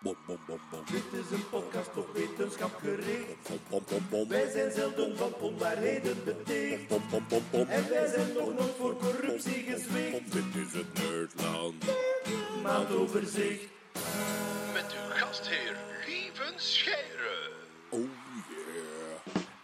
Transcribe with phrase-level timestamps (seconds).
[0.00, 0.80] Bom, bom, bom, bom.
[0.90, 3.48] Dit is een podcast op wetenschap gericht.
[3.48, 4.28] Bom, bom, bom, bom.
[4.28, 6.88] Wij zijn zelden van onwaarheden beticht.
[6.88, 7.68] Bom, bom, bom, bom.
[7.68, 10.32] En wij zijn nog nooit voor corruptie gezwicht.
[10.32, 11.84] Dit is het Nerdland.
[12.62, 13.77] Maandoverzicht.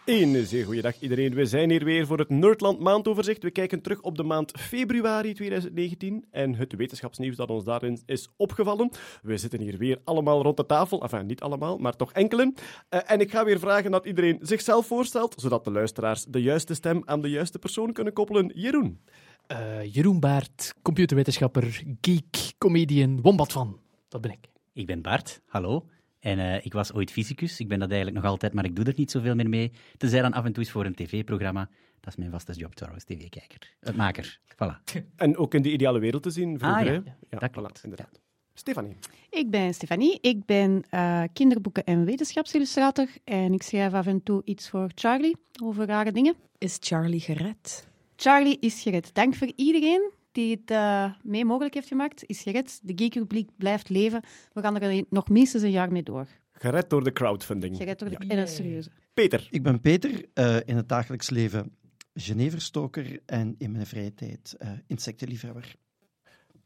[0.05, 1.33] Een zeer goede dag iedereen.
[1.33, 3.43] We zijn hier weer voor het Nerdland maandoverzicht.
[3.43, 8.29] We kijken terug op de maand februari 2019 en het wetenschapsnieuws dat ons daarin is
[8.37, 8.89] opgevallen.
[9.21, 11.01] We zitten hier weer allemaal rond de tafel.
[11.01, 12.55] Enfin, niet allemaal, maar toch enkelen.
[12.89, 16.73] Eh, en ik ga weer vragen dat iedereen zichzelf voorstelt, zodat de luisteraars de juiste
[16.73, 18.51] stem aan de juiste persoon kunnen koppelen.
[18.55, 19.01] Jeroen.
[19.47, 23.79] Eh, Jeroen Baert, computerwetenschapper, geek, comedian, wombat van.
[24.07, 24.49] Dat ben ik.
[24.73, 25.85] Ik ben Bart, hallo.
[26.25, 27.59] En eh, ik was ooit fysicus.
[27.59, 29.71] Ik ben dat eigenlijk nog altijd, maar ik doe er niet zoveel meer mee.
[29.97, 31.69] Tenzij dan af en toe eens voor een tv-programma.
[31.99, 33.73] Dat is mijn vaste job trouwens, tv-kijker.
[33.79, 34.83] Het maker, voilà.
[35.15, 37.15] En ook in de ideale wereld te zien vroeger, Ah, ja.
[37.29, 37.79] Ja, dat klopt.
[37.79, 38.19] voilà, inderdaad.
[38.53, 38.95] Stefanie.
[39.29, 40.17] Ik ben Stefanie.
[40.21, 43.07] Ik ben eh, kinderboeken- en wetenschapsillustrator.
[43.23, 46.35] En ik schrijf af en toe iets voor Charlie over rare dingen.
[46.57, 47.87] Is Charlie gered?
[48.15, 49.13] Charlie is gered.
[49.13, 52.23] Dank voor iedereen die het eh, mee mogelijk heeft gemaakt.
[52.25, 52.79] Is gered.
[52.83, 54.21] De Geek-rubriek blijft leven.
[54.53, 56.27] We gaan er nog minstens een jaar mee door.
[56.51, 57.77] Gered door de crowdfunding.
[57.77, 58.17] Gered door de...
[58.17, 58.89] En een serieuze.
[59.13, 59.47] Peter.
[59.51, 61.75] Ik ben Peter, eh, in het dagelijks leven
[62.13, 65.75] Geneverstoker en in mijn vrije tijd eh, insectenliefhebber.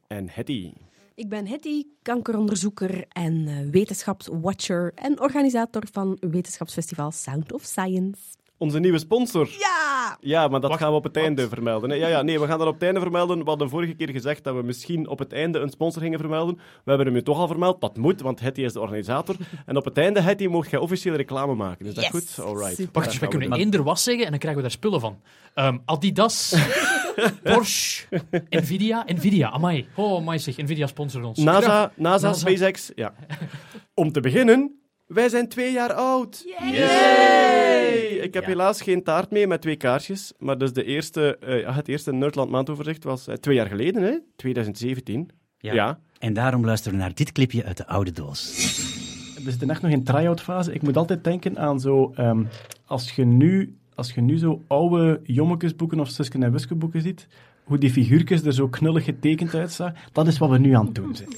[0.08, 0.74] En Hetty.
[1.16, 8.22] Ik ben Hetty, kankeronderzoeker en eh, wetenschapswatcher en organisator van wetenschapsfestival Sound of Science.
[8.62, 9.50] Onze nieuwe sponsor.
[9.60, 10.18] Ja!
[10.22, 11.24] Ja, maar dat Wacht, gaan we op het wat?
[11.24, 11.90] einde vermelden.
[11.90, 11.96] hè.
[11.96, 13.38] Ja, ja, nee, we gaan dat op het einde vermelden.
[13.40, 16.56] We hadden vorige keer gezegd dat we misschien op het einde een sponsor gingen vermelden.
[16.56, 17.82] We hebben hem nu toch al vermeld.
[17.82, 19.36] Dat moet, want Hetty is de organisator.
[19.66, 21.86] En op het einde, Hetty, mocht jij officieel reclame maken.
[21.86, 22.12] Is dat Yes.
[22.36, 22.46] goed?
[22.46, 22.76] Alright.
[22.76, 23.02] Super.
[23.02, 23.60] Wacht, we kunnen doen.
[23.60, 25.22] eender was zeggen en dan krijgen we daar spullen van.
[25.54, 26.56] Ehm, Adidas,
[27.44, 28.06] Porsche,
[28.50, 29.04] Nvidia.
[29.08, 29.88] Nvidia, amai.
[29.96, 31.38] Oh, amai zeg, Nvidia sponsort ons.
[31.40, 32.34] NASA, NASA, NASA.
[32.34, 32.92] SpaceX.
[32.96, 33.14] Ja.
[33.94, 34.80] Om te beginnen,
[35.10, 36.44] wij zijn twee jaar oud.
[36.72, 37.88] Yay!
[37.98, 38.50] Ik heb Ja.
[38.50, 40.34] helaas geen taart mee met twee kaarsjes.
[40.38, 44.18] Maar dus de eerste, eh, het eerste Nerdland maandoverzicht was eh, twee jaar geleden, hè?
[44.36, 45.30] 2017.
[45.58, 45.74] Ja.
[45.74, 46.00] ja.
[46.20, 48.54] En daarom luisteren we naar dit clipje uit de oude doos.
[49.44, 50.74] We zitten echt nog in try-out fase.
[50.74, 52.12] Ik moet altijd denken aan zo...
[52.16, 52.44] ehm,
[52.86, 57.28] als, je nu, als je nu zo oude Jommekesboeken of Suske en Wiske boeken ziet,
[57.70, 60.96] hoe die figuurtjes er zo knullig getekend uitzagen, dat is wat we nu aan het
[60.96, 61.30] doen zijn.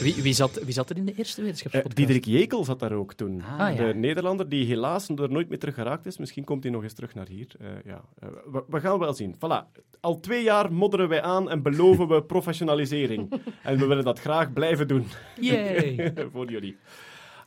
[0.00, 1.96] Wie, wie, zat, wie zat er in de eerste Eh, wetenschapspodcast?
[1.96, 3.42] Diederik Jekel zat daar ook toen.
[3.58, 3.86] Ah, ja.
[3.86, 6.18] De Nederlander die helaas er nooit meer terug geraakt is.
[6.18, 7.46] Misschien komt hij nog eens terug naar hier.
[7.60, 8.04] Eh, ja.
[8.18, 9.34] Eh, we, we gaan wel zien.
[9.34, 9.80] Voilà.
[10.00, 13.32] Al twee jaar modderen wij aan en beloven we professionalisering.
[13.62, 15.06] en we willen dat graag blijven doen
[15.40, 16.12] Yay.
[16.32, 16.76] voor jullie.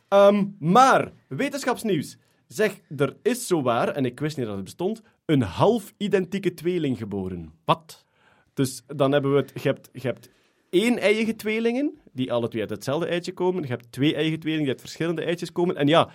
[0.08, 2.18] Ehm, maar, wetenschapsnieuws.
[2.46, 6.98] Zeg, er is zowaar, en ik wist niet dat het bestond, een half identieke tweeling
[6.98, 7.52] geboren.
[7.64, 8.04] Wat?
[8.60, 9.52] Dus dan hebben we het...
[9.54, 10.28] Je hebt, je hebt
[10.70, 13.62] één eigen tweelingen, die alle twee uit hetzelfde eitje komen.
[13.62, 15.76] Je hebt twee eigen tweelingen die uit verschillende eitjes komen.
[15.76, 16.08] En ja,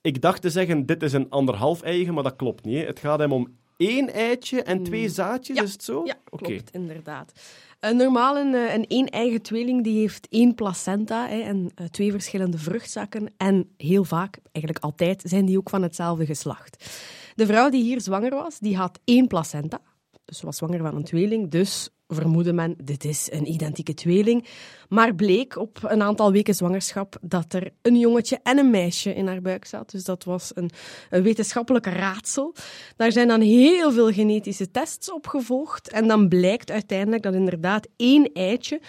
[0.00, 2.78] ik dacht te zeggen, dit is een anderhalf eigen, maar dat klopt niet.
[2.78, 2.84] hè.
[2.86, 5.62] Het gaat hem om één eitje en twee zaadjes, Ja.
[5.62, 6.02] is het zo?
[6.04, 7.32] Ja, klopt, inderdaad.
[7.80, 12.10] Een normaal een, eh, een één-eigen tweeling die heeft één placenta hè, en eh, twee
[12.10, 13.32] verschillende vruchtzakken.
[13.36, 17.00] En heel vaak, eigenlijk altijd, zijn die ook van hetzelfde geslacht.
[17.34, 19.80] De vrouw die hier zwanger was, die had één placenta.
[20.24, 24.46] Dus ze was zwanger van een tweeling, dus vermoedde men, dit is een identieke tweeling.
[24.88, 29.26] Maar bleek op een aantal weken zwangerschap dat er een jongetje en een meisje in
[29.26, 29.90] haar buik zat.
[29.90, 30.70] Dus dat was een,
[31.10, 32.54] een wetenschappelijk raadsel.
[32.96, 35.90] Daar zijn dan heel veel genetische tests op gevolgd.
[35.90, 38.80] En dan blijkt uiteindelijk dat inderdaad één eitje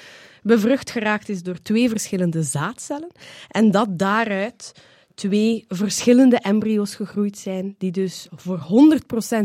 [0.42, 3.12] bevrucht geraakt is door twee verschillende zaadcellen.
[3.48, 4.72] En dat daaruit
[5.14, 8.60] twee verschillende embryo's gegroeid zijn, die dus voor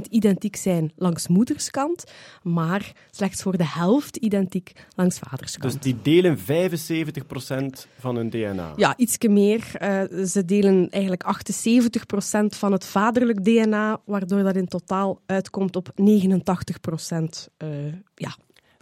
[0.06, 2.04] 100% identiek zijn langs moederskant,
[2.42, 5.72] maar slechts voor de helft identiek langs vaderskant.
[5.72, 6.42] Dus die delen 75%
[7.98, 8.72] van hun DNA.
[8.76, 9.70] Ja, ietsje meer.
[9.74, 15.92] Eh, ze delen eigenlijk 78% van het vaderlijk DNA, waardoor dat in totaal uitkomt op
[15.94, 17.68] 89% eh,
[18.14, 18.36] ja,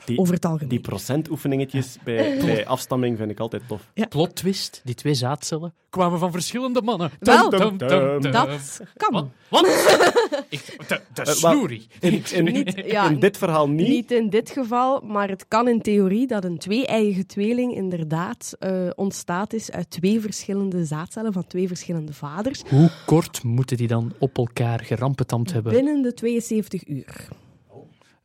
[0.07, 0.69] Die, over het algemeen.
[0.69, 3.91] die procentoefeningetjes bij, bij afstamming vind ik altijd tof.
[4.09, 7.11] Plot twist, die twee zaadcellen kwamen van verschillende mannen.
[7.21, 8.33] Wel, Dum, dum, dum, dum.
[8.33, 9.13] Dat kan.
[9.13, 9.27] Wat?
[9.49, 9.67] Wat?
[10.49, 11.87] Ik, de de Eh, snoerie.
[12.01, 13.89] In, in, Niet- ja, in dit verhaal niet.
[13.89, 18.89] Niet in dit geval, maar het kan in theorie dat een twee-eigen tweeling inderdaad eh,
[18.95, 24.13] ontstaat is uit twee verschillende zaadcellen van twee verschillende vaders Hoe kort moeten die dan
[24.19, 25.73] op elkaar gerampetamd hebben?
[25.73, 27.29] binnen de 72 uur.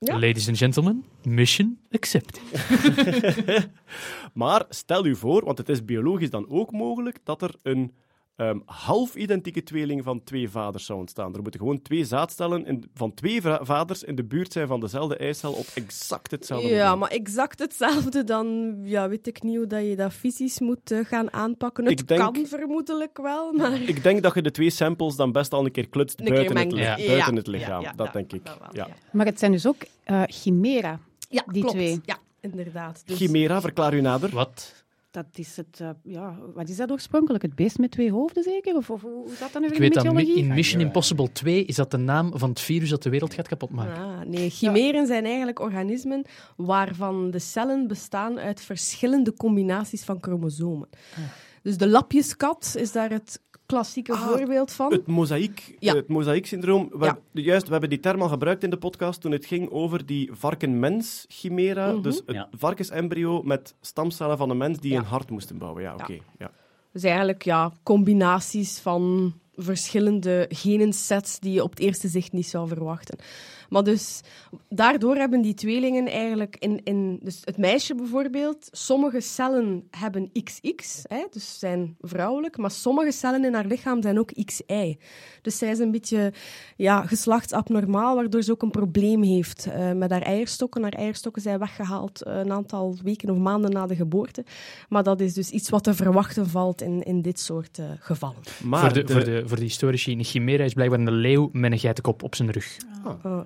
[0.03, 0.13] Ja.
[0.19, 2.41] Ladies and gentlemen, mission accepted.
[4.33, 7.93] Maar stel u voor, want het is biologisch dan ook mogelijk, dat er een
[8.35, 11.33] ehm, half identieke tweelingen van twee vaders zou ontstaan.
[11.35, 15.17] Er moeten gewoon twee zaadcellen in- van twee vaders in de buurt zijn van dezelfde
[15.17, 16.99] eicel op exact hetzelfde Ja, moment.
[16.99, 20.99] maar exact hetzelfde, dan ja, weet ik niet hoe dat je dat fysisch moet eh,
[21.05, 21.85] gaan aanpakken.
[21.85, 23.81] Het Ik denk- kan vermoedelijk wel, maar...
[23.81, 26.33] Ik denk dat je de twee samples dan best al een keer klutst Een keer
[26.53, 26.95] buiten, het, Ja.
[26.95, 27.33] buiten Ja.
[27.33, 27.81] het lichaam.
[27.81, 28.45] Ja, ja, dat denk ik.
[28.45, 28.87] dat wel, ja.
[28.87, 28.93] ja.
[29.11, 30.99] Maar het zijn dus ook eh, chimera,
[31.29, 31.75] Ja, die klopt.
[31.77, 31.99] twee.
[32.05, 33.03] Ja, inderdaad.
[33.05, 34.29] Dus- Chimera, verklaar u nader.
[34.29, 34.80] Wat?
[35.11, 37.43] Dat is het, eh, ja, wat is dat oorspronkelijk?
[37.43, 38.75] Het beest met twee hoofden zeker?
[38.75, 41.31] Of, of hoe zat dat nu Ik weer in weet de dat in Mission Impossible
[41.31, 44.03] 2 is dat de naam van het virus dat de wereld gaat kapotmaken.
[44.03, 46.25] Ah, nee, chimeren zijn eigenlijk organismen
[46.55, 50.89] waarvan de cellen bestaan uit verschillende combinaties van chromosomen.
[51.61, 54.91] Dus de lapjeskat is daar het klassieke Ah, voorbeeld van.
[54.91, 55.95] Het mozaïek, Ja.
[55.95, 56.89] het mozaïeksyndroom.
[56.93, 57.17] We, Ja.
[57.31, 60.29] Juist, we hebben die term al gebruikt in de podcast toen het ging over die
[60.33, 61.91] varken-mens-chimera.
[61.91, 62.01] Mhm.
[62.01, 62.47] Dus het Ja.
[62.51, 64.97] varkensembryo met stamcellen van een mens die Ja.
[64.99, 65.83] een hart moesten bouwen.
[65.83, 66.17] Ja, oké.
[66.39, 66.51] Ja.
[66.93, 72.67] Dus eigenlijk ja, combinaties van verschillende genensets die je op het eerste zicht niet zou
[72.67, 73.17] verwachten.
[73.71, 74.21] Maar dus
[74.69, 81.01] daardoor hebben die tweelingen eigenlijk in, in dus het meisje bijvoorbeeld, sommige cellen hebben XX,
[81.07, 84.97] hè, dus zijn vrouwelijk, maar sommige cellen in haar lichaam zijn ook XY.
[85.41, 86.33] Dus zij is een beetje
[86.75, 90.81] ja, geslachtsabnormaal, waardoor ze ook een probleem heeft eh, met haar eierstokken.
[90.81, 94.45] Haar eierstokken zijn weggehaald eh, een aantal weken of maanden na de geboorte.
[94.89, 98.41] Maar dat is dus iets wat te verwachten valt in, in dit soort eh, gevallen.
[98.63, 101.49] Maar voor, de, de- voor, de, voor de historici, een chimera is blijkbaar een leeuw
[101.51, 102.77] met een geitenkop op zijn rug.
[103.23, 103.41] Oh,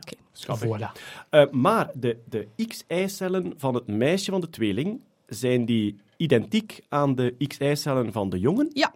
[0.58, 0.92] Voilà.
[1.30, 7.16] Eh, maar de, de X-eicellen van het meisje van de tweeling, zijn die identiek aan
[7.16, 8.70] de X-eicellen van de jongen?
[8.74, 8.94] Ja.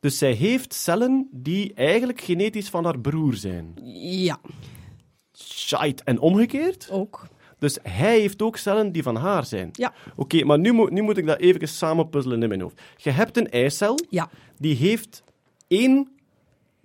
[0.00, 3.74] Dus zij heeft cellen die eigenlijk genetisch van haar broer zijn.
[4.22, 4.38] Ja,
[5.38, 6.04] Shite.
[6.04, 6.88] En omgekeerd?
[6.90, 7.26] ook.
[7.58, 9.68] Dus hij heeft ook cellen die van haar zijn.
[9.72, 9.92] Ja.
[10.16, 12.80] Oké, maar nu, moet- nu moet ik dat even samen puzzelen in mijn hoofd.
[12.96, 14.30] Je hebt een eicel, Ja.
[14.58, 15.22] die heeft
[15.68, 16.08] één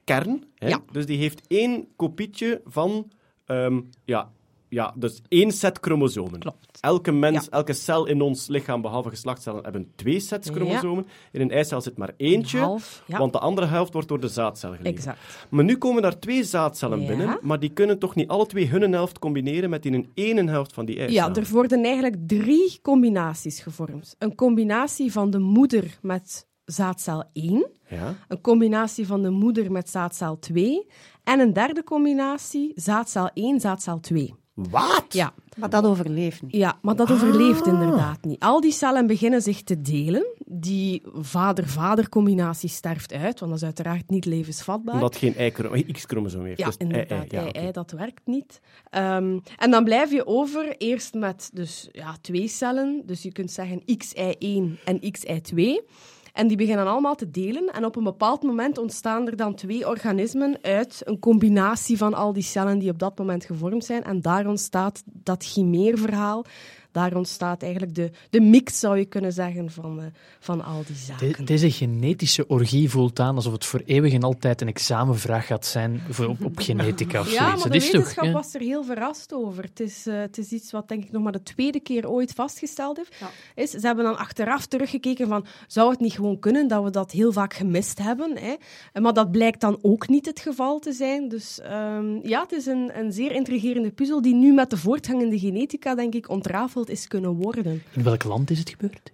[0.04, 0.44] kern.
[0.56, 0.68] Hè?
[0.68, 0.80] Ja.
[0.92, 3.12] Dus die heeft één kopietje van...
[3.52, 4.32] ehm, ja,
[4.70, 6.40] ja, dus één set chromosomen.
[6.40, 6.78] Klopt.
[6.82, 10.54] Elke mens, elke cel in ons lichaam, behalve geslachtscellen, hebben twee sets Ja.
[10.54, 11.08] chromosomen.
[11.32, 13.18] In een eicel zit maar eentje, Een half, ja.
[13.18, 14.96] want de andere helft wordt door de zaadcel geleverd.
[14.96, 15.20] Exact.
[15.50, 18.92] Maar nu komen daar twee zaadcellen binnen, maar die kunnen toch niet alle twee hun
[18.94, 21.14] helft combineren met die een ene helft van die eicel?
[21.16, 24.16] Ja, er worden eigenlijk drie combinaties gevormd.
[24.20, 28.16] Een combinatie van de moeder met zaadcel 1, Ja?
[28.28, 30.88] een combinatie van de moeder met zaadcel 2
[31.24, 34.34] en een derde combinatie zaadcel 1, zaadcel 2.
[34.54, 35.06] Wat?
[35.10, 36.52] Ja, Maar dat overleeft niet.
[36.56, 38.40] Ja, maar dat overleeft inderdaad niet.
[38.40, 40.26] Al die cellen beginnen zich te delen.
[40.46, 44.94] Die vader-vader-combinatie sterft uit, want dat is uiteraard niet levensvatbaar.
[44.96, 46.60] Omdat geen ei- X-chromosoom heeft.
[46.60, 47.10] Ja, Dus inderdaad.
[47.20, 47.58] ei, ja, ei, oké.
[47.60, 48.60] ei, dat werkt niet.
[48.90, 53.02] Ehm, en dan blijf je over eerst met dus, ja, twee cellen.
[53.06, 55.82] Dus je kunt zeggen XI1 en XI2.
[56.34, 57.68] En die beginnen allemaal te delen.
[57.74, 62.34] En op een bepaald moment ontstaan er dan twee organismen uit een combinatie van al
[62.34, 64.04] die cellen die op dat moment gevormd zijn.
[64.04, 66.46] En daar ontstaat dat chimeerverhaal.
[66.92, 70.06] Daar ontstaat eigenlijk de, de mix, zou je kunnen zeggen, van, eh,
[70.40, 71.32] van al die zaken.
[71.38, 75.66] De- deze genetische orgie voelt aan alsof het voor eeuwig en altijd een examenvraag gaat
[75.66, 77.64] zijn voor, op, op genetica of Ja, zoiets.
[77.64, 79.64] maar de toch, wetenschap was er heel verrast over.
[79.64, 82.32] Het is, eh, het is iets wat denk ik nog maar de tweede keer ooit
[82.32, 83.16] vastgesteld heeft.
[83.56, 87.12] Is, ze hebben dan achteraf teruggekeken van, zou het niet gewoon kunnen dat we dat
[87.12, 88.38] heel vaak gemist hebben?
[88.38, 88.56] Hè?
[88.94, 91.30] En Maar dat blijkt dan ook niet het geval te zijn.
[91.30, 95.22] Dus ehm, ja, het is een, een zeer intrigerende puzzel die nu met de voortgang
[95.22, 97.84] in de genetica, denk ik, ontrafeld is kunnen worden.
[97.92, 99.12] In welk land is het gebeurd?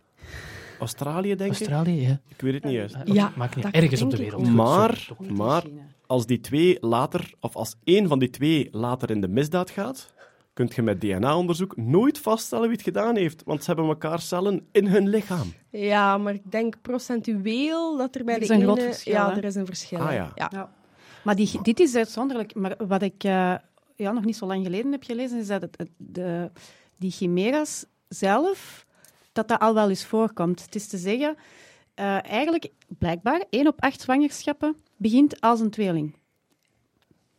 [0.80, 1.58] Australië, denk ik?
[1.60, 2.20] Australië, ja.
[2.28, 2.96] Ik weet het niet juist.
[3.06, 4.48] Ja, Maakt niet ergens op de wereld.
[4.54, 5.64] Maar, maar
[6.06, 10.14] als die twee later, of als één van die twee later in de misdaad gaat,
[10.54, 13.42] kun je met DNA-onderzoek nooit vaststellen wie het gedaan heeft.
[13.46, 15.54] Want ze hebben elkaar cellen in hun lichaam.
[15.70, 18.72] Ja, maar ik denk procentueel dat er bij Er is de een ene...
[18.72, 19.38] groot verschil, ja, hè?
[19.38, 20.00] er is een verschil.
[20.00, 20.70] Ah, ja.
[21.24, 22.56] Maar die, dit is uitzonderlijk.
[22.56, 23.54] Maar wat ik eh,
[23.96, 26.52] ja, nog niet zo lang geleden heb gelezen, is dat het, het- de,
[26.98, 28.86] die chimeras zelf,
[29.32, 30.62] dat dat al wel eens voorkomt.
[30.62, 31.36] Het is te zeggen,
[31.94, 36.16] eh, eigenlijk, blijkbaar, 1 op 8 zwangerschappen begint als een tweeling.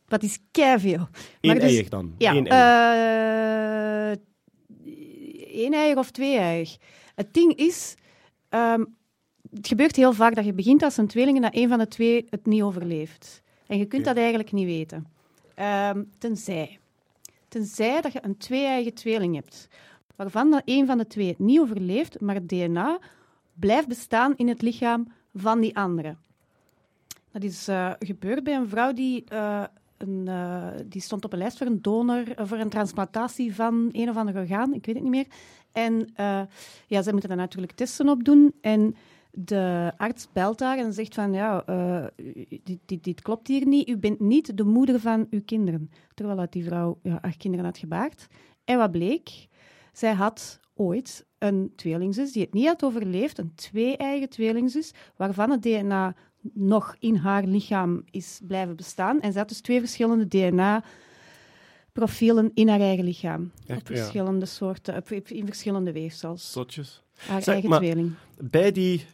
[0.06, 1.08] Dat is keiveel.
[1.40, 2.14] Eén dus- eiig dan.
[2.18, 4.26] Ja, Eén eh
[5.58, 6.76] één eier of twee eier.
[7.14, 7.94] Het ding is,
[8.48, 8.84] ehm,
[9.50, 11.88] het gebeurt heel vaak dat je begint als een tweeling en dat een van de
[11.88, 13.42] twee het niet overleeft.
[13.66, 15.06] En je kunt dat eigenlijk niet weten.
[15.54, 16.78] Ehm, tenzij.
[17.48, 19.68] Tenzij dat je een twee-eigen tweeling hebt,
[20.16, 22.98] waarvan dat een van de twee niet overleeft, maar het DNA
[23.54, 26.16] blijft bestaan in het lichaam van die andere.
[27.32, 29.64] Dat is eh, gebeurd bij een vrouw die, eh,
[29.96, 34.08] een, eh, die stond op een lijst voor een donor, voor een transplantatie van een
[34.08, 35.26] of ander orgaan, ik weet het niet meer.
[35.72, 36.08] En
[36.86, 38.54] ja, ze moeten daar natuurlijk testen op doen.
[38.60, 38.96] En
[39.30, 42.04] De arts belt daar en zegt van, ja, eh,
[42.64, 43.88] dit, dit, dit klopt hier niet.
[43.88, 45.90] U bent niet de moeder van uw kinderen.
[46.14, 48.26] Terwijl dat die vrouw ja, haar kinderen had gebaard.
[48.64, 49.46] En wat bleek?
[49.92, 55.62] Zij had ooit een tweelingzus die het niet had overleefd, een twee-eigen tweelingzus, waarvan het
[55.62, 56.14] DNA
[56.52, 59.20] nog in haar lichaam is blijven bestaan.
[59.20, 60.28] En ze had dus twee verschillende
[61.92, 63.50] DNA-profielen in haar eigen lichaam.
[63.66, 63.94] Echt, op ja.
[63.96, 66.52] verschillende soorten, op- in verschillende weefsels.
[66.52, 67.02] Zotjes.
[67.16, 68.12] Haar Zeg, eigen maar- tweeling.
[68.38, 69.04] Bij die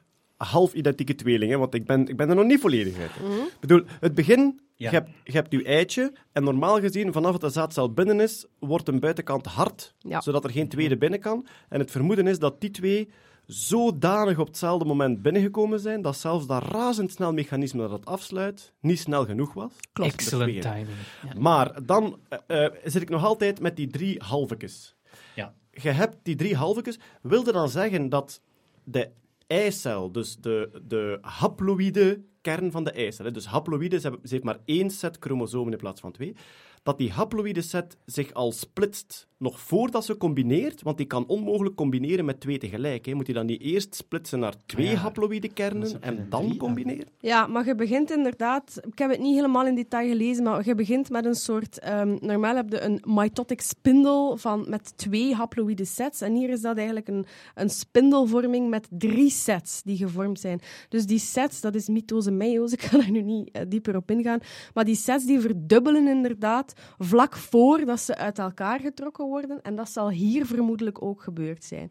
[0.44, 3.10] half-identieke tweelingen, want ik ben, ik ben er nog niet volledig uit.
[3.14, 3.42] hè.
[3.44, 4.90] Ik bedoel, het begin, Ja.
[4.90, 8.46] je, hebt, je hebt je eitje, en normaal gezien, vanaf het de zaadcel binnen is,
[8.58, 10.20] wordt een buitenkant hard, Ja.
[10.20, 11.46] zodat er geen tweede binnen kan.
[11.68, 13.08] En het vermoeden is dat die twee
[13.46, 18.98] zodanig op hetzelfde moment binnengekomen zijn, dat zelfs dat razendsnel mechanisme dat het afsluit, niet
[18.98, 19.72] snel genoeg was.
[19.92, 20.88] Excellent timing.
[21.22, 21.40] Ja.
[21.40, 24.94] Maar dan eh, eh, zit ik nog altijd met die drie halvekes.
[25.34, 25.54] Ja.
[25.70, 26.98] Je hebt die drie halvekes.
[27.22, 28.40] Wilde dan zeggen dat
[28.84, 29.08] de
[29.46, 34.90] eicel, dus de, de haploïde kern van de eicel, dus haploïde, ze heeft maar één
[34.90, 36.36] set chromosomen in plaats van twee,
[36.82, 41.74] dat die haploïde set zich al splitst nog voordat ze combineert, want die kan onmogelijk
[41.74, 43.06] combineren met twee tegelijk.
[43.06, 43.14] Hè.
[43.14, 44.94] Moet je dan niet eerst splitsen naar twee Ja.
[44.94, 46.58] haploïde kernen en dan drie, ja.
[46.58, 47.06] combineren?
[47.20, 48.80] Ja, maar je begint inderdaad...
[48.86, 51.78] Ik heb het niet helemaal in detail gelezen, maar je begint met een soort...
[51.78, 56.20] ehm, normaal heb je een mitotic spindel van, met twee haploïde sets.
[56.20, 60.60] En hier is dat eigenlijk een, een spindelvorming met drie sets die gevormd zijn.
[60.88, 64.10] Dus die sets, dat is mitose meiose, ik ga daar nu niet eh, dieper op
[64.10, 64.40] ingaan.
[64.74, 69.32] Maar die sets die verdubbelen inderdaad vlak voordat ze uit elkaar getrokken worden.
[69.42, 71.90] En dat zal hier vermoedelijk ook gebeurd zijn.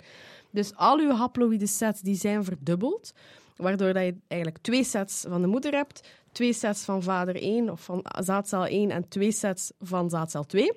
[0.52, 3.14] Dus al uw haploïde sets die zijn verdubbeld.
[3.56, 7.70] Waardoor dat je eigenlijk twee sets van de moeder hebt, twee sets van vader 1
[7.70, 10.72] of van zaadcel 1 en twee sets van zaadcel 2.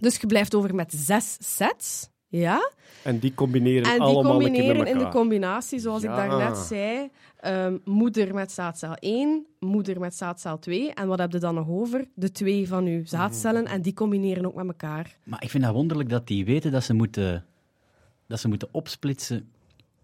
[0.00, 2.08] Dus je blijft over met zes sets.
[2.38, 2.70] Ja?
[3.02, 6.16] En die combineren En die allemaal combineren in de combinatie, zoals ik Ja.
[6.16, 7.10] daarnet zei.
[7.40, 10.92] ehm, moeder met zaadcel 1, moeder met zaadcel 2.
[10.94, 12.04] En wat heb je dan nog over?
[12.14, 13.66] De twee van uw zaadcellen.
[13.66, 15.16] En die combineren ook met elkaar.
[15.22, 17.44] Maar ik vind dat wonderlijk dat die weten dat ze moeten,
[18.26, 19.52] dat ze moeten opsplitsen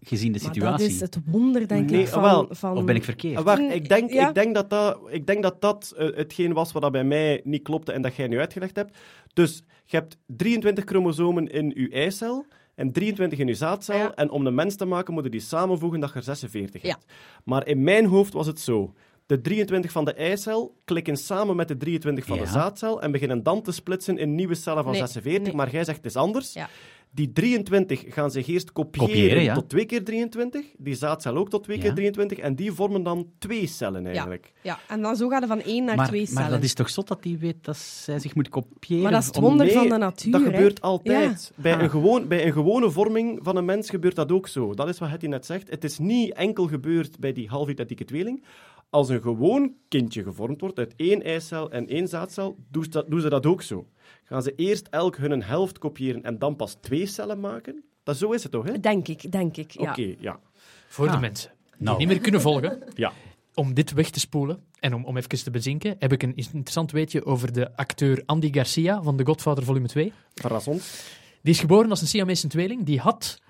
[0.03, 0.85] gezien de Maar situatie.
[0.85, 2.21] dat is het wonder, denk Nee, ik, van...
[2.21, 2.47] wel.
[2.49, 3.37] van Of ben ik verkeerd?
[3.37, 4.27] Ah, Wacht, ik denk, ja.
[4.27, 7.41] ik denk dat dat, ik denk dat, dat eh, hetgeen was wat dat bij mij
[7.43, 8.97] niet klopte en dat jij nu uitgelegd hebt.
[9.33, 13.97] Dus je hebt 23 chromosomen in je eicel en 23 in je zaadcel.
[13.97, 14.13] Ja.
[14.15, 16.89] En om een mens te maken, moeten die samenvoegen dat je er 46 Ja.
[16.89, 17.05] hebt.
[17.43, 18.93] Maar in mijn hoofd was het zo.
[19.25, 22.43] De 23 van de eicel klikken samen met de 23 van Ja.
[22.43, 25.43] de zaadcel en beginnen dan te splitsen in nieuwe cellen van Nee, 46.
[25.43, 25.55] nee.
[25.55, 26.53] Maar jij zegt het is anders.
[26.53, 26.69] Ja.
[27.13, 29.53] Die 23 gaan zich eerst kopiëren, Kopiëren, ja.
[29.53, 30.65] tot 2 keer 23.
[30.77, 31.83] Die zaadcel ook tot 2 Ja.
[31.83, 32.37] keer 23.
[32.37, 34.51] En die vormen dan twee cellen eigenlijk.
[34.61, 36.41] Ja, en dan zo gaat het van één naar maar, twee cellen.
[36.41, 39.03] maar dat is toch zot dat die weet dat zij zich moet kopiëren?
[39.03, 40.31] Maar dat is het om- wonder Nee, van de natuur.
[40.31, 40.51] Dat hè.
[40.51, 41.51] gebeurt altijd.
[41.55, 41.81] Bij, Ah.
[41.81, 44.73] een gewoon, bij een gewone vorming van een mens gebeurt dat ook zo.
[44.73, 45.69] Dat is wat Hetty net zegt.
[45.69, 48.43] Het is niet enkel gebeurd bij die half-identieke tweeling.
[48.89, 53.09] Als een gewoon kindje gevormd wordt uit één eicel en één zaadcel, doen ze dat,
[53.09, 53.87] doen ze dat ook zo.
[54.31, 57.83] Gaan ze eerst elk hun helft kopiëren en dan pas twee cellen maken?
[58.03, 58.79] Dat, zo is het toch, hè?
[58.79, 59.71] Denk ik, denk ik.
[59.71, 59.89] Ja.
[59.89, 60.39] Oké, ja.
[60.87, 61.19] Voor de Ah.
[61.19, 61.97] mensen die Nou.
[61.97, 63.11] niet meer kunnen volgen, Ja.
[63.53, 66.91] om dit weg te spoelen en om, om even te bezinken, heb ik een interessant
[66.91, 70.13] weetje over de acteur Andy Garcia van The Godfather Volume 2.
[70.35, 71.03] Verras ons.
[71.41, 72.83] Die is geboren als een Siamese tweeling.
[72.85, 73.41] Die had,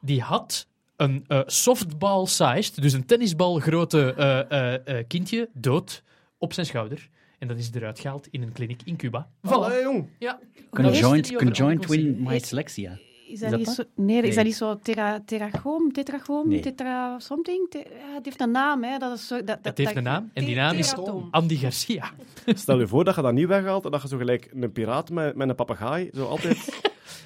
[0.00, 6.02] die had een eh, softball-sized, dus een tennisbalgrote eh, eh, eh, kindje, dood
[6.38, 7.08] op zijn schouder.
[7.38, 9.28] En dat is eruit gehaald in een kliniek in Cuba.
[9.46, 9.50] Voilà.
[9.50, 10.08] Allee, jong.
[10.18, 10.38] Ja.
[10.70, 12.98] Conjoint, is conjoint twin dyslexia.
[13.28, 13.74] Is dat, dat niet dat?
[13.76, 14.28] zo, nee, Nee.
[14.28, 16.60] is dat niet zo tera, teragoom, tetragoom, Nee.
[16.60, 17.70] tetra something?
[17.70, 18.98] Te- ja, het heeft een naam, hè.
[18.98, 20.94] Dat is zo, dat, dat, Het heeft dat- een naam en die naam is.
[21.30, 22.10] Andy Garcia.
[22.46, 25.10] Stel je voor dat je dat niet weghaalt en dat je zo gelijk een piraat
[25.10, 26.56] met, met een papegaai, zo altijd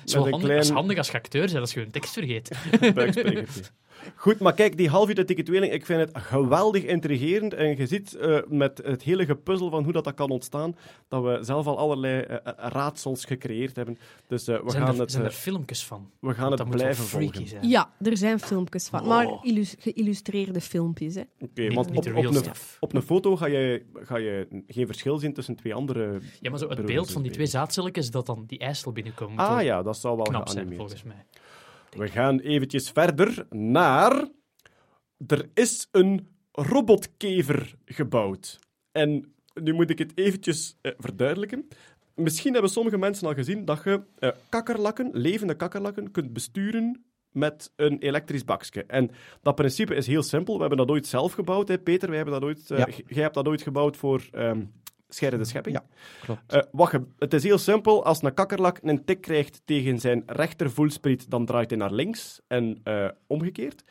[0.04, 2.12] Zo een handig, dat is klein handig als je acteur bent, als je een tekst
[2.12, 2.50] vergeet.
[4.16, 7.54] Goed, maar kijk, die half-identieke tweeling, ik vind het geweldig intrigerend.
[7.54, 10.76] En je ziet eh, met het hele gepuzzel van hoe dat, dat kan ontstaan,
[11.08, 13.98] dat we zelf al allerlei eh, eh, raadsels gecreëerd hebben.
[14.26, 16.10] Dus eh, we zijn, gaan er, het, zijn er filmpjes van?
[16.20, 17.46] we gaan Want het blijven volgen.
[17.48, 17.68] zijn.
[17.68, 19.06] Ja, er zijn filmpjes van.
[19.06, 19.44] Maar Oh.
[19.44, 21.14] illus- geïllustreerde filmpjes.
[21.14, 21.22] Hè.
[21.40, 22.76] Oké, want op, op, een, stuff.
[22.80, 26.20] op een foto ga je, ga je geen verschil zien tussen twee andere...
[26.40, 29.36] Ja, maar zo het beeld van die twee zaadcelletjes dat dan die eicel binnenkomen.
[29.38, 31.24] Ah ja, dat zou wel knap zijn, geanimeerd volgens mij.
[31.96, 34.28] We gaan eventjes verder naar...
[35.26, 38.58] Er is een robotkever gebouwd.
[38.92, 41.68] En nu moet ik het eventjes eh, verduidelijken.
[42.14, 47.72] Misschien hebben sommige mensen al gezien dat je eh, kakkerlakken, levende kakkerlakken, kunt besturen met
[47.76, 48.84] een elektrisch bakje.
[48.84, 49.10] En
[49.42, 50.54] dat principe is heel simpel.
[50.54, 52.08] We hebben dat ooit zelf gebouwd, hè, Peter.
[52.08, 52.86] Wij hebben dat ooit, eh, Ja.
[53.06, 54.28] Jij hebt dat ooit gebouwd voor
[55.10, 55.76] ehm scheidende schepping.
[55.76, 55.84] Ja,
[56.22, 56.40] klopt.
[56.46, 58.04] Eh, ge- het is heel simpel.
[58.04, 62.80] Als een kakkerlak een tik krijgt tegen zijn rechtervoelspriet, dan draait hij naar links en
[62.84, 63.84] eh, omgekeerd.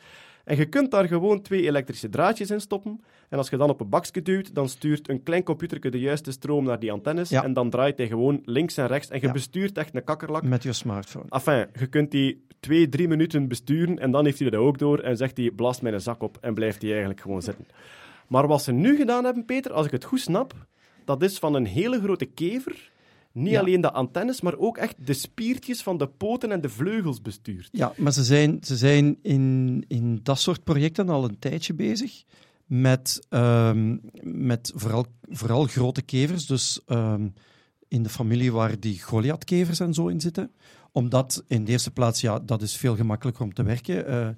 [0.44, 3.00] En je kunt daar gewoon twee elektrische draadjes in stoppen.
[3.28, 6.32] En als je dan op een bakje duwt, dan stuurt een klein computerke de juiste
[6.32, 7.28] stroom naar die antennes.
[7.28, 7.44] Ja.
[7.44, 9.08] En dan draait hij gewoon links en rechts.
[9.08, 9.32] En je Ja.
[9.32, 10.42] bestuurt echt een kakkerlak.
[10.42, 11.24] Met je smartphone.
[11.28, 14.98] Enfin, je kunt die twee, drie minuten besturen en dan heeft hij dat ook door
[14.98, 17.66] en zegt hij, blast mijn zak op en blijft hij eigenlijk gewoon zitten.
[18.28, 20.54] Maar wat ze nu gedaan hebben, Peter, als ik het goed snap,
[21.18, 22.90] dat is van een hele grote kever
[23.32, 23.60] niet Ja.
[23.60, 27.68] alleen de antennes, maar ook echt de spiertjes van de poten en de vleugels bestuurt.
[27.72, 32.22] Ja, maar ze zijn, ze zijn in, in dat soort projecten al een tijdje bezig.
[32.66, 36.46] Met, ehm, met vooral, vooral grote kevers.
[36.46, 37.28] Dus ehm,
[37.88, 40.50] in de familie waar die Goliath-kevers en zo in zitten.
[40.92, 44.06] Omdat in de eerste plaats, ja, dat is veel gemakkelijker om te werken.
[44.06, 44.28] Eh,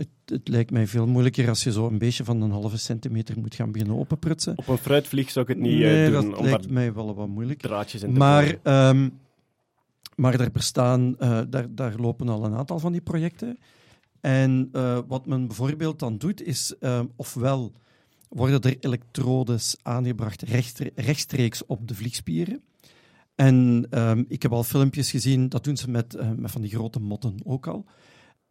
[0.00, 3.38] het, het lijkt mij veel moeilijker als je zo een beestje van een halve centimeter
[3.38, 4.58] moet gaan beginnen openprutsen.
[4.58, 7.14] Op een fruitvlieg zou ik het niet nee, eh, doen, dat om lijkt mij wel
[7.14, 7.60] wat moeilijk.
[7.60, 9.08] draadjes in te Maar, ehm,
[10.16, 13.58] maar er bestaan, eh, daar, daar lopen al een aantal van die projecten.
[14.20, 17.72] En eh, wat men bijvoorbeeld dan doet, is ehm, ofwel
[18.28, 22.62] worden er elektrodes aangebracht rechtstre- rechtstreeks op de vliegspieren.
[23.34, 27.00] En ehm, ik heb al filmpjes gezien, dat doen ze met, met van die grote
[27.00, 27.86] motten ook al.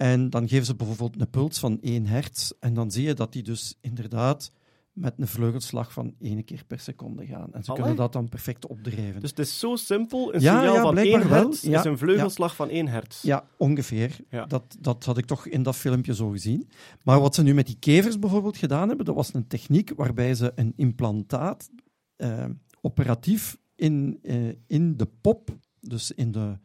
[0.02, 2.52] En dan geven ze bijvoorbeeld een puls van 1 hertz.
[2.60, 4.52] En dan zie je dat die dus inderdaad
[4.94, 7.54] met een vleugelslag van 1 keer per seconde gaan.
[7.54, 7.82] En ze Allee.
[7.82, 9.22] kunnen dat dan perfect opdrijven.
[9.22, 10.34] Dus het is zo simpel.
[10.34, 11.42] Een signaal ja, van blijkbaar 1 wel.
[11.42, 13.24] hertz Ja, is een vleugelslag van 1 hertz.
[13.24, 14.18] Ja, ongeveer.
[14.48, 16.70] Dat, dat had ik toch in dat filmpje zo gezien.
[17.04, 20.36] Maar wat ze nu met die kevers bijvoorbeeld gedaan hebben, dat was een techniek waarbij
[20.36, 21.70] ze een implantaat
[22.16, 22.46] eh,
[22.82, 24.36] operatief in, eh,
[24.68, 26.58] in de pop, dus in, de,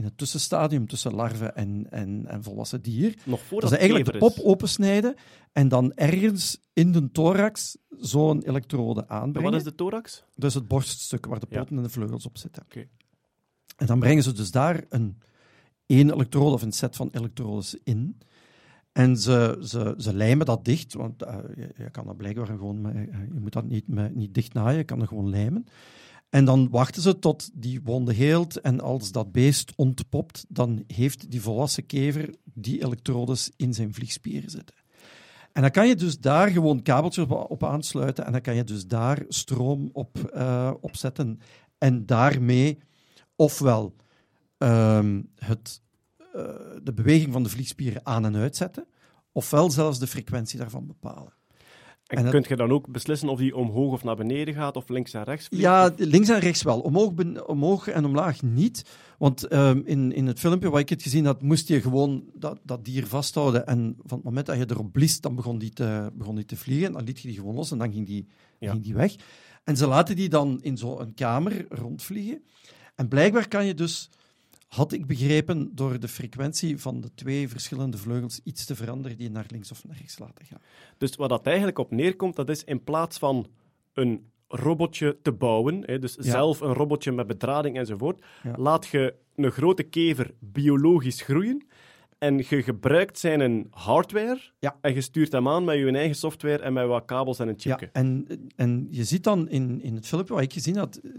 [0.00, 4.12] in het tussenstadium tussen larve en, en, en volwassen dier, Nog voordat dat ze eigenlijk
[4.12, 5.14] de pop opensnijden
[5.52, 9.50] en dan ergens in de thorax zo'n elektrode En aanbrengen.
[9.50, 10.24] wat is de thorax?
[10.34, 11.58] Dus het borststuk waar de Ja.
[11.58, 12.62] poten en de vleugels op zitten.
[12.62, 12.86] Oké.
[13.76, 15.18] En dan brengen ze dus daar een
[15.86, 18.18] één elektrode of een set van elektrodes in.
[18.92, 22.80] En ze, ze, ze lijmen dat dicht, want eh, je, je kan dat blijkbaar gewoon,
[22.80, 25.66] met- eh, je moet dat niet, met, niet dicht naaien, je kan dat gewoon lijmen.
[26.30, 31.30] En dan wachten ze tot die wonde heelt en als dat beest ontpopt, dan heeft
[31.30, 34.76] die volwassen kever die elektrodes in zijn vliegspieren zitten.
[35.52, 38.86] En dan kan je dus daar gewoon kabeltjes op, aansluiten en dan kan je dus
[38.86, 41.40] daar stroom op, eh, op zetten
[41.78, 42.78] en daarmee
[43.36, 43.94] ofwel
[44.58, 45.82] ehm, het,
[46.18, 46.42] eh,
[46.82, 48.86] de beweging van de vliegspieren aan en uitzetten,
[49.32, 51.32] ofwel zelfs de frequentie daarvan bepalen.
[52.10, 54.88] En, En kunt je dan ook beslissen of die omhoog of naar beneden gaat, of
[54.88, 55.62] links en rechts vliegt?
[55.64, 56.80] Ja, links en rechts wel.
[56.80, 58.84] Omhoog, ben- omhoog en omlaag niet.
[59.18, 62.58] Want ehm, in, in het filmpje waar ik het gezien had, moest je gewoon dat,
[62.62, 63.66] dat dier vasthouden.
[63.66, 66.56] En van het moment dat je erop blies, dan begon die te, begon die te
[66.56, 66.92] vliegen.
[66.92, 68.26] Dan liet je die gewoon los en dan ging die,
[68.58, 68.70] Ja.
[68.70, 69.14] ging die weg.
[69.64, 72.42] En ze laten die dan in zo'n kamer rondvliegen.
[72.94, 74.10] En blijkbaar kan je dus,
[74.70, 79.30] had ik begrepen, door de frequentie van de twee verschillende vleugels iets te veranderen, die
[79.30, 80.60] naar links of naar rechts laten gaan.
[80.98, 83.46] Dus wat dat eigenlijk op neerkomt, dat is in plaats van
[83.92, 86.22] een robotje te bouwen, hè, dus Ja.
[86.22, 88.54] zelf een robotje met bedrading enzovoort, Ja.
[88.56, 91.62] laat je een grote kever biologisch groeien
[92.20, 94.76] en je gebruikt zijn hardware Ja.
[94.80, 97.58] en je stuurt hem aan met je eigen software en met wat kabels en een
[97.58, 97.86] chipje.
[97.92, 101.10] Ja, en, en je ziet dan in, in het filmpje wat ik gezien had, eh,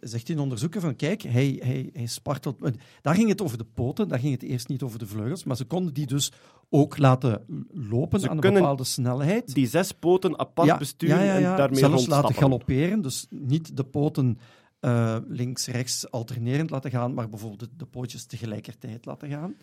[0.00, 2.62] zegt een onderzoeker van kijk, hij, hij, hij spartelt...
[2.62, 5.44] eh, Daar ging het over de poten, daar ging het eerst niet over de vleugels,
[5.44, 6.32] maar ze konden die dus
[6.70, 9.54] ook laten lopen Ze aan een bepaalde snelheid.
[9.54, 14.38] Die zes poten apart besturen ja, en daarmee Zelfs laten galopperen, dus niet de poten
[14.80, 19.54] eh, links-rechts alternerend laten gaan, maar bijvoorbeeld de, de pootjes tegelijkertijd laten gaan.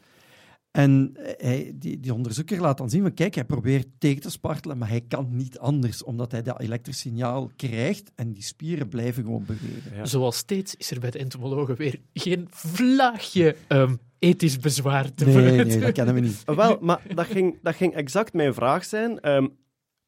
[0.74, 4.30] En eh, hij, die, die onderzoeker laat dan zien van, kijk, hij probeert tegen te
[4.30, 8.88] spartelen, maar hij kan niet anders, omdat hij dat elektrisch signaal krijgt en die spieren
[8.88, 9.96] blijven gewoon bewegen.
[9.96, 10.06] Ja.
[10.06, 15.66] Zoals steeds is er bij de entomologen weer geen vlaagje ehm, ethisch bezwaar te Nee,
[15.66, 16.44] nee, dat kennen we niet.
[16.46, 19.20] Wel, maar dat ging, dat ging exact mijn vraag zijn.
[19.20, 19.48] Ehm,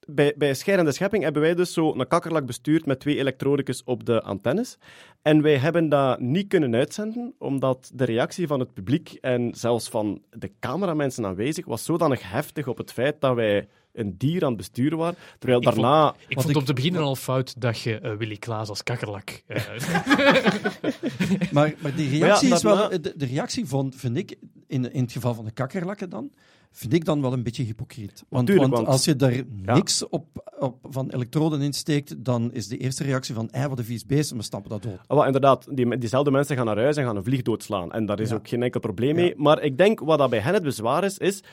[0.06, 4.06] bij, bij Scheidende Schepping hebben wij dus zo een kakkerlak bestuurd met twee elektrodicus op
[4.06, 4.78] de antennes.
[5.22, 9.90] En wij hebben dat niet kunnen uitzenden, omdat de reactie van het publiek en zelfs
[9.90, 14.48] van de cameramensen aanwezig was zodanig heftig op het feit dat wij een dier aan
[14.48, 15.16] het besturen waren.
[15.40, 16.16] Terwijl Ik vond- daarna...
[16.28, 19.42] Ik vond ik- om te beginnen al fout dat je eh, Willy Klaas als kakkerlak...
[19.48, 19.62] eh,
[21.52, 22.90] Maar, maar die reactie ja, is wel...
[22.90, 24.36] De, de reactie vond, vind ik,
[24.68, 26.32] in, in het geval van de kakkerlakken dan,
[26.78, 28.24] vind ik dan wel een beetje hypocriet.
[28.30, 29.44] Want, Tuurlijk, want want- als je daar Ja.
[29.74, 34.06] niks op, op van elektroden insteekt, dan is de eerste reactie van, wat een vies
[34.06, 35.00] beest, en we stappen dat dood.
[35.08, 37.92] Ah, wel, inderdaad, die, diezelfde mensen gaan naar huis en gaan een vlieg doodslaan.
[37.92, 38.36] En daar is Ja.
[38.36, 39.34] ook geen enkel probleem mee.
[39.38, 41.44] Maar ik denk, wat dat bij hen het bezwaar is, is...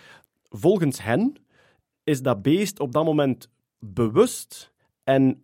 [0.54, 1.32] Volgens hen
[2.04, 4.72] is dat beest op dat moment bewust
[5.04, 5.42] en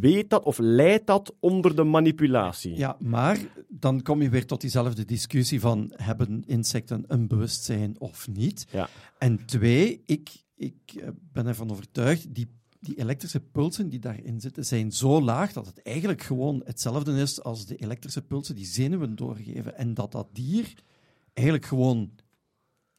[0.00, 2.76] weet dat of leidt dat onder de manipulatie.
[2.76, 3.38] Ja, maar
[3.68, 8.66] dan kom je weer tot diezelfde discussie van, hebben insecten een bewustzijn of niet?
[8.70, 8.88] Ja.
[9.18, 12.48] En twee, ik, ik eh, ben ervan overtuigd, die,
[12.80, 17.42] die elektrische pulsen die daarin zitten, zijn zo laag dat het eigenlijk gewoon hetzelfde is
[17.42, 19.76] als de elektrische pulsen die zenuwen doorgeven.
[19.76, 20.72] En dat dat dier
[21.32, 22.10] eigenlijk gewoon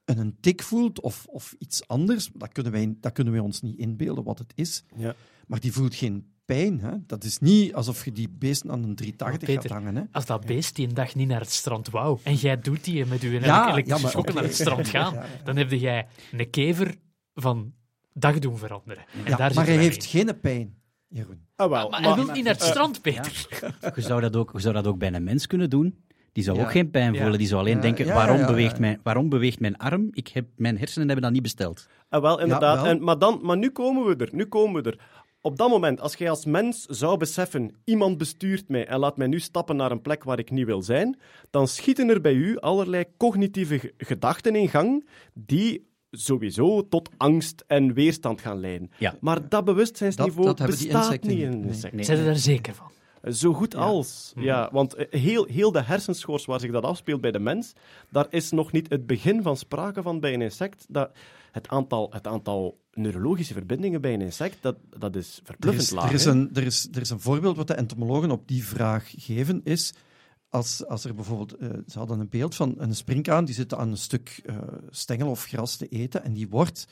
[0.05, 3.61] een, een tik voelt of, of iets anders, dat kunnen, wij, dat kunnen wij ons
[3.61, 4.83] niet inbeelden wat het is.
[4.95, 5.15] Ja.
[5.47, 6.79] Maar die voelt geen pijn.
[6.81, 6.91] Hè?
[7.07, 9.95] Dat is niet alsof je die beesten aan een 380 Maar gaat Peter, hangen.
[9.95, 10.03] Hè?
[10.11, 13.05] Als dat beest die een dag niet naar het strand wou, en jij doet die
[13.05, 13.37] met je Ja,
[13.71, 14.33] elektrische ja, maar schokken oké.
[14.33, 15.43] naar het strand gaan, Ja, ja.
[15.43, 16.95] dan heb jij een kever
[17.33, 17.73] van
[18.13, 19.03] dag doen veranderen.
[19.13, 20.09] En Ja, daar maar hij heeft in.
[20.09, 20.75] geen pijn,
[21.07, 21.41] Jeroen.
[21.55, 21.89] Ah, wel.
[21.89, 23.47] Maar hij wil niet naar het eh, strand, Peter.
[23.95, 26.01] Je zou dat ook, je zou dat ook bij een mens kunnen doen.
[26.31, 26.63] Die zou Ja.
[26.63, 27.19] ook geen pijn Ja.
[27.21, 27.37] voelen.
[27.37, 28.47] Die zou alleen Ja, denken, ja, ja, waarom, ja, ja.
[28.47, 30.07] Beweegt mijn, waarom beweegt mijn arm?
[30.11, 31.87] Ik heb, mijn hersenen hebben dat niet besteld.
[32.09, 32.75] Ah, wel, inderdaad.
[32.81, 32.85] wel.
[32.85, 34.29] En, maar, dan, maar nu komen we er.
[34.35, 34.99] Nu komen we er.
[35.45, 39.27] Op dat moment, als jij als mens zou beseffen, iemand bestuurt mij en laat mij
[39.27, 42.59] nu stappen naar een plek waar ik niet wil zijn, dan schieten er bij u
[42.59, 48.91] allerlei cognitieve ge- gedachten in gang die sowieso tot angst en weerstand gaan leiden.
[48.97, 49.15] Ja.
[49.19, 51.59] Maar dat bewustzijnsniveau Dat- dat hebben die bestaat insecten niet in
[51.95, 52.03] Nee.
[52.05, 52.91] Zijn ze daar zeker van?
[53.33, 54.33] Zo goed als.
[54.35, 57.73] Ja, want eh, heel, heel de hersenschors waar zich dat afspeelt bij de mens,
[58.09, 60.85] daar is nog niet het begin van sprake van bij een insect.
[60.89, 61.11] Dat,
[61.51, 66.07] het, aantal, het aantal neurologische verbindingen bij een insect, dat, dat is Er is, laag.
[66.07, 69.13] er, is een, er, is, er is een voorbeeld wat de entomologen op die vraag
[69.17, 69.93] geven, is
[70.49, 73.89] als, als er bijvoorbeeld, eh, ze hadden een beeld van een springkaan, die zit aan
[73.89, 74.57] een stuk eh,
[74.89, 76.87] stengel of gras te eten en die wordt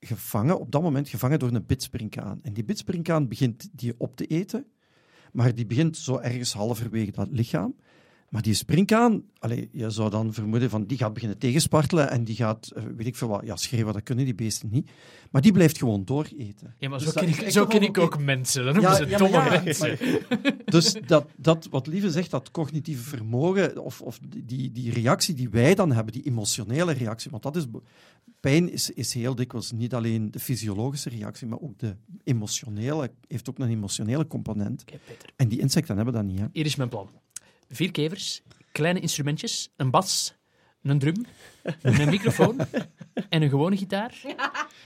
[0.00, 2.38] gevangen, op dat moment gevangen door een bitspringkaan.
[2.42, 4.66] En die bitspringkaan begint die op te eten,
[5.32, 7.74] maar die begint zo ergens halverwege dat lichaam.
[8.34, 12.36] Maar die springkaan, allee, je zou dan vermoeden van die gaat beginnen tegenspartelen en die
[12.36, 14.90] gaat, eh, weet ik veel wat, ja, schreeuwen, dat kunnen die beesten niet.
[15.30, 16.74] Maar die blijft gewoon dooreten.
[16.78, 18.64] Ja, maar Dus zo ken ik, zo ken ik ook mensen.
[18.64, 19.98] Dan noemen Ja, ze ja, domme ja, mensen.
[20.64, 25.48] Dus dat, dat, wat Lieve zegt, dat cognitieve vermogen, of, of die, die reactie die
[25.48, 27.64] wij dan hebben, die emotionele reactie, want dat is,
[28.40, 33.50] pijn is, is heel dikwijls niet alleen de fysiologische reactie, maar ook de emotionele, heeft
[33.50, 34.84] ook een emotionele component.
[35.36, 36.38] En die insecten hebben dat niet.
[36.38, 36.46] Hè.
[36.52, 37.08] Hier is mijn plan.
[37.68, 40.34] Vier kevers, kleine instrumentjes, een bas,
[40.82, 41.24] een drum,
[41.82, 42.60] een microfoon
[43.28, 44.20] en een gewone gitaar.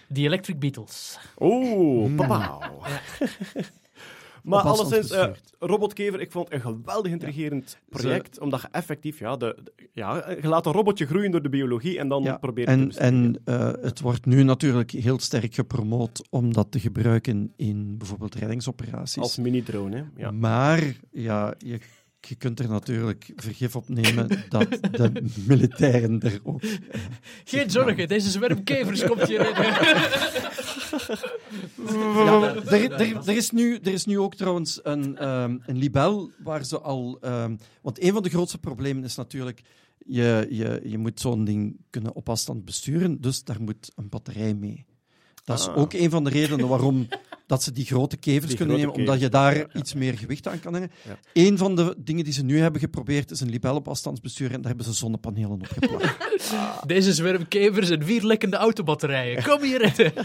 [0.08, 1.18] Die Electric Beatles.
[1.38, 2.58] Oeh, papa.
[4.42, 5.52] Maar alleszins, eh, gestuurd.
[5.58, 10.30] Robotkever, ik vond het een geweldig intrigerend project, omdat je effectief, ja, de, de- ja,
[10.42, 12.86] je laat een robotje groeien door de biologie en dan Ja, probeer je te en,
[12.86, 13.40] bestuderen.
[13.44, 18.34] en eh, het wordt nu natuurlijk heel sterk gepromoot om dat te gebruiken in bijvoorbeeld
[18.34, 19.22] reddingsoperaties.
[19.22, 20.02] Als mini-drone, hè.
[20.16, 20.30] Ja.
[20.30, 21.78] Maar ja, je,
[22.20, 25.12] je kunt er natuurlijk vergif op nemen dat de
[25.46, 26.60] militairen er ook.
[27.44, 29.54] Geen zorgen, deze zwerm kevers komt hier in.
[32.24, 36.30] Ja, er, er, er, is nu, er is nu ook trouwens een, ehm, een libel
[36.42, 37.18] waar ze al.
[37.20, 39.60] ehm, want een van de grootste problemen is natuurlijk.
[40.06, 44.54] Je, je, je moet zo'n ding kunnen op afstand besturen, dus daar moet een batterij
[44.54, 44.84] mee.
[45.44, 45.76] Dat is Ah.
[45.78, 47.08] ook een van de redenen waarom
[47.48, 49.80] dat ze die grote kevers Die kunnen grote nemen, omdat je daar ja, ja.
[49.80, 50.90] iets meer gewicht aan kan hangen.
[51.04, 51.18] Ja.
[51.32, 54.56] Een van de dingen die ze nu hebben geprobeerd is een libel op afstandsbestuur en
[54.60, 56.52] daar hebben ze zonnepanelen op geplakt.
[56.86, 59.42] Deze zwerm kevers en vier lekkende autobatterijen.
[59.42, 59.92] Kom hier.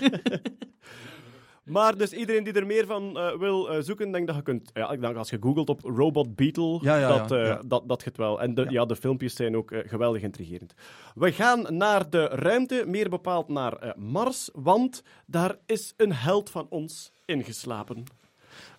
[1.64, 4.70] Maar dus iedereen die er meer van eh, wil eh, zoeken, denk dat je kunt...
[4.74, 7.62] Ja, ik denk als je googelt op Robot Beetle, Ja, ja, dat, eh, ja.
[7.66, 8.42] dat, dat je het wel.
[8.42, 8.70] En de, ja.
[8.70, 8.86] Ja.
[8.86, 10.74] de filmpjes zijn ook geweldig intrigerend.
[11.16, 16.50] We gaan naar de ruimte, meer bepaald naar eh, Mars, want daar is een held
[16.50, 18.04] van ons ingeslapen.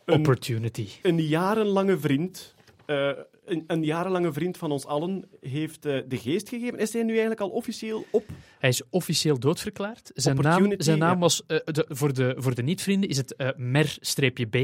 [0.04, 0.88] Een, Opportunity.
[1.02, 2.54] een jarenlange vriend...
[2.86, 3.10] eh,
[3.44, 6.78] een, een jarenlange vriend van ons allen heeft eh, de geest gegeven.
[6.78, 8.24] Is hij nu eigenlijk al officieel op?
[8.58, 10.10] Hij is officieel doodverklaard.
[10.14, 11.18] Zijn naam, zijn naam ja.
[11.18, 14.56] was, eh, de, voor de, voor de niet-vrienden is het Mer-B.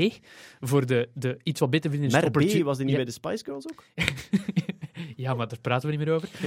[0.61, 2.95] Voor de, de iets wat beter vrienden is het Mer B, Opportu- was hij niet
[2.97, 3.03] Ja.
[3.03, 3.85] bij de Spice Girls ook?
[5.21, 6.29] Ja, maar daar praten we niet meer over.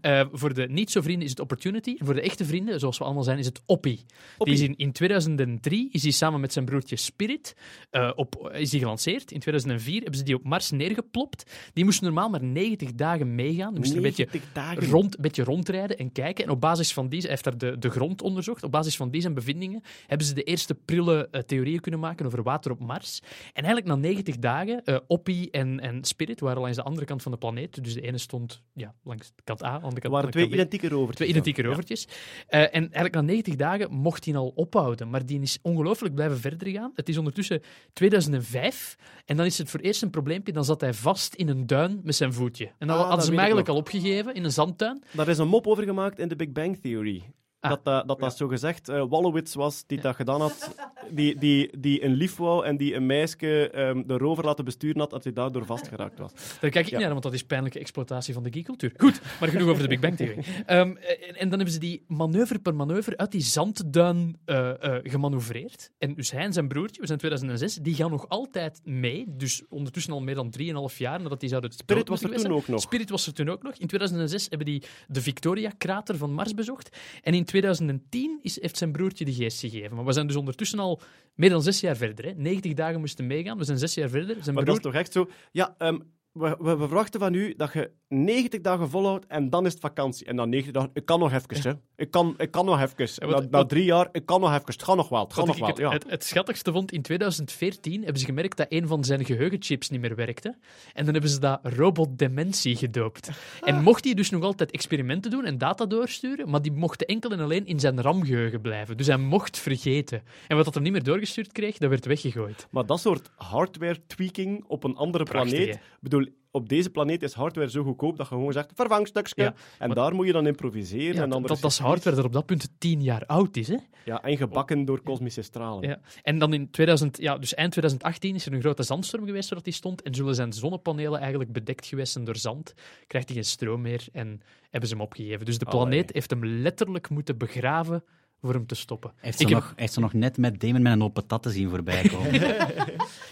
[0.00, 1.96] Eh, voor de niet-zo-vrienden is het Opportunity.
[1.98, 4.04] En voor de echte vrienden, zoals we allemaal zijn, is het Oppie.
[4.38, 7.56] Die is in, in 2003 is hij samen met zijn broertje Spirit
[7.90, 9.32] eh, op, is die gelanceerd.
[9.32, 11.50] In 2004 hebben ze die op Mars neergeplopt.
[11.72, 13.70] Die moest normaal maar 90 dagen meegaan.
[13.70, 14.86] Die moest een beetje 90 dagen.
[14.90, 16.44] rond, een beetje rondrijden en kijken.
[16.44, 19.10] En op basis van die, hij heeft daar de, de grond onderzocht, op basis van
[19.10, 22.80] die zijn bevindingen hebben ze de eerste prille eh, theorieën kunnen maken over water op
[22.80, 23.20] Mars.
[23.52, 27.32] En eigenlijk na 90 dagen, Oppie en, en Spirit waren langs de andere kant van
[27.32, 27.83] de planeet.
[27.84, 30.32] Dus de ene stond ja, langs de kant A, aan de kant Er waren de
[30.32, 30.52] twee B.
[30.52, 31.16] identieke rovers.
[31.16, 32.08] Twee identieke rovertjes.
[32.46, 35.10] Eh, en eigenlijk na 90 dagen mocht hij al ophouden.
[35.10, 36.92] Maar die is ongelooflijk blijven verder gaan.
[36.94, 38.96] Het is ondertussen 2005.
[39.24, 40.52] En dan is het voor eerst een probleempje.
[40.52, 42.70] Dan zat hij vast in een duin met zijn voetje.
[42.78, 45.02] En dan Ah, hadden ze hem eigenlijk al opgegeven in een zandtuin.
[45.12, 47.22] Daar is een mop over gemaakt in de Big Bang Theory.
[47.64, 47.70] Ah.
[47.70, 50.74] Dat dat, dat, dat zo gezegd eh Wallowitz was die dat gedaan had.
[51.10, 55.00] Die, die, die een lief wou en die een meisje ehm, de rover laten besturen
[55.00, 56.32] had, dat hij daardoor vastgeraakt was.
[56.60, 58.92] Daar kijk ik niet naar, want dat is pijnlijke exploitatie van de geekcultuur.
[58.96, 60.44] Goed, maar genoeg over de Big Bang Theory.
[60.66, 65.00] Ehm, en, en dan hebben ze die manoeuvre per manoeuvre uit die zandduin eh, eh,
[65.02, 65.90] gemanoeuvreerd.
[65.98, 69.24] En dus hij en zijn broertje, we zijn 2006, die gaan nog altijd mee.
[69.28, 70.52] Dus ondertussen al meer dan
[70.90, 72.80] 3,5 jaar nadat die zouden Spirit was er toen ook nog.
[72.80, 73.74] Spirit was er toen ook nog.
[73.74, 76.96] In 2006 hebben die de Victoria-krater van Mars bezocht.
[77.22, 79.96] En in 2010 is, heeft zijn broertje de geest gegeven.
[79.96, 81.00] Maar we zijn dus ondertussen al
[81.34, 82.24] meer dan zes jaar verder.
[82.24, 82.32] Hè.
[82.36, 83.58] 90 dagen moesten meegaan.
[83.58, 84.36] We zijn zes jaar verder.
[84.42, 84.64] Zijn Maar broer...
[84.64, 85.30] dat is toch echt zo?
[85.52, 85.98] Ja, ehm,
[86.34, 89.80] we, we, we verwachten van u dat je 90 dagen volhoudt en dan is het
[89.80, 90.26] vakantie.
[90.26, 91.72] En dan 90 dagen, ik kan nog even, hè.
[91.96, 93.28] Ik kan, ik kan nog even.
[93.30, 94.62] Wat- na, na drie jaar, ik kan nog even.
[94.66, 95.68] Het gaat nog wel, het gaat nog wel.
[95.68, 95.90] het, Ja.
[95.90, 100.00] het, het schattigste vond, in 2014 hebben ze gemerkt dat een van zijn geheugenchips niet
[100.00, 100.56] meer werkte.
[100.92, 103.30] En dan hebben ze dat robot dementie gedoopt.
[103.60, 107.30] En mocht hij dus nog altijd experimenten doen en data doorsturen, maar die mochten enkel
[107.30, 108.96] en alleen in zijn RAM-geheugen blijven.
[108.96, 110.22] Dus hij mocht vergeten.
[110.48, 112.66] En wat dat hem niet meer doorgestuurd kreeg, dat werd weggegooid.
[112.70, 115.74] Maar dat soort hardware-tweaking op een andere Prachtig, planeet...
[115.74, 115.80] hè?
[116.23, 119.42] Ik bedoel, op deze planeet is hardware zo goedkoop dat je gewoon zegt, vervangstukje.
[119.42, 121.14] Ja, en maar- daar moet je dan improviseren.
[121.14, 123.56] Ja, en dat, andere dat, dat is hardware dat op dat punt tien jaar oud
[123.56, 123.68] is.
[123.68, 123.76] Hè?
[124.04, 125.88] Ja, en gebakken door kosmische stralen.
[125.88, 126.00] Ja.
[126.22, 129.60] En dan in 2000, ja, dus eind 2018 is er een grote zandstorm geweest waar
[129.62, 130.02] hij stond.
[130.02, 132.74] En zullen zijn zonnepanelen eigenlijk bedekt geweest zijn door zand.
[133.06, 135.44] Krijgt hij geen stroom meer en hebben ze hem opgegeven.
[135.46, 135.80] Dus de Allee.
[135.80, 138.04] planeet heeft hem letterlijk moeten begraven
[138.40, 139.10] voor hem te stoppen.
[139.10, 141.52] Hij heeft ze heb, nog, heeft ze nog net met Damon met een open patat
[141.52, 142.32] zien voorbij komen.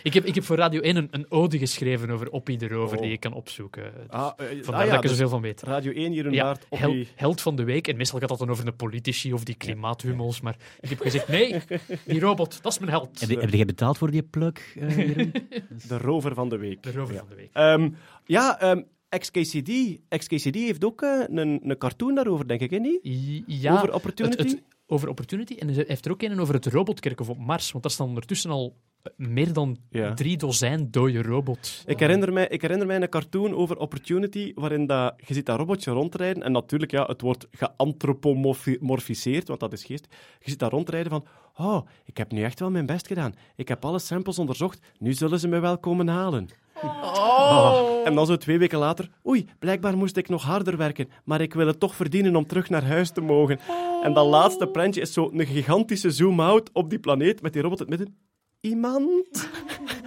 [0.02, 2.96] Ik, heb, ik heb voor Radio 1 een, een ode geschreven over Oppie de Rover,
[2.96, 3.02] Oh.
[3.02, 3.92] die je kan opzoeken.
[4.08, 5.62] Ah, eh, Vandaar ah dat ik er dus zoveel van weet.
[5.62, 7.88] Radio 1 hier een Ja, hel- held van de week.
[7.88, 10.40] En meestal gaat dat dan over de politici of die klimaathummels.
[10.40, 11.60] Maar ik heb gezegd, nee,
[12.06, 13.20] die robot, dat is mijn held.
[13.20, 14.96] heb, je, heb jij betaald voor die plug, eh?
[15.88, 16.82] De rover van de week.
[16.82, 17.20] De rover Ja.
[17.20, 17.50] van de week.
[17.52, 17.90] Ehm,
[18.24, 18.82] ja, ehm,
[19.18, 19.98] XKCD.
[20.08, 22.98] XKCD heeft ook eh, een, een cartoon daarover, denk ik, hè, niet?
[23.46, 24.36] Ja, Over Opportunity?
[24.42, 25.54] het- het- over Opportunity.
[25.54, 27.70] En hij heeft er ook een over het robotkerkhof op Mars.
[27.72, 28.76] Want daar staan ondertussen al
[29.16, 30.14] meer dan Ja.
[30.14, 31.82] drie dozijn dode robots.
[31.86, 35.58] Ik herinner, mij, ik herinner mij een cartoon over Opportunity, waarin dat, je ziet dat
[35.58, 40.06] robotje rondrijden, en natuurlijk, ja, het wordt geantropomorfiseerd, want dat is geest.
[40.40, 41.24] Je ziet dat rondrijden van,
[41.56, 43.34] oh, ik heb nu echt wel mijn best gedaan.
[43.56, 46.48] Ik heb alle samples onderzocht, nu zullen ze me wel komen halen.
[46.82, 47.90] Oh.
[48.04, 51.54] En dan zo twee weken later, oei, blijkbaar moest ik nog harder werken, maar ik
[51.54, 53.58] wil het toch verdienen om terug naar huis te mogen.
[54.02, 57.80] En dat laatste prentje is zo een gigantische zoom-out op die planeet met die robot
[57.80, 58.16] in het midden.
[58.62, 59.48] Iemand?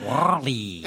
[0.06, 0.84] Wally.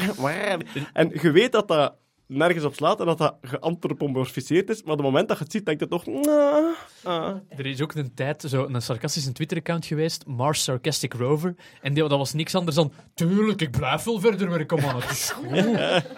[0.92, 1.94] En je weet dat dat
[2.28, 5.52] nergens op slaat en dat dat geantropomorfiseerd is, maar op het moment dat je het
[5.52, 6.06] ziet, denk je toch...
[6.06, 11.54] "Nah, ah." Er is ook een tijd zo een sarcastische Twitter-account geweest, Mars Sarcastic Rover.
[11.82, 12.92] En die, dat was niks anders dan...
[13.14, 14.94] Tuurlijk, ik blijf wel verder werken, man.
[15.00, 15.50] Het is goed.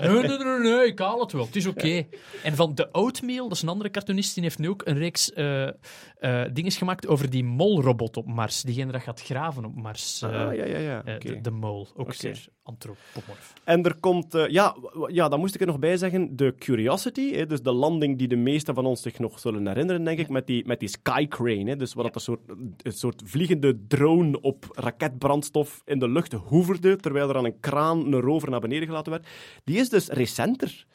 [0.01, 1.45] Nee, nee, nee, nee, ik haal het wel.
[1.45, 2.07] Het is oké.
[2.43, 5.33] En van de Oatmeal, dat is een andere cartoonist, die heeft nu ook een reeks
[5.33, 5.73] eh eh
[6.53, 8.63] dingen gemaakt over die molrobot op Mars.
[8.63, 10.23] Diegene dat gaat graven op Mars.
[10.23, 11.05] eh, Ah, ja, ja, ja.
[11.05, 11.29] eh, oké.
[11.29, 11.89] de, de mol.
[11.97, 13.53] Ook zeer antropomorf.
[13.65, 17.33] En er komt, eh, ja, ja, dan moest ik er nog bij zeggen, de Curiosity,
[17.33, 20.29] hè, dus de landing die de meesten van ons zich nog zullen herinneren, denk ik,
[20.29, 21.71] met die, met die Skycrane.
[21.71, 22.41] Hè, dus wat dat een, soort,
[22.83, 28.13] een soort vliegende drone op raketbrandstof in de lucht hoeverde, terwijl er aan een kraan
[28.13, 29.27] een rover naar beneden gelaten werd.
[29.65, 30.87] Die is dus recenter.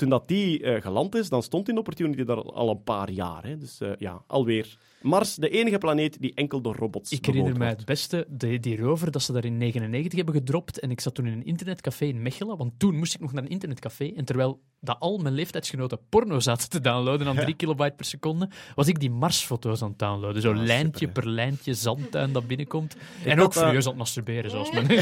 [0.00, 3.44] Toen dat die eh, geland is, dan stond die Opportunity daar al- een paar jaar.
[3.44, 3.58] Hè.
[3.58, 4.78] Dus eh, ja, alweer.
[5.02, 8.76] Mars, de enige planeet die enkel door robots Ik herinner mij het beste, die, die
[8.80, 10.78] rover, dat ze daar in 99 hebben gedropt.
[10.80, 13.42] En ik zat toen in een internetcafé in Mechelen, want toen moest ik nog naar
[13.42, 14.12] een internetcafé.
[14.16, 18.48] En terwijl dat al mijn leeftijdsgenoten porno zaten te downloaden aan 3 kilobyte per seconde,
[18.74, 20.42] was ik die Marsfoto's aan het downloaden.
[20.42, 22.96] Zo Ah, lijntje super, per lijntje, zandtuin dat binnenkomt.
[23.24, 24.86] en ook dat- furieus aan het masturberen, zoals men...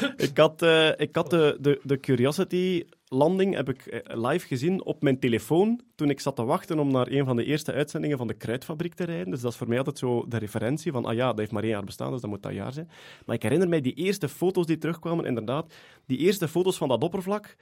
[0.16, 5.02] Ik had, eh, ik had de, de, de Curiosity-landing heb ik eh, live gezien op
[5.02, 8.26] mijn telefoon toen ik zat te wachten om naar een van de eerste uitzendingen van
[8.26, 9.30] de Kruidfabriek te rijden.
[9.30, 11.62] Dus dat is voor mij altijd zo de referentie van, ah ja, dat heeft maar
[11.62, 12.88] één jaar bestaan, dus dat moet dat jaar zijn.
[13.26, 15.74] Maar ik herinner mij die eerste foto's die terugkwamen, inderdaad,
[16.06, 17.56] die eerste foto's van dat oppervlak,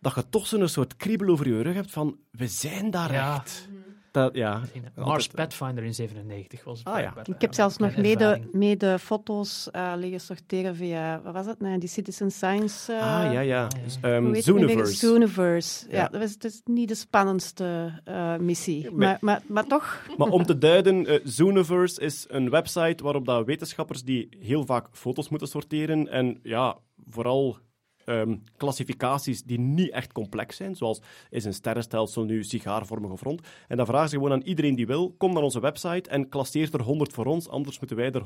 [0.00, 3.34] dat je toch zo'n soort kriebel over je rug hebt van, we zijn daar Ja.
[3.34, 3.68] echt.
[4.14, 4.60] Dat, ja,
[4.94, 7.14] Mars Pathfinder in 97 was het Ah, ja.
[7.24, 11.60] Ik heb zelfs nog mede, mede foto's eh, liggen sorteren via, wat was het?
[11.60, 12.92] Nee, die Citizen Science.
[12.92, 13.68] eh, Ah, ja, ja.
[13.84, 14.42] Dus, ehm, weer?
[14.42, 14.94] Zooniverse.
[14.96, 15.86] Zooniverse.
[15.90, 16.08] Ja, Ja.
[16.08, 18.90] dat was, is niet de spannendste eh, missie.
[18.90, 23.24] maar- Maar, maar, maar toch, Maar om te duiden, eh Zooniverse is een website waarop
[23.26, 26.76] dat wetenschappers die heel vaak foto's moeten sorteren en ja,
[27.10, 27.56] vooral
[28.04, 33.40] ehm, klassificaties die niet echt complex zijn, zoals is een sterrenstelsel nu sigaarvormig of rond.
[33.68, 36.68] En dan vragen ze gewoon aan iedereen die wil, kom naar onze website en klasseer
[36.72, 38.24] er 100 voor ons, anders moeten wij er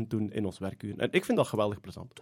[0.00, 0.98] 100.000 doen in ons werkuur.
[0.98, 2.12] En ik vind dat geweldig plezant.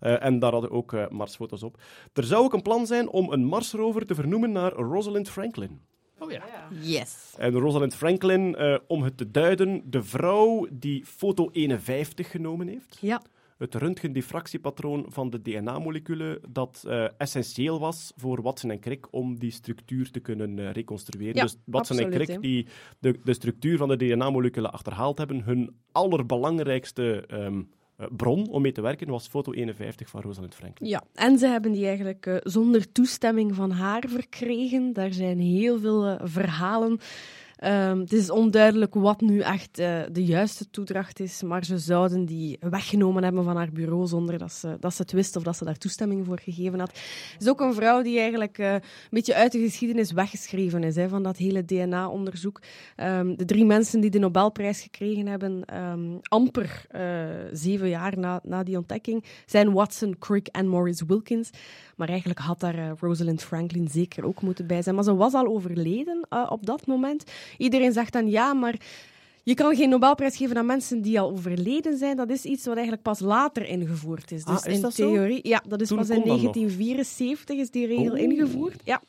[0.00, 1.80] Eh, en daar hadden ook eh, Marsfoto's op.
[2.12, 5.80] Er zou ook een plan zijn om een Marsrover te vernoemen naar Rosalind Franklin.
[6.18, 6.42] Oh ja.
[6.80, 7.34] Yes.
[7.36, 12.98] En Rosalind Franklin, eh, om het te duiden, de vrouw die foto 51 genomen heeft.
[13.00, 13.22] Ja.
[13.58, 19.50] Het röntgendiffractiepatroon van de DNA-moleculen dat eh, essentieel was voor Watson en Crick om die
[19.50, 21.36] structuur te kunnen eh, reconstrueren.
[21.36, 22.66] Ja, dus Watson en Crick die
[22.98, 27.62] de, de structuur van de DNA-moleculen achterhaald hebben, hun allerbelangrijkste ehm,
[27.96, 30.88] eh, bron om mee te werken was foto 51 van Rosalind Franklin.
[30.88, 34.92] Ja, en ze hebben die eigenlijk zonder toestemming van haar verkregen.
[34.92, 37.00] Daar zijn heel veel verhalen.
[37.56, 42.24] Ehm, het is onduidelijk wat nu echt eh, de juiste toedracht is, maar ze zouden
[42.24, 45.56] die weggenomen hebben van haar bureau zonder dat ze, dat ze het wist of dat
[45.56, 46.90] ze daar toestemming voor gegeven had.
[47.32, 50.96] Het is ook een vrouw die eigenlijk eh, een beetje uit de geschiedenis weggeschreven is
[50.96, 52.60] hè, van dat hele DNA-onderzoek.
[52.96, 57.02] Ehm, de drie mensen die de Nobelprijs gekregen hebben, ehm, amper eh,
[57.52, 61.50] zeven jaar na, na die ontdekking, zijn Watson, Crick en Maurice Wilkins.
[61.96, 64.94] Maar eigenlijk had daar Rosalind Franklin zeker ook moeten bij zijn.
[64.94, 67.24] Maar ze was al overleden op dat moment.
[67.58, 68.74] Iedereen zegt dan ja, maar
[69.42, 72.16] je kan geen Nobelprijs geven aan mensen die al overleden zijn.
[72.16, 74.44] Dat is iets wat eigenlijk pas later ingevoerd is.
[74.44, 74.88] Dus Ah, is in zo?
[74.90, 76.52] theorie, ja, dat is Toen pas in kon dat nog.
[76.52, 78.18] 1974 is die regel Oh.
[78.18, 78.80] ingevoerd.
[78.84, 79.00] Ja,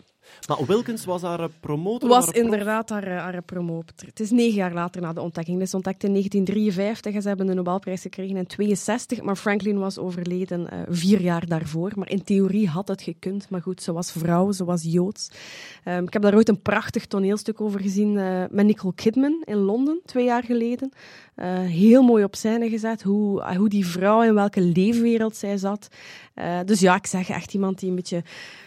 [0.47, 2.09] Maar Wilkins was haar eh, promotor?
[2.09, 4.07] was haar inderdaad haar, eh, haar promotor.
[4.07, 5.61] Het is negen jaar later na de ontdekking.
[5.61, 9.21] Is ontdekt in 1953 en ze hebben de Nobelprijs gekregen in 62.
[9.21, 11.91] Maar Franklin was overleden eh, vier jaar daarvoor.
[11.95, 13.49] Maar in theorie had het gekund.
[13.49, 15.29] Maar goed, ze was vrouw, ze was Joods.
[15.83, 18.13] Ehm, ik heb daar ooit een prachtig toneelstuk over gezien
[18.51, 20.91] met Nicole Kidman in Londen, twee jaar geleden.
[21.65, 25.87] Heel mooi op scène gezet, hoe, hoe die vrouw in welke leefwereld zij zat.
[26.65, 28.23] Dus ja, ik zeg echt iemand die een beetje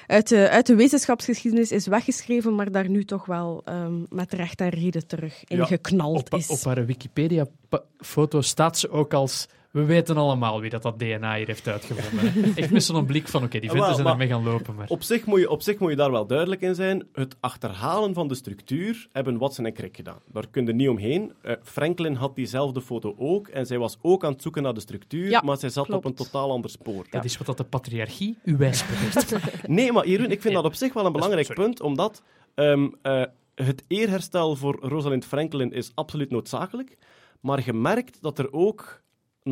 [0.09, 4.61] uit de, uit de wetenschapsgeschiedenis is weggeschreven, maar daar nu toch wel ehm, met recht
[4.61, 6.49] en reden terug in Ja, geknald Op, is.
[6.49, 9.49] op haar Wikipedia-foto staat ze ook als...
[9.71, 12.57] We weten allemaal wie dat, dat DNA hier heeft uitgevonden.
[12.57, 14.89] Echt met zo'n blik van, oké, die venten Wel, zijn ermee gaan lopen, maar...
[14.89, 17.07] Op zich, moet je, op zich moet je daar wel duidelijk in zijn.
[17.13, 20.19] Het achterhalen van de structuur hebben Watson en Crick gedaan.
[20.27, 21.33] Daar kun je niet omheen.
[21.43, 23.49] Eh, Franklin had diezelfde foto ook.
[23.49, 25.31] En zij was ook aan het zoeken naar de structuur.
[25.31, 26.05] Ja, maar zij zat klopt.
[26.05, 27.07] op een totaal ander spoor.
[27.11, 29.37] Dat is wat dat de patriarchie u wijsbreekt.
[29.67, 31.63] Nee, maar Jeroen, ik vind dat op zich wel een belangrijk sorry.
[31.63, 31.81] punt.
[31.81, 32.23] Omdat
[32.55, 33.23] ehm, eh,
[33.55, 36.99] het eerherstel voor Rosalind Franklin is absoluut noodzakelijk.
[37.41, 39.03] Maar je merkt dat er ook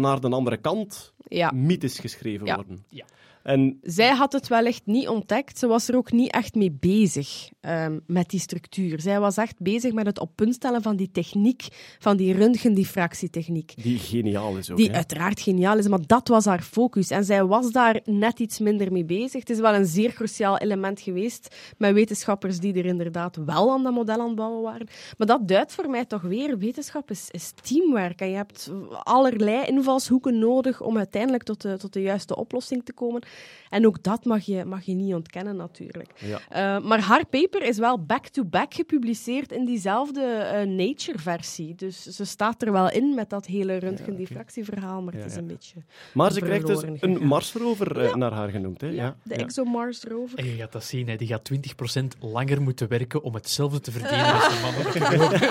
[0.01, 1.51] naar de andere kant Ja.
[1.55, 2.55] mythes geschreven Ja.
[2.55, 2.85] worden.
[2.89, 3.05] Ja.
[3.47, 5.59] En Zij had het wellicht niet ontdekt.
[5.59, 9.01] Ze was er ook niet echt mee bezig ehm, met die structuur.
[9.01, 13.73] Zij was echt bezig met het op punt stellen van die techniek, van die röntgendiffractietechniek.
[13.83, 14.77] die geniaal is ook.
[14.77, 14.95] Die hè.
[14.95, 17.11] uiteraard geniaal is, maar dat was haar focus.
[17.11, 19.41] En zij was daar net iets minder mee bezig.
[19.41, 23.83] Het is wel een zeer cruciaal element geweest met wetenschappers die er inderdaad wel aan
[23.83, 24.89] dat model aan het bouwen waren.
[25.19, 28.21] Maar dat duidt voor mij toch weer, wetenschap is, is teamwork.
[28.21, 32.93] En je hebt allerlei invalshoeken nodig om uiteindelijk tot de, tot de juiste oplossing te
[32.93, 33.23] komen.
[33.71, 36.11] En ook dat mag je, mag je niet ontkennen, natuurlijk.
[36.17, 36.41] Ja.
[36.49, 41.75] Eh, maar haar paper is wel back-to-back gepubliceerd in diezelfde eh, Nature-versie.
[41.75, 45.47] Dus ze staat er wel in met dat hele röntgendiffractieverhaal, maar het Ja, is een
[45.47, 45.83] beetje...
[46.13, 47.27] Maar ze krijgt dus een gegaan.
[47.27, 48.81] Marsrover eh, naar haar genoemd.
[48.81, 48.87] Hè?
[48.87, 49.41] Ja, Ja, de ja.
[49.41, 50.39] ExoMars rover.
[50.39, 51.17] En je gaat dat zien, hè.
[51.17, 55.43] die gaat 20% langer moeten werken om hetzelfde te verdienen als de mannen.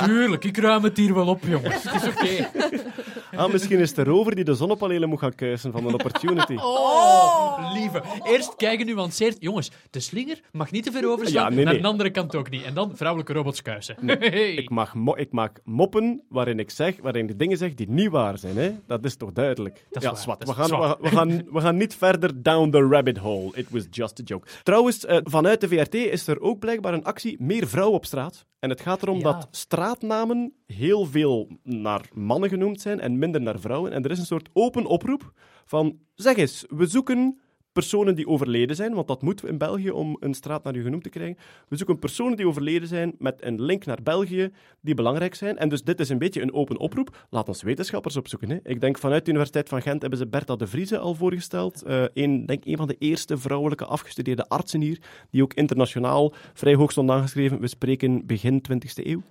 [0.06, 1.82] Tuurlijk, ik ruim het hier wel op, jongens.
[1.82, 2.50] Het is oké.
[3.36, 6.56] Ah, misschien is het de rover die de zonnepanelen moet gaan kuisen van een opportunity.
[6.62, 8.02] Oh, lieve.
[8.22, 9.36] Eerst kijken nuanceerd.
[9.40, 11.50] Jongens, de slinger mag niet te ver overslaan.
[11.50, 11.80] Ja, nee, nee.
[11.80, 12.62] de andere kant ook niet.
[12.64, 13.96] En dan vrouwelijke robots kuisen.
[14.32, 14.54] Hey.
[14.54, 18.10] Ik, mag mo- ik maak moppen waarin ik, zeg, waarin ik dingen zeg die niet
[18.10, 18.56] waar zijn.
[18.56, 18.70] Hè?
[18.86, 19.74] Dat is toch duidelijk?
[19.90, 20.44] Dat is ja, waar, zwart.
[20.44, 21.00] We, gaan, zwart.
[21.00, 23.50] we, we gaan, we gaan niet verder down the rabbit hole.
[23.54, 24.48] It was just a joke.
[24.62, 28.46] Trouwens, eh, vanuit de VRT is er ook blijkbaar een actie Meer Vrouw op straat.
[28.58, 29.22] En het gaat erom Ja.
[29.22, 33.92] dat straatnamen heel veel naar mannen genoemd zijn en minder naar vrouwen.
[33.92, 35.32] En er is een soort open oproep
[35.64, 37.40] van, zeg eens, we zoeken
[37.72, 41.02] personen die overleden zijn, want dat moet in België om een straat naar u genoemd
[41.02, 41.36] te krijgen.
[41.68, 45.58] We zoeken personen die overleden zijn met een link naar België, die belangrijk zijn.
[45.58, 47.26] En dus dit is een beetje een open oproep.
[47.30, 48.50] Laat ons wetenschappers opzoeken.
[48.50, 48.58] Hè.
[48.62, 51.82] Ik denk vanuit de Universiteit van Gent hebben ze Bertha de Vrieze al voorgesteld.
[52.14, 54.98] Een, denk een van de eerste vrouwelijke afgestudeerde artsen hier,
[55.30, 57.60] die ook internationaal vrij hoog stond aangeschreven.
[57.60, 59.22] We spreken begin 20e eeuw.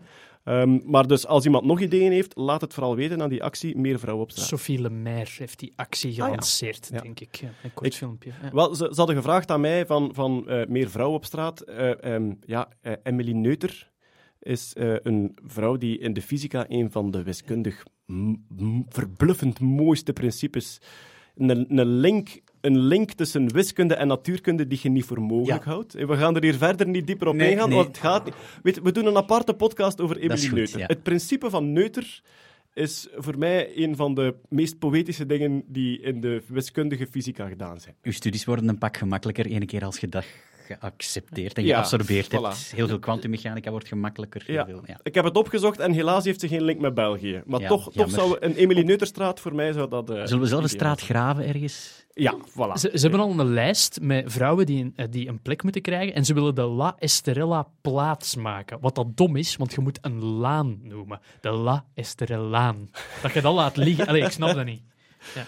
[0.43, 3.77] Ehm, maar dus als iemand nog ideeën heeft, laat het vooral weten aan die actie
[3.77, 4.47] Meer Vrouwen op straat.
[4.47, 6.23] Sophie Lemaire heeft die actie ja.
[6.25, 7.01] gelanceerd, Ja.
[7.01, 7.39] denk ik.
[7.63, 8.32] Een kort Ik- filmpje.
[8.41, 8.51] Ja.
[8.51, 11.62] Wel, ze, ze hadden gevraagd aan mij van, van eh, meer vrouwen op straat.
[11.62, 13.91] Eh, ehm, ja, eh, Emily Neuter
[14.39, 19.60] is eh, een vrouw die in de fysica een van de wiskundig m- m- verbluffend
[19.60, 20.82] mooiste principes,
[21.36, 25.71] een, een, link, een link tussen wiskunde en natuurkunde die je niet voor mogelijk Ja.
[25.71, 25.96] houdt.
[25.96, 27.77] En We gaan er hier verder niet dieper op Nee, ingaan, nee.
[27.77, 28.33] want het gaat niet.
[28.63, 30.79] Weet, we doen een aparte podcast over Emily goed, Neuter.
[30.79, 30.85] ja.
[30.85, 32.21] Het principe van Neuter
[32.73, 37.79] is voor mij een van de meest poëtische dingen die in de wiskundige fysica gedaan
[37.79, 37.96] zijn.
[38.02, 40.25] Uw studies worden een pak gemakkelijker ene keer als je dat
[40.80, 42.30] geaccepteerd en Ja, geabsorbeerd voilà.
[42.42, 42.72] hebt.
[42.76, 44.44] Heel veel kwantummechanica wordt gemakkelijker.
[44.52, 44.65] Ja.
[44.65, 45.00] veel, ja.
[45.04, 47.42] Ik heb het opgezocht en helaas heeft ze geen link met België.
[47.46, 50.10] Maar Ja, toch, toch zou een Emilie Neuterstraat voor mij zou dat...
[50.10, 52.06] eh, Zullen we zelf een straat graven ergens?
[52.13, 52.74] Ja, voilà.
[52.74, 55.82] Ze, ze hebben al een lijst met vrouwen die een, eh, die een plek moeten
[55.82, 58.78] krijgen en ze willen de La Estrella plaats maken.
[58.82, 61.19] Wat dat dom is, want je moet een laan noemen.
[61.42, 62.90] De La Estrelaan.
[63.22, 64.08] Dat je dat laat liggen.
[64.08, 64.82] Allee, ik snap dat niet.
[65.36, 65.46] Ja.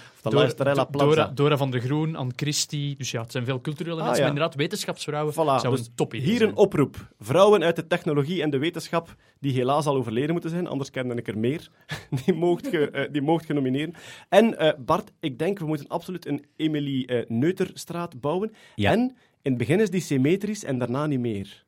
[1.28, 2.96] de Dora- van der Groen, Anne Christie.
[2.96, 4.22] Dus ja, het zijn veel culturele Ah, mensen, ja.
[4.24, 6.50] maar inderdaad, wetenschapsvrouwen Voilà, zou dus een top idee Hier zijn.
[6.50, 7.08] een oproep.
[7.20, 11.16] Vrouwen uit de technologie en de wetenschap, die helaas al overleden moeten zijn, anders kende
[11.16, 11.70] ik er meer,
[12.26, 13.94] die moogt je, eh, die moogt je nomineren.
[14.30, 18.52] En eh, Bart, ik denk we moeten absoluut een Emilie eh, Neuterstraat bouwen.
[18.76, 18.92] Ja.
[18.92, 19.00] En
[19.42, 21.66] in het begin is die symmetrisch en daarna niet meer.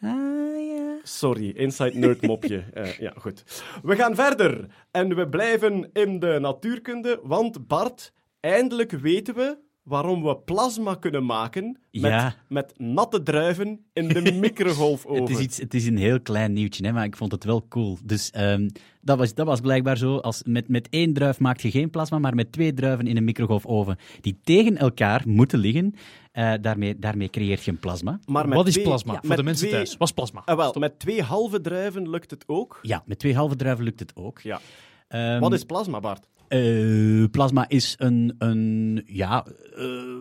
[0.00, 0.98] Ah, ja.
[1.02, 2.64] Sorry, inside nerd mopje.
[2.72, 3.62] Eh, ja, goed.
[3.82, 4.66] We gaan verder.
[4.90, 9.58] En we blijven in de natuurkunde, want Bart, eindelijk weten we
[9.90, 12.34] waarom we plasma kunnen maken met, Ja.
[12.48, 15.20] met natte druiven in de microgolfoven.
[15.22, 17.66] Het is, iets, het is een heel klein nieuwtje, hè, maar ik vond het wel
[17.68, 17.98] cool.
[18.04, 18.68] Dus ehm,
[19.00, 20.16] dat, was, dat was blijkbaar zo.
[20.16, 23.24] Als, met, met één druif maak je geen plasma, maar met twee druiven in een
[23.24, 25.94] microgolfoven die tegen elkaar moeten liggen,
[26.32, 28.20] eh, daarmee, daarmee creëert je een plasma.
[28.26, 29.12] Maar met Wat is twee- plasma?
[29.12, 29.96] ja, Voor met de mensen twee- thuis.
[29.96, 30.42] Wat is plasma?
[30.44, 32.78] Ah, wel, met twee halve druiven lukt het ook.
[32.82, 34.40] Ja, met twee halve druiven lukt het ook.
[34.40, 34.60] Ja.
[35.08, 36.26] Ehm, Wat is plasma, Bart?
[36.50, 39.46] Eh, plasma is een, een ja,
[39.76, 40.16] eh,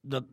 [0.00, 0.24] dat,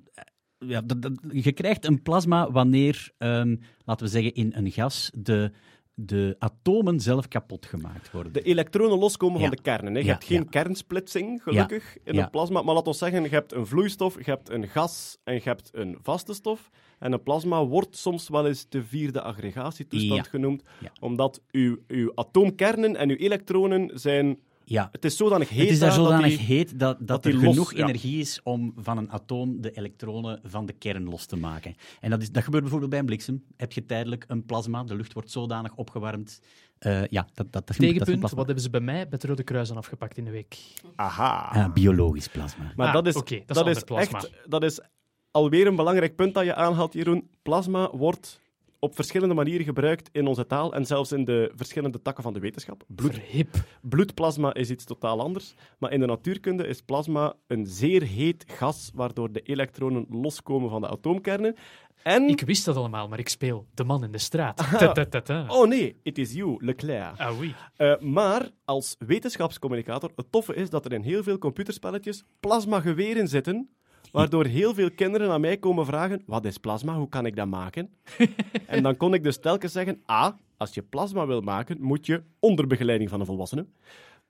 [0.58, 3.56] ja dat, dat- je krijgt een plasma wanneer, ehm,
[3.86, 5.52] laten we zeggen, in een gas de,
[5.94, 8.34] de atomen zelf kapot gemaakt worden.
[8.34, 9.48] De elektronen loskomen Ja.
[9.48, 9.94] van de kernen.
[9.94, 10.00] Hè.
[10.00, 10.50] Je Ja, hebt geen ja.
[10.50, 12.62] kernsplitsing, gelukkig, in een plasma.
[12.62, 15.70] Maar laten we zeggen, je hebt een vloeistof, je hebt een gas en je hebt
[15.74, 16.70] een vaste stof.
[17.00, 20.64] En een plasma wordt soms wel eens de vierde aggregatietoestand genoemd,
[21.00, 24.38] omdat uw, uw atoomkernen en uw elektronen zijn...
[24.72, 27.24] Ja, Het is zodanig heet het is daar dat zodanig die- heet dat, dat, dat
[27.24, 27.84] die er los- genoeg ja.
[27.88, 31.76] energie is om van een atoom de elektronen van de kern los te maken.
[32.00, 33.44] En dat, is, dat gebeurt bijvoorbeeld bij een bliksem.
[33.58, 36.42] Heb je tijdelijk een plasma, de lucht wordt zodanig opgewarmd.
[36.78, 38.38] Eh, ja, dat, dat, dat, dat is een Tegenpunt, plasma.
[38.38, 40.58] wat hebben ze bij mij bij het Rode Kruis aan afgepakt in de week?
[40.96, 41.50] Aha.
[41.64, 42.74] Ah, biologisch plasma.
[42.76, 44.18] Maar Ah, dat is, oké, dat is dat is ander plasma.
[44.20, 44.32] echt...
[44.50, 44.80] Dat is
[45.32, 47.30] alweer een belangrijk punt dat je aanhaalt, Jeroen.
[47.42, 48.42] Plasma wordt
[48.84, 52.40] op verschillende manieren gebruikt in onze taal en zelfs in de verschillende takken van de
[52.40, 52.84] wetenschap.
[52.88, 53.56] Bloed, Verhip.
[53.82, 58.92] bloedplasma is iets totaal anders, maar in de natuurkunde is plasma een zeer heet gas
[58.94, 61.56] waardoor de elektronen loskomen van de atoomkernen.
[62.04, 62.28] En...
[62.28, 64.60] Ik wist dat allemaal, maar ik speel de man in de straat.
[64.60, 64.78] Aha.
[64.78, 65.46] Ta, ta, ta, ta.
[65.48, 67.20] Oh nee, it is you, Leclerc.
[67.20, 67.54] Ah, oui.
[67.76, 73.70] Eh, maar als wetenschapscommunicator, het toffe is dat er in heel veel computerspelletjes plasmageweren zitten,
[74.12, 77.48] waardoor heel veel kinderen aan mij komen vragen, wat is plasma, hoe kan ik dat
[77.48, 77.90] maken?
[78.68, 82.24] en dan kon ik dus telkens zeggen, A, als je plasma wil maken, moet je
[82.40, 83.66] onder begeleiding van een volwassene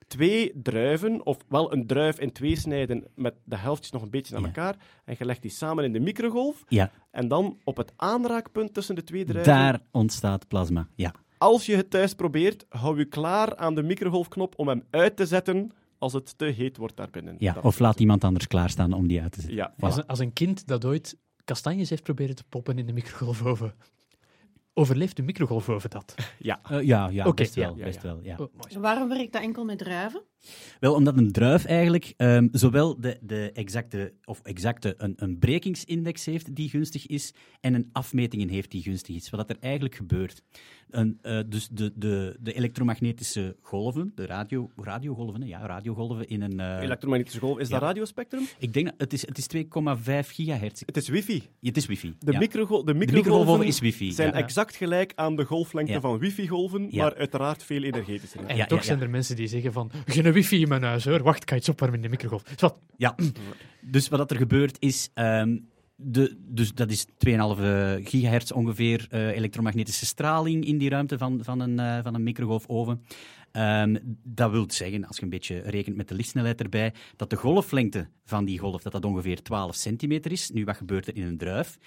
[0.06, 4.34] twee druiven, of wel een druif in twee snijden met de helftjes nog een beetje
[4.36, 4.46] aan Ja.
[4.46, 8.74] elkaar, en je legt die samen in de microgolf, Ja, en dan op het aanraakpunt
[8.74, 10.88] tussen de twee druiven daar ontstaat plasma.
[10.94, 11.14] Ja.
[11.38, 15.26] als je het thuis probeert, hou je klaar aan de microgolfknop om hem uit te
[15.26, 15.70] zetten
[16.02, 17.36] als het te heet wordt daarbinnen.
[17.38, 19.56] Ja, of laat iemand anders klaarstaan om die uit te zetten.
[19.58, 22.92] Ja, Als, een, als een kind dat ooit kastanjes heeft proberen te poppen in de
[22.92, 23.74] microgolfoven,
[24.74, 26.14] overleeft de microgolfoven dat?
[26.38, 26.60] ja.
[26.64, 27.76] Eh, ja, ja, Oké, best wel.
[27.76, 28.08] ja, best ja.
[28.08, 28.36] wel ja.
[28.38, 28.80] Oh.
[28.80, 30.22] Waarom werkt dat enkel met druiven?
[30.80, 36.24] Wel, omdat een druif eigenlijk ehm, zowel de, de exacte, of exacte een, een brekingsindex
[36.24, 39.30] heeft die gunstig is en een afmetingen heeft die gunstig is.
[39.30, 40.42] Wat er eigenlijk gebeurt.
[40.90, 46.60] Een, eh, dus de, de, de elektromagnetische golven, de radio, radiogolven, ja, radiogolven in een...
[46.60, 48.42] eh, Elektromagnetische golf, is dat radiospectrum?
[48.58, 50.82] ik denk dat het is, het is 2,5 gigahertz.
[50.86, 51.42] Het is wifi.
[51.60, 52.14] Het is wifi.
[52.18, 52.38] De, ja.
[52.38, 54.12] microgol de de microgolven microgolven is wifi.
[54.12, 54.34] zijn ja.
[54.34, 56.00] exact gelijk aan de golflengte Ja.
[56.00, 57.02] van wifi-golven, Ja.
[57.02, 58.44] maar uiteraard veel energetischer.
[58.46, 59.90] En Ja, toch ja, zijn er mensen die zeggen van,
[60.32, 62.42] geen wifi in mijn huis hoor, wacht, ik ga iets opwarmen in de microgolf.
[62.96, 63.14] Ja,
[63.80, 65.58] dus wat er gebeurt is, ehm,
[65.96, 71.60] de, dus dat is 2,5 gigahertz ongeveer eh, elektromagnetische straling in die ruimte van, van,
[71.60, 73.02] een, eh, van een microgolfoven.
[73.52, 77.36] Ehm, dat wil zeggen, als je een beetje rekent met de lichtsnelheid erbij, dat de
[77.36, 80.50] golflengte van die golf dat dat ongeveer 12 centimeter is.
[80.50, 81.78] Nu, wat gebeurt er in een druif?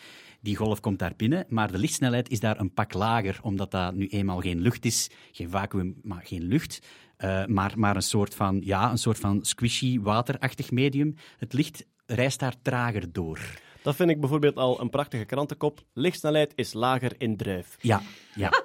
[0.41, 3.96] Die golf komt daar binnen, maar de lichtsnelheid is daar een pak lager, omdat dat
[3.96, 6.80] nu eenmaal geen lucht is, geen vacuüm, maar geen lucht.
[7.18, 11.16] Eh, maar, maar een soort van, ja, een soort van squishy, waterachtig medium.
[11.38, 13.39] Het licht reist daar trager door.
[13.82, 15.84] Dat vind ik bijvoorbeeld al een prachtige krantenkop.
[15.93, 17.78] Lichtsnelheid is lager in druif.
[17.82, 18.01] Ja,
[18.36, 18.49] ja.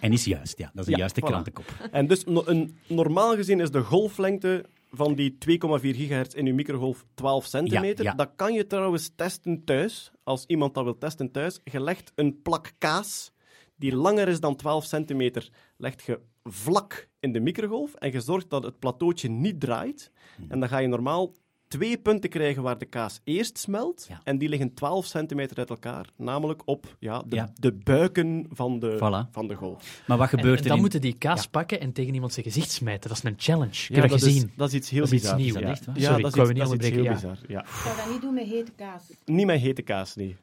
[0.00, 0.70] En is juist, ja.
[0.74, 1.24] Dat is een Ja, juiste voilà.
[1.28, 1.64] krantenkop.
[1.90, 6.54] En dus no- een, normaal gezien is de golflengte van die 2,4 gigahertz in uw
[6.54, 8.04] microgolf 12 centimeter.
[8.04, 8.14] ja.
[8.14, 10.10] Dat kan je trouwens testen thuis.
[10.24, 13.32] Als iemand dat wil testen thuis, je legt een plak kaas
[13.76, 16.20] die langer is dan 12 centimeter, legt je
[16.52, 20.10] vlak in de microgolf en je zorgt dat het plateautje niet draait.
[20.48, 21.32] En dan ga je normaal
[21.68, 24.06] twee punten krijgen waar de kaas eerst smelt.
[24.08, 24.20] Ja.
[24.24, 26.06] En die liggen 12 centimeter uit elkaar.
[26.16, 27.52] Namelijk op ja, de, Ja.
[27.54, 29.30] de buiken van de, Voilà.
[29.30, 30.02] van de golf.
[30.06, 30.82] Maar wat gebeurt en er dan in...
[30.82, 33.08] moeten die kaas pakken en tegen iemand zijn gezicht smijten.
[33.08, 33.70] Dat is een challenge.
[33.70, 34.52] Ik Ja, heb dat dat, is, gezien.
[34.56, 35.62] dat is iets heel Dat is iets bizar.
[35.62, 35.78] nieuws.
[35.78, 37.38] Ja, Sorry, dat ik is iets, niet dat is iets heel bizar.
[37.48, 37.60] Ja.
[37.60, 39.02] Ik zou dat niet doen met hete kaas.
[39.24, 40.36] Niet met hete kaas, nee.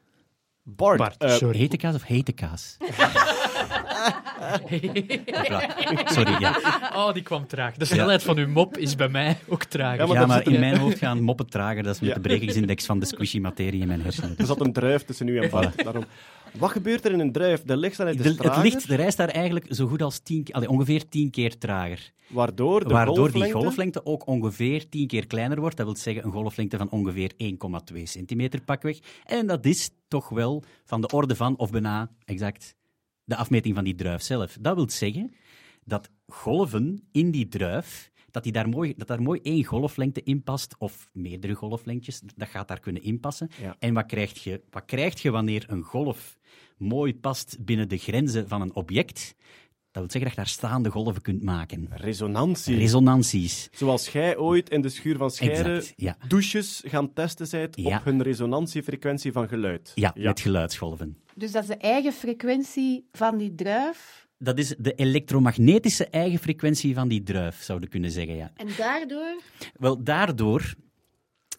[0.62, 1.58] Bart, Bart, eh, sorry.
[1.58, 2.76] Hete kaas of hete kaas?
[6.06, 6.56] Sorry, ja.
[6.94, 7.76] Oh, die kwam traag.
[7.76, 9.96] De snelheid van uw mop is bij mij ook traag.
[9.96, 11.82] Ja, maar ja, in mijn hoofd gaan moppen trager.
[11.82, 12.14] Dat is met Ja.
[12.14, 14.34] de brekingsindex van de squishy materie in mijn hersenen.
[14.38, 15.84] er zat een druif tussen u en Bart.
[15.84, 16.04] Daarom.
[16.58, 17.62] Wat gebeurt er in een druif?
[17.62, 20.46] De lichtsnelheid is De, het trager, licht, de reis daar eigenlijk zo goed als tien,
[20.50, 22.12] allee, ongeveer tien keer trager.
[22.26, 23.52] waardoor de Waardoor golflengte...
[23.52, 25.76] die golflengte ook ongeveer tien keer kleiner wordt.
[25.76, 27.32] Dat wil zeggen een golflengte van ongeveer
[27.94, 28.98] 1,2 centimeter pakweg.
[29.24, 32.74] En dat is toch wel van de orde van, of bijna exact,
[33.26, 34.56] de afmeting van die druif zelf.
[34.60, 35.34] Dat wil zeggen
[35.84, 40.42] dat golven in die druif, dat, die daar, mooi, dat daar mooi één golflengte in
[40.42, 43.50] past, of meerdere golflengtes, dat gaat daar kunnen inpassen.
[43.60, 43.76] Ja.
[43.78, 46.38] En wat krijg, je, wat krijg je wanneer een golf
[46.76, 49.36] mooi past binnen de grenzen van een object?
[49.96, 51.88] Dat wil zeggen dat je daar staande golven kunt maken.
[51.90, 52.76] Resonantie.
[52.76, 53.68] Resonanties.
[53.72, 56.16] Zoals jij ooit in de schuur van Scheire ja.
[56.28, 57.96] douches gaan testen zijt Ja.
[57.98, 59.92] op hun resonantiefrequentie van geluid.
[59.94, 61.16] Ja, met geluidsgolven.
[61.34, 64.28] Dus dat is de eigen frequentie van die druif.
[64.38, 68.52] Dat is de elektromagnetische eigen frequentie van die druif, zouden we kunnen zeggen, ja.
[68.56, 69.40] En daardoor...
[69.78, 70.74] Wel, daardoor,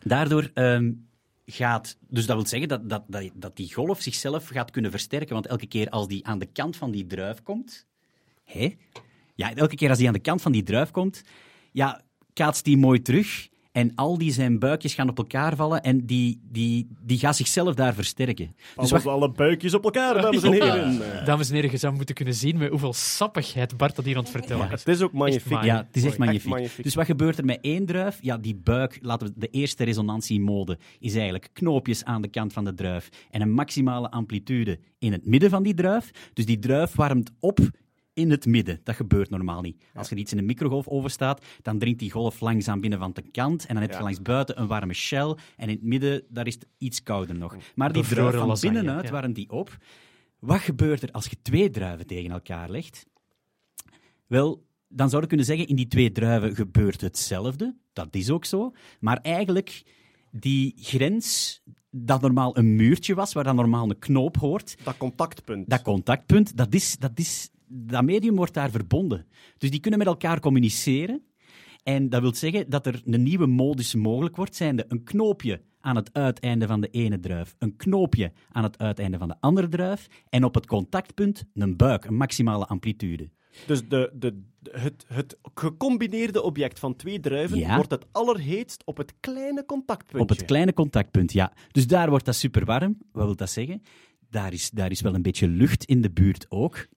[0.04, 0.92] daardoor ehm,
[1.46, 1.98] gaat...
[2.08, 5.48] Dus dat wil zeggen dat, dat, dat, dat die golf zichzelf gaat kunnen versterken, want
[5.48, 7.86] elke keer als die aan de kant van die druif komt...
[8.52, 8.76] Hé?
[9.36, 11.24] Ja, elke keer als die aan de kant van die druif komt,
[11.72, 12.02] ja,
[12.34, 13.48] kaatst die mooi terug...
[13.72, 17.76] En al die zijn buikjes gaan op elkaar vallen en die, die, die gaat zichzelf
[17.76, 18.56] daar versterken.
[18.56, 21.26] Dus Dus wat, alle buikjes op elkaar, dames en heren.
[21.26, 24.22] Dames en heren, je zou moeten kunnen zien met hoeveel sappigheid Bart dat hier aan
[24.22, 24.80] het vertellen Ja, is.
[24.84, 25.52] het is ook magnifiek.
[25.52, 26.50] Echt Ja, het is echt magnifiek.
[26.50, 26.84] magnifiek.
[26.84, 28.18] Dus wat gebeurt er met één druif?
[28.22, 32.64] Ja, die buik, laten we de eerste resonantiemode, is eigenlijk knoopjes aan de kant van
[32.64, 36.12] de druif en een maximale amplitude in het midden van die druif.
[36.34, 37.60] Dus die druif warmt op
[38.18, 38.80] in het midden.
[38.84, 39.84] Dat gebeurt normaal niet.
[39.94, 43.22] Als er iets in een microgolfoven staat, dan dringt die golf langzaam binnen van de
[43.32, 46.48] kant en dan heb je langs buiten een warme shell en in het midden, daar
[46.48, 47.56] is het iets kouder nog.
[47.76, 49.78] Maar die druif van binnenuit warmt die op.
[50.40, 53.06] Wat gebeurt er als je twee druiven tegen elkaar legt?
[54.28, 57.76] Wel, dan zou je kunnen zeggen, in die twee druiven gebeurt hetzelfde.
[57.94, 58.74] Dat is ook zo.
[59.00, 59.84] Maar eigenlijk,
[60.32, 61.62] die grens,
[61.92, 65.70] dat normaal een muurtje was, waar dan normaal een knoop hoort, Dat contactpunt.
[65.70, 69.26] dat contactpunt, dat, is, dat, is, dat medium wordt daar verbonden.
[69.58, 71.22] Dus die kunnen met elkaar communiceren.
[71.84, 75.96] En dat wil zeggen dat er een nieuwe modus mogelijk wordt, zijnde een knoopje aan
[75.96, 80.08] het uiteinde van de ene druif, een knoopje aan het uiteinde van de andere druif,
[80.30, 83.30] en op het contactpunt een buik, een maximale amplitude.
[83.66, 87.76] Dus de, de, het, het gecombineerde object van twee druiven Ja.
[87.76, 90.20] wordt het allerheetst op het kleine contactpuntje.
[90.22, 91.54] Op het kleine contactpunt, ja.
[91.72, 92.98] Dus daar wordt dat super warm.
[93.12, 93.82] Wat wil dat zeggen?
[94.30, 96.88] Daar is, daar is wel een beetje lucht in de buurt ook.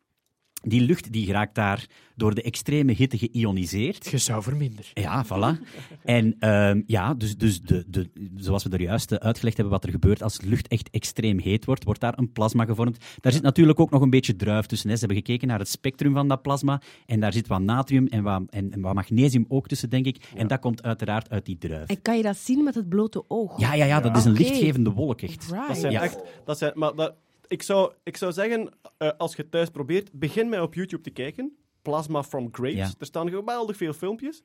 [0.63, 1.87] Die lucht die raakt daar
[2.17, 4.11] door de extreme hitte geïoniseerd.
[4.11, 4.91] Je zou verminderen.
[4.95, 5.63] Ja, voilà.
[6.05, 9.85] En ehm, ja, dus, dus de, de, zoals we er juist eh, uitgelegd hebben wat
[9.85, 13.05] er gebeurt als lucht echt extreem heet wordt, wordt daar een plasma gevormd.
[13.21, 14.89] Daar zit natuurlijk ook nog een beetje druif tussen.
[14.89, 14.95] Hè.
[14.95, 18.23] Ze hebben gekeken naar het spectrum van dat plasma en daar zit wat natrium en
[18.23, 20.29] wat, en, en wat magnesium ook tussen, denk ik.
[20.35, 21.89] En dat komt uiteraard uit die druif.
[21.89, 23.61] En kan je dat zien met het blote oog?
[23.61, 25.47] Ja, ja, ja, dat is een lichtgevende wolk, echt.
[25.51, 25.69] Right.
[25.69, 26.03] Dat zijn Ja.
[26.03, 26.21] echt...
[26.45, 27.15] Dat zijn, maar dat,
[27.51, 31.11] ik, zou, ik zou zeggen, eh, als je thuis probeert, begin mij op YouTube te
[31.11, 31.57] kijken.
[31.83, 32.77] Plasma from Grapes.
[32.77, 32.91] Ja.
[32.99, 34.43] Er staan geweldig veel filmpjes.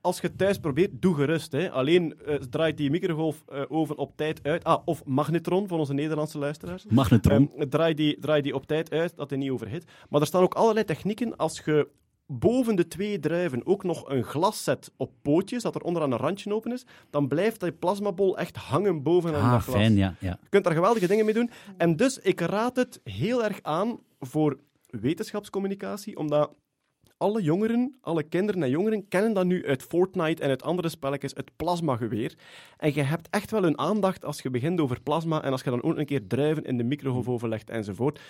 [0.00, 1.52] Als je thuis probeert, doe gerust.
[1.52, 1.70] Hè.
[1.70, 4.64] Alleen eh, draait die microgolfoven op tijd uit.
[4.64, 6.84] Ah, of magnetron, voor onze Nederlandse luisteraars.
[6.88, 7.52] Magnetron.
[7.56, 9.84] Ehm, draai, die, draai die op tijd uit, dat hij niet overhit.
[10.08, 11.36] Maar er staan ook allerlei technieken.
[11.36, 11.88] Als je
[12.32, 16.18] boven de twee druiven ook nog een glas zet op pootjes, dat er onderaan een
[16.18, 19.76] randje open is, dan blijft die plasmabol echt hangen bovenaan ah, dat glas.
[19.76, 20.14] fijn, ja.
[20.20, 20.38] ja.
[20.42, 21.50] Je kunt daar geweldige dingen mee doen.
[21.76, 26.50] En dus, ik raad het heel erg aan voor wetenschapscommunicatie, omdat
[27.20, 31.32] alle jongeren, alle kinderen en jongeren kennen dat nu uit Fortnite en uit andere spelletjes,
[31.34, 32.34] het plasmageweer.
[32.76, 35.70] En je hebt echt wel een aandacht als je begint over plasma en als je
[35.70, 38.20] dan ook een keer druiven in de microgolfoven legt enzovoort.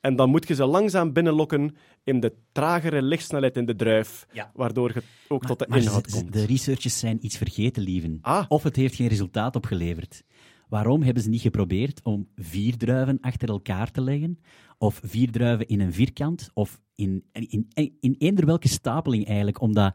[0.00, 4.50] En dan moet je ze langzaam binnenlokken in de tragere lichtsnelheid in de druif, Ja.
[4.54, 6.32] waardoor je ook tot de inhoud komt.
[6.32, 8.18] de researchers zijn iets vergeten, lieven.
[8.22, 8.44] Ah.
[8.48, 10.22] Of het heeft geen resultaat opgeleverd.
[10.70, 14.38] Waarom hebben ze niet geprobeerd om vier druiven achter elkaar te leggen?
[14.78, 16.50] Of vier druiven in een vierkant?
[16.54, 19.60] Of in, in, in, in eender welke stapeling eigenlijk?
[19.60, 19.94] Omdat,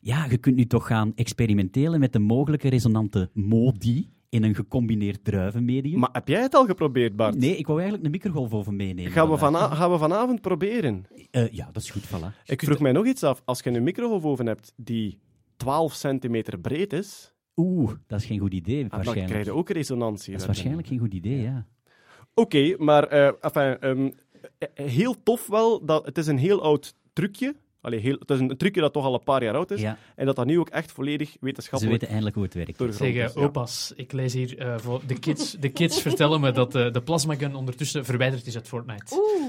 [0.00, 5.24] ja, je kunt nu toch gaan experimenteren met de mogelijke resonante modi in een gecombineerd
[5.24, 5.98] druivenmedium.
[5.98, 7.38] Maar heb jij het al geprobeerd, Bart?
[7.38, 9.12] Nee, ik wou eigenlijk een microgolfoven meenemen.
[9.12, 9.62] Gaan we, vandaag.
[9.62, 11.04] vana- gaan we vanavond proberen?
[11.30, 12.44] Eh, ja, dat is goed, voilà.
[12.44, 13.42] Ik vroeg mij nog iets af.
[13.44, 15.18] Als je een microgolfoven hebt die
[15.56, 19.28] 12 centimeter breed is, Oeh, dat is geen goed idee, Ah, dan waarschijnlijk.
[19.30, 20.32] krijg je ook resonantie.
[20.32, 21.66] Dat is waarschijnlijk geen goed idee, ja.
[22.34, 24.10] Oké, maar eh, enfin, ehm,
[24.58, 25.84] eh, heel tof wel.
[25.84, 27.54] Dat, het is een heel oud trucje.
[27.82, 29.80] Allee, heel, het is een, een trucje dat toch al een paar jaar oud is.
[29.80, 29.98] ja.
[30.16, 32.78] En dat dat nu ook echt volledig Ze wetenschappelijk weten eindelijk hoe het werkt.
[32.78, 33.34] doorgrond Zeg, is.
[33.34, 33.40] ja.
[33.40, 35.50] opa's, ik lees hier eh, voor de kids.
[35.60, 39.04] De kids vertellen me dat eh, de plasma gun ondertussen verwijderd is uit Fortnite.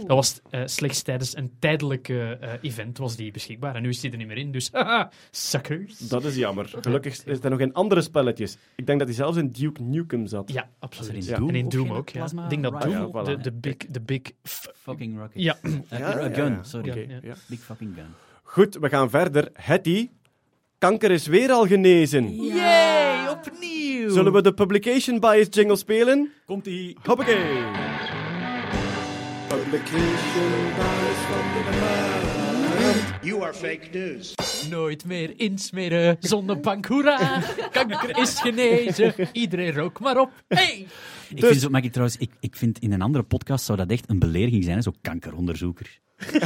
[0.07, 3.75] Dat was eh, slechts tijdens een tijdelijk eh, eh, event was die beschikbaar.
[3.75, 5.97] En nu is die er niet meer in, dus haha, suckers.
[5.97, 6.73] Dat is jammer.
[6.81, 8.57] Gelukkig is er nog geen andere spelletjes.
[8.75, 10.51] Ik denk dat hij zelfs in Duke Nukem zat.
[10.51, 11.13] Ja, absoluut.
[11.15, 11.37] in Ja.
[11.37, 12.25] Doom En in ook Doom ook, ja.
[12.25, 12.81] Ik denk dat?
[12.81, 13.25] Doom, ja, voilà.
[13.25, 13.75] de, de big...
[13.77, 14.21] De big
[14.73, 15.41] Fucking rocket.
[15.41, 15.57] ja,
[16.33, 16.63] gun, ja.
[16.63, 16.89] sorry.
[16.89, 17.19] Oké, Ja.
[17.21, 17.33] ja.
[17.47, 18.05] Big fucking gun.
[18.53, 19.49] Goed, we gaan verder.
[19.53, 20.09] Hetty,
[20.77, 22.35] kanker is weer al genezen.
[22.35, 24.09] Yay, opnieuw!
[24.09, 26.31] Zullen we de publication bias jingle spelen?
[26.45, 26.97] Komt-ie.
[27.03, 27.61] Hoppakee!
[33.21, 34.33] You are fake news.
[34.69, 37.41] Nooit meer insmeren, zonnebank, hoera!
[37.71, 40.31] Kanker is genezen, iedereen rook maar op.
[40.47, 40.87] Hey!
[41.29, 43.77] Ik Dus- vind zo, mag ik trouwens, ik, ik vind in een andere podcast zou
[43.77, 45.99] dat echt een belediging zijn, zo kankeronderzoeker.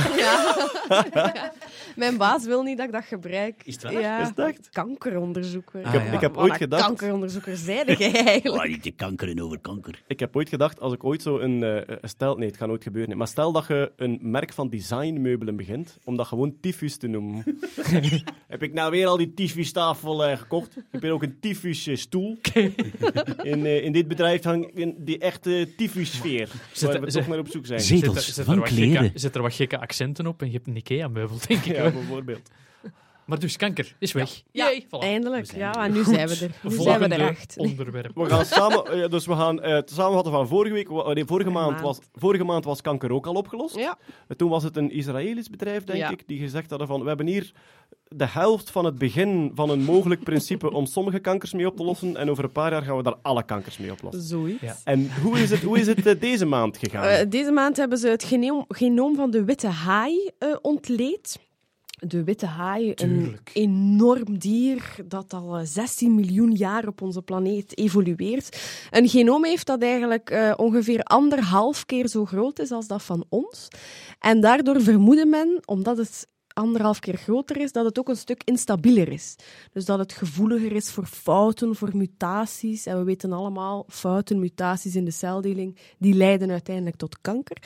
[1.95, 3.61] Mijn baas wil niet dat ik dat gebruik.
[3.63, 3.77] Is?
[3.89, 4.69] Ja, Is echt?
[4.69, 5.79] kankeronderzoeker.
[5.79, 8.55] Ik heb- ik heb Wat ooit gedacht- kankeronderzoeker zeide jij eigenlijk?
[8.55, 10.03] Waar je kankeren over kanker.
[10.07, 11.63] Ik heb ooit gedacht, als ik ooit zo een...
[11.63, 13.09] eh, stel, nee, het gaat nooit gebeuren.
[13.09, 13.17] nee.
[13.17, 17.43] Maar stel dat je een merk van designmeubelen begint, om dat gewoon tyfus te noemen.
[18.47, 20.77] heb ik nou weer al die tyfustafel eh gekocht?
[20.77, 22.37] Ik heb hier ook een tyfus eh, stoel.
[23.43, 26.49] in, eh, in dit bedrijf hangt die echte tyfussfeer.
[26.81, 27.79] Waar we toch naar op zoek zijn.
[27.79, 28.97] Zet- Zet er, Zetels zet, van er wat kleden.
[29.03, 31.75] gekke, zet er wat gekke accenten op en je hebt een IKEA-meubel, denk ik.
[31.75, 32.49] Ja, bijvoorbeeld.
[33.27, 34.41] Maar dus, kanker is weg.
[34.51, 34.99] Ja, Yay, voilà.
[34.99, 36.27] Eindelijk, zijn ja, en nu zijn we er.
[36.27, 37.55] Nu zijn we Volgende er echt.
[37.57, 38.15] onderwerp.
[38.15, 40.87] We gaan samen, eh, dus we gaan eh, het samenvatten van vorige week.
[40.89, 41.81] wa- Nee, vorige, maand maand.
[41.81, 43.75] was, vorige maand was kanker ook al opgelost.
[43.75, 43.97] Ja,
[44.27, 46.09] Eh, Toen was het een Israëlisch bedrijf, denk Ja.
[46.09, 47.51] ik, die gezegd hadden van, we hebben hier
[48.07, 51.83] de helft van het begin van een mogelijk principe om sommige kankers mee op te
[51.83, 54.23] lossen en over een paar jaar gaan we daar alle kankers mee oplossen.
[54.23, 54.61] zoiets.
[54.61, 54.75] Ja.
[54.83, 57.03] En hoe is het, hoe is het eh, deze maand gegaan?
[57.03, 61.39] Eh, deze maand hebben ze het genoom, genoom van de witte haai eh, ontleed.
[61.99, 67.77] De witte haai, een enorm dier dat al eh, 16 miljoen jaar op onze planeet
[67.77, 68.61] evolueert.
[68.91, 73.25] Een genoom heeft dat eigenlijk eh, ongeveer anderhalf keer zo groot is als dat van
[73.29, 73.67] ons.
[74.19, 78.41] En daardoor vermoedde men, omdat het anderhalf keer groter is, dat het ook een stuk
[78.43, 79.35] instabieler is.
[79.71, 82.85] Dus dat het gevoeliger is voor fouten, voor mutaties.
[82.85, 87.57] En we weten allemaal, fouten, mutaties in de celdeling, die leiden uiteindelijk tot kanker.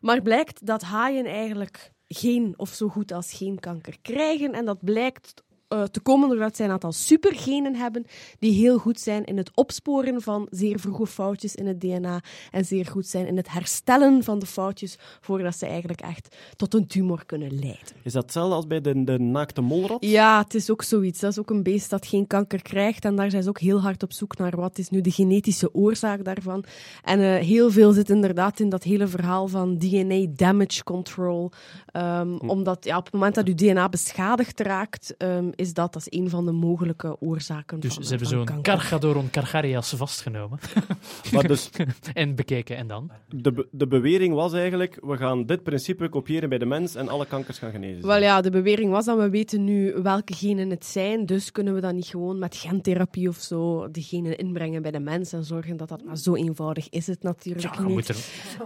[0.00, 4.52] Maar blijkt dat haaien eigenlijk geen of zo goed als geen kanker krijgen.
[4.52, 8.06] En dat blijkt eh, te komen doordat zij een aantal supergenen hebben
[8.38, 12.64] die heel goed zijn in het opsporen van zeer vroege foutjes in het DNA en
[12.64, 16.86] zeer goed zijn in het herstellen van de foutjes voordat ze eigenlijk echt tot een
[16.86, 17.96] tumor kunnen leiden.
[18.02, 20.04] Is dat hetzelfde als bij de, de naakte molrat?
[20.04, 21.20] Ja, het is ook zoiets.
[21.20, 23.04] Dat is ook een beest dat geen kanker krijgt.
[23.04, 25.74] En daar zijn ze ook heel hard op zoek naar wat is nu de genetische
[25.74, 26.64] oorzaak daarvan.
[27.04, 31.50] En eh, heel veel zit inderdaad in dat hele verhaal van DNA damage control.
[31.86, 36.04] Ehm, Omdat ja, op het moment dat je DNA beschadigd raakt, ehm, is dat als
[36.08, 38.62] een van de mogelijke oorzaken Dus van, ze hebben zo'n kanker.
[38.74, 40.58] Carcharodon carcharias vastgenomen
[41.32, 41.70] Maar dus
[42.14, 42.76] en bekeken.
[42.76, 43.10] En dan?
[43.28, 47.08] de, be- de bewering was eigenlijk, we gaan dit principe kopiëren bij de mens en
[47.08, 48.06] alle kankers gaan genezen.
[48.06, 51.74] Wel ja, de bewering was dat we weten nu welke genen het zijn, dus kunnen
[51.74, 55.44] we dat niet gewoon met gentherapie of zo de genen inbrengen bij de mens en
[55.44, 57.88] zorgen dat dat maar zo eenvoudig is het natuurlijk Ja, niet.
[57.92, 58.16] moet er...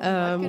[0.01, 0.43] Ehm,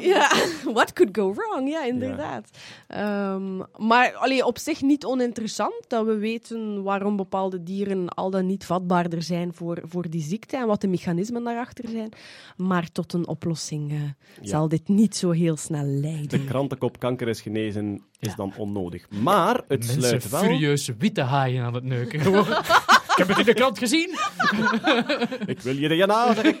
[0.00, 0.30] Ja,
[0.74, 1.68] what could go wrong?
[1.70, 2.50] Ja, inderdaad.
[2.86, 5.56] Ehm, maar allee, op zich niet oninteressant
[5.88, 10.56] dat we weten waarom bepaalde dieren al dan niet vatbaarder zijn voor, voor die ziekte
[10.56, 12.12] en wat de mechanismen daarachter zijn.
[12.56, 13.98] Maar tot een oplossing eh,
[14.42, 16.28] zal dit niet zo heel snel leiden.
[16.28, 19.10] De krantenkop kanker is genezen is dan onnodig.
[19.10, 20.40] Maar het Mensen sluit wel...
[20.40, 22.20] furieuze witte haaien aan het neuken.
[23.18, 24.10] Heb het in de krant gezien.
[25.46, 26.56] Ik wil je de jana zeggen.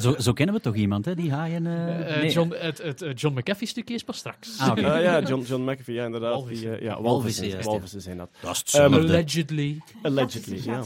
[0.00, 1.66] Zo, zo kennen we toch iemand, hè, die haaien...
[1.66, 2.30] eh, Eh, nee.
[2.30, 4.60] John, het, het, het John McAfee-stukje is pas straks.
[4.60, 4.80] Ah, oké.
[5.08, 6.32] Ja, John, John McAfee, ja, inderdaad.
[6.34, 6.70] Walvissen.
[6.70, 7.70] Die, eh, ja, Walvissen, walvissen, juist, ja.
[7.70, 8.28] walvissen zijn dat.
[8.40, 8.98] Dat is hetzelfde.
[8.98, 9.80] Allegedly.
[10.02, 10.82] Allegedly, ja.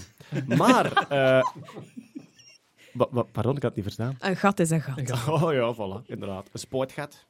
[0.46, 0.92] Maar...
[1.08, 1.42] eh,
[3.32, 4.16] pardon, ik had het niet verstaan.
[4.20, 5.28] Een gat is een gat.
[5.28, 6.48] Oh ja, voilà, inderdaad.
[6.52, 7.24] Een spoortgat.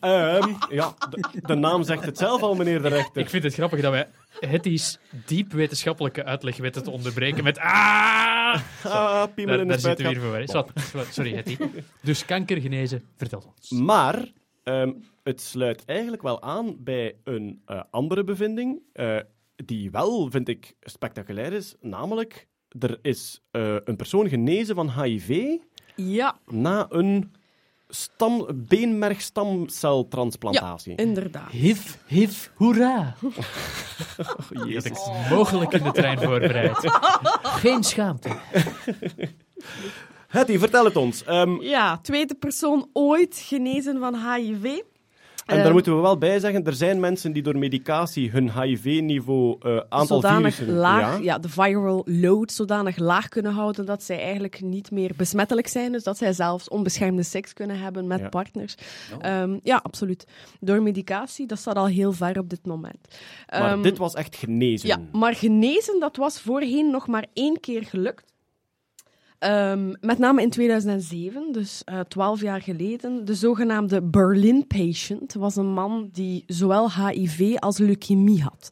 [0.00, 3.22] Ehm, ja, de, de naam zegt het zelf al, meneer de rechter.
[3.22, 4.08] Ik vind het grappig dat wij
[4.40, 8.60] Hetty's diep wetenschappelijke uitleg weten te onderbreken met ah!
[8.84, 11.04] Ah, piemel in de daar zitten we hier voor.
[11.10, 11.56] Sorry, Hetty.
[12.02, 13.70] Dus kanker genezen, vertel ons.
[13.70, 14.92] Maar ehm,
[15.22, 19.18] het sluit eigenlijk wel aan bij een eh, andere bevinding, eh,
[19.56, 21.74] die wel, vind ik, spectaculair is.
[21.80, 22.46] Namelijk,
[22.78, 25.56] er is eh, een persoon genezen van HIV
[25.96, 27.32] Ja, na een
[27.88, 30.94] stam, beenmergstamceltransplantatie.
[30.96, 31.50] Inderdaad.
[31.50, 33.14] Hiv, hiv, hoera.
[34.18, 34.84] Oh, Dat Jezus.
[34.84, 34.96] ik
[35.30, 36.78] mogelijk in de trein voorbereid.
[37.62, 38.28] Geen schaamte.
[40.28, 41.24] Hetty, vertel het ons.
[41.24, 44.80] Ehm, Ja, tweede persoon ooit genezen van HIV.
[45.46, 49.56] En daar moeten we wel bij zeggen, er zijn mensen die door medicatie hun HIV-niveau,
[49.60, 50.78] eh aantal zodanig virussen...
[50.80, 51.38] laag, ja.
[51.38, 55.92] de viral load zodanig laag kunnen houden dat zij eigenlijk niet meer besmettelijk zijn.
[55.92, 58.28] Dus dat zij zelfs onbeschermde seks kunnen hebben met Ja.
[58.28, 58.74] partners.
[59.20, 60.26] Ehm, ja, absoluut.
[60.60, 62.98] Door medicatie, dat staat al heel ver op dit moment.
[63.50, 64.88] Maar Ehm, dit was echt genezen.
[64.88, 68.32] Ja, maar genezen, dat was voorheen nog maar één keer gelukt.
[69.44, 73.24] Ehm, met name in 2007, dus eh, twaalf jaar geleden.
[73.24, 78.70] De zogenaamde Berlin patient was een man die zowel HIV als leukemie had.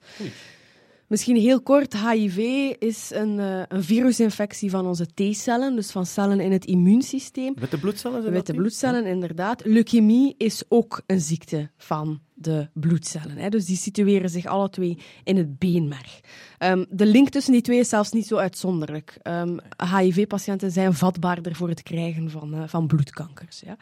[1.06, 2.38] Misschien heel kort, HIV
[2.78, 7.54] is een, eh, een virusinfectie van onze T-cellen, dus van cellen in het immuunsysteem.
[7.58, 8.30] Witte bloedcellen?
[8.32, 9.64] Witte bloedcellen, inderdaad.
[9.64, 13.36] Leukemie is ook een ziekte van de bloedcellen.
[13.36, 13.48] Hè.
[13.48, 16.20] Dus die situeren zich alle twee in het beenmerg.
[16.58, 19.18] Ehm, de link tussen die twee is zelfs niet zo uitzonderlijk.
[19.22, 19.56] Ehm,
[19.94, 23.62] HIV-patiënten zijn vatbaarder voor het krijgen van, eh, van bloedkankers.
[23.64, 23.76] Ja.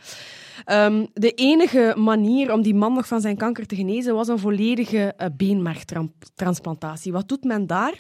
[0.64, 4.38] Ehm, de enige manier om die man nog van zijn kanker te genezen was een
[4.38, 7.12] volledige uh, beenmergtransplantatie.
[7.12, 7.94] Wat doet men daar?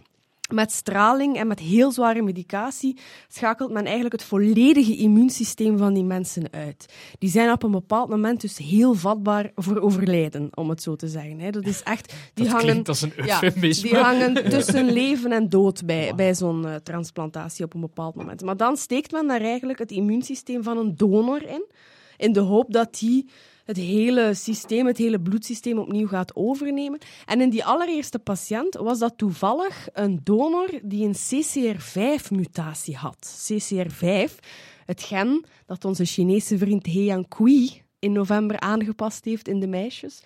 [0.52, 2.96] Met straling en met heel zware medicatie
[3.28, 6.86] schakelt men eigenlijk het volledige immuunsysteem van die mensen uit.
[7.18, 11.08] Die zijn op een bepaald moment dus heel vatbaar voor overlijden, om het zo te
[11.08, 11.52] zeggen.
[11.52, 12.12] Dat is echt...
[12.34, 16.34] Die Dat hangen, klinkt als een ja, die hangen tussen leven en dood bij, bij
[16.34, 18.42] zo'n eh, transplantatie op een bepaald moment.
[18.42, 21.64] Maar dan steekt men daar eigenlijk het immuunsysteem van een donor in,
[22.16, 23.26] in de hoop dat die
[23.70, 26.98] het hele systeem, het hele bloedsysteem opnieuw gaat overnemen.
[27.26, 33.50] En in die allereerste patiënt was dat toevallig een donor die een CCR5-mutatie had.
[33.50, 34.34] CCR5,
[34.84, 40.22] het gen dat onze Chinese vriend He Yang-kui in november aangepast heeft in de meisjes,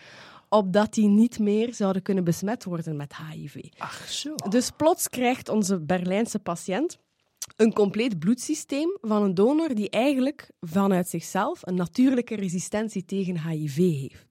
[0.49, 3.65] opdat die niet meer zouden kunnen besmet worden met HIV.
[3.79, 4.35] Ach zo.
[4.49, 6.99] Dus plots krijgt onze Berlijnse patiënt
[7.57, 13.77] een compleet bloedsysteem van een donor die eigenlijk vanuit zichzelf een natuurlijke resistentie tegen HIV
[13.77, 14.27] heeft.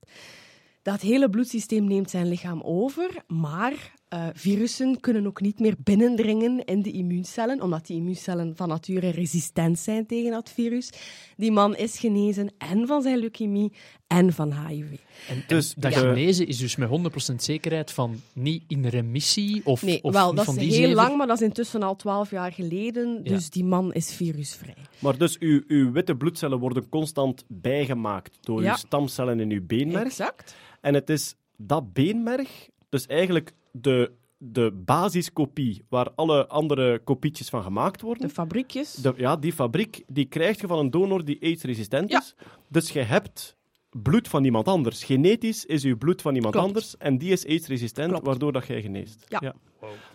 [0.81, 6.65] Dat hele bloedsysteem neemt zijn lichaam over, maar eh, virussen kunnen ook niet meer binnendringen
[6.65, 10.89] in de immuuncellen, omdat die immuuncellen van nature resistent zijn tegen dat virus.
[11.37, 13.71] Die man is genezen en van zijn leukemie
[14.07, 14.85] en van HIV.
[15.29, 19.61] En, Dus en dat de- genezen is dus met 100% zekerheid van niet in remissie
[19.65, 20.93] of, Nee, of wel, niet dat is heel zeven.
[20.95, 23.29] lang, maar dat is intussen al twaalf jaar geleden, Ja.
[23.31, 24.75] dus die man is virusvrij.
[24.99, 28.69] Maar dus uw, uw witte bloedcellen worden constant bijgemaakt door Ja.
[28.71, 30.05] uw stamcellen in uw beenmerg.
[30.05, 30.55] Exact.
[30.81, 37.63] En het is dat beenmerg, dus eigenlijk de, de basiskopie waar alle andere kopietjes van
[37.63, 38.27] gemaakt worden.
[38.27, 38.93] De fabriekjes.
[38.93, 42.19] De- ja, die fabriek die krijg je van een donor die AIDS-resistent Ja.
[42.19, 42.35] is.
[42.69, 43.57] Dus je hebt
[43.93, 45.03] bloed van iemand anders.
[45.03, 46.67] Genetisch is uw bloed van iemand Klopt.
[46.67, 48.25] anders en die is AIDS-resistent, Klopt.
[48.25, 49.25] waardoor dat jij geneest.
[49.29, 49.53] Ja.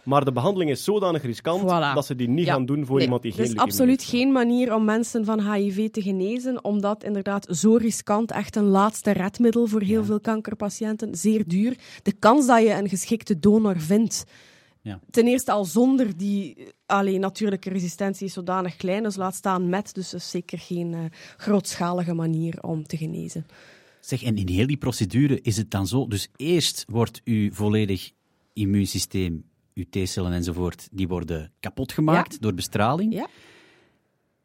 [0.05, 1.95] Maar de behandeling is zodanig riskant Voilà.
[1.95, 2.53] dat ze die niet Ja.
[2.53, 4.11] gaan doen voor Nee, iemand die geen Er is absoluut heeft.
[4.11, 9.11] geen manier om mensen van HIV te genezen, omdat inderdaad zo riskant, echt een laatste
[9.11, 11.77] redmiddel voor heel veel kankerpatiënten, zeer duur.
[12.03, 14.25] De kans dat je een geschikte donor vindt,
[14.89, 15.01] Ja.
[15.11, 19.95] ten eerste al zonder die alleen natuurlijke resistentie is zodanig klein, dus laat staan met,
[19.95, 21.01] dus dat is zeker geen eh,
[21.37, 23.47] grootschalige manier om te genezen.
[24.01, 28.11] Zeg, en in heel die procedure is het dan zo, dus eerst wordt uw volledig
[28.53, 33.13] immuunsysteem, uw T-cellen enzovoort, die worden kapot gemaakt door bestraling.
[33.15, 33.27] Ja.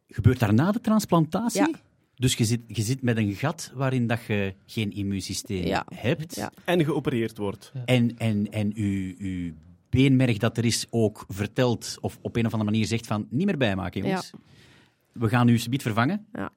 [0.08, 1.60] Gebeurt daarna de transplantatie?
[1.62, 1.72] Ja.
[2.16, 5.86] Dus je zit, je zit met een gat waarin dat je geen immuunsysteem Ja.
[5.96, 6.36] hebt.
[6.36, 6.52] Ja.
[6.66, 7.72] En geopereerd wordt.
[7.86, 9.54] En, en, en uw, uw
[9.94, 13.46] beenmerg dat er is ook vertelt, of op een of andere manier zegt van, niet
[13.46, 14.32] meer bijmaken, jongens.
[15.12, 16.26] We gaan u subiet vervangen.
[16.34, 16.50] Ja.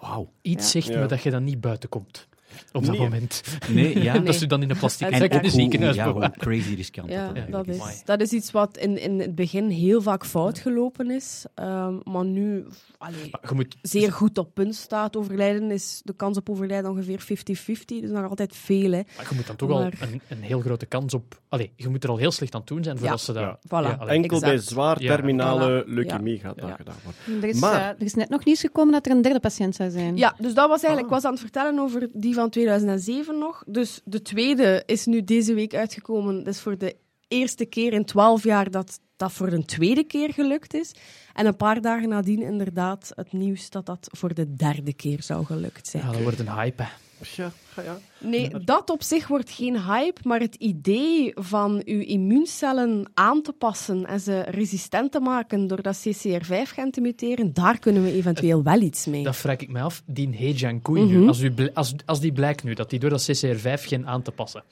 [0.00, 0.32] Wauw.
[0.42, 0.70] Iets Ja.
[0.80, 1.00] zegt Ja.
[1.00, 2.28] me dat je dan niet buiten komt.
[2.72, 3.00] Op dat Nee.
[3.00, 3.42] moment.
[3.68, 4.18] Nee, ja.
[4.24, 7.10] Dat ze dan in een plastic En in een hoe- ziekenhuis ja, hoe crazy riskant
[7.10, 11.10] Ja, dat is, dat is iets wat in, in het begin heel vaak fout gelopen
[11.10, 12.64] is, ehm, maar nu
[12.98, 15.16] allee, Maar je moet zeer goed op punt staat.
[15.16, 18.92] Overlijden is de kans op overlijden ongeveer 50-50, dus nog altijd veel.
[18.92, 19.02] Hè.
[19.16, 21.40] Maar je moet dan toch Maar- al een, een heel grote kans op...
[21.48, 23.42] Allee, je moet er al heel slecht aan doen zijn voordat ze dat...
[23.42, 23.58] Ja.
[23.66, 23.98] Voilà.
[23.98, 24.14] allee.
[24.14, 25.88] Enkel bij zwaar terminale Voilà.
[25.88, 26.74] leukemie gaat dat Ja.
[26.74, 27.42] gedaan worden.
[27.42, 29.74] Er is, Maar- eh, er is net nog nieuws gekomen dat er een derde patiënt
[29.74, 30.16] zou zijn.
[30.16, 33.62] Ja, dus dat was eigenlijk, ik was aan het vertellen over die van 2007 nog.
[33.66, 36.44] Dus de tweede is nu deze week uitgekomen.
[36.44, 36.96] Dat is voor de
[37.28, 40.94] eerste keer in 12 jaar dat dat voor de tweede keer gelukt is.
[41.32, 45.44] En een paar dagen nadien inderdaad het nieuws dat dat voor de derde keer zou
[45.44, 46.04] gelukt zijn.
[46.04, 46.88] Ja, dat wordt een hype, hè.
[47.36, 47.52] Ja,
[47.84, 47.98] ja.
[48.18, 53.52] Nee, dat op zich wordt geen hype, maar het idee van uw immuuncellen aan te
[53.52, 58.62] passen en ze resistent te maken door dat CCR5-gen te muteren, daar kunnen we eventueel
[58.62, 59.22] wel iets mee.
[59.24, 60.02] Dat vraag ik mij af.
[60.06, 61.18] Die He Jiankui Mhm.
[61.20, 64.30] nu, als, u als, als die blijkt nu dat die door dat CCR5-gen aan te
[64.30, 64.62] passen.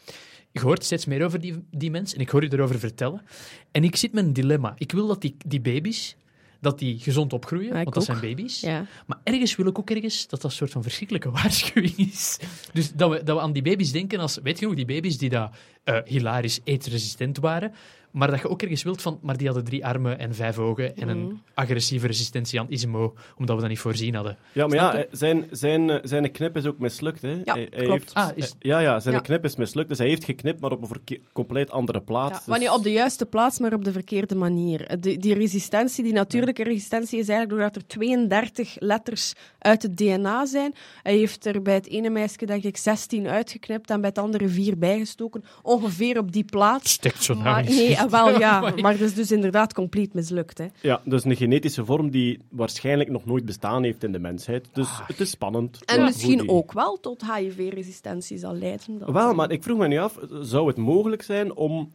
[0.51, 3.23] Je hoort steeds meer over die, die mens en ik hoor u erover vertellen.
[3.71, 4.75] En ik zit met een dilemma.
[4.79, 6.17] Ik wil dat die, die baby's
[6.63, 8.03] dat die gezond opgroeien, Ja, want dat ook.
[8.05, 8.61] zijn baby's.
[8.61, 8.87] Ja.
[9.07, 12.39] Maar ergens wil ik ook ergens dat dat een soort van verschrikkelijke waarschuwing is.
[12.73, 14.39] Dus dat we, dat we aan die baby's denken als...
[14.43, 17.73] Weet je nog, die baby's die daar eh, hilarisch eetresistent waren,
[18.13, 19.19] maar dat je ook ergens wilt van...
[19.23, 21.17] Maar die hadden drie armen en vijf ogen en Mhm.
[21.19, 24.37] een agressieve resistentie aan ismo, omdat we dat niet voorzien hadden.
[24.53, 27.23] Ja, maar ja, zijn, zijn, zijn knip is ook mislukt.
[27.23, 27.31] Hè.
[27.45, 27.91] Ja, Hij- hij klopt.
[28.01, 29.21] Heeft, Ah, is- ja, ja, zijn Ja.
[29.21, 29.89] knip is mislukt.
[29.89, 32.31] Dus hij heeft geknipt, maar op een compleet andere plaats.
[32.33, 35.01] Ja, Dus- wanneer op de juiste plaats, maar op de verkeerde manier.
[35.01, 40.47] De, die resistentie, die natuurlijke resistentie, is eigenlijk doordat er 32 letters uit het DNA
[40.47, 40.75] zijn.
[41.03, 44.49] Hij heeft er bij het ene meisje, denk ik, 16 uitgeknipt en bij het andere
[44.49, 45.45] vier bijgestoken.
[45.63, 46.93] Ongeveer op die plaats.
[46.93, 47.75] Steekt zo Maar, nice.
[47.83, 50.59] nee, eh, wel ja, Maar- het is dus inderdaad compleet mislukt.
[50.59, 50.67] Hè.
[50.81, 54.69] Ja, dus een genetische vorm die waarschijnlijk nog nooit bestaan heeft in de mensheid.
[54.73, 55.85] Dus het is spannend.
[55.85, 58.99] En Ja, misschien ook wel tot HIV-resistentie zal leiden.
[58.99, 61.93] Dat- Wel, maar ik vroeg me nu af, zou het mogelijk zijn om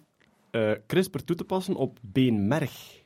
[0.52, 2.97] eh, CRISPR toe te passen op beenmerg?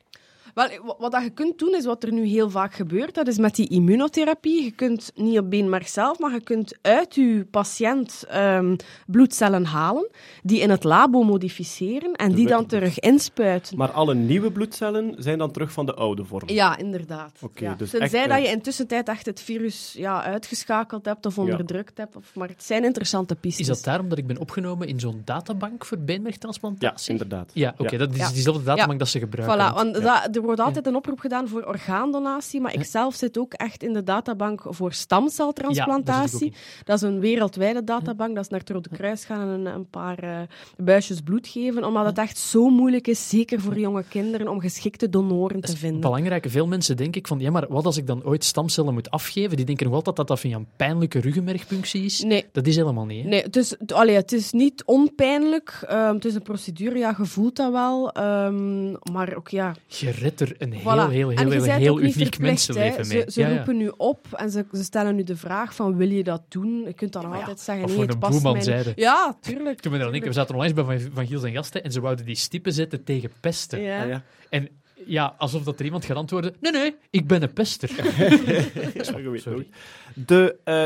[0.53, 3.13] Wel, wa- wat dat je kunt doen, is wat er nu heel vaak gebeurt.
[3.15, 4.63] Dat is met die immunotherapie.
[4.63, 8.75] Je kunt niet op beenmerg zelf, maar je kunt uit je patiënt ehm,
[9.07, 10.09] bloedcellen halen,
[10.43, 13.77] die in het labo modificeren en die dan terug inspuiten.
[13.77, 16.49] Maar alle nieuwe bloedcellen zijn dan terug van de oude vorm.
[16.49, 17.31] Ja, inderdaad.
[17.41, 17.73] Oké, ja.
[17.77, 21.37] dus Tenzij echt, dat eh, je intussen tijd echt het virus ja, uitgeschakeld hebt of
[21.37, 22.15] onderdrukt hebt.
[22.15, 23.67] Of, maar het zijn interessante pistes.
[23.67, 27.11] Is dat daarom dat ik ben opgenomen in zo'n databank voor Ja, beenmergtransplantatie?
[27.11, 27.51] inderdaad.
[27.53, 28.29] Ja, oké, dat is Ja.
[28.31, 28.97] diezelfde databank Ja.
[28.97, 29.55] dat ze gebruiken.
[29.57, 30.21] Voilà, want Ja.
[30.21, 33.83] dat- er wordt altijd een oproep gedaan voor orgaandonatie, maar ik zelf zit ook echt
[33.83, 36.51] in de databank voor stamceltransplantatie.
[36.51, 39.65] Ja, dat is een wereldwijde databank, dat is naar het Rode Kruis gaan en een,
[39.65, 40.39] een paar eh,
[40.77, 45.09] buisjes bloed geven, omdat het echt zo moeilijk is, zeker voor jonge kinderen, om geschikte
[45.09, 46.01] donoren te vinden.
[46.01, 49.11] Belangrijk, veel mensen denken ik van, ja, maar wat als ik dan ooit stamcellen moet
[49.11, 49.57] afgeven?
[49.57, 52.23] Die denken nog altijd dat dat via een pijnlijke ruggenmergpunctie is.
[52.23, 52.45] Nee.
[52.51, 53.29] Dat is helemaal niet, hè?
[53.29, 55.79] Nee, het is, allee, het is niet onpijnlijk.
[55.87, 58.11] ehm, het is een procedure, ja, je voelt dat wel.
[58.11, 61.11] ehm, maar ook, ja, Je redt er een heel, Voilà.
[61.11, 63.21] heel, en heel, heel, heel uniek mensenleven mee.
[63.21, 63.55] Ze, ze Ja, ja.
[63.55, 66.83] roepen nu op en ze, ze stellen nu de vraag van, wil je dat doen?
[66.85, 68.93] Je kunt dan altijd zeggen, nee, voor het een past boeman mij.
[68.95, 69.79] Ja, tuurlijk.
[69.79, 72.35] Toen we we zaten onlangs bij Van, van Giels en Gasten en ze wouden die
[72.35, 73.81] stippen zetten tegen pesten.
[73.81, 74.03] Ja.
[74.03, 74.23] Ja.
[74.49, 74.69] En
[75.05, 77.89] ja, alsof dat er iemand gaat antwoorden, nee, nee, ik ben een pester.
[79.01, 79.67] Sorry.
[80.15, 80.83] De eh,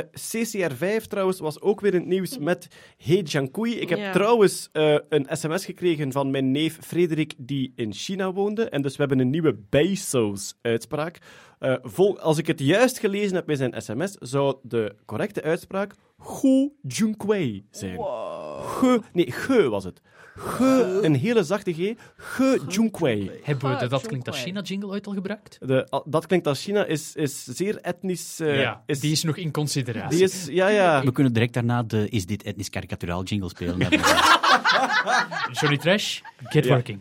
[1.00, 3.72] CCR5 trouwens was ook weer in het nieuws met He Jiankui.
[3.76, 4.12] Ik heb Ja.
[4.12, 8.70] trouwens eh, een sms gekregen van mijn neef Frederik die in China woonde.
[8.70, 11.18] En dus we hebben een nieuwe Bezos-uitspraak.
[11.60, 15.94] Eh, vol, als ik het juist gelezen heb bij zijn sms, zou de correcte uitspraak
[16.42, 17.98] Hu Junkwei zijn.
[18.62, 20.02] Ge, nee, Ge was het.
[20.38, 21.94] Ge, een hele zachte G.
[22.18, 23.32] Ge Junkwei.
[23.44, 24.56] Hebben we de Dat Klinkt als Chongqing.
[24.58, 25.58] China-jingle ooit al gebruikt?
[25.62, 28.40] De, dat klinkt als China, is, is zeer etnisch.
[28.40, 30.18] eh, ja, is, die is nog in consideratie.
[30.18, 31.04] die is, ja, ja.
[31.04, 33.78] We kunnen direct daarna de Is dit etnisch karikaturaal jingle spelen.
[35.60, 36.20] Johnny Trash,
[36.50, 36.72] get Ja.
[36.74, 37.00] working.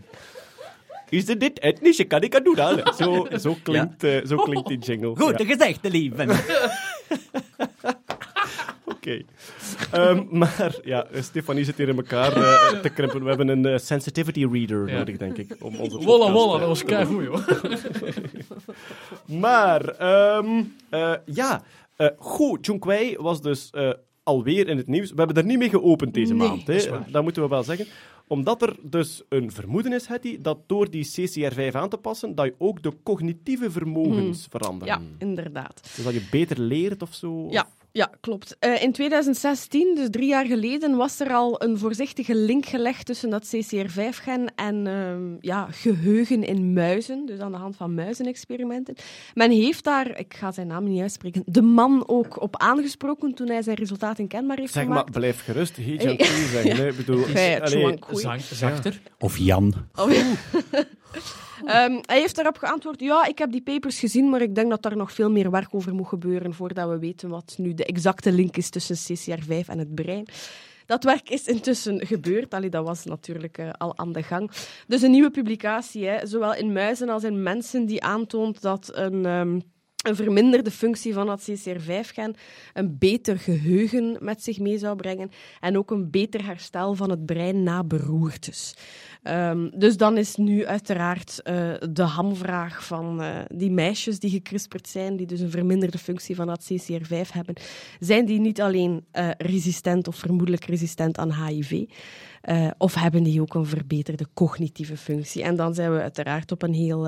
[1.09, 2.83] Is dit dit etnische karikatuur?
[2.99, 5.15] Zo, zo, klinkt, eh, zo klinkt die jingle.
[5.17, 6.27] Goed Ja, gezegd, lieve.
[9.05, 9.23] Oké.
[9.93, 13.23] Ehm, maar ja, Stefanie zit hier in elkaar eh, te krimpen.
[13.23, 14.97] We hebben een eh, sensitivity reader Ja.
[14.99, 15.57] nodig, denk ik.
[15.61, 17.45] Om onze Wolla, wolla, dat was keigoed, hoor.
[19.27, 21.63] Maar, ehm, eh, ja,
[21.97, 23.91] eh Go Junkwei was dus eh,
[24.23, 25.11] alweer in het nieuws.
[25.11, 26.81] We hebben er niet mee geopend deze Nee, maand, hè.
[27.11, 27.87] dat moeten we wel zeggen.
[28.27, 32.45] Omdat er dus een vermoeden is, Hetty, dat door die CCR5 aan te passen, dat
[32.45, 34.95] je ook de cognitieve vermogens veranderen.
[34.95, 35.81] Ja, inderdaad.
[35.97, 37.47] Dus dat je beter leert of zo?
[37.51, 37.67] Ja,
[37.97, 38.57] ja klopt.
[38.59, 43.31] Eh, in 2016, dus drie jaar geleden, was er al een voorzichtige link gelegd tussen
[43.31, 48.95] dat CCR5-gen en ehm, ja, geheugen in muizen, dus aan de hand van muizenexperimenten.
[49.35, 53.49] Men heeft daar, ik ga zijn naam niet uitspreken, de man ook op aangesproken toen
[53.49, 55.13] hij zijn resultaten kenbaar heeft Zeg maar, gemaakt.
[55.13, 55.77] blijf gerust.
[55.77, 56.87] He Jiankui zeggen.
[56.87, 57.99] Ik bedoel, allee,
[58.53, 59.01] zachter.
[59.19, 59.75] Of Jan.
[59.95, 60.33] Oh, ja.
[61.65, 64.83] Ehm, hij heeft daarop geantwoord, ja, ik heb die papers gezien, maar ik denk dat
[64.83, 68.33] daar nog veel meer werk over moet gebeuren voordat we weten wat nu de exacte
[68.33, 70.27] link is tussen CCR5 en het brein.
[70.87, 72.55] Dat werk is intussen gebeurd.
[72.55, 74.51] Allee, dat was natuurlijk eh, al aan de gang.
[74.87, 79.27] Dus een nieuwe publicatie, hè, zowel in muizen als in mensen, die aantoont dat een...
[79.27, 79.59] ehm,
[80.05, 82.35] een verminderde functie van dat CCR5-gen
[82.73, 85.31] een beter geheugen met zich mee zou brengen
[85.61, 88.75] en ook een beter herstel van het brein na beroertes.
[89.25, 94.89] Ehm, dus dan is nu uiteraard eh, de hamvraag van eh, die meisjes die gecrispeerd
[94.89, 97.55] zijn, die dus een verminderde functie van dat CCR5 hebben,
[98.01, 101.85] zijn die niet alleen eh, resistent of vermoedelijk resistent aan HIV,
[102.41, 105.43] eh, of hebben die ook een verbeterde cognitieve functie?
[105.43, 107.07] En dan zijn we uiteraard op een heel,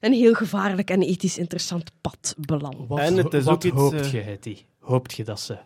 [0.00, 2.88] een heel gevaarlijk en ethisch interessant pad beland.
[2.88, 4.56] Wat, En het is wat ook iets, hoopt je, Hetty?
[4.78, 5.58] Hoopt je dat ze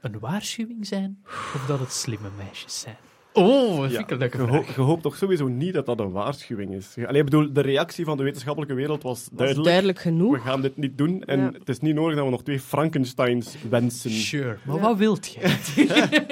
[0.00, 1.22] een waarschuwing zijn?
[1.26, 2.96] Of dat het slimme meisjes zijn?
[3.36, 4.74] Oh, dat vind ik een leuke je, ho- vraag.
[4.74, 6.94] je hoopt toch sowieso niet dat dat een waarschuwing is.
[7.06, 9.66] Allee, ik bedoel, de reactie van de wetenschappelijke wereld was Dat is duidelijk.
[9.66, 10.42] duidelijk We genoeg.
[10.42, 11.50] gaan dit niet doen en Ja.
[11.58, 14.10] het is niet nodig dat we nog twee Frankensteins wensen.
[14.10, 14.82] Sure, maar Ja.
[14.82, 15.40] wat wilt je?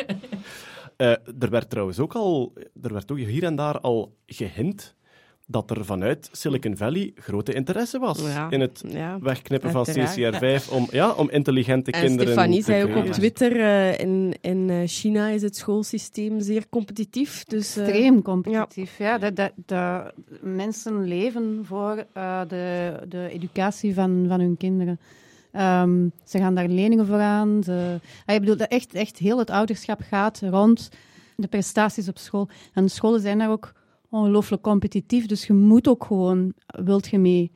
[0.96, 4.94] Eh, er werd trouwens ook al, er werd ook hier en daar al gehint
[5.46, 8.50] dat er vanuit Silicon Valley grote interesse was Ja.
[8.50, 9.18] in het Ja.
[9.20, 10.14] wegknippen van Uiteraard.
[10.64, 13.12] CCR5 om, ja, om intelligente En kinderen Stefanie te zei ook op.
[13.12, 17.44] Twitter, eh, in, in eh, China is het schoolsysteem zeer competitief.
[17.44, 18.98] Dus, eh, Extreem competitief.
[18.98, 19.18] Ja.
[19.18, 25.00] dat, dat, dat mensen leven voor eh, de, de educatie van, van hun kinderen.
[25.52, 27.62] Ehm, ze gaan daar leningen voor aan.
[27.64, 30.88] Ze, ah, ik bedoel, dat echt, echt heel het ouderschap gaat rond
[31.36, 32.48] de prestaties op school.
[32.74, 33.72] En de scholen zijn daar ook
[34.12, 37.52] ongelooflijk competitief, dus je moet ook gewoon, wilt je mee.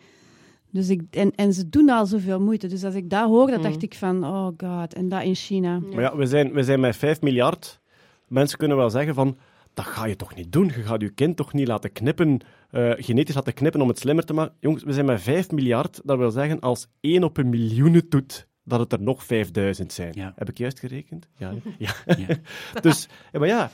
[0.70, 2.66] Dus ik, en, en ze doen al zoveel moeite.
[2.66, 5.78] Dus als ik dat hoor, dan dacht ik van, oh god, en dat in China.
[5.78, 7.80] Maar ja, we zijn, we zijn met 5 miljard.
[8.28, 9.36] Mensen kunnen wel zeggen van,
[9.74, 10.66] dat ga je toch niet doen?
[10.66, 12.40] Je gaat je kind toch niet laten knippen,
[12.70, 14.54] eh, genetisch laten knippen om het slimmer te maken?
[14.60, 16.00] Jongens, we zijn met 5 miljard.
[16.04, 19.92] Dat wil zeggen, als 1 op een miljoen het doet, dat het er nog 5000
[19.92, 20.12] zijn.
[20.14, 20.32] Ja.
[20.36, 21.28] Heb ik juist gerekend?
[21.36, 21.52] Ja.
[21.78, 21.94] ja.
[22.16, 22.26] Ja.
[22.80, 23.70] dus, ja, maar ja.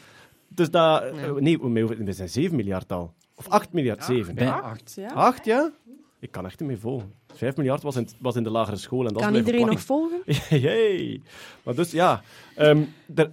[0.55, 1.03] Dus dat...
[1.03, 3.15] eh, Nee, we we zijn 7 miljard al.
[3.35, 4.35] Of 8 miljard, 7.
[4.35, 4.93] Bij- acht.
[4.97, 5.13] Ja.
[5.13, 5.71] 8, ja?
[6.19, 7.13] Ik kan echt niet meer volgen.
[7.35, 9.07] 5 miljard was in, was in de lagere school.
[9.07, 10.23] En dat Kan iedereen nog volgen?
[10.69, 11.23] Jee.
[11.63, 12.23] Maar dus ja,
[12.57, 12.83] ehm
[13.15, 13.31] er,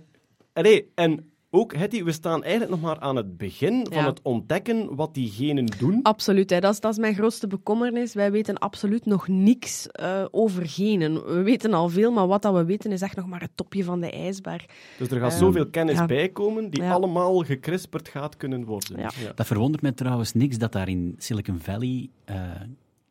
[0.53, 4.05] allee, en ook, Hetty, we staan eigenlijk nog maar aan het begin van Ja.
[4.05, 5.99] het ontdekken wat die genen doen.
[6.03, 6.59] Absoluut, hè.
[6.59, 8.13] Dat, is, dat is mijn grootste bekommernis.
[8.13, 11.25] Wij weten absoluut nog niks eh, over genen.
[11.25, 13.83] We weten al veel, maar wat dat we weten is echt nog maar het topje
[13.83, 14.65] van de ijsberg.
[14.97, 16.05] Dus er gaat Ehm, zoveel kennis ja.
[16.05, 16.91] bij komen die Ja.
[16.91, 18.99] allemaal gecrispeerd gaat kunnen worden.
[18.99, 19.09] Ja.
[19.35, 22.35] Dat verwondert me trouwens niks dat daar in Silicon Valley eh,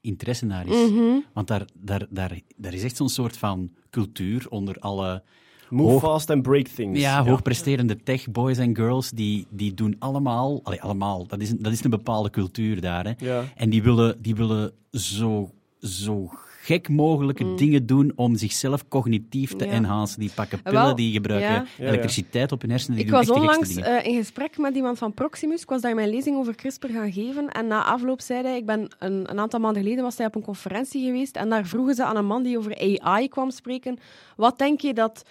[0.01, 0.91] interesse naar is.
[0.91, 1.18] Mhm.
[1.32, 5.22] Want daar, daar, daar, daar is echt zo'n soort van cultuur onder alle
[5.70, 7.00] Move Hoog- fast and break things.
[7.00, 9.10] ja, hoogpresterende tech boys en girls.
[9.10, 13.04] Die, die doen allemaal, allee, allemaal, dat is, een- dat is een bepaalde cultuur daar.
[13.04, 13.12] Hè.
[13.18, 13.44] Ja.
[13.56, 15.50] En die willen, die willen zo,
[15.80, 19.70] zo gek mogelijke dingen doen om zichzelf cognitief te Mm.
[19.70, 19.76] Ja.
[19.76, 20.20] enhancen.
[20.20, 21.84] Die pakken pillen, Wel, die gebruiken ja.
[21.88, 22.96] elektriciteit op hun hersenen.
[22.96, 25.62] Die Ik doen was onlangs eh, in gesprek met iemand van Proximus.
[25.62, 27.48] Ik was daar mijn lezing over CRISPR gaan geven.
[27.52, 28.56] En na afloop zei hij...
[28.56, 31.36] Ik ben een, een aantal maanden geleden was hij op een conferentie geweest.
[31.36, 33.98] En daar vroegen ze aan een man die over AI kwam spreken.
[34.36, 35.24] Wat denk je dat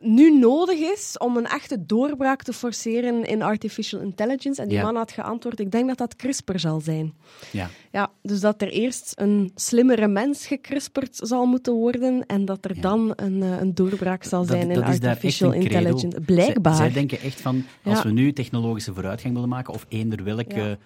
[0.00, 4.62] nu nodig is om een echte doorbraak te forceren in artificial intelligence?
[4.62, 4.82] En die Ja.
[4.84, 7.14] man had geantwoord, ik denk dat dat CRISPR zal zijn.
[7.52, 7.70] Ja.
[7.92, 12.74] Ja, dus dat er eerst een slimmere mens gecrisperd zal moeten worden en dat er
[12.74, 12.80] Ja.
[12.80, 16.20] dan een, eh, een doorbraak zal Dat- zijn in dat echt artificial intelligence.
[16.20, 16.74] Blijkbaar.
[16.74, 18.02] Zij, zij denken echt van, als Ja.
[18.04, 20.78] we nu technologische vooruitgang willen maken, of eender welke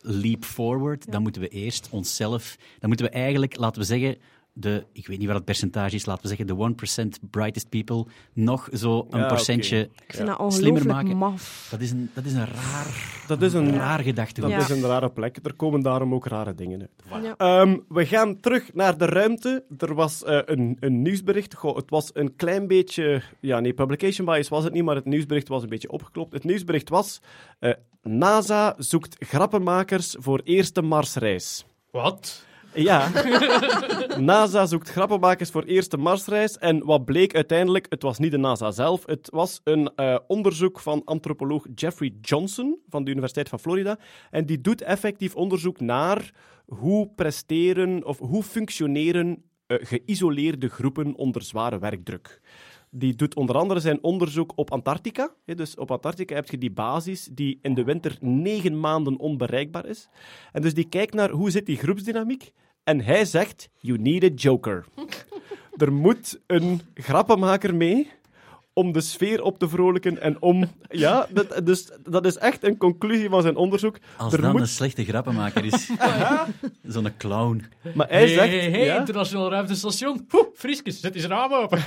[0.00, 2.56] leap forward, dan moeten we eerst onszelf...
[2.78, 4.16] Dan moeten we eigenlijk, laten we zeggen,
[4.56, 8.06] de, ik weet niet wat het percentage is, laten we zeggen de 1% brightest people,
[8.32, 11.16] nog zo een Ja, procentje Ik vind dat slimmer maken.
[11.16, 11.68] maf.
[11.70, 14.40] Dat is een, dat is een raar, Dat is een, raar gedachte.
[14.40, 14.58] dat Ja.
[14.58, 15.38] is een rare plek.
[15.42, 17.22] Er komen daarom ook rare dingen uit.
[17.24, 17.34] Ja.
[17.36, 19.64] Ehm, we gaan terug naar de ruimte.
[19.78, 21.54] Er was eh, een, een nieuwsbericht.
[21.54, 23.22] Goh, het was een klein beetje...
[23.40, 26.32] Ja, nee, publication bias was het niet, maar het nieuwsbericht was een beetje opgeklopt.
[26.32, 27.20] Het nieuwsbericht was...
[27.58, 31.64] eh, NASA zoekt grappenmakers voor eerste Marsreis.
[31.90, 32.46] Wat?
[32.74, 33.10] Ja.
[34.18, 36.58] NASA zoekt grappenmakers voor eerste Marsreis.
[36.58, 37.86] En wat bleek uiteindelijk?
[37.88, 39.06] Het was niet de NASA zelf.
[39.06, 43.98] Het was een eh, onderzoek van antropoloog Jeffrey Johnson van de Universiteit van Florida.
[44.30, 46.30] En die doet effectief onderzoek naar
[46.66, 52.40] hoe presteren of hoe functioneren eh, geïsoleerde groepen onder zware werkdruk.
[52.90, 55.34] Die doet onder andere zijn onderzoek op Antarctica.
[55.44, 60.08] Dus op Antarctica heb je die basis die in de winter negen maanden onbereikbaar is.
[60.52, 62.52] En dus die kijkt naar hoe zit die groepsdynamiek.
[62.84, 64.84] En hij zegt, you need a joker.
[65.76, 68.10] er moet een grappenmaker mee
[68.72, 70.64] om de sfeer op te vrolijken en om...
[70.88, 73.98] Ja, dat, dus dat is echt een conclusie van zijn onderzoek.
[74.16, 74.60] Als er dan moet...
[74.60, 75.90] een slechte grappenmaker is.
[76.86, 77.64] Zo'n clown.
[77.94, 78.48] Maar hij Hey, zegt...
[78.48, 80.26] hey, hey, ja, internationaal ruimtestation.
[80.26, 81.78] Poeh, Frieskes, zet eens raam open.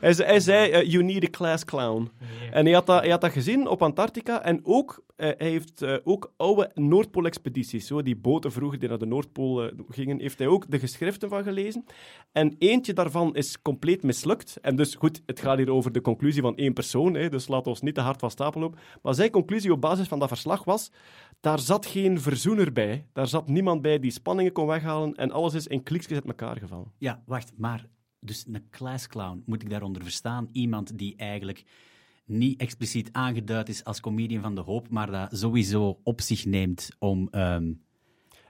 [0.00, 2.10] Hij, zei- hij zei, eh, you need a class clown.
[2.50, 4.42] En hij had, dat, hij had dat gezien op Antarctica.
[4.42, 8.98] En ook, eh, hij heeft eh, ook oude Noordpoolexpedities, zo, die boten vroeger die naar
[8.98, 11.84] de Noordpool gingen, heeft hij ook de geschriften van gelezen.
[12.32, 14.58] En eentje daarvan is compleet mislukt.
[14.62, 17.62] En dus goed, het gaat hier over de conclusie van één persoon, hè, dus we
[17.62, 18.78] ons niet te hard van stapel lopen.
[19.02, 20.90] Maar zijn conclusie op basis van dat verslag was,
[21.40, 23.06] daar zat geen verzoener bij.
[23.12, 26.56] Daar zat niemand bij die spanningen kon weghalen en alles is in kliksjes uit elkaar
[26.56, 26.92] gevallen.
[26.98, 27.86] Ja, wacht, maar
[28.20, 30.48] dus een class clown, moet ik daaronder verstaan?
[30.52, 31.64] Iemand die eigenlijk
[32.24, 36.88] niet expliciet aangeduid is als comedian van de hoop, maar dat sowieso op zich neemt
[36.98, 37.28] om...
[37.30, 37.72] ehm,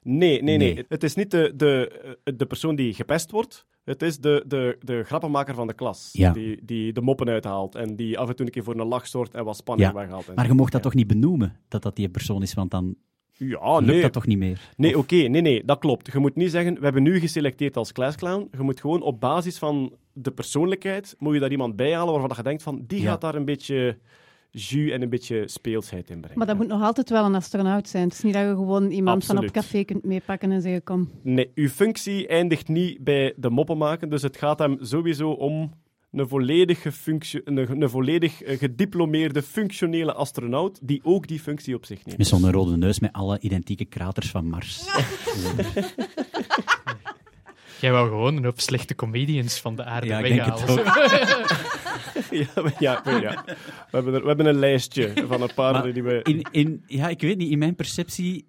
[0.02, 0.84] Nee, nee, nee, Nee.
[0.88, 1.90] Het is niet de, de,
[2.24, 3.66] eh, de persoon die gepest wordt.
[3.84, 6.08] Het is de, de, de grappenmaker van de klas.
[6.12, 6.32] Ja.
[6.32, 9.06] Die, die de moppen uithaalt en die af en toe een keer voor een lach
[9.06, 9.94] zorgt en wat spanning ja.
[9.94, 10.28] weghaalt.
[10.28, 10.86] en Maar je mocht dat Ja.
[10.88, 12.96] toch niet benoemen, dat dat die persoon is, want dan
[13.40, 14.00] Ja, lukt nee.
[14.02, 14.60] dat toch niet meer?
[14.76, 16.12] Nee, Of- oké, nee, nee, dat klopt.
[16.12, 18.48] Je moet niet zeggen, we hebben nu geselecteerd als classclown.
[18.56, 22.36] Je moet gewoon op basis van de persoonlijkheid, moet je daar iemand bij halen waarvan
[22.36, 23.10] je denkt van, die Ja.
[23.10, 23.98] gaat daar een beetje
[24.50, 26.38] jus en een beetje speelsheid in brengen.
[26.38, 28.04] Maar dat moet nog altijd wel een astronaut zijn.
[28.04, 31.10] Het is niet dat je gewoon iemand van op café kunt meepakken en zeggen, kom.
[31.22, 35.72] Nee, uw functie eindigt niet bij de moppen maken, dus het gaat hem sowieso om
[36.10, 42.04] een volledig, een, een volledig eh, gediplomeerde functionele astronaut die ook die functie op zich
[42.04, 42.18] neemt.
[42.18, 44.84] Met zo'n rode neus met alle identieke kraters van Mars.
[47.80, 50.84] Jij wou gewoon een hoop slechte comedians van de aarde Ja, ik denk weghalen.
[52.40, 53.44] ja, maar ja, maar ja.
[53.44, 53.56] We,
[53.90, 56.20] hebben er, we hebben een lijstje van een paar Maar die we...
[56.22, 58.48] In, in, ja, ik weet niet, in mijn perceptie,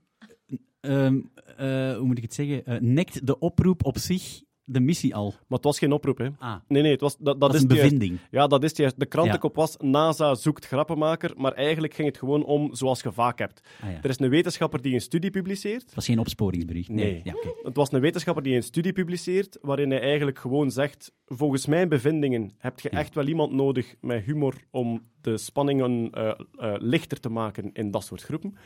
[0.80, 1.20] ehm,
[1.58, 4.42] eh, hoe moet ik het zeggen, eh, nekt de oproep op zich
[4.72, 5.30] de missie al.
[5.30, 6.28] Maar het was geen oproep, hè.
[6.40, 7.82] Ah, Nee, nee, het was, dat, dat, dat is een juist.
[7.84, 8.20] bevinding.
[8.32, 9.00] Ja, dat is juist.
[9.00, 13.40] De krantenkop was NASA zoekt grappenmaker, maar eigenlijk ging het gewoon om zoals je vaak
[13.40, 13.62] hebt.
[13.82, 13.98] Ah, ja.
[14.02, 15.82] Er is een wetenschapper die een studie publiceert.
[15.82, 16.90] Het was geen opsporingsbericht.
[16.90, 17.06] Nee.
[17.12, 17.22] Nee.
[17.24, 17.50] Ja, oké.
[17.64, 21.90] Het was een wetenschapper die een studie publiceert, waarin hij eigenlijk gewoon zegt, volgens mijn
[21.90, 27.20] bevindingen heb je echt wel iemand nodig met humor om de spanningen eh, eh, lichter
[27.20, 28.58] te maken in dat soort groepen.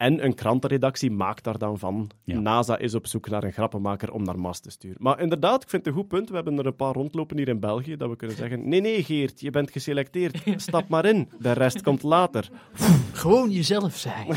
[0.00, 2.10] En een krantenredactie maakt daar dan van.
[2.24, 2.38] Ja.
[2.38, 4.96] NASA is op zoek naar een grappenmaker om naar Mars te sturen.
[5.00, 6.28] Maar inderdaad, ik vind het een goed punt.
[6.28, 9.04] We hebben er een paar rondlopen hier in België, dat we kunnen zeggen, nee, nee,
[9.04, 10.42] Geert, je bent geselecteerd.
[10.56, 11.28] Stap maar in.
[11.38, 12.48] De rest komt later.
[13.12, 14.26] Gewoon jezelf zijn.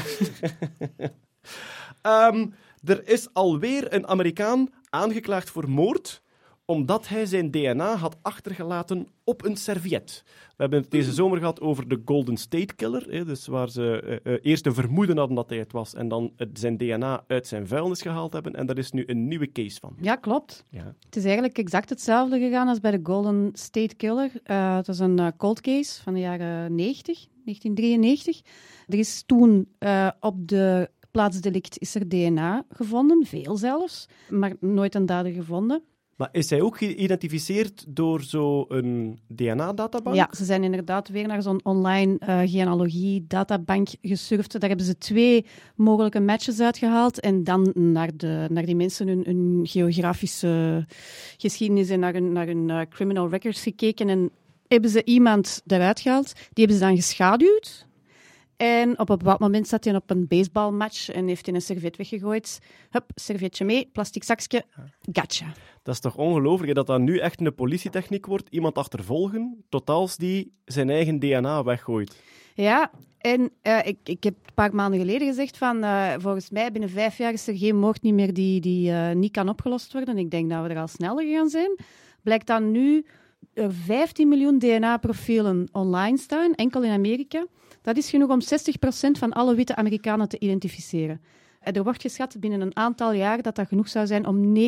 [2.02, 2.48] Ehm,
[2.84, 6.23] er is alweer een Amerikaan aangeklaagd voor moord
[6.66, 10.24] omdat hij zijn DNA had achtergelaten op een serviet.
[10.26, 14.02] We hebben het deze zomer gehad over de Golden State Killer, hè, dus waar ze
[14.24, 17.24] eh, eh, eerst een vermoeden hadden dat hij het was en dan het- zijn DNA
[17.28, 18.54] uit zijn vuilnis gehaald hebben.
[18.56, 19.96] En daar is nu een nieuwe case van.
[20.02, 20.66] Ja, klopt.
[20.70, 20.96] Ja.
[21.06, 24.32] Het is eigenlijk exact hetzelfde gegaan als bij de Golden State Killer.
[24.44, 28.42] Eh, het was een cold case van de jaren 90, 1993.
[28.88, 34.96] Er is toen eh, op de plaatsdelict is er DNA gevonden, veel zelfs, maar nooit
[34.96, 35.82] een dader gevonden.
[36.24, 40.16] Maar is hij ook geïdentificeerd door zo'n DNA-databank?
[40.16, 44.60] Ja, ze zijn inderdaad weer naar zo'n online eh genealogie-databank gesurfd.
[44.60, 45.46] Daar hebben ze twee
[45.76, 50.86] mogelijke matches uitgehaald en dan naar, de, naar die mensen hun, geografische
[51.38, 54.10] geschiedenis en naar hun, naar hun eh, criminal records gekeken.
[54.10, 54.30] En
[54.68, 56.34] hebben ze iemand eruit gehaald.
[56.34, 57.86] Die hebben ze dan geschaduwd.
[58.58, 61.98] En op een bepaald moment zat hij op een baseballmatch en heeft hij een servet
[61.98, 62.60] weggegooid.
[62.90, 64.64] Hup, servetje mee, plastic zakje,
[65.14, 65.54] gotcha.
[65.84, 68.50] Dat is toch ongelooflijk dat dat nu echt een politietechniek wordt?
[68.50, 72.22] Iemand achtervolgen, tot als die zijn eigen DNA weggooit.
[72.56, 76.72] Ja, en eh, ik, ik heb een paar maanden geleden gezegd van eh, volgens mij
[76.72, 79.94] binnen vijf jaar is er geen moord niet meer die, die eh, niet kan opgelost
[79.94, 80.18] worden.
[80.18, 81.80] Ik denk dat we er al sneller gaan zijn.
[82.22, 83.06] Blijkt dan nu
[83.54, 87.46] er 15 miljoen DNA-profielen online staan, enkel in Amerika.
[87.84, 88.46] Dat is genoeg om 60%
[89.12, 91.22] van alle witte Amerikanen te identificeren.
[91.64, 94.60] Er wordt geschat binnen een aantal jaar dat dat genoeg zou zijn om 90%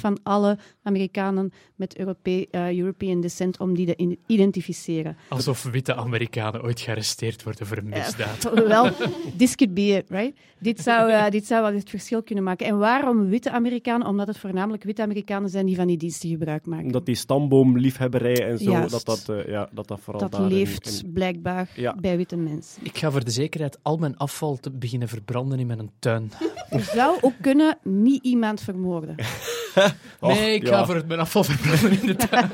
[0.00, 5.16] van alle Amerikanen met Europe eh, European descent om die te identificeren.
[5.28, 8.50] Alsof witte Amerikanen ooit gearresteerd worden voor een misdaad.
[8.66, 8.90] Wel,
[9.38, 10.36] this could be it, right?
[10.58, 12.66] Dit zou, eh, dit zou wel het verschil kunnen maken.
[12.66, 14.06] En waarom witte Amerikanen?
[14.06, 16.92] Omdat het voornamelijk witte Amerikanen zijn die van die diensten gebruik maken.
[16.92, 18.90] Dat die stamboomliefhebberij en zo, Juist.
[18.90, 21.94] dat dat, eh, ja, dat, dat vooral Dat daar in- leeft in- blijkbaar Ja.
[22.00, 22.84] bij witte mensen.
[22.84, 26.15] Ik ga voor de zekerheid al mijn afval te beginnen verbranden in mijn tuin.
[26.70, 29.14] Er zou ook kunnen niet iemand vermoorden.
[30.20, 30.68] Och, nee, ik ja.
[30.68, 32.50] ga voor het mijn afval verbranden in de tuin.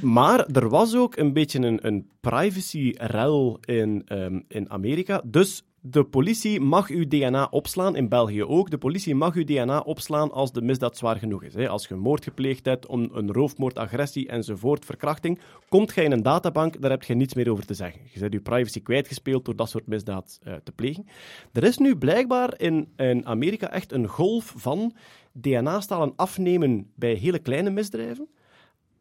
[0.16, 5.22] Maar er was ook een beetje een, een privacy-rel in, ehm, in Amerika.
[5.24, 8.70] Dus de politie mag uw DNA opslaan, in België ook.
[8.70, 11.54] De politie mag uw DNA opslaan als de misdaad zwaar genoeg is.
[11.54, 11.68] Hè.
[11.68, 16.22] Als je moord gepleegd hebt, om een roofmoord, agressie enzovoort, verkrachting, komt je in een
[16.22, 18.00] databank, daar heb je niets meer over te zeggen.
[18.12, 21.06] Je bent je privacy kwijtgespeeld door dat soort misdaad eh, te plegen.
[21.52, 24.94] Er is nu blijkbaar in, in Amerika echt een golf van
[25.32, 28.28] DNA-stalen afnemen bij hele kleine misdrijven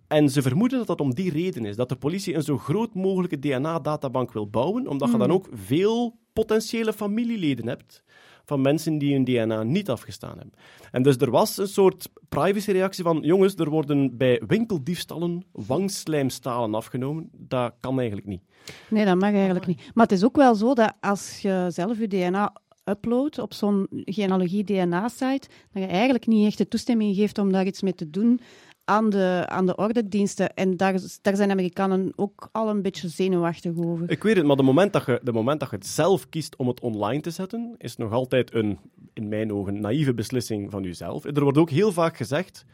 [0.07, 1.76] En ze vermoeden dat dat om die reden is.
[1.76, 6.23] Dat de politie een zo groot mogelijke DNA-databank wil bouwen, omdat je dan ook veel
[6.35, 8.03] potentiële familieleden hebt
[8.45, 10.53] van mensen die hun DNA niet afgestaan hebben.
[10.91, 17.29] En dus er was een soort privacyreactie van, jongens, er worden bij winkeldiefstallen wangslijmstalen afgenomen.
[17.31, 18.41] Dat kan eigenlijk niet.
[18.89, 19.91] Nee, dat mag eigenlijk niet.
[19.93, 22.53] Maar het is ook wel zo dat als je zelf je DNA
[22.83, 27.81] uploadt op zo'n genealogie-DNA-site, dat je eigenlijk niet echt de toestemming geeft om daar iets
[27.81, 28.39] mee te doen
[28.85, 30.53] aan de, aan de ordendiensten.
[30.53, 34.11] En daar, daar zijn Amerikanen ook al een beetje zenuwachtig over.
[34.11, 36.55] Ik weet het, maar de moment dat je, de moment dat je het zelf kiest
[36.55, 38.79] om het online te zetten, is nog altijd een,
[39.13, 41.23] in mijn ogen, naïeve beslissing van jezelf.
[41.23, 42.65] Er wordt ook heel vaak gezegd,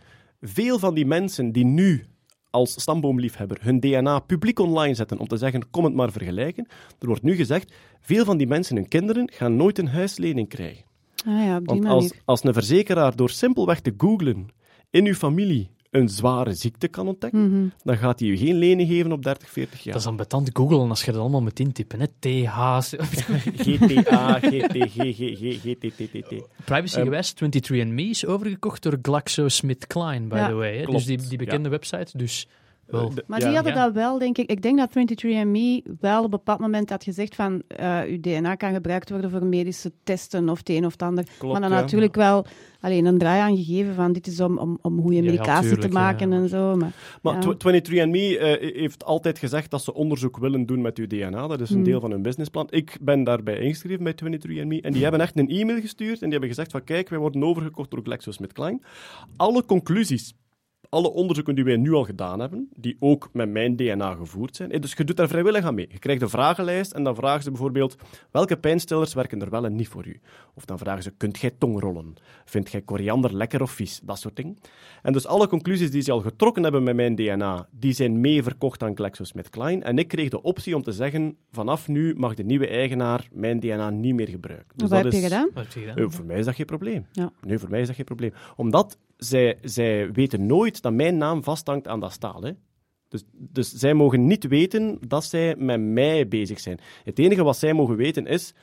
[0.42, 2.06] veel van die mensen die nu
[2.50, 6.68] als stamboomliefhebber hun DNA publiek online zetten om te zeggen, kom het maar vergelijken.
[7.00, 10.84] Er wordt nu gezegd, veel van die mensen, hun kinderen, gaan nooit een huislening krijgen.
[11.26, 11.94] Ah ja, op die Want manier.
[11.94, 14.48] als, als een verzekeraar door simpelweg te googlen
[14.90, 17.68] in uw familie een zware ziekte kan ontdekken, Mhm.
[17.84, 19.94] dan gaat hij u geen lening geven op 30, 40 jaar.
[19.94, 22.00] Dat is dan betant googlen als je dat allemaal moet intypen.
[22.00, 22.06] Hè?
[22.20, 22.80] TH.
[23.58, 26.44] GTA, GT, GG, GTTTT.
[26.66, 30.48] Privacygewijs, 23andMe is overgekocht door GlaxoSmithKline, by Ja.
[30.48, 30.86] the way.
[30.86, 32.18] Dus die, die bekende website.
[32.18, 32.48] Dus
[32.86, 33.14] wel.
[33.14, 33.46] De- Maar ja.
[33.46, 33.84] die hadden ja.
[33.86, 34.50] dat wel, denk ik.
[34.50, 38.56] Ik denk dat 23andMe wel op een bepaald moment had gezegd van eh uw DNA
[38.56, 41.24] kan gebruikt worden voor medische testen of het een of het ander.
[41.38, 41.82] Klopt, maar dan ja.
[41.82, 42.46] natuurlijk wel
[42.80, 45.94] alleen een draai aan gegeven van dit is om, om, om goede medicatie tuurlijk, te
[45.94, 46.36] maken ja.
[46.38, 46.76] en zo.
[46.76, 46.92] Maar,
[47.22, 47.40] Maar Ja.
[47.40, 51.48] tw- 23andMe eh, heeft altijd gezegd dat ze onderzoek willen doen met uw DNA.
[51.48, 51.84] Dat is een Hmm.
[51.84, 52.68] deel van hun businessplan.
[52.70, 54.82] Ik ben daarbij ingeschreven bij 23andMe.
[54.82, 57.44] En die hebben echt een e-mail gestuurd en die hebben gezegd van kijk, wij worden
[57.44, 58.80] overgekocht door GlaxoSmithKline.
[59.38, 60.34] Alle conclusies,
[60.92, 64.72] alle onderzoeken die wij nu al gedaan hebben, die ook met mijn DNA gevoerd zijn.
[64.72, 65.88] eh, Dus je doet daar vrijwillig aan mee.
[65.92, 67.96] Je krijgt een vragenlijst en dan vragen ze bijvoorbeeld
[68.32, 70.20] welke pijnstillers werken er wel en niet voor u.
[70.54, 72.14] Of dan vragen ze, kunt jij tongrollen?
[72.46, 74.00] Vindt jij koriander lekker of vies?
[74.04, 74.58] Dat soort dingen.
[75.02, 78.44] En dus alle conclusies die ze al getrokken hebben met mijn DNA, die zijn mee
[78.44, 79.84] verkocht aan GlaxoSmithKline.
[79.84, 83.60] En ik kreeg de optie om te zeggen, vanaf nu mag de nieuwe eigenaar mijn
[83.60, 84.78] DNA niet meer gebruiken.
[84.78, 85.50] Dus wat heb dat je is- gedaan?
[85.54, 85.98] Wat heb je gedaan?
[85.98, 87.06] eh, voor mij is dat geen probleem.
[87.12, 87.32] Ja.
[87.46, 88.34] Nee, voor mij is dat geen probleem.
[88.56, 92.42] Omdat zij, zij weten nooit dat mijn naam vasthangt aan dat staal.
[92.42, 92.52] Hè.
[93.08, 96.80] Dus, dus zij mogen niet weten dat zij met mij bezig zijn.
[97.04, 98.54] Het enige wat zij mogen weten is...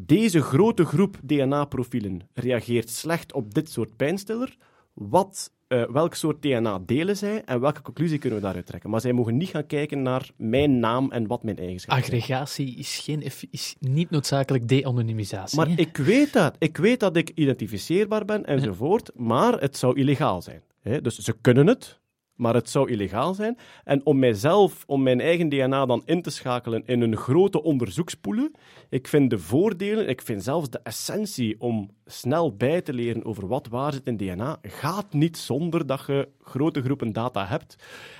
[0.00, 4.56] Deze grote groep DNA-profielen reageert slecht op dit soort pijnstiller.
[4.92, 8.90] Wat, eh, welk soort DNA delen zij en welke conclusie kunnen we daaruit trekken?
[8.90, 12.20] Maar zij mogen niet gaan kijken naar mijn naam en wat mijn eigenschappen zijn.
[12.20, 15.58] Aggregatie is, geen, is niet noodzakelijk de-anonymisatie.
[15.58, 15.74] Maar hè?
[15.74, 16.56] ik weet dat.
[16.58, 20.62] Ik weet dat ik identificeerbaar ben enzovoort, maar het zou illegaal zijn.
[20.80, 21.00] Hè?
[21.00, 22.00] Dus ze kunnen het,
[22.38, 23.58] maar het zou illegaal zijn.
[23.84, 28.52] En om mijzelf, om mijn eigen DNA dan in te schakelen in een grote onderzoekspoelen,
[28.88, 33.46] ik vind de voordelen, ik vind zelfs de essentie om snel bij te leren over
[33.46, 37.76] wat waar zit in DNA, gaat niet zonder dat je grote groepen data hebt.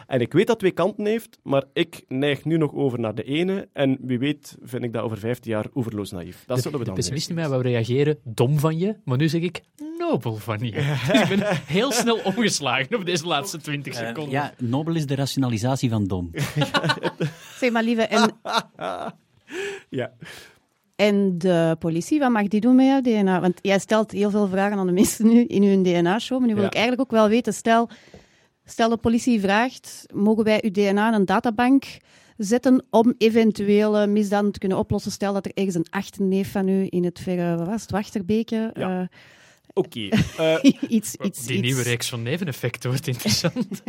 [0.06, 3.22] En ik weet dat twee kanten heeft, maar ik neig nu nog over naar de
[3.22, 3.68] ene.
[3.72, 6.44] En wie weet vind ik dat over 15 jaar oeverloos naïef.
[6.46, 7.42] Dat de, zullen we de dan pessimist in zien.
[7.42, 9.62] mij wou reageren, dom van je, maar nu zeg ik,
[10.10, 10.70] nobel van je.
[10.72, 14.32] Dus ik ben heel snel omgeslagen op deze laatste 20 Eh, seconden.
[14.32, 16.30] ja, nobel is de rationalisatie van dom.
[17.60, 18.30] Zeg maar, lieve, en,
[19.88, 20.12] Ja.
[20.96, 23.40] en de politie, wat mag die doen met jouw DNA?
[23.40, 26.54] Want jij stelt heel veel vragen aan de mensen nu in hun DNA-show, maar nu
[26.54, 26.68] wil Ja.
[26.68, 27.88] ik eigenlijk ook wel weten, stel,
[28.64, 31.84] stel de politie vraagt, mogen wij uw DNA in een databank
[32.36, 35.12] zetten om eventuele misdaden te kunnen oplossen?
[35.12, 38.70] Stel dat er ergens een achterneef van u in het verre, wat was het, Wachterbeke...
[38.74, 39.00] Ja.
[39.00, 39.06] eh,
[39.78, 40.08] Oké.
[40.38, 41.66] Eh, iets, iets, Die iets.
[41.66, 43.82] nieuwe reeks van neveneffecten wordt interessant.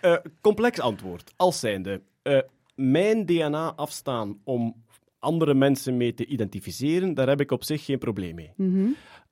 [0.00, 1.32] eh, complex antwoord.
[1.36, 2.38] Als zijnde, eh,
[2.74, 4.84] mijn DNA afstaan om
[5.18, 8.52] andere mensen mee te identificeren, daar heb ik op zich geen probleem mee.
[8.56, 8.86] Mhm.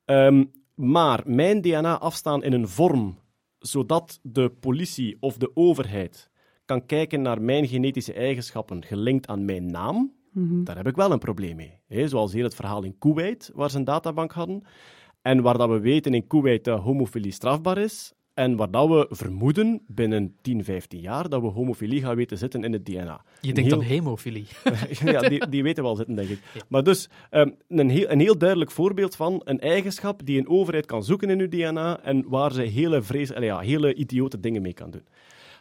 [0.05, 0.43] Ehm,
[0.75, 3.19] maar mijn DNA afstaan in een vorm
[3.59, 6.29] zodat de politie of de overheid
[6.65, 10.63] kan kijken naar mijn genetische eigenschappen gelinkt aan mijn naam, Mhm.
[10.63, 11.79] daar heb ik wel een probleem mee.
[11.87, 14.63] Hè, zoals hier het verhaal in Kuwait, waar ze een databank hadden.
[15.27, 18.13] En waar dat we weten in Kuwait dat homofilie strafbaar is.
[18.33, 22.63] En waar dat we vermoeden binnen 10, 15 jaar dat we homofilie gaan weten zitten
[22.63, 23.23] in het DNA.
[23.41, 24.47] Je Een denkt heel- aan hemofilie.
[25.03, 26.39] ja, die, die weten wel zitten, denk ik.
[26.67, 30.85] Maar dus, ehm, een, heel, een heel duidelijk voorbeeld van een eigenschap die een overheid
[30.85, 34.73] kan zoeken in uw DNA en waar ze hele, vrees, ja, hele idiote dingen mee
[34.73, 35.05] kan doen.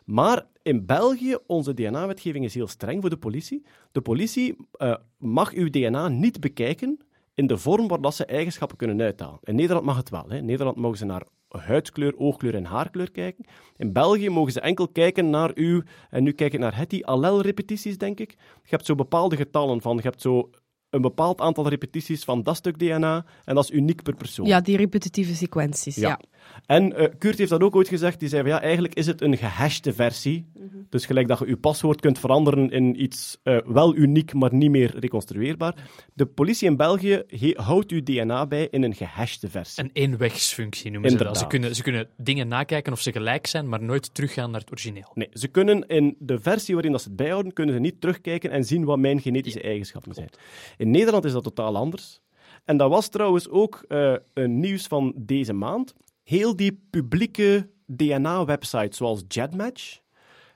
[0.04, 3.64] Maar in België, onze DNA-wetgeving is heel streng voor de politie.
[3.92, 7.00] De politie eh, mag uw DNA niet bekijken
[7.36, 9.38] in de vorm waar dat ze eigenschappen kunnen uithalen.
[9.42, 10.24] In Nederland mag het wel.
[10.28, 10.36] Hè.
[10.36, 13.44] In Nederland mogen ze naar huidskleur, oogkleur en haarkleur kijken.
[13.76, 17.98] In België mogen ze enkel kijken naar uw, en nu kijk ik naar Hetty, allelrepetities,
[17.98, 18.30] denk ik.
[18.62, 20.50] Je hebt zo bepaalde getallen van, je hebt zo
[20.90, 24.46] een bepaald aantal repetities van dat stuk DNA en dat is uniek per persoon.
[24.46, 25.96] Ja, die repetitieve sequenties.
[25.96, 26.08] Ja.
[26.08, 26.20] Ja.
[26.66, 28.20] En eh Kurt heeft dat ook ooit gezegd.
[28.20, 30.46] Die zei van ja, eigenlijk is het een gehashte versie.
[30.88, 34.70] Dus gelijk dat je je paswoord kunt veranderen in iets eh, wel uniek, maar niet
[34.70, 35.74] meer reconstrueerbaar.
[36.14, 37.22] De politie in België
[37.54, 39.84] houdt uw DNA bij in een gehashte versie.
[39.84, 41.38] Een eenwegsfunctie noemen ze dat.
[41.38, 44.70] Ze kunnen, ze kunnen dingen nakijken of ze gelijk zijn, maar nooit teruggaan naar het
[44.70, 45.10] origineel.
[45.14, 48.50] Nee, ze kunnen in de versie waarin dat ze het bijhouden, kunnen ze niet terugkijken
[48.50, 50.28] en zien wat mijn genetische eigenschappen zijn.
[50.76, 52.20] In Nederland is dat totaal anders.
[52.64, 55.94] En dat was trouwens ook eh, een nieuws van deze maand.
[56.26, 59.98] Heel die publieke DNA-websites zoals Jetmatch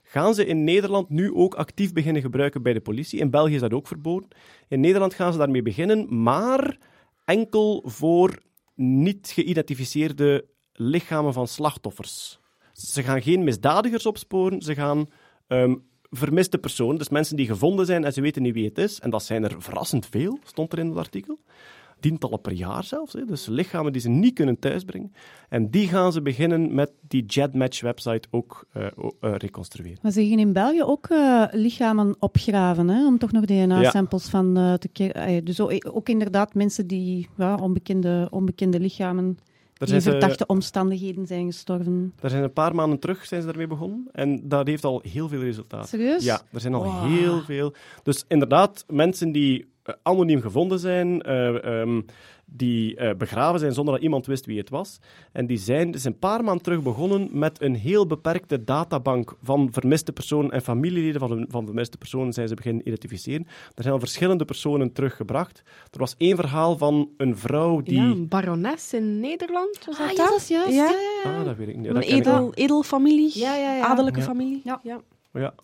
[0.03, 3.21] gaan ze in Nederland nu ook actief beginnen gebruiken bij de politie.
[3.21, 4.29] In België is dat ook verboden.
[4.69, 6.79] In Nederland gaan ze daarmee beginnen, maar
[7.25, 8.39] enkel voor
[8.75, 12.41] niet geïdentificeerde lichamen van slachtoffers.
[12.73, 15.07] Ze gaan geen misdadigers opsporen, ze gaan
[15.47, 19.01] ehm, vermiste personen, dus mensen die gevonden zijn en ze weten niet wie het is.
[19.01, 21.39] En dat zijn er verrassend veel, stond er in het artikel.
[22.01, 23.25] Tientallen per jaar zelfs, hè.
[23.25, 25.13] dus lichamen die ze niet kunnen thuisbrengen.
[25.49, 29.99] En die gaan ze beginnen met die JetMatch-website ook eh, o- eh, reconstrueren.
[30.03, 34.77] Maar ze gaan in België ook eh, lichamen opgraven, hè, om toch nog DNA-samples van
[34.79, 35.45] te krijgen.
[35.45, 39.39] Dus ook, ook inderdaad mensen die ja, onbekende, onbekende lichamen
[39.79, 42.13] die in verdachte omstandigheden zijn gestorven.
[42.21, 44.09] daar zijn een paar maanden terug zijn ze daarmee begonnen.
[44.13, 45.89] En dat heeft al heel veel resultaten.
[45.89, 46.25] Serieus?
[46.25, 47.07] Ja, er zijn al Wow.
[47.07, 47.73] heel veel.
[48.03, 49.69] Dus inderdaad, mensen die
[50.03, 52.01] anoniem gevonden zijn, eh, ehm,
[52.53, 54.99] die eh, begraven zijn zonder dat iemand wist wie het was.
[55.33, 59.69] En die zijn dus een paar maanden terug begonnen met een heel beperkte databank van
[59.73, 63.47] vermiste personen en familieleden van, van vermiste personen zijn ze beginnen identificeren.
[63.75, 65.63] Er zijn al verschillende personen teruggebracht.
[65.91, 67.95] Er was één verhaal van een vrouw die...
[67.97, 70.29] Ja, een barones in Nederland, was dat Ah, ja, dat?
[70.29, 70.75] dat is juist.
[70.75, 70.85] Ja.
[70.85, 70.91] Ja,
[71.25, 71.39] ja, ja.
[71.39, 71.87] Ah, dat weet ik niet.
[71.87, 73.85] Een Dat edel, edelfamilie, Ja, ja, ja.
[73.87, 74.25] adellijke Ja.
[74.25, 74.61] familie.
[74.65, 74.81] Ja.
[75.33, 75.55] Ja.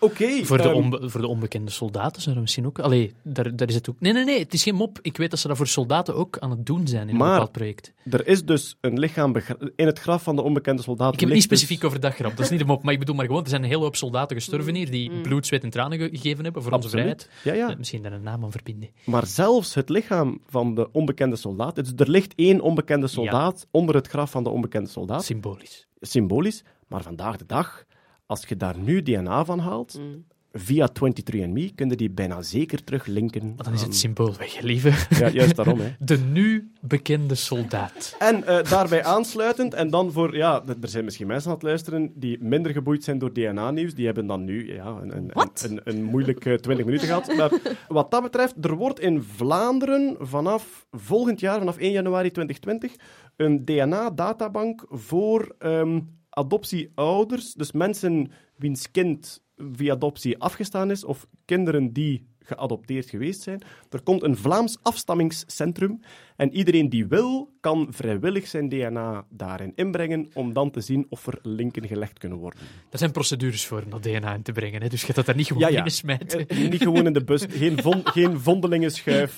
[0.00, 0.44] Oké.
[0.44, 2.78] Voor de, ehm, onbe- voor de onbekende soldaten zou dat misschien ook...
[2.78, 3.96] Allee, daar, daar is het ook...
[4.00, 4.98] Nee, nee, nee, het is geen mop.
[5.02, 7.30] Ik weet dat ze dat voor soldaten ook aan het doen zijn in een Maar-
[7.32, 7.92] bepaald project.
[8.10, 11.12] Er is dus een lichaam begra- in het graf van de onbekende soldaat.
[11.14, 12.82] Ik heb niet dus- specifiek over dat grap, dat is niet de mop.
[12.82, 15.46] Maar ik bedoel maar gewoon, er zijn een hele hoop soldaten gestorven hier die bloed,
[15.46, 17.28] zweet en tranen ge- gegeven hebben voor onze vrijheid.
[17.44, 17.68] Ja, ja.
[17.70, 18.88] Eh, Misschien daar een naam aan verbinden.
[19.04, 21.74] Maar zelfs het lichaam van de onbekende soldaat.
[21.74, 25.24] Dus er ligt één onbekende soldaat onder het graf van de onbekende soldaat.
[25.24, 25.86] Symbolisch.
[26.00, 26.62] Symbolisch.
[26.88, 27.84] Maar vandaag de dag,
[28.30, 30.24] als je daar nu DNA van haalt, Mm.
[30.52, 33.52] via 23andMe, kun je die bijna zeker teruglinken.
[33.56, 34.92] Maar dan is het symbool weg, lieve.
[35.18, 35.80] Ja, juist daarom.
[35.80, 35.94] Hè.
[36.10, 38.16] De nu bekende soldaat.
[38.18, 42.12] En eh, daarbij aansluitend, en dan voor, ja, er zijn misschien mensen aan het luisteren
[42.14, 45.80] die minder geboeid zijn door DNA-nieuws, die hebben dan nu ja, een, een, een, een,
[45.84, 47.34] een moeilijke 20 minuten gehad.
[47.36, 47.50] Maar
[47.88, 52.94] wat dat betreft, er wordt in Vlaanderen vanaf volgend jaar, vanaf 1 januari 2020,
[53.36, 56.00] een DNA-databank voor ehm,
[56.30, 59.42] adoptieouders, dus mensen wiens kind
[59.72, 63.62] via adoptie afgestaan is, of kinderen die geadopteerd geweest zijn.
[63.90, 66.00] Er komt een Vlaams afstammingscentrum
[66.36, 71.26] en iedereen die wil, kan vrijwillig zijn DNA daarin inbrengen om dan te zien of
[71.26, 72.60] er linken gelegd kunnen worden.
[72.90, 74.88] Er zijn procedures voor om dat DNA in te brengen, hè?
[74.88, 76.18] dus je gaat dat daar niet gewoon Ja, ja.
[76.18, 79.36] Eh, niet gewoon in de bus, geen, von, geen vondelingenschuif.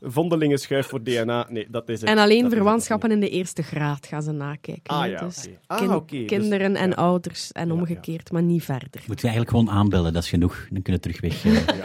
[0.00, 2.10] Vondelingenschuif voor DNA, nee, dat is het.
[2.10, 4.96] En alleen Dat verwantschappen in de eerste graad gaan ze nakijken.
[4.96, 5.46] Ah, ja, dus.
[5.66, 6.94] Ah, dus- kinderen en ja.
[6.94, 7.80] ouders en Ja, ja.
[7.80, 9.02] omgekeerd, maar niet verder.
[9.06, 10.66] Moet je eigenlijk gewoon aanbellen, dat is genoeg.
[10.70, 11.44] Dan kunnen we terug weg.
[11.44, 11.84] eh.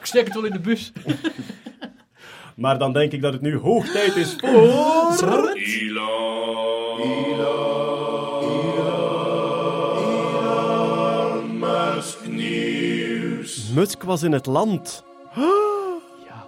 [0.00, 0.92] Ik steek het wel in de bus.
[2.56, 5.58] Maar dan denk ik dat het nu hoog tijd is voor...
[13.74, 15.04] Musk was in het land.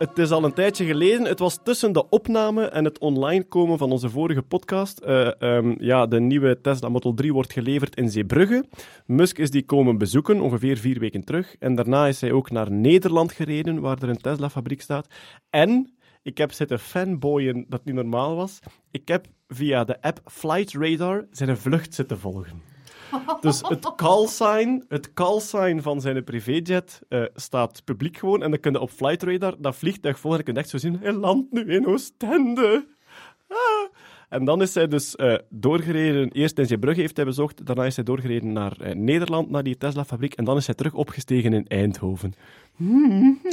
[0.02, 1.24] Het is al een tijdje geleden.
[1.24, 4.98] Het was tussen de opname en het online komen van onze vorige podcast.
[4.98, 8.64] Eh, ehm, ja, de nieuwe Tesla Model 3 wordt geleverd in Zeebrugge.
[9.06, 11.56] Musk is die komen bezoeken, ongeveer vier weken terug.
[11.58, 15.06] En daarna is hij ook naar Nederland gereden, waar er een Tesla-fabriek staat.
[15.50, 18.58] En ik heb zitten fanboyen dat niet normaal was.
[18.90, 22.71] Ik heb via de app Flight Radar zijn vlucht zitten volgen.
[23.40, 28.42] Dus het callsign, het callsign van zijn privéjet eh, staat publiek gewoon.
[28.42, 30.40] En dan kun je op Flight Radar dat vliegtuig volgen.
[30.40, 32.86] En je kunt echt zo zien, hij landt nu in Oostende.
[33.48, 33.90] Ah.
[34.32, 36.30] En dan is hij dus eh, doorgereden.
[36.30, 37.66] Eerst in Zeebrugge heeft hij bezocht.
[37.66, 40.34] Daarna is hij doorgereden naar eh, Nederland, naar die Tesla-fabriek.
[40.34, 42.34] En dan is hij terug opgestegen in Eindhoven.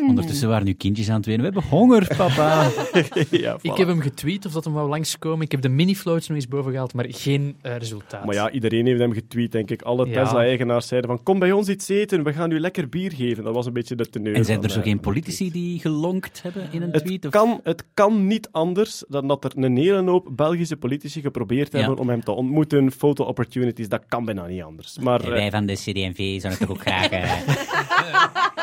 [0.07, 1.45] Ondertussen waren nu kindjes aan het wenen.
[1.45, 2.69] We hebben honger, papa.
[3.31, 5.45] ja, Ik heb hem getweet of dat hem wou langskomen.
[5.45, 8.25] Ik heb de mini-floats nog eens boven gehaald, maar geen eh, resultaat.
[8.25, 9.81] Maar ja, iedereen heeft hem getweet, denk ik.
[9.81, 10.23] Alle Ja.
[10.23, 13.43] Tesla-eigenaars zeiden van, kom bij ons iets eten, we gaan u lekker bier geven.
[13.43, 14.35] Dat was een beetje de teneur.
[14.35, 17.25] En zijn van, er zo eh, geen politici die gelonkt hebben in een Het tweet?
[17.25, 17.31] Of...
[17.31, 21.79] kan, het kan niet anders dan dat er een hele hoop Belgische politici geprobeerd Ja.
[21.79, 22.91] hebben om hem te ontmoeten.
[22.91, 24.97] Foto opportunities, dat kan bijna niet anders.
[24.99, 27.09] Maar Ja, eh, wij van de CD&V zouden toch ook graag...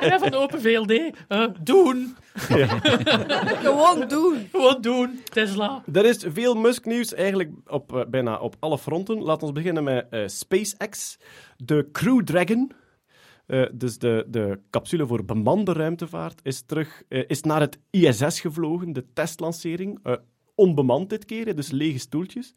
[0.00, 1.14] Ja, van de Open VLD.
[1.28, 2.16] eh, doen.
[3.62, 4.48] Gewoon doen.
[4.50, 5.20] Gewoon doen.
[5.24, 5.82] Tesla.
[5.92, 9.22] Er is veel Musk-nieuws, eigenlijk op, eh, bijna op alle fronten.
[9.22, 11.18] Laten we beginnen met eh, SpaceX.
[11.56, 12.72] De Crew Dragon,
[13.46, 18.92] eh, dus de, de capsule voor bemande ruimtevaart, is, terug, is naar het ISS gevlogen,
[18.92, 19.98] de testlancering.
[20.02, 20.14] Eh,
[20.54, 22.54] onbemand dit keer, dus lege stoeltjes.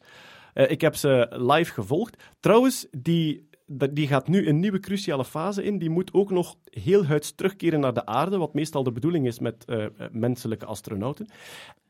[0.54, 2.22] Eh, ik heb ze live gevolgd.
[2.40, 5.78] Trouwens, die, die gaat nu een nieuwe cruciale fase in.
[5.78, 9.38] Die moet ook nog heel huids terugkeren naar de aarde, wat meestal de bedoeling is
[9.38, 11.28] met eh, eh, menselijke astronauten.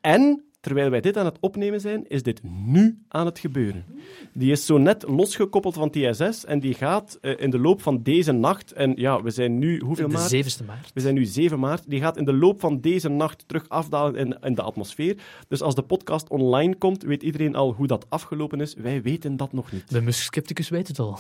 [0.01, 3.85] En terwijl wij dit aan het opnemen zijn, is dit nu aan het gebeuren.
[4.33, 8.03] Die is zo net losgekoppeld van TSS en die gaat eh, in de loop van
[8.03, 10.35] deze nacht, en ja, we zijn nu, hoeveel De maart?
[10.35, 10.91] 7e maart.
[10.95, 11.83] We zijn nu 7 maart.
[11.91, 15.17] Die gaat in de loop van deze nacht terug afdalen in, in de atmosfeer.
[15.49, 18.75] Dus als de podcast online komt, weet iedereen al hoe dat afgelopen is.
[18.75, 19.91] Wij weten dat nog niet.
[19.91, 21.11] De Musk-scepticus weet het al.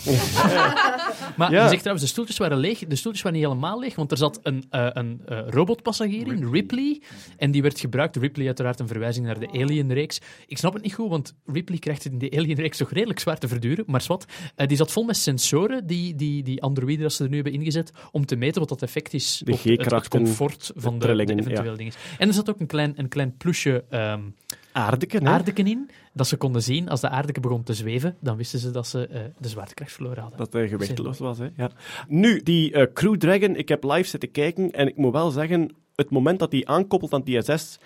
[1.36, 1.62] maar Ja.
[1.62, 2.78] je zegt trouwens, de stoeltjes waren leeg.
[2.78, 6.50] De stoeltjes waren niet helemaal leeg, want er zat een, eh, een eh, robotpassagier in,
[6.50, 7.02] Ripley.
[7.36, 8.16] En die werd gebruikt.
[8.16, 10.20] Ripley uiteraard een verwijzing naar de Alien-reeks.
[10.47, 13.39] Ik snap het niet goed, want Ripley krijgt het in de Alien-reeks toch redelijk zwaar
[13.39, 13.85] te verduren.
[13.86, 14.24] Maar zwart,
[14.55, 17.52] eh, die zat vol met sensoren, die, die, die androïden dat ze er nu hebben
[17.52, 20.98] ingezet, om te meten wat dat effect is De op het, het comfort van de,
[20.98, 21.77] de trillingen, eventuele ja.
[21.77, 21.93] dingen.
[22.19, 24.20] En er zat ook een klein, een klein plusje ehm,
[24.74, 28.59] Aardeken, aardeken in, dat ze konden zien als de aardeken begon te zweven, dan wisten
[28.59, 30.39] ze dat ze eh, de zwaartekracht verloren hadden.
[30.39, 31.48] Dat hij gewichteloos was, hè.
[31.56, 31.70] Ja.
[32.09, 35.74] Nu, die eh, Crew Dragon, ik heb live zitten kijken en ik moet wel zeggen,
[35.94, 37.78] het moment dat die aankoppelt aan TSS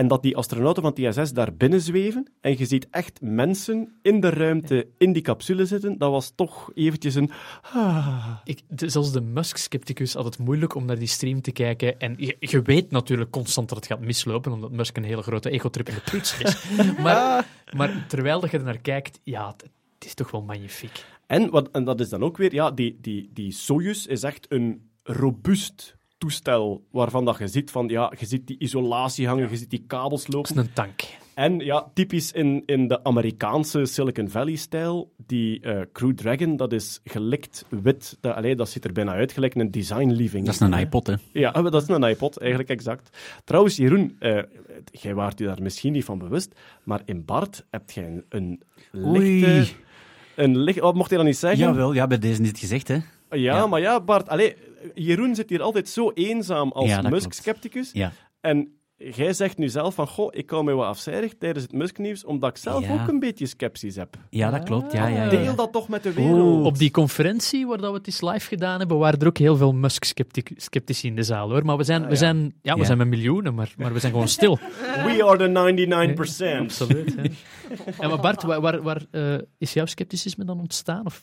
[0.00, 4.20] en dat die astronauten van TSS daar binnen zweven en je ziet echt mensen in
[4.20, 7.30] de ruimte in die capsule zitten, dat was toch eventjes een...
[7.72, 8.36] Ah.
[8.44, 11.98] Ik, de- zelfs de Musk-scepticus had het moeilijk om naar die stream te kijken.
[11.98, 15.50] En je, je weet natuurlijk constant dat het gaat mislopen, omdat Musk een hele grote
[15.50, 16.64] egotrip in de pruts is.
[17.04, 17.46] maar,
[17.76, 19.62] maar terwijl dat je er naar kijkt, ja, het,
[19.94, 21.04] het is toch wel magnifiek.
[21.26, 24.46] En, wat, en dat is dan ook weer, ja, die, die, die Soyuz is echt
[24.48, 29.56] een robuust toestel waarvan dat je ziet van, ja, je ziet die isolatie hangen, je
[29.56, 30.50] ziet die kabels Dat lopen.
[30.50, 31.00] is een tank.
[31.34, 37.00] En ja, typisch in, in de Amerikaanse Silicon Valley-stijl, die eh, Crew Dragon, dat is
[37.04, 38.16] gelikt wit.
[38.20, 40.44] Dat, allee, dat ziet er bijna uit, gelijk een design living.
[40.44, 41.14] Dat is een iPod, hè.
[41.32, 43.16] Ja, dat is een iPod, eigenlijk exact.
[43.44, 44.42] Trouwens, Jeroen, eh,
[44.92, 48.60] jij waart je daar misschien niet van bewust, maar in Bart heb jij een, een
[48.90, 49.46] lichte...
[49.46, 49.68] Oei.
[50.36, 51.58] Een licht, wat mocht je dan niet zeggen?
[51.58, 52.98] Jawel, ja, bij deze is het gezegd, hè.
[53.30, 53.66] Ja, Ja.
[53.66, 54.56] maar ja, Bart, allee,
[54.94, 57.90] Jeroen zit hier altijd zo eenzaam als Ja, Musk-scepticus.
[57.92, 58.12] Ja.
[58.40, 62.24] En jij zegt nu zelf van, goh, ik hou mij wat afzijdig tijdens het Musk-nieuws,
[62.24, 62.92] omdat ik zelf Ja.
[62.92, 64.16] ook een beetje sceptisch heb.
[64.30, 64.92] Ja, dat klopt.
[64.92, 65.28] Ja, ja, ja.
[65.30, 66.64] Deel dat toch met de wereld.
[66.66, 69.56] Op die conferentie waar dat we het eens live gedaan hebben, waren er ook heel
[69.56, 71.64] veel Musk-sceptici in de zaal, hoor.
[71.64, 72.14] Maar we zijn, we ja.
[72.14, 72.84] zijn, ja, we Ja.
[72.86, 74.58] zijn met miljoenen, maar, maar we zijn gewoon stil.
[75.06, 76.60] We are the 99%.
[76.60, 77.14] Absoluut.
[78.00, 81.06] Ja, maar Bart, waar, waar, waar eh, is jouw scepticisme dan ontstaan?
[81.06, 81.22] Of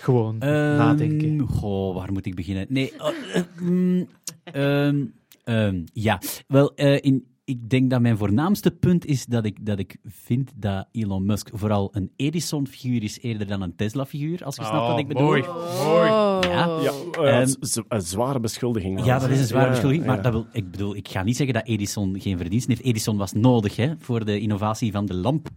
[0.00, 1.40] gewoon Ehm, nadenken?
[1.48, 2.66] Goh, waar moet ik beginnen?
[2.68, 4.08] Nee, oh, eh, mm,
[4.44, 5.04] ehm,
[5.44, 6.20] ehm, ja.
[6.46, 10.52] Wel, eh, in, ik denk dat mijn voornaamste punt is dat ik, dat ik vind
[10.56, 14.98] dat Elon Musk vooral een Edison-figuur is eerder dan een Tesla-figuur, als je snapt wat
[14.98, 15.24] ik bedoel.
[15.24, 15.42] Mooi,
[15.84, 16.08] mooi.
[16.08, 16.80] Ja.
[16.82, 16.92] Ja,
[17.22, 17.48] eh, Ehm,
[17.88, 19.04] een zware beschuldiging.
[19.04, 20.06] Ja, dat is een zware Ja, beschuldiging.
[20.06, 20.22] Maar ja.
[20.22, 22.84] dat wil, ik bedoel, ik ga niet zeggen dat Edison geen verdiensten heeft.
[22.84, 25.48] Edison was nodig hè, voor de innovatie van de lamp.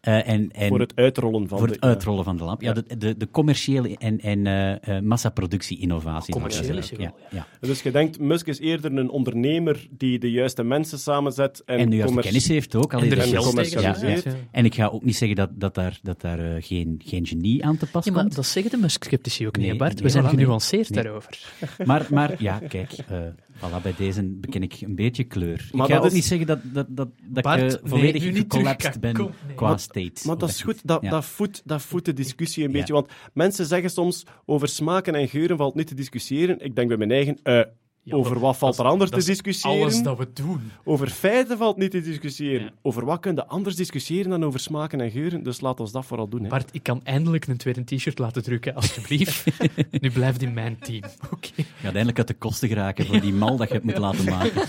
[0.00, 1.72] Eh, en, en Voor het uitrollen van voor de...
[1.72, 2.62] het uitrollen van de lamp.
[2.62, 6.32] Ja, de, de, de commerciële en, en eh, eh, massaproductie-innovatie.
[6.32, 7.46] Commercieel is hij ja, ja.
[7.60, 10.98] Dus je denkt, Musk is eerder een ondernemer die de juiste mensen
[11.38, 12.92] en, En de juiste commerci- kennis heeft ook.
[12.92, 13.38] En ja, ja.
[13.38, 14.26] commercialiseert.
[14.50, 17.64] En ik ga ook niet zeggen dat, dat daar, dat daar eh, geen, geen genie
[17.64, 18.34] aan te pas Ja, maar komt.
[18.34, 19.94] dat zeggen de Musk-sceptici ook niet, Nee, hè, Bart.
[19.94, 21.02] nee, we zijn voilà, genuanceerd Nee.
[21.02, 21.52] daarover.
[21.84, 23.18] Maar, maar ja, kijk, eh
[23.56, 25.68] voilà, bij deze beken ik een beetje kleur.
[25.72, 27.88] Maar ik ga dat ook is- niet zeggen dat, dat, dat, dat Bart, ik eh,
[27.90, 29.54] volledig nu niet gecollapsed ben kom, nee.
[29.54, 30.12] qua Maar- state.
[30.26, 31.10] Maar dat is goed, dat, Ja.
[31.10, 32.92] dat, voedt, dat voedt de discussie een beetje.
[32.92, 36.60] Want mensen zeggen soms, over smaken en geuren valt niet te discussiëren.
[36.64, 37.60] Ik denk bij mijn eigen, eh,
[38.06, 39.80] Ja, over wat valt er anders te is discussiëren?
[39.80, 40.70] Alles dat we doen.
[40.84, 42.64] Over feiten valt niet te discussiëren.
[42.64, 42.72] Ja.
[42.82, 45.42] Over wat kun je anders discussiëren dan over smaken en geuren?
[45.42, 46.42] Dus laat ons dat vooral doen.
[46.42, 46.48] Hè.
[46.48, 49.44] Bart, ik kan eindelijk een tweede t-shirt laten drukken, alsjeblieft.
[50.00, 51.02] nu blijft in mijn team.
[51.34, 51.48] Oké.
[51.56, 54.24] Je gaat eindelijk uit de kosten geraken voor die mal dat je hebt moeten laten
[54.24, 54.62] maken.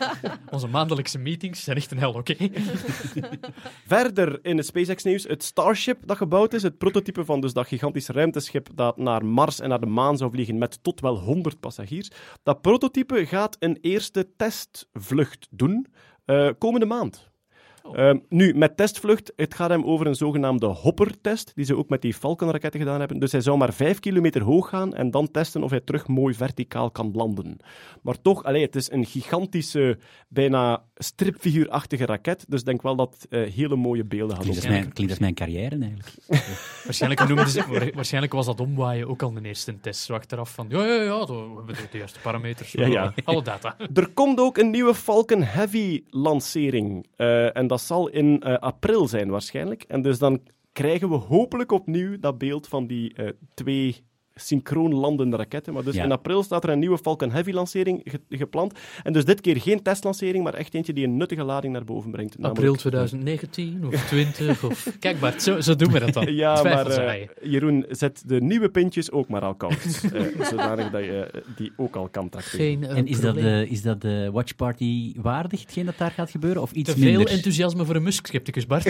[0.50, 2.36] Onze maandelijkse meetings zijn echt een hel, oké?
[3.86, 8.08] Verder in het SpaceX-nieuws, het Starship dat gebouwd is, het prototype van dus dat gigantisch
[8.08, 12.10] ruimteschip dat naar Mars en naar de maan zou vliegen met tot wel 100 passagiers.
[12.42, 12.80] Dat prototype
[13.26, 15.86] gaat een eerste testvlucht doen
[16.24, 17.31] eh, komende maand.
[17.92, 22.02] Ehm, nu, met testvlucht, het gaat hem over een zogenaamde hopper-test, die ze ook met
[22.02, 23.18] die Falcon-raketten gedaan hebben.
[23.18, 26.34] Dus hij zou maar 5 kilometer hoog gaan en dan testen of hij terug mooi
[26.34, 27.56] verticaal kan landen.
[28.02, 29.98] Maar toch, allee, het is een gigantische,
[30.28, 32.44] bijna stripfiguurachtige raket.
[32.48, 34.80] Dus ik denk wel dat eh, hele mooie beelden gaat Klinkt als, opleveren.
[34.80, 36.10] mijn, klinkt als mijn carrière eigenlijk.
[36.84, 40.00] Waarschijnlijk, noemden ze, wa- waarschijnlijk was dat omwaaien ook al de eerste test.
[40.00, 42.72] Zo achteraf van, ja, ja, ja, we hebben de juiste parameters.
[42.72, 43.14] Ja, ja.
[43.24, 43.76] Alle data.
[43.94, 47.06] Er komt ook een nieuwe Falcon Heavy lancering.
[47.16, 49.82] Eh, en dat zal in eh, april zijn waarschijnlijk.
[49.82, 50.40] En dus dan
[50.72, 54.04] krijgen we hopelijk opnieuw dat beeld van die eh, twee
[54.34, 55.72] synchroon landende raketten.
[55.72, 56.04] Maar dus Ja.
[56.04, 58.78] in april staat er een nieuwe Falcon Heavy lancering ge- gepland.
[59.02, 62.10] En dus dit keer geen testlancering, maar echt eentje die een nuttige lading naar boven
[62.10, 62.32] brengt.
[62.40, 64.96] April Namelijk- 2019 of 20 of...
[64.98, 66.20] Kijk Bart, zo, zo doen we dat dan.
[66.42, 67.26] Ja, maar eh.
[67.42, 70.00] Jeroen, zet de nieuwe pintjes ook maar al koud.
[70.12, 72.66] Eh, zodanig dat je eh, die ook al kan tracteren.
[72.66, 76.30] Geen En is dat, de, is dat de Watch Party waardig, hetgeen dat daar gaat
[76.30, 76.62] gebeuren?
[76.62, 77.28] Of iets Te veel minder?
[77.30, 78.82] enthousiasme voor een Musk-scepticus, Bart.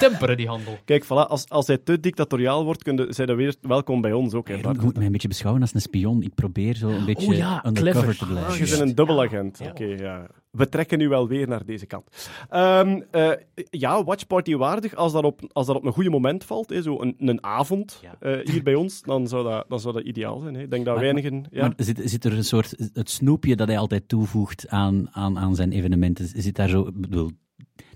[0.00, 0.78] Temperen die handel.
[0.84, 4.12] Kijk, voilà, als, als hij te dictatoriaal wordt, kun je, zijn je weer welkom bij
[4.12, 4.48] ons ook.
[4.48, 6.22] Hè, Je moet mij een beetje beschouwen als een spion.
[6.22, 8.16] Ik probeer zo een beetje Oh ja, undercover clever.
[8.18, 8.52] te blijven.
[8.52, 9.60] Ah, je bent een dubbelagent.
[9.68, 10.26] Oké, ja.
[10.50, 12.30] We trekken nu wel weer naar deze kant.
[12.50, 13.30] Ehm, eh,
[13.70, 14.94] ja, Watch Party waardig.
[14.94, 18.00] Als dat op, als dat op een goede moment valt, hè, zo een, een avond
[18.02, 18.16] Ja.
[18.20, 20.54] eh, hier bij ons, dan zou dat, dan zou dat ideaal zijn.
[20.54, 20.62] Hè.
[20.62, 21.44] Ik denk dat Maar- weinigen...
[21.50, 21.60] Ja.
[21.60, 25.54] Maar zit, zit er een soort, het snoepje dat hij altijd toevoegt aan, aan, aan
[25.54, 27.30] zijn evenementen, zit daar zo, ik bedoel,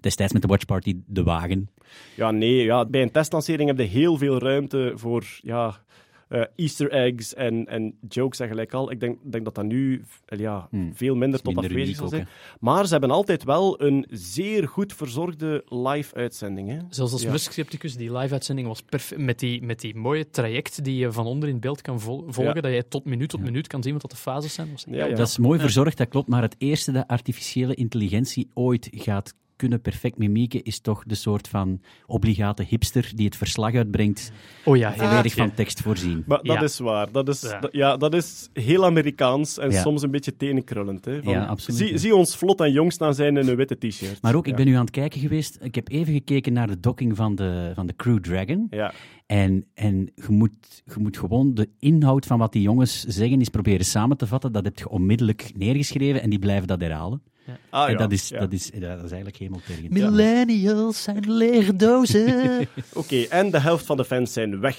[0.01, 1.69] destijds met de Watch Party, de wagen.
[2.17, 2.65] Ja, nee.
[2.65, 5.85] Ja, bij een testlancering heb je heel veel ruimte voor ja,
[6.29, 8.91] eh, easter eggs en, en jokes en gelijk al.
[8.91, 10.95] Ik denk, denk dat dat nu ja, Hmm.
[10.95, 12.29] veel minder tot Minder afwezig zal zijn.
[12.61, 16.69] Maar ze hebben altijd wel een zeer goed verzorgde live-uitzending.
[16.69, 16.79] hè.
[16.89, 17.31] Zelfs als Ja.
[17.31, 19.21] Musk-scepticus, die live-uitzending was perfect.
[19.21, 22.55] Met die, met die mooie traject die je van onder in beeld kan vol- volgen,
[22.55, 22.61] Ja.
[22.61, 24.69] dat je tot minuut tot minuut kan zien wat dat de fases zijn.
[24.87, 25.09] Ja.
[25.09, 29.81] Dat is mooi verzorgd, dat klopt, maar het eerste dat artificiële intelligentie ooit gaat kunnen
[29.81, 34.33] perfect mimieken, is toch de soort van obligate hipster die het verslag uitbrengt,
[34.65, 36.25] Oh ja, volledig van tekst voorzien.
[36.27, 36.63] Maar dat Ja.
[36.63, 37.13] is waar.
[37.13, 37.61] Dat is, Ja.
[37.61, 39.81] dat- ja, dat is heel Amerikaans en Ja.
[39.83, 41.05] soms een beetje tenenkrullend.
[41.05, 41.23] Hè?
[41.23, 44.23] Van, Ja, absoluut, Zie, zie ons vlot en jong staan zijn in een witte t-shirt.
[44.23, 45.59] Maar ook, ik ben nu aan het kijken geweest.
[45.63, 48.67] Ik heb even gekeken naar de docking van de, van de Crew Dragon.
[48.71, 48.93] Ja.
[49.27, 53.49] En, en je, moet, je moet gewoon de inhoud van wat die jongens zeggen eens
[53.49, 54.53] proberen samen te vatten.
[54.53, 57.23] Dat heb je onmiddellijk neergeschreven en die blijven dat herhalen.
[57.71, 58.39] Ah, en dat, is, Ja.
[58.39, 59.91] dat, is, dat is eigenlijk hemeltergend.
[59.91, 62.69] Millennials zijn lege dozen.
[62.93, 64.77] Oké, en de helft van de fans zijn weg.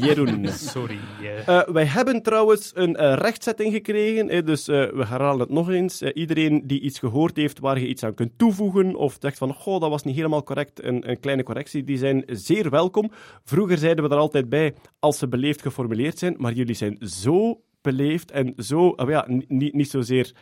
[0.00, 0.48] Jeroen.
[0.72, 0.98] Sorry.
[1.46, 1.62] eh.
[1.66, 6.02] Wij hebben trouwens een eh, rechtzetting gekregen, hè, dus eh, we herhalen het nog eens.
[6.02, 9.80] Iedereen die iets gehoord heeft waar je iets aan kunt toevoegen of zegt van, goh,
[9.80, 13.10] dat was niet helemaal correct, een, een kleine correctie, die zijn zeer welkom.
[13.44, 17.60] Vroeger zeiden we er altijd bij, als ze beleefd geformuleerd zijn, maar jullie zijn zo
[17.80, 20.32] beleefd en zo, ah, ja, niet zozeer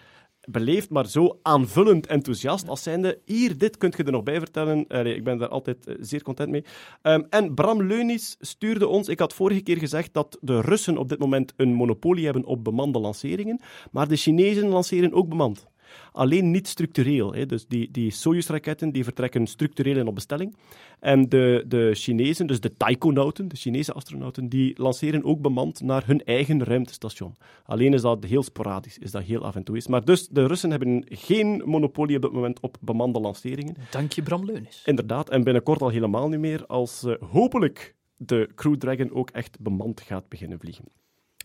[0.49, 5.07] beleefd, maar zo aanvullend enthousiast als zijnde, hier, dit kunt je er nog bij vertellen.
[5.07, 6.65] Ik ben daar altijd eh, zeer content mee.
[7.03, 11.09] Ehm, en Bram Leunis stuurde ons, ik had vorige keer gezegd dat de Russen op
[11.09, 13.61] dit moment een monopolie hebben op bemande lanceringen,
[13.91, 15.71] maar de Chinezen lanceren ook bemand.
[16.13, 17.35] Alleen niet structureel.
[17.35, 17.47] Hè.
[17.47, 20.57] Dus die, die Soyuz-raketten die vertrekken structureel en op bestelling.
[21.01, 26.07] En de, de Chinezen, dus de taikonauten, de Chinese astronauten, die lanceren ook bemand naar
[26.07, 27.37] hun eigen ruimtestation.
[27.65, 29.87] Alleen is dat heel sporadisch, is dat heel af en toe is.
[29.87, 33.77] Maar dus de Russen hebben geen monopolie op dit moment op bemande lanceringen.
[33.91, 34.83] Dank je, Bram Leunis.
[34.85, 39.61] Inderdaad, en binnenkort al helemaal niet meer, als eh, hopelijk de Crew Dragon ook echt
[39.61, 40.85] bemand gaat beginnen vliegen.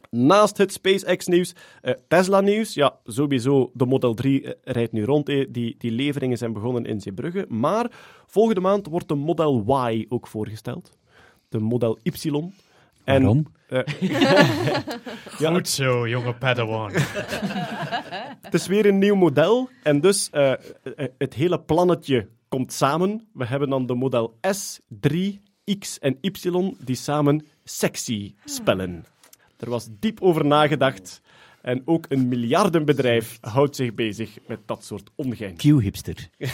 [0.09, 2.73] Naast het SpaceX-nieuws, eh, Tesla-nieuws.
[2.73, 5.29] Ja, sowieso, de Model 3 eh, rijdt nu rond.
[5.29, 5.45] eh.
[5.49, 7.45] Die, die leveringen zijn begonnen in Zeebrugge.
[7.49, 7.91] Maar
[8.25, 10.97] volgende maand wordt de Model Y ook voorgesteld.
[11.49, 12.11] De Model Y.
[13.03, 13.45] En, Waarom?
[13.67, 13.81] eh,
[15.39, 16.91] ja, Goed zo, jonge Padawan.
[18.41, 20.29] Het is weer een nieuw model en dus
[21.17, 23.27] het hele plannetje komt samen.
[23.34, 25.41] We hebben dan de model S, 3,
[25.79, 26.29] X en Y
[26.79, 29.05] die samen sexy spellen.
[29.57, 31.21] Er was diep over nagedacht
[31.61, 35.55] en ook een miljardenbedrijf houdt zich bezig met dat soort ongein.
[35.55, 36.29] Q-hipster.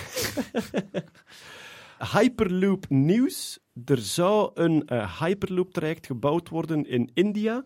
[2.13, 3.59] Hyperloop nieuws.
[3.85, 7.63] Er zou een eh, Hyperloop-traject gebouwd worden in India.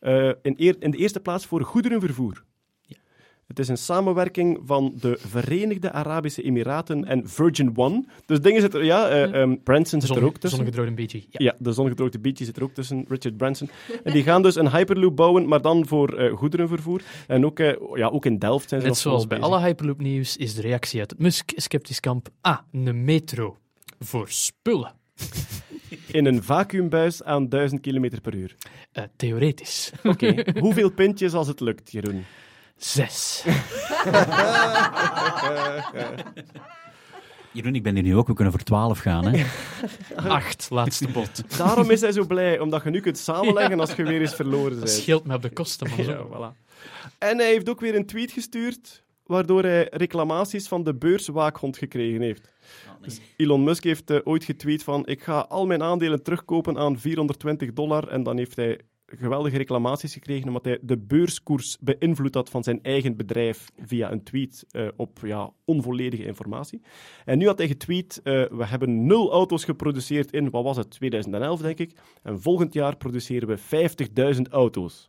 [0.00, 2.44] eh, in, eer- in de eerste plaats voor goederenvervoer.
[3.46, 8.04] Het is een samenwerking van de Verenigde Arabische Emiraten en Virgin One.
[8.26, 10.50] Dus dingen zitten er, ja, eh, ehm, Branson zit er ook tussen.
[10.50, 11.18] Zonnegedroogde beetje.
[11.18, 11.26] Ja.
[11.30, 13.70] Ja, de zongedroogde beatje zit er ook tussen, Richard Branson.
[14.04, 17.02] En die gaan dus een Hyperloop bouwen, maar dan voor eh, goederenvervoer.
[17.26, 19.52] En ook, eh, ja, ook in Delft zijn ze Net zoals bij bezig.
[19.52, 22.28] alle Hyperloop-nieuws is de reactie uit het Musk-sceptisch kamp...
[22.40, 23.56] Ah, een metro.
[23.98, 24.92] Voor spullen.
[26.06, 28.56] In een vacuümbuis aan 1000 km per uur.
[29.16, 29.92] Theoretisch.
[30.02, 32.24] Oké, hoeveel pintjes als het lukt, Jeroen?
[32.76, 33.44] Zes.
[37.52, 38.26] Jeroen, ik ben hier nu ook.
[38.26, 39.26] We kunnen voor 12 gaan.
[39.26, 39.44] Hè?
[40.16, 41.58] Acht, laatste bot.
[41.58, 44.70] Daarom is hij zo blij, omdat je nu kunt samenleggen als je weer eens verloren
[44.70, 44.90] Dat bent.
[44.90, 45.98] scheelt me op de kosten, man.
[46.06, 46.64] Ja, voilà.
[47.18, 49.04] En hij heeft ook weer een tweet gestuurd.
[49.26, 52.48] waardoor hij reclamaties van de beurswaakhond gekregen heeft.
[53.02, 56.98] Dus Elon Musk heeft eh, ooit getweet van ik ga al mijn aandelen terugkopen aan
[56.98, 62.50] 420 dollar en dan heeft hij geweldige reclamaties gekregen omdat hij de beurskoers beïnvloed had
[62.50, 66.82] van zijn eigen bedrijf via een tweet eh, op ja, onvolledige informatie.
[67.24, 70.90] En nu had hij getweet, eh, we hebben nul auto's geproduceerd in, wat was het,
[70.90, 73.58] 2011 denk ik, en volgend jaar produceren we
[74.36, 75.06] 50.000 auto's.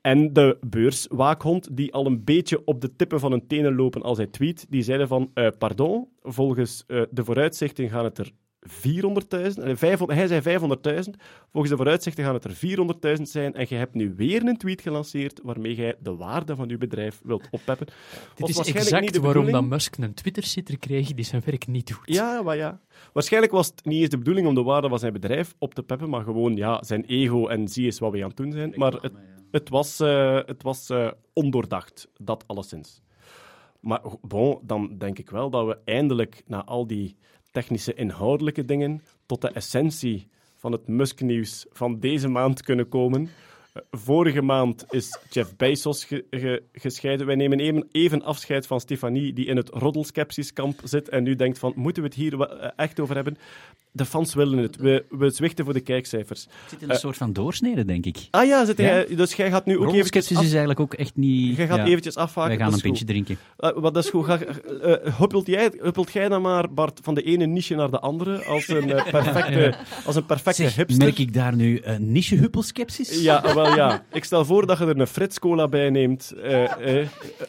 [0.00, 4.16] En de beurswaakhond, die al een beetje op de tippen van hun tenen lopen als
[4.16, 9.76] hij tweet, die zeiden van, eh, pardon, volgens de vooruitzichten gaan het er 400.000, eh,
[9.76, 11.16] 500 hij zei 500.000,
[11.50, 14.80] volgens de vooruitzichten gaan het er 400.000 zijn en je hebt nu weer een tweet
[14.80, 17.86] gelanceerd waarmee jij de waarde van je bedrijf wilt oppeppen.
[17.86, 19.70] Dit is waarschijnlijk exact niet de waarom bedoeling.
[19.70, 21.98] Musk een Twitter-sitter kreeg die zijn werk niet doet.
[22.04, 22.80] Ja, maar ja.
[23.12, 25.82] Waarschijnlijk was het niet eens de bedoeling om de waarde van zijn bedrijf op te
[25.82, 28.72] peppen, maar gewoon ja, zijn ego en zie eens wat we aan het doen zijn.
[28.76, 29.12] Maar het,
[29.50, 33.02] het was, eh, het was eh, ondoordacht, dat alleszins.
[33.80, 37.16] Maar bon, dan denk ik wel dat we eindelijk na al die
[37.50, 43.28] technische inhoudelijke dingen tot de essentie van het Musk-nieuws van deze maand kunnen komen.
[43.72, 47.26] Eh, Vorige maand is Jeff Bezos ge- ge- gescheiden.
[47.26, 51.58] Wij nemen even, even afscheid van Stefanie, die in het roddelskepsiskamp zit en nu denkt
[51.58, 53.36] van, moeten we het hier eh, echt over hebben?
[53.98, 54.76] De fans willen het.
[54.76, 56.42] We, we zwichten voor de kijkcijfers.
[56.44, 58.28] Het zit in een soort van doorsnede, denk ik.
[58.30, 59.04] Ah ja, zit Ja.
[59.16, 61.56] dus jij gaat nu ook eventjes Rolskepsis af, is eigenlijk ook echt niet...
[61.56, 61.84] jij gaat ja.
[61.84, 62.56] eventjes afvaken.
[62.56, 63.38] Wij gaan een pintje drinken.
[63.56, 64.24] Eh, wat dat is goed.
[64.24, 68.00] Ga, eh, huppelt, jij, huppelt jij dan maar, Bart, van de ene niche naar de
[68.00, 71.04] andere als een eh, perfecte, als een perfecte Zeg, hipster?
[71.04, 73.22] merk ik daar nu een niche-huppelskepsis?
[73.22, 74.04] Ja, ah, wel ja.
[74.12, 76.32] Ik stel voor dat je er een Frits Cola bij neemt.
[76.42, 77.08] Eh, eh,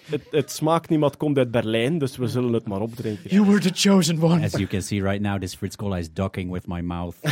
[0.10, 3.30] het, het smaakt het komt uit Berlijn, dus we zullen het maar opdrinken.
[3.30, 4.46] You were the chosen one.
[4.46, 6.08] As you can see right now, this Fritz Cola is
[6.48, 7.16] with my mouth.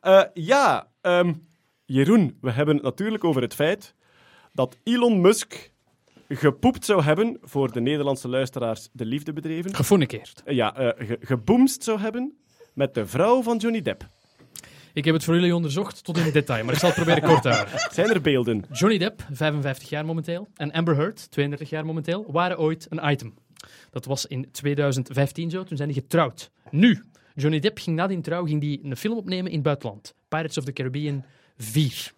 [0.00, 1.32] Eh, ja, ehm,
[1.84, 3.94] Jeroen, we hebben het natuurlijk over het feit
[4.52, 5.70] dat Elon Musk
[6.28, 10.42] gepoept zou hebben, voor de Nederlandse luisteraars de liefde bedreven, Geforniceerd.
[10.44, 12.36] Eh, ja, eh, ge- geboomst zou hebben
[12.74, 14.06] met de vrouw van Johnny Depp.
[14.92, 17.28] Ik heb het voor jullie onderzocht tot in het detail, maar ik zal het proberen
[17.28, 17.78] kort te houden.
[17.92, 18.64] Zijn er beelden?
[18.72, 23.34] Johnny Depp, 55 jaar momenteel, en Amber Heard, 32 jaar momenteel, waren ooit een item.
[23.90, 26.50] Dat was in 2015 zo, toen zijn die getrouwd.
[26.70, 30.14] Nu, Johnny Depp ging na die trouw ging die een film opnemen in het buitenland.
[30.28, 31.24] Pirates of the Caribbean
[31.56, 32.12] 4.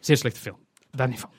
[0.00, 0.58] Zeer slechte film,
[0.90, 1.30] daar niet van.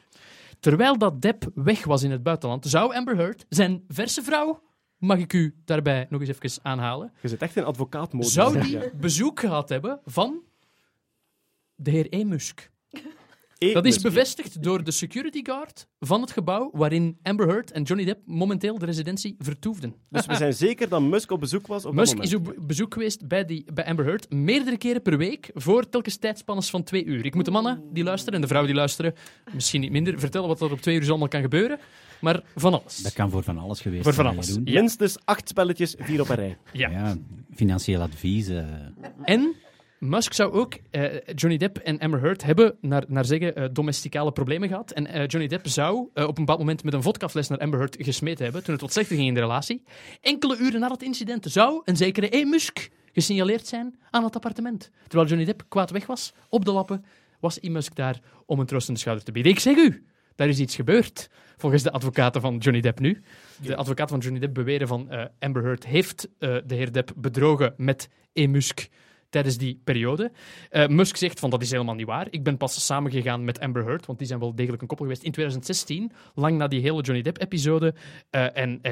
[0.60, 4.62] Terwijl dat Depp weg was in het buitenland, zou Amber Heard, zijn verse vrouw,
[4.98, 8.34] mag ik u daarbij nog eens even aanhalen, Je zit echt in advocaatmodus.
[8.34, 10.42] zou die bezoek gehad hebben van
[11.76, 12.38] de heer E.
[13.70, 18.06] Dat is bevestigd door de security guard van het gebouw waarin Amber Heard en Johnny
[18.06, 19.96] Depp momenteel de residentie vertoefden.
[20.10, 22.94] Dus we zijn zeker dat Musk op bezoek was op Musk dat is op bezoek
[22.94, 27.06] geweest bij, die, bij Amber Heard meerdere keren per week voor telkens tijdspannes van twee
[27.06, 27.26] uur.
[27.26, 29.14] Ik moet de mannen die luisteren en de vrouwen die luisteren
[29.54, 31.80] misschien niet minder vertellen wat er op twee uur zo allemaal kan gebeuren,
[32.22, 32.98] maar van alles.
[32.98, 34.74] Dat kan voor van alles geweest Voor van zijn, alles.
[34.74, 36.58] Minstens acht spelletjes, vier op een rij.
[36.74, 36.90] Ja.
[36.90, 37.18] Ja,
[37.56, 38.48] financieel advies.
[38.48, 38.66] eh.
[39.24, 39.54] En
[40.02, 41.04] Musk zou ook eh,
[41.36, 44.92] Johnny Depp en Amber Heard hebben, naar, naar zeggen, eh, domesticale problemen gehad.
[44.92, 47.98] En eh, Johnny Depp zou op een bepaald moment met een vodkafles naar Amber Heard
[48.00, 49.84] gesmeten hebben, toen het wat slechter ging in de relatie.
[50.22, 52.44] Enkele uren na dat incident zou een zekere E.
[52.44, 54.90] Musk gesignaleerd zijn aan het appartement.
[55.08, 57.06] Terwijl Johnny Depp kwaad weg was, op de lappen,
[57.40, 57.70] was E.
[57.70, 59.52] Musk daar om een troostende schouder te bieden.
[59.52, 60.06] Ik zeg u,
[60.36, 61.30] daar is iets gebeurd.
[61.58, 63.24] Volgens de advocaten van Johnny Depp nu.
[63.62, 65.10] De advocaten van Johnny Depp beweren van
[65.40, 68.48] Amber Heard heeft de heer Depp bedrogen met E.
[68.48, 68.90] Musk
[69.32, 70.32] tijdens die periode.
[70.70, 72.28] Eh, Musk zegt van dat is helemaal niet waar.
[72.30, 75.24] Ik ben pas samengegaan met Amber Heard, want die zijn wel degelijk een koppel geweest
[75.24, 77.94] in 2016, lang na die hele Johnny Depp-episode.
[78.30, 78.92] Eh, en eh,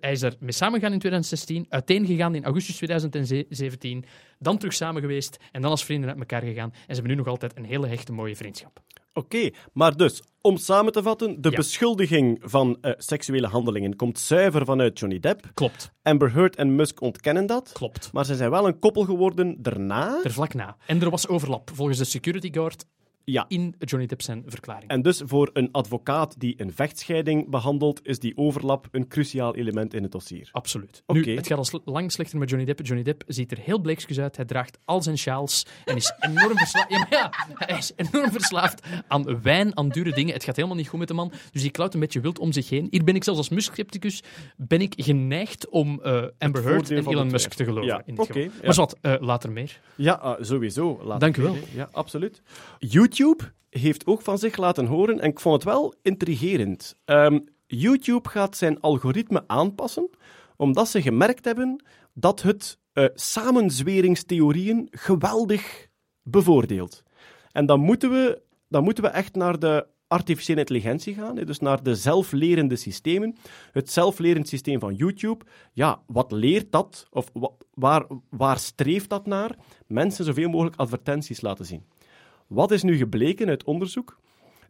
[0.00, 4.04] hij is er mee samengegaan in 2016, uiteengegaan in augustus 2017,
[4.44, 6.70] dan terug samen geweest en dan als vrienden uit elkaar gegaan.
[6.72, 8.82] En ze hebben nu nog altijd een hele hechte, mooie vriendschap.
[9.12, 11.56] Oké, maar dus, om samen te vatten, de Ja.
[11.56, 15.50] beschuldiging van eh, seksuele handelingen komt zuiver vanuit Johnny Depp.
[15.54, 17.70] Klopt, Amber Heard en Musk ontkennen dat.
[17.72, 18.12] klopt.
[18.12, 20.20] Maar ze zijn wel een koppel geworden daarna.
[20.24, 20.76] Er vlak na.
[20.86, 22.84] En er was overlap, volgens de security guard,
[23.24, 23.44] Ja.
[23.48, 24.90] in Johnny Depp zijn verklaring.
[24.90, 29.94] En dus voor een advocaat die een vechtscheiding behandelt, is die overlap een cruciaal element
[29.94, 30.48] in het dossier.
[30.52, 31.02] Absoluut.
[31.06, 31.18] Oké.
[31.18, 32.86] Nu, het gaat al lang slechter met Johnny Depp.
[32.86, 34.36] Johnny Depp ziet er heel bleekjes uit.
[34.36, 36.82] Hij draagt al zijn sjaals en is enorm verslaafd.
[36.94, 40.34] Ja, ja, hij is enorm verslaafd aan wijn, aan dure dingen.
[40.34, 41.32] Het gaat helemaal niet goed met de man.
[41.52, 42.86] Dus die klauwt een beetje wild om zich heen.
[42.90, 44.22] Hier ben ik zelfs als Musk-scepticus
[44.56, 47.86] ben ik geneigd om eh, Amber Heard en Elon Musk te geloven.
[47.86, 48.50] Ja, in dit oké, geval.
[48.60, 48.66] ja.
[48.66, 49.80] Maar wat, eh, later meer.
[49.94, 51.00] Ja, ah, sowieso.
[51.04, 51.56] Laat Dank u wel.
[51.74, 52.42] Ja, absoluut.
[52.78, 53.13] YouTube
[53.70, 56.96] heeft ook van zich laten horen en ik vond het wel intrigerend.
[57.04, 60.10] Ehm, YouTube gaat zijn algoritme aanpassen
[60.56, 65.88] omdat ze gemerkt hebben dat het eh, samenzweringstheorieën geweldig
[66.22, 67.02] bevoordeelt.
[67.52, 71.82] En dan moeten we, dan moeten we echt naar de artificiële intelligentie gaan, dus naar
[71.82, 73.36] de zelflerende systemen.
[73.72, 77.06] Het zelflerend systeem van YouTube, ja, wat leert dat?
[77.10, 79.56] Of wa- waar, waar streeft dat naar?
[79.86, 81.84] Mensen zoveel mogelijk advertenties laten zien.
[82.46, 84.20] Wat is nu gebleken uit onderzoek?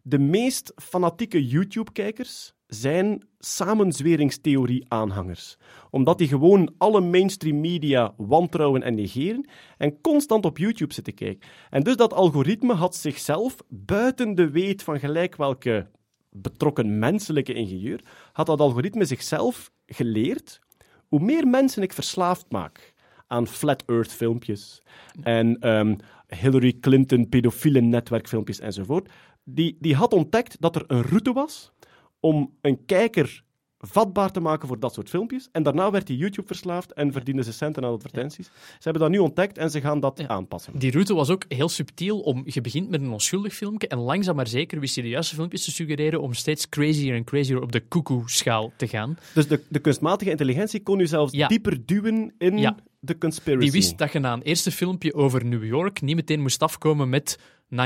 [0.03, 5.57] De meest fanatieke YouTube-kijkers zijn samenzweringstheorie-aanhangers.
[5.89, 11.49] Omdat die gewoon alle mainstream media wantrouwen en negeren en constant op YouTube zitten kijken.
[11.69, 15.87] En dus dat algoritme had zichzelf, buiten de weet van gelijk welke
[16.29, 20.59] betrokken menselijke ingenieur, had dat algoritme zichzelf geleerd
[21.07, 22.93] hoe meer mensen ik verslaafd maak
[23.27, 24.81] aan flat earth filmpjes
[25.21, 25.95] en ehm,
[26.27, 29.09] Hillary Clinton pedofiele netwerkfilmpjes enzovoort,
[29.43, 31.71] die, die had ontdekt dat er een route was
[32.19, 33.43] om een kijker
[33.77, 35.49] vatbaar te maken voor dat soort filmpjes.
[35.51, 38.45] En daarna werd hij YouTube verslaafd en verdiende ze centen aan advertenties.
[38.45, 40.27] Ze hebben dat nu ontdekt en ze gaan dat Ja.
[40.27, 40.79] aanpassen.
[40.79, 42.19] Die route was ook heel subtiel.
[42.19, 45.35] Om, je begint met een onschuldig filmpje en langzaam maar zeker wist je de juiste
[45.35, 49.17] filmpjes te suggereren om steeds crazier en crazier op de koekoe-schaal te gaan.
[49.33, 51.47] Dus de, de kunstmatige intelligentie kon u zelfs Ja.
[51.47, 52.75] dieper duwen in
[53.17, 53.63] Conspiracy.
[53.63, 57.09] Die wist dat je na een eerste filmpje over New York niet meteen moest afkomen
[57.09, 57.77] met 9-11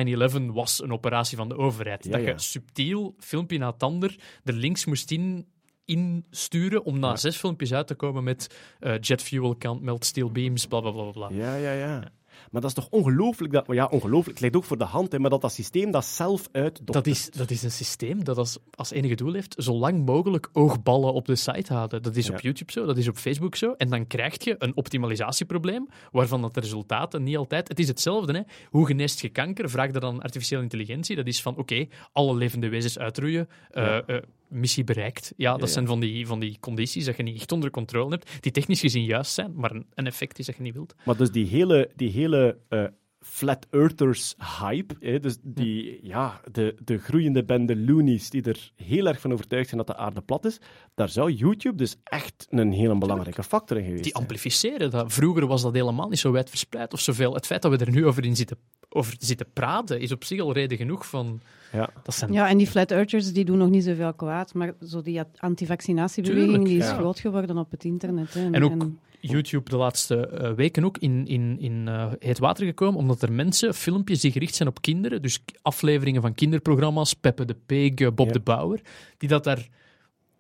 [0.46, 2.04] was een operatie van de overheid.
[2.04, 2.28] Ja, dat ja.
[2.28, 5.46] je subtiel, filmpje na het ander, er links moest in,
[5.86, 10.32] insturen om na zes filmpjes uit te komen met eh, jet fuel can't melt steel
[10.32, 11.38] beams, bla bla bla bla, bla.
[11.38, 12.12] Ja, ja, ja.
[12.52, 13.66] Maar dat is toch ongelooflijk dat...
[13.68, 14.38] Ja, ongelooflijk.
[14.38, 16.94] Het ligt ook voor de hand, hè, maar dat dat systeem dat zelf uitdoktert.
[16.94, 20.50] Dat is, dat is een systeem dat als, als enige doel heeft zo lang mogelijk
[20.54, 22.02] oogballen op de site houden.
[22.04, 22.34] Dat is Ja.
[22.34, 23.74] op YouTube zo, dat is op Facebook zo.
[23.78, 27.68] En dan krijg je een optimalisatieprobleem, waarvan dat de resultaten niet altijd...
[27.68, 28.42] Het is hetzelfde, hè.
[28.70, 29.70] Hoe geneest je kanker?
[29.70, 31.16] Vraag dat aan artificiële intelligentie.
[31.16, 35.34] Dat is van, oké, alle levende wezens uitroeien, eh, eh, missie bereikt.
[35.38, 35.74] Ja, dat ja.
[35.74, 38.80] zijn van die, van die condities dat je niet echt onder controle hebt, die technisch
[38.80, 40.96] gezien juist zijn, maar een, een effect is dat je niet wilt.
[41.06, 42.84] Maar dus die hele, die hele eh,
[43.22, 49.08] flat earthers hype, hè, dus die, ja, de, de groeiende bende loonies die er heel
[49.08, 50.60] erg van overtuigd zijn dat de aarde plat is,
[50.96, 55.14] daar zou YouTube dus echt een hele belangrijke factor in geweest Die amplificeren dat.
[55.14, 57.34] Vroeger was dat helemaal niet zo wijd verspreid of zoveel.
[57.34, 58.58] Het feit dat we er nu over, in zitten,
[58.90, 61.42] over zitten praten, is op zich al reden genoeg van...
[61.72, 61.90] Ja.
[62.04, 62.34] Dat zijn...
[62.34, 66.66] Ja, en die flat earthers die doen nog niet zoveel kwaad, maar zo die antivaccinatiebeweging
[66.66, 66.96] die is ja.
[66.96, 68.34] groot geworden op het internet.
[68.34, 68.52] Hè.
[68.52, 68.88] En ook
[69.20, 73.32] YouTube de laatste eh, weken ook in, in, in eh, heet water gekomen, omdat er
[73.32, 78.08] mensen, filmpjes die gericht zijn op kinderen, dus afleveringen van kinderprogramma's, Peppe de Pig, eh,
[78.14, 78.34] Bob Ja.
[78.34, 78.82] de Bouwer,
[79.18, 79.68] die dat daar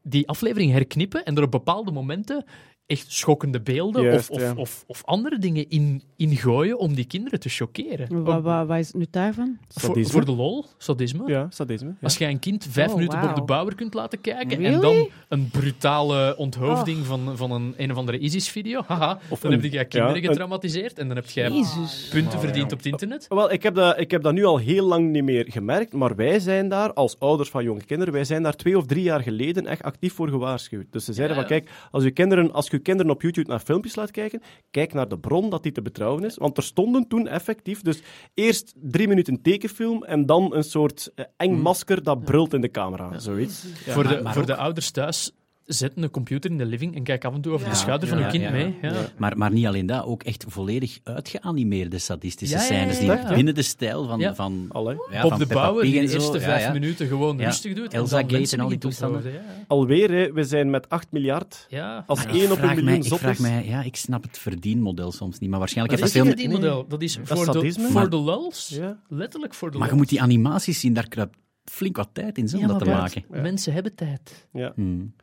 [0.03, 2.45] die aflevering herknippen en er op bepaalde momenten
[2.89, 4.53] echt schokkende beelden Juist, of, of, ja.
[4.55, 8.23] of, of andere dingen in, in gooien om die kinderen te choqueren.
[8.23, 9.57] Wat, wat, wat is het nu daarvan?
[9.67, 10.11] Voor, Sadisme.
[10.11, 11.23] voor de lol, sadisme.
[11.27, 11.87] Ja, sadisme.
[11.89, 11.95] Ja.
[12.01, 13.39] Als jij een kind vijf Oh, minuten Bob wauw.
[13.39, 17.97] de Bouwer kunt laten kijken en dan een brutale onthoofding van, van een, een of
[17.97, 21.49] andere ISIS-video, haha, Of dan een- heb jij kinderen ja, getraumatiseerd en dan heb jij
[21.51, 22.07] Jezus.
[22.11, 23.25] punten verdiend op het internet.
[23.29, 26.15] Wel, ik heb, dat, ik heb dat nu al heel lang niet meer gemerkt, maar
[26.15, 29.21] wij zijn daar, als ouders van jonge kinderen, wij zijn daar twee of drie jaar
[29.21, 30.85] geleden echt actief voor gewaarschuwd.
[30.91, 33.59] Dus ze zeiden Ja, van, kijk, als je kinderen, als je kinderen op YouTube naar
[33.59, 34.41] filmpjes laat kijken,
[34.71, 36.35] kijk naar de bron dat die te betrouwen is.
[36.35, 38.01] Want er stonden toen effectief, dus
[38.33, 42.71] eerst drie minuten tekenfilm en dan een soort eh, eng masker dat brult in de
[42.71, 43.65] camera, zoiets.
[43.87, 45.31] voor de, maar- maar voor ook- de ouders thuis,
[45.75, 47.71] zet een computer in de living en kijk af en toe over Ja.
[47.71, 48.51] de schouder van Ja, hun kind ja.
[48.51, 48.75] mee.
[48.81, 48.93] Ja.
[49.17, 52.99] Maar, maar niet alleen dat, ook echt volledig uitgeanimeerde sadistische Ja, ja, scènes.
[52.99, 53.33] ja, Die ja.
[53.33, 54.35] binnen de stijl van, Ja.
[54.35, 54.95] van, Allee.
[55.11, 56.15] ja, Bob van de Bouwer, die en de zo.
[56.17, 56.71] eerste vijf ja.
[56.73, 57.45] minuten gewoon Ja.
[57.45, 57.93] rustig doet.
[57.93, 59.23] Elsa en dan Gate mensen en al die toestanden.
[59.67, 61.65] Alweer, hè, we zijn met 8 miljard.
[61.69, 62.03] ja.
[62.07, 63.39] Als Maar ik één op een miljoen zot vraag is.
[63.39, 66.41] mij, ja, ik snap het verdienmodel soms niet, maar waarschijnlijk Dat is heeft een dat
[66.41, 66.51] veel...
[66.51, 66.87] verdienmodel.
[66.89, 67.83] Dat is Dat voor, is de, sadisme.
[67.83, 68.69] voor Maar- de lulls.
[68.73, 68.97] Ja.
[69.07, 71.37] Letterlijk voor de Maar je moet die animaties zien, daar kruipt
[71.69, 73.23] flink wat tijd in zo, om dat te maken.
[73.31, 73.41] Ja.
[73.41, 74.47] Mensen hebben tijd.
[74.51, 74.71] Ja.
[74.75, 75.13] Hmm.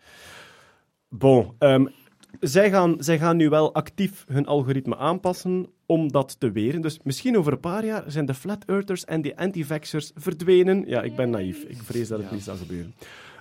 [1.09, 1.87] Bon, ehm,
[2.41, 6.81] zij, gaan, zij gaan nu wel actief hun algoritme aanpassen om dat te weren.
[6.81, 10.85] Dus misschien over een paar jaar zijn de flat earthers en de anti-vaxxers verdwenen.
[10.87, 11.63] Ja, ik ben naïef.
[11.63, 12.95] Ik vrees dat het niet zal gebeuren.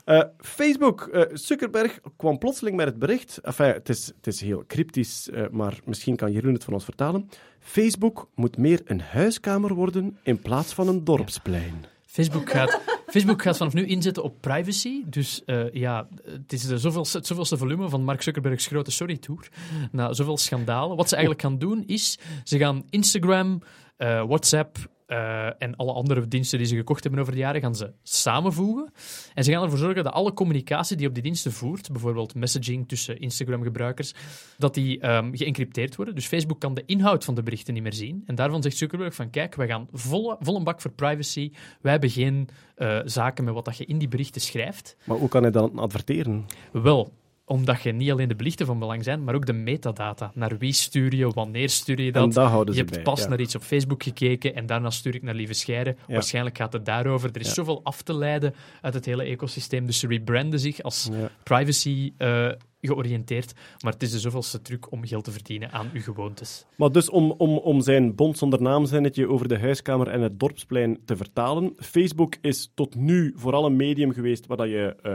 [0.06, 3.38] Eh, Facebook, eh, Zuckerberg kwam plotseling met het bericht.
[3.38, 6.84] Enfin, het is, het is heel cryptisch, eh, maar misschien kan Jeroen het van ons
[6.84, 7.30] vertalen.
[7.60, 11.86] Facebook moet meer een huiskamer worden in plaats van een dorpsplein.
[12.16, 15.04] Facebook gaat, Facebook gaat vanaf nu inzetten op privacy.
[15.06, 19.50] Dus eh, ja, het is de zoveelste, het zoveelste volume van Mark Zuckerbergs grote sorry-tour.
[19.92, 20.98] Na zoveel schandalen.
[20.98, 23.62] Wat ze eigenlijk gaan doen is, ze gaan Instagram,
[23.98, 27.76] eh, WhatsApp eh, en alle andere diensten die ze gekocht hebben over de jaren, gaan
[27.76, 28.92] ze samenvoegen.
[29.34, 32.88] En ze gaan ervoor zorgen dat alle communicatie die op die diensten voert, bijvoorbeeld messaging
[32.88, 34.14] tussen Instagram-gebruikers,
[34.58, 36.16] dat die ehm, geëncrypteerd worden.
[36.16, 38.24] Dus Facebook kan de inhoud van de berichten niet meer zien.
[38.26, 41.52] En daarvan zegt Zuckerberg van, kijk, wij gaan volle, volle bak voor privacy.
[41.82, 44.98] Wij hebben geen eh, zaken met wat dat je in die berichten schrijft.
[45.04, 46.46] Maar hoe kan hij dan adverteren?
[46.72, 47.14] Wel,
[47.46, 50.32] omdat je niet alleen de belichten van belang zijn, maar ook de metadata.
[50.34, 52.24] Naar wie stuur je, wanneer stuur je dat?
[52.24, 53.28] En daar houden je hebt bij, pas ja.
[53.28, 55.96] naar iets op Facebook gekeken en daarna stuur ik naar Lieve Scheire.
[56.08, 56.14] Ja.
[56.14, 57.30] Waarschijnlijk gaat het daarover.
[57.34, 57.54] Er is Ja.
[57.54, 59.86] zoveel af te leiden uit het hele ecosysteem.
[59.86, 61.10] Dus ze rebranden zich als
[61.44, 62.50] privacy eh,
[62.82, 63.54] georiënteerd.
[63.84, 66.66] Maar het is de zoveelste truc om geld te verdienen aan uw gewoontes.
[66.78, 71.00] Maar dus om, om, om zijn bond zonder naamzinnetje over de huiskamer en het dorpsplein
[71.06, 71.74] te vertalen.
[71.78, 75.14] Facebook is tot nu vooral een medium geweest waar dat je eh,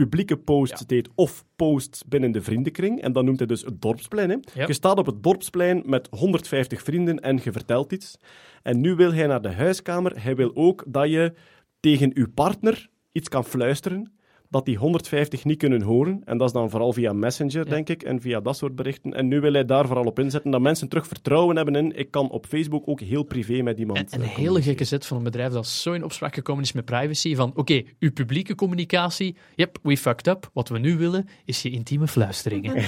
[0.00, 3.00] publieke posts deed of posts binnen de vriendenkring.
[3.00, 4.30] En dat noemt hij dus het dorpsplein.
[4.30, 4.36] Hè.
[4.54, 4.66] Ja.
[4.66, 8.16] Je staat op het dorpsplein met 150 vrienden en je vertelt iets.
[8.62, 10.22] En nu wil hij naar de huiskamer.
[10.22, 11.32] Hij wil ook dat je
[11.80, 14.12] tegen uw partner iets kan fluisteren
[14.50, 16.22] dat die 150 niet kunnen horen.
[16.24, 19.14] En dat is dan vooral via Messenger, denk ik, en via dat soort berichten.
[19.14, 22.10] En nu wil hij daar vooral op inzetten, dat mensen terug vertrouwen hebben in ik
[22.10, 25.16] kan op Facebook ook heel privé met iemand En een eh, hele gekke zet van
[25.16, 27.34] een bedrijf dat zo in opspraak gekomen is met privacy.
[27.34, 30.50] Van oké, uw publieke communicatie, yep, we fucked up.
[30.52, 32.74] Wat we nu willen, is je intieme fluisteringen.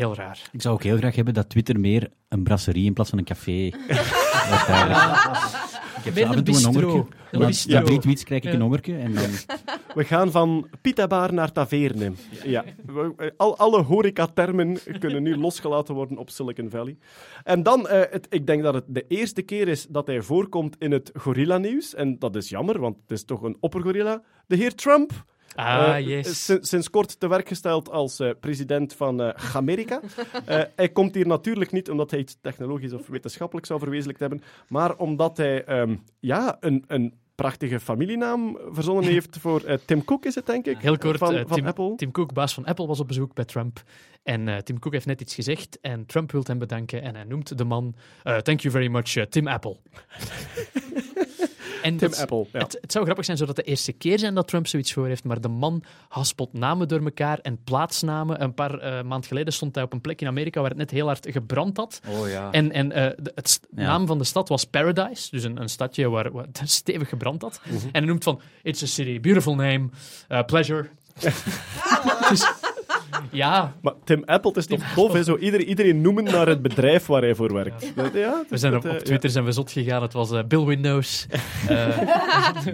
[0.00, 0.48] heel raar.
[0.52, 3.24] Ik zou ook heel graag hebben dat Twitter meer een brasserie in plaats van een
[3.24, 3.70] café
[6.06, 6.90] heb Meer af en een toe een bistro.
[6.90, 7.68] hongertje.
[7.72, 7.80] Na-.
[7.80, 8.54] Na drie tweets krijg ik Ja.
[8.54, 9.30] een hongertje en dan...
[9.94, 12.12] We gaan van pitabar naar taverne.
[12.44, 12.64] Ja.
[12.86, 16.96] We- Al, alle horecatermen kunnen nu losgelaten worden op Silicon Valley.
[17.44, 20.76] En dan, eh, het, ik denk dat het de eerste keer is dat hij voorkomt
[20.78, 21.94] in het gorilla-nieuws.
[21.94, 24.22] En dat is jammer, want het is toch een oppergorilla.
[24.46, 25.12] De heer Trump.
[25.56, 26.44] Ah, Eh, yes.
[26.44, 30.00] sin- sinds kort te werk gesteld als eh, president van eh, Amerika.
[30.76, 34.96] Hij komt hier natuurlijk niet omdat hij iets technologisch of wetenschappelijk zou verwezenlijkt hebben, maar
[34.96, 40.46] omdat hij ehm, ja, een, een prachtige familienaam verzonnen heeft voor Tim Cook, is het
[40.46, 40.78] denk ik?
[40.78, 41.94] Heel kort, van, van Tim, Apple.
[41.96, 43.82] Tim Cook, baas van Apple, was op bezoek bij Trump.
[44.22, 47.02] En Tim Cook heeft net iets gezegd en Trump wil hem bedanken.
[47.02, 49.76] En hij noemt de man, thank you very much, Tim Apple.
[51.86, 52.58] en Tim het, Apple, ja.
[52.58, 55.24] het, het zou grappig zijn zodat de eerste keer zijn dat Trump zoiets voor heeft,
[55.24, 58.42] maar de man haspelt namen door elkaar en plaatsnamen.
[58.42, 60.90] Een paar eh maand geleden stond hij op een plek in Amerika waar het net
[60.90, 62.00] heel hard gebrand had.
[62.08, 62.50] Oh ja.
[62.50, 66.08] En, en eh, de het naam van de stad was Paradise, dus een, een stadje
[66.08, 67.60] waar, waar het stevig gebrand had.
[67.64, 67.74] Mhm.
[67.74, 69.88] En hij noemt van, it's a city, beautiful name,
[70.28, 70.88] uh, pleasure.
[72.30, 72.52] dus,
[73.36, 75.22] ja, Maar Tim Apple, het is toch tof, hè?
[75.24, 77.92] Zo iedereen, iedereen noemen naar het bedrijf waar hij voor werkt.
[78.14, 81.26] Ja, we zijn op, eh, Twitter zijn we zot gegaan, het was eh, Bill Windows.
[81.68, 81.98] Eh,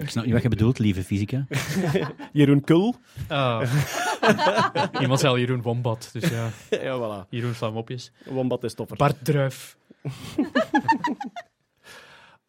[0.01, 1.45] Ik snap niet wat je bedoelt, lieve fysica.
[2.33, 2.95] Jeroen Kul.
[3.29, 3.61] oh.
[5.01, 7.29] Iemand zei al Jeroen Wombat, dus ja, ja, voilà.
[7.29, 8.11] Jeroen Flamopjes.
[8.25, 8.97] Wombat is toffer.
[8.97, 9.77] Bart Druif.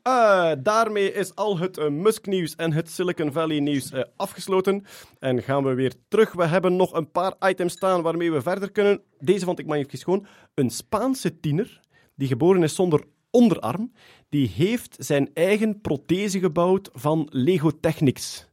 [0.05, 4.85] Eh, daarmee is al het eh, Musk-nieuws en het Silicon Valley-nieuws eh, afgesloten.
[5.19, 6.33] En gaan we weer terug.
[6.33, 9.03] We hebben nog een paar items staan waarmee we verder kunnen.
[9.19, 10.27] Deze vond ik magnifiek schoon.
[10.55, 11.81] Een Spaanse tiener,
[12.15, 13.93] die geboren is zonder onderarm,
[14.29, 18.49] die heeft zijn eigen prothese gebouwd van Lego Technics.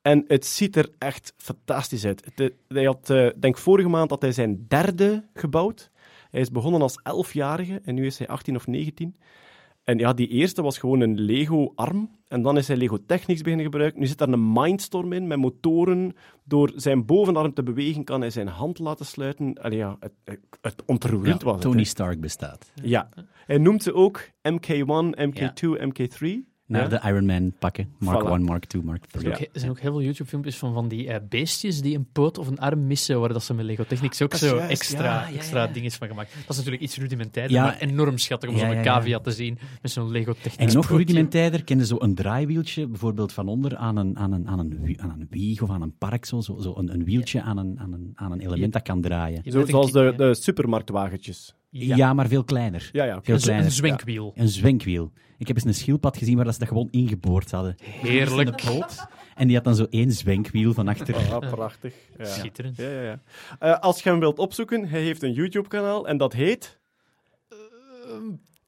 [0.00, 2.26] En het ziet er echt fantastisch uit.
[2.68, 3.06] Hij had,
[3.36, 5.90] denk vorige maand had hij zijn derde gebouwd.
[6.30, 9.16] Hij is begonnen als 11-jarige en nu is hij 18 of 19.
[9.84, 12.10] En ja, die eerste was gewoon een Lego-arm.
[12.28, 14.00] En dan is hij Lego Technics beginnen gebruiken.
[14.00, 16.14] Nu zit daar een Mindstorm in met motoren.
[16.44, 19.54] Door zijn bovenarm te bewegen kan hij zijn hand laten sluiten.
[19.54, 21.84] Allee, ja, het, het, het ontroerend Ja, was Tony.
[21.84, 22.72] Stark bestaat.
[22.82, 23.08] Ja.
[23.46, 26.51] Hij noemt ze ook MK1, MK2, MK3.
[26.72, 26.98] Naar Ja.
[27.00, 27.88] de Iron Man pakken.
[27.98, 28.30] Mark Voilà.
[28.30, 29.14] 1, Mark 2, Mark 3.
[29.14, 31.96] Er, zijn ook, er zijn ook heel veel YouTube-filmpjes van, van die eh, beestjes die
[31.96, 34.70] een poot of een arm missen, waar dat ze met Lego Technics ook zo juist,
[34.70, 35.72] extra, ja, ja, extra ja.
[35.72, 36.32] dingen van gemaakt.
[36.34, 37.62] Dat is natuurlijk iets rudimentairder, Ja.
[37.62, 40.74] maar enorm schattig om Ja, zo'n cavia te zien met zo'n Lego Technics En nog
[40.86, 40.96] pootje.
[40.96, 45.10] rudimentairder kende zo een draaiwieltje, bijvoorbeeld van onder aan een, aan een, aan een, aan
[45.20, 47.92] een wieg of aan een park, zo, zo, zo een, een wieltje aan een, aan,
[47.92, 49.42] een, aan een element dat kan draaien.
[49.66, 51.54] Zoals de, de supermarktwagentjes.
[51.74, 52.88] Ja, Ja, maar veel kleiner.
[52.92, 53.20] Ja, ja.
[53.22, 53.64] Veel een, kleiner.
[53.66, 54.32] een zwenkwiel.
[54.36, 55.12] Een zwenkwiel.
[55.38, 57.74] Ik heb eens een schildpad gezien waar dat ze dat gewoon ingeboord hadden.
[57.82, 58.62] Heerlijk.
[58.64, 59.06] Poot.
[59.34, 61.14] En die had dan zo één zwenkwiel van achter.
[61.14, 61.94] Ah, prachtig.
[62.18, 62.24] Ja.
[62.24, 62.76] Schitterend.
[62.76, 63.20] Ja, ja, ja.
[63.58, 66.78] Eh, als je hem wilt opzoeken, hij heeft een YouTube-kanaal en dat heet...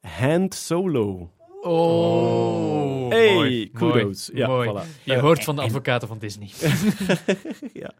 [0.01, 1.31] Hand Solo.
[1.61, 4.29] Oh, Hey, mooi, kudos.
[4.31, 4.69] Mooi, Ja, mooi.
[4.69, 5.03] voilà.
[5.03, 6.49] Je Eh, hoort van de advocaten van Disney.
[7.73, 7.91] ja.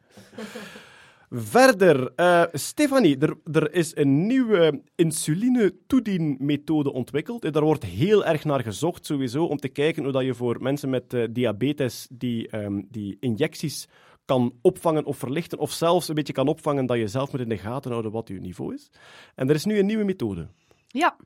[1.30, 7.46] Verder, eh, Stefanie, er, er is een nieuwe insuline-toedienmethode ontwikkeld.
[7.46, 10.62] En daar wordt heel erg naar gezocht, sowieso, om te kijken hoe dat je voor
[10.62, 13.88] mensen met eh, diabetes die, ehm, die injecties
[14.26, 17.50] kan opvangen of verlichten, of zelfs een beetje kan opvangen dat je zelf moet in
[17.50, 18.90] de gaten houden wat je niveau is.
[19.36, 20.48] En er is nu een nieuwe methode.
[20.88, 21.18] Ja,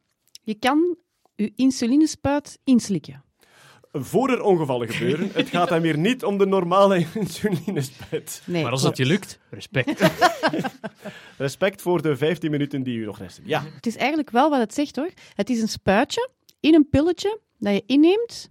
[0.44, 0.98] je kan
[1.36, 3.24] je insulinespuit inslikken.
[3.92, 8.42] Voor er ongevallen gebeuren, het gaat hem hier niet om de normale insulinespuit.
[8.46, 10.12] Nee, Maar als het je lukt, respect.
[11.38, 13.44] Respect voor de 15 minuten die u nog resten.
[13.48, 13.64] Ja.
[13.76, 15.10] Het is eigenlijk wel wat het zegt hoor.
[15.34, 16.30] Het is een spuitje
[16.60, 18.50] in een pilletje dat je inneemt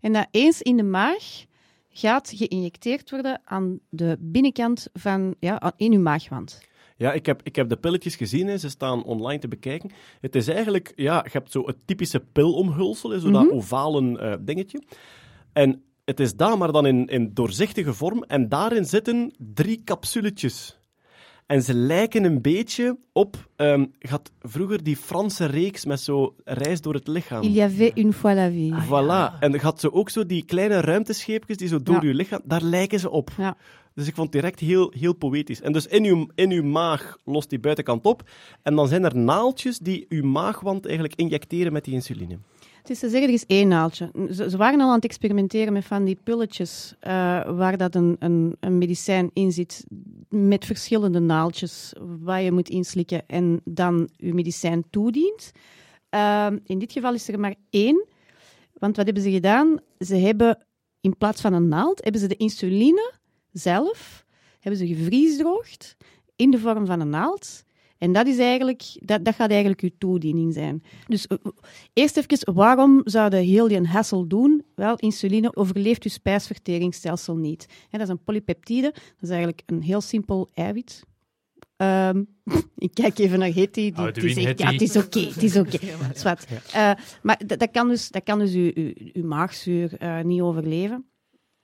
[0.00, 1.44] en dat eens in de maag
[1.90, 6.60] gaat geïnjecteerd worden aan de binnenkant van, ja, aan- in uw maagwand.
[6.98, 8.58] Ja, ik heb, ik heb de pilletjes gezien, hè.
[8.58, 9.90] ze staan online te bekijken.
[10.20, 13.54] Het is eigenlijk, ja, je hebt zo het typische pilomhulsel, hè, zo dat Mhm.
[13.54, 14.82] ovalen eh, dingetje.
[15.52, 18.22] En het is daar, maar dan in, in doorzichtige vorm.
[18.22, 20.80] En daarin zitten drie capsuletjes.
[21.46, 26.34] En ze lijken een beetje op, ehm, je had vroeger die Franse reeks met zo
[26.44, 27.42] reis door het lichaam.
[27.42, 28.74] Il y avait une fois la vie.
[28.86, 29.38] Voilà.
[29.40, 32.08] En je had zo ook zo die kleine ruimtescheepjes die zo door Ja.
[32.08, 33.30] je lichaam, daar lijken ze op.
[33.36, 33.56] Ja.
[33.98, 35.60] Dus ik vond het direct heel, heel poëtisch.
[35.60, 38.22] En dus in uw, in uw maag lost die buitenkant op.
[38.62, 42.38] En dan zijn er naaldjes die uw maagwand eigenlijk injecteren met die insuline.
[42.78, 44.10] Het is te zeggen, er is één naaldje.
[44.30, 47.10] Ze, waren al aan het experimenteren met van die pilletjes eh,
[47.56, 49.84] waar dat een, een, een medicijn in zit
[50.28, 55.50] met verschillende naaldjes waar je moet inslikken en dan je medicijn toedient.
[56.08, 58.06] Ehm, in dit geval is er maar één.
[58.72, 59.78] Want wat hebben ze gedaan?
[59.98, 60.58] Ze hebben
[61.00, 63.16] in plaats van een naald, hebben ze de insuline
[63.58, 64.24] zelf
[64.60, 65.96] hebben ze gevriesdroogd
[66.36, 67.66] in de vorm van een naald.
[67.98, 70.82] En dat, is eigenlijk, dat, dat gaat eigenlijk uw toediening zijn.
[71.06, 71.38] Dus eh,
[71.92, 74.64] eerst even, waarom zouden heel die hassle doen?
[74.74, 77.66] Wel, insuline overleeft uw spijsverteringsstelsel niet.
[77.88, 81.02] Hè, dat is een polypeptide, dat is eigenlijk een heel simpel eiwit.
[81.76, 82.22] Ehm,
[82.86, 83.92] ik kijk even naar Hetty.
[84.12, 85.78] Die, zegt, ja, het is oké, het is oké.
[86.14, 86.46] Zwart.
[86.72, 90.40] Eh, maar dat, dat kan dus, dat kan dus uw, uw, uw maagzuur eh, niet
[90.40, 91.07] overleven.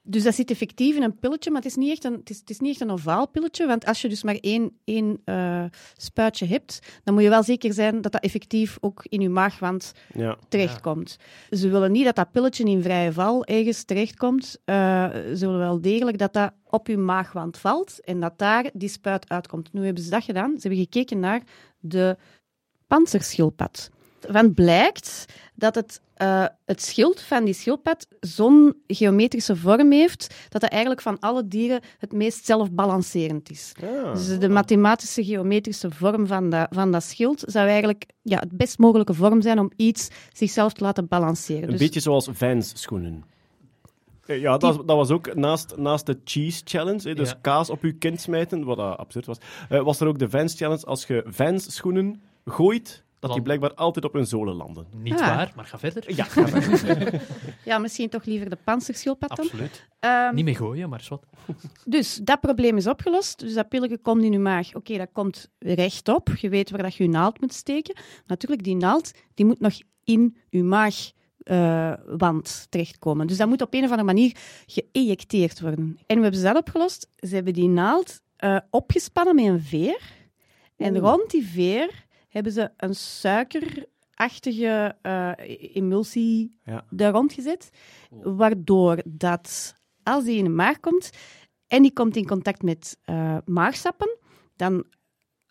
[0.07, 2.39] Dus dat zit effectief in een pilletje, maar het is niet echt een, het is,
[2.39, 3.67] het is niet echt een ovaal pilletje.
[3.67, 5.65] Want als je dus maar één, één eh,
[5.97, 9.93] spuitje hebt, dan moet je wel zeker zijn dat dat effectief ook in je maagwand
[10.15, 10.37] Ja.
[10.49, 11.17] terechtkomt.
[11.51, 14.59] Ze willen niet dat dat pilletje in vrije val ergens terechtkomt.
[14.65, 14.75] Eh,
[15.13, 19.29] ze willen wel degelijk dat dat op je maagwand valt en dat daar die spuit
[19.29, 19.73] uitkomt.
[19.73, 20.51] Nu hebben ze dat gedaan.
[20.55, 21.43] Ze hebben gekeken naar
[21.79, 22.17] de
[22.87, 23.91] panzerschildpad.
[24.29, 25.25] Van blijkt
[25.55, 31.01] dat het, eh, het schild van die schildpad zo'n geometrische vorm heeft dat het eigenlijk
[31.03, 33.73] van alle dieren het meest zelfbalancerend is.
[33.83, 34.15] Ah.
[34.15, 38.79] Dus de mathematische geometrische vorm van dat, van dat schild zou eigenlijk ja, het best
[38.79, 41.63] mogelijke vorm zijn om iets zichzelf te laten balanceren.
[41.65, 43.25] Een Dus- beetje zoals Vans schoenen.
[44.27, 47.39] Eh, Ja, dat, dat was ook naast, naast de Cheese Challenge, hè, dus Ja.
[47.41, 49.39] kaas op je kind smijten, wat absurd was,
[49.69, 50.85] eh, was er ook de Vans Challenge.
[50.85, 54.87] Als je Vans schoenen gooit, dat die blijkbaar altijd op hun zolen landen.
[54.97, 55.19] Niet Ah.
[55.21, 56.15] waar, maar ga verder.
[56.15, 56.27] Ja,
[57.65, 59.45] Ja, misschien toch liever de panzerschildpad dan.
[59.45, 59.87] Absoluut.
[60.01, 61.25] Ehm, Niet mee gooien, maar wat.
[61.85, 63.39] Dus dat probleem is opgelost.
[63.39, 64.75] Dus dat pilletje komt in je maag.
[64.75, 66.29] Oké, dat komt rechtop.
[66.37, 67.97] Je weet waar dat je je naald moet steken.
[68.27, 69.75] Natuurlijk, die naald die moet nog
[70.05, 70.63] in je
[71.45, 73.27] maagwand terechtkomen.
[73.27, 74.37] Dus dat moet op een of andere manier
[74.67, 75.99] geëjecteerd worden.
[76.07, 77.09] En we hebben ze dat opgelost.
[77.17, 80.01] Ze hebben die naald eh, opgespannen met een veer.
[80.77, 82.04] En rond die veer
[82.35, 85.31] hebben ze een suikerachtige eh,
[85.75, 86.85] emulsie Ja.
[86.91, 87.71] daar rond gezet.
[88.11, 91.11] Waardoor dat, als die in de maag komt
[91.67, 94.17] en die komt in contact met eh, maagsappen,
[94.57, 94.85] dan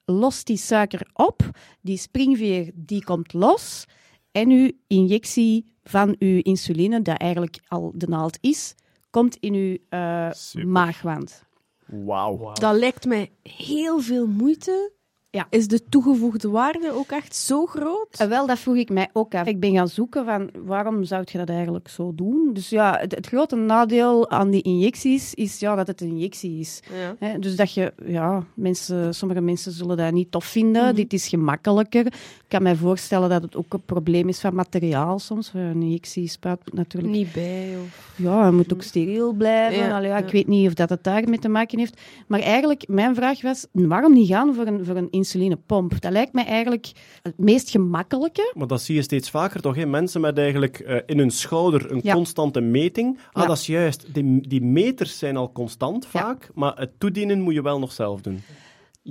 [0.06, 1.50] lost die suiker op,
[1.82, 3.86] die springveer die komt los
[4.32, 8.76] en uw injectie van uw insuline, dat eigenlijk al de naald is,
[9.10, 10.68] komt in uw eh, Super.
[10.68, 11.44] maagwand.
[11.86, 12.52] Wauw.
[12.54, 14.92] Dat lijkt mij heel veel moeite.
[15.36, 15.48] Ja.
[15.50, 18.08] Is de toegevoegde waarde ook echt zo groot?
[18.18, 19.48] Eh, wel, dat vroeg ik mij ook af.
[19.48, 22.50] Ik ben gaan zoeken van waarom zou je dat eigenlijk zo doen?
[22.54, 26.60] Dus ja, het, het grote nadeel aan die injecties is ja, dat het een injectie
[26.60, 26.80] is.
[27.00, 27.16] Ja.
[27.20, 30.84] Hè, dus dat je, ja, mensen, sommige mensen zullen dat niet tof vinden.
[30.84, 30.96] Mhm.
[30.96, 32.06] Dit is gemakkelijker.
[32.06, 35.52] Ik kan mij voorstellen dat het ook een probleem is van materiaal soms.
[35.54, 37.14] Een injectie spuit natuurlijk...
[37.14, 37.78] Niet bij.
[37.86, 38.14] Of...
[38.16, 39.88] Ja, het moet ook steriel blijven.
[39.88, 40.26] Ja, Allee, ja, ja.
[40.26, 42.02] Ik weet niet of dat het daarmee te maken heeft.
[42.28, 46.02] Maar eigenlijk, mijn vraag was, waarom niet gaan voor een, voor een insulinepomp?
[46.02, 46.92] Dat lijkt mij eigenlijk
[47.22, 48.54] het meest gemakkelijke.
[48.58, 49.86] Maar dat zie je steeds vaker toch, hè?
[49.86, 52.14] mensen met eigenlijk eh, in hun schouder een Ja.
[52.14, 53.18] constante meting.
[53.32, 53.48] Ah, Ja.
[53.48, 54.14] dat is juist.
[54.14, 58.22] Die, die meters zijn al constant vaak, maar het toedienen moet je wel nog zelf
[58.22, 58.42] doen.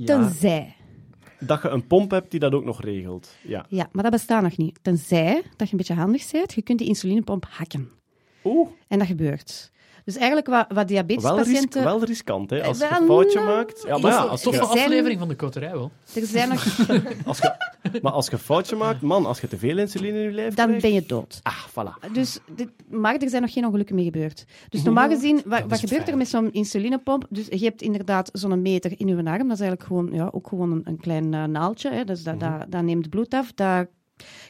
[0.04, 0.74] Tenzij.
[1.38, 3.34] Dat je een pomp hebt die dat ook nog regelt.
[3.42, 3.66] Ja.
[3.68, 4.78] Ja, maar dat bestaat nog niet.
[4.82, 7.88] Tenzij dat je een beetje handig bent, je kunt die insulinepomp hacken.
[8.44, 9.71] Oeh, En dat gebeurt.
[10.04, 11.84] Dus eigenlijk wat, wat wel, risk, diabetespatiënten...
[11.84, 12.62] wel riskant, hè?
[12.64, 13.82] Als je Wel, een foutje nou, maakt.
[13.86, 15.90] Ja, maar ja, als Toffe je, zijn- aflevering van de koterij wel.
[16.14, 16.64] Er zijn nog...
[17.26, 17.54] als je,
[18.02, 20.54] maar als je een foutje maakt, man, als je te veel insuline in je lijf
[20.54, 21.40] Dan krijgt- ben je dood.
[21.42, 22.12] Ah, voilà.
[22.12, 24.44] Dus dit, maar er zijn nog geen ongelukken mee gebeurd.
[24.68, 27.26] Dus normaal gezien, wat, wat gebeurt er met zo'n insulinepomp?
[27.28, 29.48] Dus je hebt inderdaad zo'n meter in je arm.
[29.48, 31.90] Dat is eigenlijk gewoon, ja, ook gewoon een, een klein eh, naaldje.
[31.90, 32.04] Hè.
[32.04, 33.52] Dus dat, dat, dat neemt bloed af.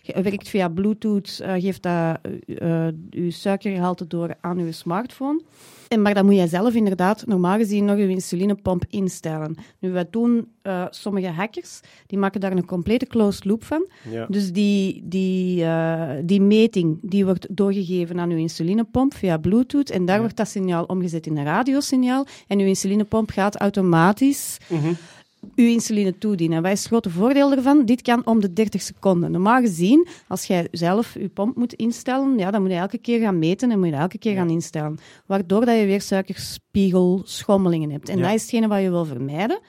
[0.05, 5.43] Werkt via Bluetooth, eh, geeft dat eh, eh, uw suikergehalte door aan uw smartphone.
[5.89, 9.55] En, maar dan moet je zelf inderdaad normaal gezien nog je insulinepomp instellen.
[9.78, 10.49] Nu, wat doen
[10.90, 11.81] sommige hackers?
[12.07, 13.86] Die maken daar een complete closed loop van.
[14.11, 14.27] Ja.
[14.28, 15.66] Dus die, die,
[16.24, 19.90] die meting die wordt doorgegeven aan uw insulinepomp via Bluetooth.
[19.90, 22.27] En daar wordt dat signaal omgezet in een radiosignaal.
[22.47, 24.93] En uw insulinepomp gaat automatisch Mhm.
[25.55, 26.56] Uw insuline toedienen.
[26.56, 27.85] En wat is het grote voordeel ervan?
[27.85, 29.31] Dit kan om de 30 seconden.
[29.31, 33.20] Normaal gezien, als jij zelf je pomp moet instellen, ja, dan moet je elke keer
[33.20, 34.98] gaan meten en moet je elke keer gaan instellen.
[35.27, 38.09] Waardoor dat je weer suikerspiegelschommelingen hebt.
[38.09, 38.24] En Ja.
[38.24, 39.60] dat is hetgene wat je wil vermijden.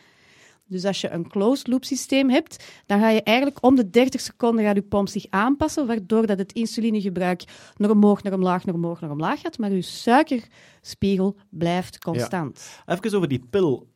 [0.67, 4.21] Dus als je een closed loop systeem hebt, dan ga je eigenlijk om de 30
[4.21, 7.43] seconden gaat je pomp zich aanpassen, waardoor dat het insulinegebruik
[7.77, 12.81] naar omhoog, naar omlaag, naar omhoog, naar omlaag gaat, maar je suikerspiegel blijft constant.
[12.85, 13.87] Even over die pil.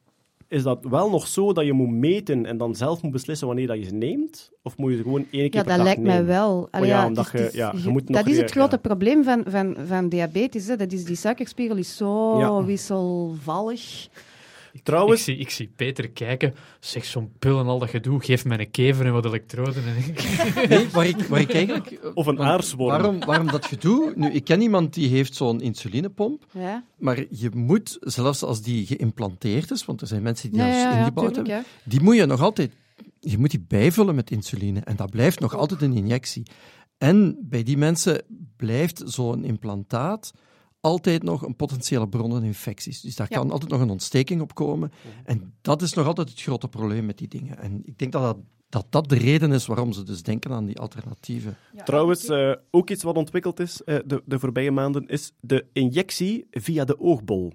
[0.49, 3.67] Is dat wel nog zo dat je moet meten en dan zelf moet beslissen wanneer
[3.67, 4.51] dat je ze neemt?
[4.63, 6.27] Of moet je ze gewoon één keer Ja, per dat dag lijkt mij nemen?
[6.27, 6.57] wel.
[6.61, 8.27] Oh Allee, ja, het omdat is- je, het is- ja, je je- moet nog dat
[8.31, 8.81] is het grote ja.
[8.81, 10.67] probleem van, van, van diabetes.
[10.67, 10.75] Hè.
[10.75, 12.63] Dat is, die suikerspiegel is zo Ja.
[12.63, 14.07] wisselvallig.
[14.83, 16.53] Trouwens, Ik zie, ik zie Peter kijken.
[16.79, 18.23] Zeg, zo'n pil en al dat gedoe.
[18.23, 19.83] Geef mij een kever en wat elektroden.
[19.85, 20.23] En ik-
[20.69, 21.99] Nee, waar ik, waar ik eigenlijk...
[22.13, 22.89] Of een aarsworm.
[22.89, 24.13] Waarom, waarom dat gedoe?
[24.15, 28.85] Nu, ik ken iemand die heeft zo'n insulinepomp, Ja, maar je moet, zelfs als die
[28.85, 31.89] geïmplanteerd is, want er zijn mensen die ja, dat ja, ja, ingebouwd tuurlijk, hebben, ja.
[31.89, 32.71] die moet je nog altijd...
[33.19, 36.43] Je moet die bijvullen met insuline en dat blijft nog altijd een injectie.
[36.97, 38.21] En bij die mensen
[38.55, 40.31] blijft zo'n implantaat
[40.81, 43.01] altijd nog een potentiële bron van infecties.
[43.01, 43.37] Dus daar Ja.
[43.37, 44.91] kan altijd nog een ontsteking op komen.
[45.25, 47.57] En dat is nog altijd het grote probleem met die dingen.
[47.59, 48.37] En ik denk dat dat,
[48.69, 51.57] dat, dat de reden is waarom ze dus denken aan die alternatieven.
[51.85, 56.47] Trouwens, eh, ook iets wat ontwikkeld is eh, de, de voorbije maanden, is de injectie
[56.51, 57.53] via de oogbol.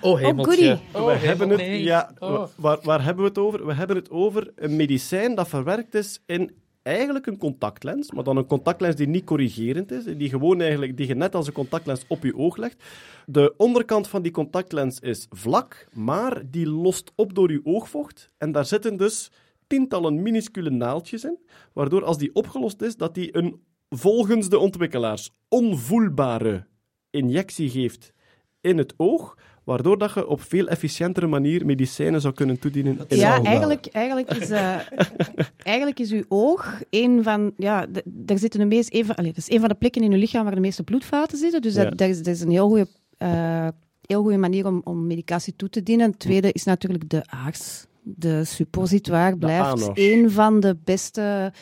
[0.00, 0.54] Oh, hemeltje.
[0.92, 1.04] goeie.
[1.06, 1.82] Oh, we hebben het, nee.
[1.82, 2.30] ja, Oh.
[2.30, 3.66] wa- waar, waar hebben we het over?
[3.66, 6.54] We hebben het over een medicijn dat verwerkt is in
[6.86, 11.06] eigenlijk een contactlens, maar dan een contactlens die niet corrigerend is, die gewoon eigenlijk, die
[11.06, 12.82] je net als een contactlens op je oog legt.
[13.26, 18.30] De onderkant van die contactlens is vlak, maar die lost op door je oogvocht.
[18.38, 19.30] En daar zitten dus
[19.66, 21.38] tientallen minuscule naaldjes in,
[21.72, 26.66] waardoor als die opgelost is, dat die een, volgens de ontwikkelaars, onvoelbare
[27.10, 28.12] injectie geeft
[28.60, 29.36] in het oog,
[29.66, 32.98] waardoor dat je op veel efficiëntere manier medicijnen zou kunnen toedienen.
[33.08, 34.76] in Ja, eigenlijk, eigenlijk, is, eh,
[35.62, 37.52] eigenlijk is uw oog een van...
[37.56, 40.02] Ja, d- daar zitten de meest, een, van, allee, dat is een van de plekken
[40.02, 41.62] in uw lichaam waar de meeste bloedvaten zitten.
[41.62, 41.82] Dus Ja.
[41.84, 42.86] dat, dat, is, dat is een heel goede,
[43.18, 43.68] eh,
[44.06, 46.10] heel goede manier om, om medicatie toe te dienen.
[46.10, 47.84] Het tweede is natuurlijk de aars.
[48.02, 51.52] De suppositoire blijft een van de beste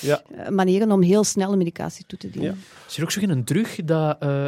[0.00, 0.22] Ja.
[0.36, 2.58] eh, manieren om heel snel medicatie toe te dienen.
[2.88, 4.44] Is er ook zo geen drug dat eh,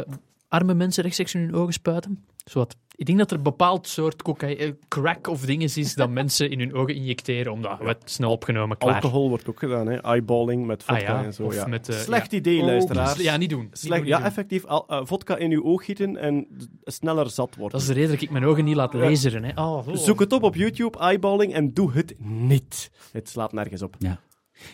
[0.47, 2.23] arme mensen rechtstreeks in hun ogen spuiten?
[2.45, 2.75] Zowat.
[2.95, 6.49] Ik denk dat er een bepaald soort cocaïne, eh, crack of dingen is dat mensen
[6.49, 8.93] in hun ogen injecteren, omdat het snel opgenomen, klaar.
[8.93, 9.95] Alcohol wordt ook gedaan, hè?
[9.95, 11.43] eyeballing met vodka Ah ja, en zo.
[11.43, 11.67] of ja.
[11.67, 12.37] met, eh, Slecht ja.
[12.37, 13.21] idee, Oh, luisteraars.
[13.21, 13.59] Ja, niet doen.
[13.63, 14.31] Niet Slecht, doen, ja, niet doen.
[14.31, 14.65] effectief.
[14.65, 16.47] Al, eh, vodka in uw oog gieten en
[16.83, 17.71] sneller zat worden.
[17.71, 19.43] Dat is de reden dat ik mijn ogen niet laat laseren.
[19.43, 19.61] Hè.
[19.61, 19.95] Oh, oh.
[19.95, 22.91] Zoek het op op YouTube, eyeballing, en doe het niet.
[23.11, 23.95] Het slaat nergens op.
[23.99, 24.19] Ja.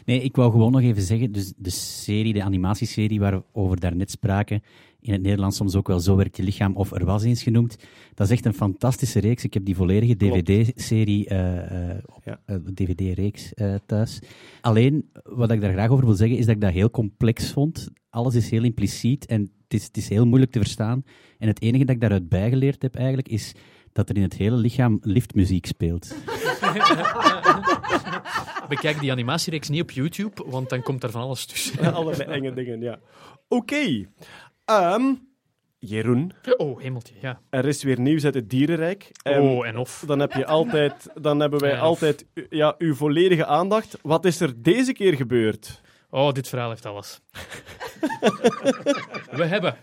[0.05, 3.79] Nee, ik wou gewoon nog even zeggen, dus de serie, de animatieserie waar we over
[3.79, 4.63] daarnet spraken,
[5.01, 7.76] in het Nederlands soms ook wel Zo werkt je lichaam of Er was eens genoemd,
[8.13, 9.43] dat is echt een fantastische reeks.
[9.43, 10.15] Ik heb die volledige.
[10.15, 12.39] DVD-serie, eh, eh, Ja.
[12.45, 14.19] eh, DVD-reeks eh, thuis.
[14.61, 17.89] Alleen, wat ik daar graag over wil zeggen, is dat ik dat heel complex vond.
[18.09, 21.03] Alles is heel impliciet en het is, het is heel moeilijk te verstaan.
[21.38, 23.53] En het enige dat ik daaruit bijgeleerd heb eigenlijk, is
[23.93, 26.15] dat er in het hele lichaam liftmuziek speelt.
[28.69, 31.84] Bekijk die animatiereeks niet op YouTube, want dan komt er van alles tussen.
[31.84, 32.99] Ja, allerlei enge dingen, ja.
[33.47, 34.07] Oké.
[34.69, 35.13] Ehm,
[35.79, 37.41] Jeroen, Oh, hemeltje, ja.
[37.49, 39.11] er is weer nieuws uit het dierenrijk.
[39.23, 40.03] Ehm, Oh, en of.
[40.07, 43.97] Dan, heb je altijd, dan hebben wij altijd ja, uw volledige aandacht.
[44.01, 45.81] Wat is er deze keer gebeurd?
[46.09, 47.19] Oh, dit verhaal heeft alles.
[49.31, 49.75] We hebben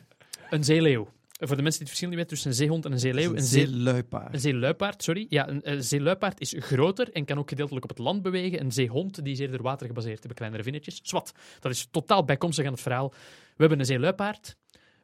[0.51, 1.09] een zeeleeuw.
[1.39, 3.31] Voor de mensen die het verschil niet weten tussen een zeehond en een zeeleeuw.
[3.31, 4.35] Een Een, zee, zeeluipaard.
[4.35, 5.27] een zeeluipaard, sorry.
[5.29, 8.61] Ja, een, een zeeluipaard is groter en kan ook gedeeltelijk op het land bewegen.
[8.61, 11.01] Een zeehond die is eerder watergebaseerd, hebben kleinere vinnetjes.
[11.03, 13.09] Zwat, dat is totaal bijkomstig aan het verhaal.
[13.09, 14.57] We hebben een zeeluipaard,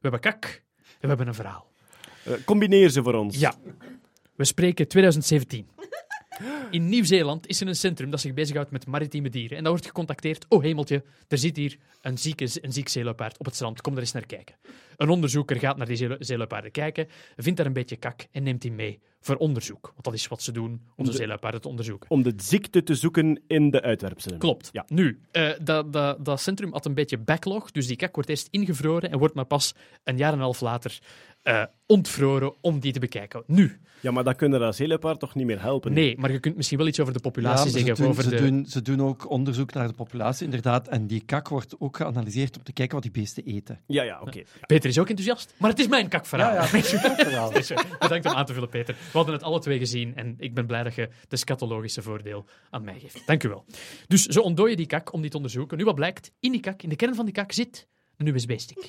[0.02, 1.70] hebben kak en we hebben een verhaal.
[2.24, 3.38] Eh, combineer ze voor ons.
[3.38, 3.54] Ja.
[4.34, 5.66] We spreken 2017.
[6.70, 9.56] In Nieuw-Zeeland is er een centrum dat zich bezighoudt met maritieme dieren.
[9.56, 10.44] En daar wordt gecontacteerd.
[10.48, 13.80] Oh hemeltje, er zit hier een, zieke, een ziek zeeluipaard op het strand.
[13.80, 14.54] Kom er eens naar kijken.
[14.96, 18.62] Een onderzoeker gaat naar die zeelu- zeeluipaarden kijken, vindt daar een beetje kak en neemt
[18.62, 19.82] die mee voor onderzoek.
[19.92, 22.10] Want dat is wat ze doen om de de- zeeluipaarden te onderzoeken.
[22.10, 24.38] Om de ziekte te zoeken in de uitwerpselen.
[24.38, 24.68] Klopt.
[24.72, 24.84] Ja.
[24.88, 28.48] Nu, eh, dat, dat, dat centrum had een beetje backlog, dus die kak wordt eerst
[28.50, 30.98] ingevroren en wordt maar pas een jaar en een half later
[31.42, 33.42] eh, ontvroren om die te bekijken.
[33.46, 35.92] Nu, Ja, maar dan kunnen dat zeelepaard toch niet meer helpen?
[35.92, 37.94] nee, maar je kunt misschien wel iets over de Ja, populatie maar ze, zeggen.
[37.96, 38.36] doen, over ze, de...
[38.36, 40.88] doen, ze doen ook onderzoek naar de populatie, inderdaad.
[40.88, 43.80] En die kak wordt ook geanalyseerd om te kijken wat die beesten eten.
[43.86, 44.42] Ja, ja, oké.
[44.66, 46.52] Peter is ook enthousiast, maar het is mijn kakverhaal.
[46.54, 46.66] Ja,
[47.30, 47.48] ja.
[47.50, 48.94] Dus, eh, Bedankt om aan te vullen, Peter.
[48.94, 52.46] We hadden het alle twee gezien en ik ben blij dat je het scatologische voordeel
[52.70, 53.26] aan mij geeft.
[53.26, 53.64] Dank u wel.
[54.06, 55.78] Dus ze ontdooien die kak om die te onderzoeken.
[55.78, 58.86] Nu wat blijkt, in die kak, in de kern van die kak zit een USB-stick.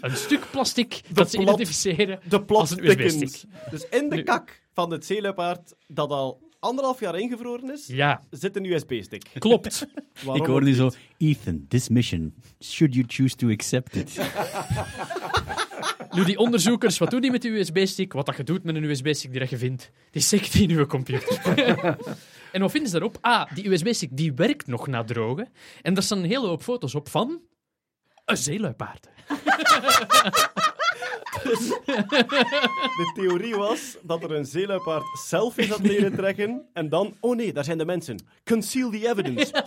[0.00, 3.42] Een stuk plastic dat ze identificeren De als een USB-stick.
[3.70, 8.22] Dus in de Nu- kak van het zeelepaard, dat al anderhalf jaar ingevroren is, Ja,
[8.30, 9.22] zit een USB-stick.
[9.38, 9.86] klopt.
[10.24, 10.90] Waarom Ik hoor nu zo?
[11.18, 14.18] Ethan, this mission, should you choose to accept it?
[16.10, 18.12] Nu, die onderzoekers, wat doen die met die USB-stick?
[18.12, 20.76] Wat dat je doet met een USB-stick die dat je vindt, die stikt die in
[20.78, 21.40] je computer.
[22.52, 23.18] en wat vinden ze daarop?
[23.20, 25.48] Ah, die USB-stick die werkt nog na drogen.
[25.82, 27.40] En daar staan een hele hoop foto's op van
[28.26, 29.08] een zeeluipaard.
[32.96, 37.52] De theorie was dat er een zeeluipaard selfies had leren trekken en dan, oh nee,
[37.52, 38.18] daar zijn de mensen.
[38.44, 39.64] Conceal the evidence.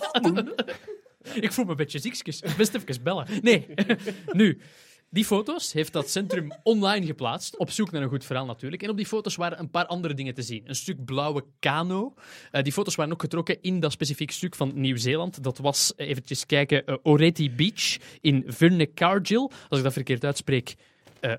[1.42, 2.42] Ik voel me een beetje ziekjes.
[2.58, 3.28] Best even bellen.
[3.42, 3.68] Nee.
[4.32, 4.62] nu,
[5.10, 7.58] die foto's heeft dat centrum online geplaatst.
[7.58, 8.84] Op zoek naar een goed verhaal natuurlijk.
[8.84, 10.64] En op die foto's waren een paar andere dingen te zien.
[10.66, 12.14] Een stuk blauwe kano.
[12.52, 15.44] Eh, die foto's waren ook getrokken in dat specifiek stuk van Nieuw-Zeeland.
[15.44, 19.50] Dat was, eh, eventjes kijken, eh, Oreti Beach in Vernecargill.
[19.70, 20.76] Als ik dat verkeerd uitspreek,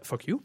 [0.03, 0.41] fuck you.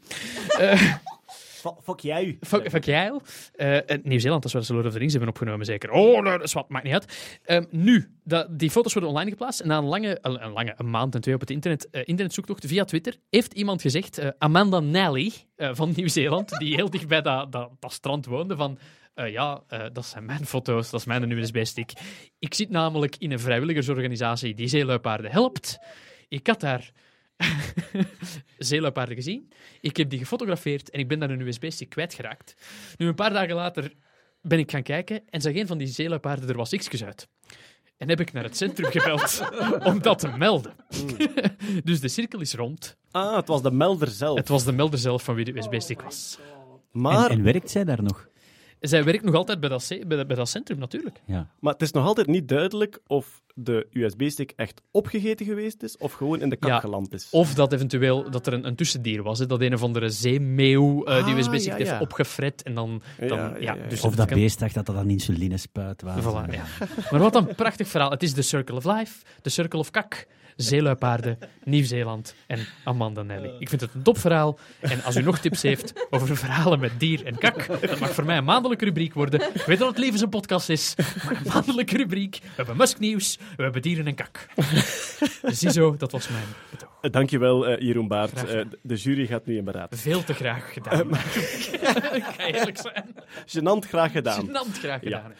[1.82, 2.36] Fuck jij.
[2.40, 3.12] Fuck, jij.
[3.54, 5.90] Eh, Nieuw-Zeeland, dat is waar ze Lord of the Rings hebben opgenomen, zeker.
[5.90, 7.38] Oh, nou, dat is wat, maakt niet uit.
[7.44, 8.10] Ehm, nu,
[8.50, 9.60] die foto's worden online geplaatst.
[9.60, 12.02] En na een lange, een, een lange een maand en twee op het internet, eh,
[12.04, 17.08] internetzoektocht via Twitter, heeft iemand gezegd, eh, Amanda Nally eh, van Nieuw-Zeeland, die heel dicht
[17.08, 18.78] bij dat, strand woonde, van...
[19.14, 21.92] eh, ja, eh, dat zijn mijn foto's, dat is mijn USB-stick.
[22.38, 25.78] Ik zit namelijk in een vrijwilligersorganisatie die zeeluipaarden helpt.
[26.28, 26.90] Ik had daar
[28.58, 29.52] zeeluipaarden gezien.
[29.80, 32.54] Ik heb die gefotografeerd en ik ben daar een USB-stick kwijtgeraakt.
[32.96, 33.92] Nu, een paar dagen later
[34.40, 37.28] ben ik gaan kijken en zag een van die zeeluipaarden er was x uit.
[37.96, 39.48] En heb ik naar het centrum gebeld
[39.88, 40.74] om dat te melden.
[41.84, 42.96] dus de cirkel is rond.
[43.10, 44.38] Ah, het was de melder zelf.
[44.38, 46.38] Het was de melder zelf van wie de USB-stick was.
[46.92, 48.28] Maar, En, en werkt zij daar nog?
[48.80, 51.20] Zij werkt nog altijd bij dat, bij dat, bij dat centrum, natuurlijk.
[51.26, 51.48] Ja.
[51.60, 56.12] maar het is nog altijd niet duidelijk of de USB-stick echt opgegeten geweest is of
[56.12, 56.80] gewoon in de kak Ja.
[56.80, 57.28] geland is.
[57.30, 59.38] Of dat eventueel dat er een, een tussendier was.
[59.38, 62.62] Hè, dat een of andere zeemeeuw eh, die Ah, USB-stick ja, heeft opgefret.
[62.62, 64.96] En dan, dan, Ja, ja, ja, ja, dus Of dat kan- beest dacht dat dat
[64.96, 66.20] een insulinespuit was.
[66.24, 66.64] Voilà, ja.
[67.10, 68.10] Maar wat een prachtig verhaal.
[68.10, 70.26] Het is de Circle of Life, de Circle of Kak,
[70.56, 73.52] Zeeluipaarden, Nieuw-Zeeland en Amanda Nelly.
[73.58, 74.58] Ik vind het een topverhaal.
[74.80, 78.24] En als u nog tips heeft over verhalen met dier en kak, dat mag voor
[78.24, 79.40] mij een maandelijke rubriek worden.
[79.54, 82.38] Ik weet dat het leven een podcast is, maar een maandelijke rubriek.
[82.42, 84.46] We hebben musknieuws, we hebben dieren en kak.
[85.42, 86.90] Ziezo, dat was mijn betoog.
[87.00, 88.30] Eh, Dankjewel, eh Jeroen Baart.
[88.38, 89.94] Graag Eh, de jury gaat nu in beraad.
[89.98, 91.08] Veel te graag gedaan.
[92.20, 93.14] Ik ga eerlijk zijn.
[93.84, 94.46] Graag gedaan.
[94.48, 95.22] Gênant graag Ja.
[95.22, 95.32] gedaan.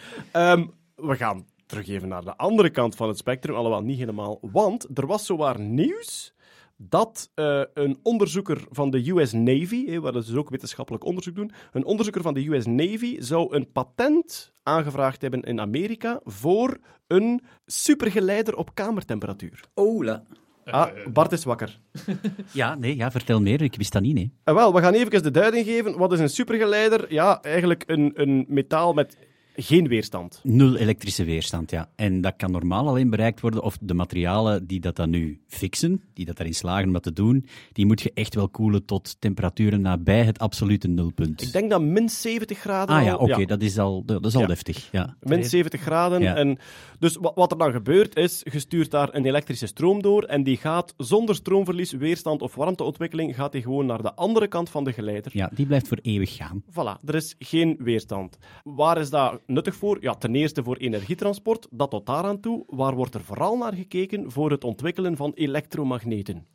[0.58, 0.66] Ehm,
[1.08, 4.38] we gaan terug even naar de andere kant van het spectrum, alhoewel niet helemaal.
[4.40, 6.34] Want er was zowaar nieuws
[6.76, 11.34] dat eh, een onderzoeker van de US Navy, eh, waar ze dus ook wetenschappelijk onderzoek
[11.34, 16.78] doen, een onderzoeker van de US Navy zou een patent aangevraagd hebben in Amerika voor
[17.06, 19.60] een supergeleider op kamertemperatuur.
[19.74, 20.22] Ola.
[20.64, 21.78] Ah, Bart is wakker.
[22.52, 23.62] Ja, nee, ja, vertel meer.
[23.62, 24.32] Ik wist dat niet, nee.
[24.44, 25.98] En wel, we gaan even de duiding geven.
[25.98, 27.12] Wat is een supergeleider?
[27.12, 29.16] Ja, eigenlijk een, een metaal met
[29.58, 30.40] geen weerstand.
[30.42, 31.88] Nul elektrische weerstand, ja.
[31.96, 36.02] En dat kan normaal alleen bereikt worden, of de materialen die dat dan nu fixen,
[36.14, 39.16] die dat daarin slagen om dat te doen, die moet je echt wel koelen tot
[39.20, 41.42] temperaturen nabij het absolute nulpunt.
[41.42, 42.96] Ik denk dat min 70 graden.
[42.96, 44.46] ah ja, oké, dat is al, dat is al Ja.
[44.46, 44.88] deftig.
[44.92, 45.16] Ja.
[45.20, 46.22] Min 70 graden.
[46.22, 46.34] Ja.
[46.36, 46.58] En
[46.98, 50.42] dus wat, wat er dan gebeurt is, je stuurt daar een elektrische stroom door en
[50.42, 54.84] die gaat zonder stroomverlies, weerstand of warmteontwikkeling, gaat die gewoon naar de andere kant van
[54.84, 55.30] de geleider.
[55.34, 56.62] ja, die blijft voor eeuwig gaan.
[56.70, 58.38] Voilà, er is geen weerstand.
[58.64, 59.98] Waar is dat nuttig voor?
[60.00, 62.64] Ja, ten eerste voor energietransport, dat tot daaraan toe.
[62.66, 64.30] Waar wordt er vooral naar gekeken?
[64.30, 66.46] Voor het ontwikkelen van elektromagneten.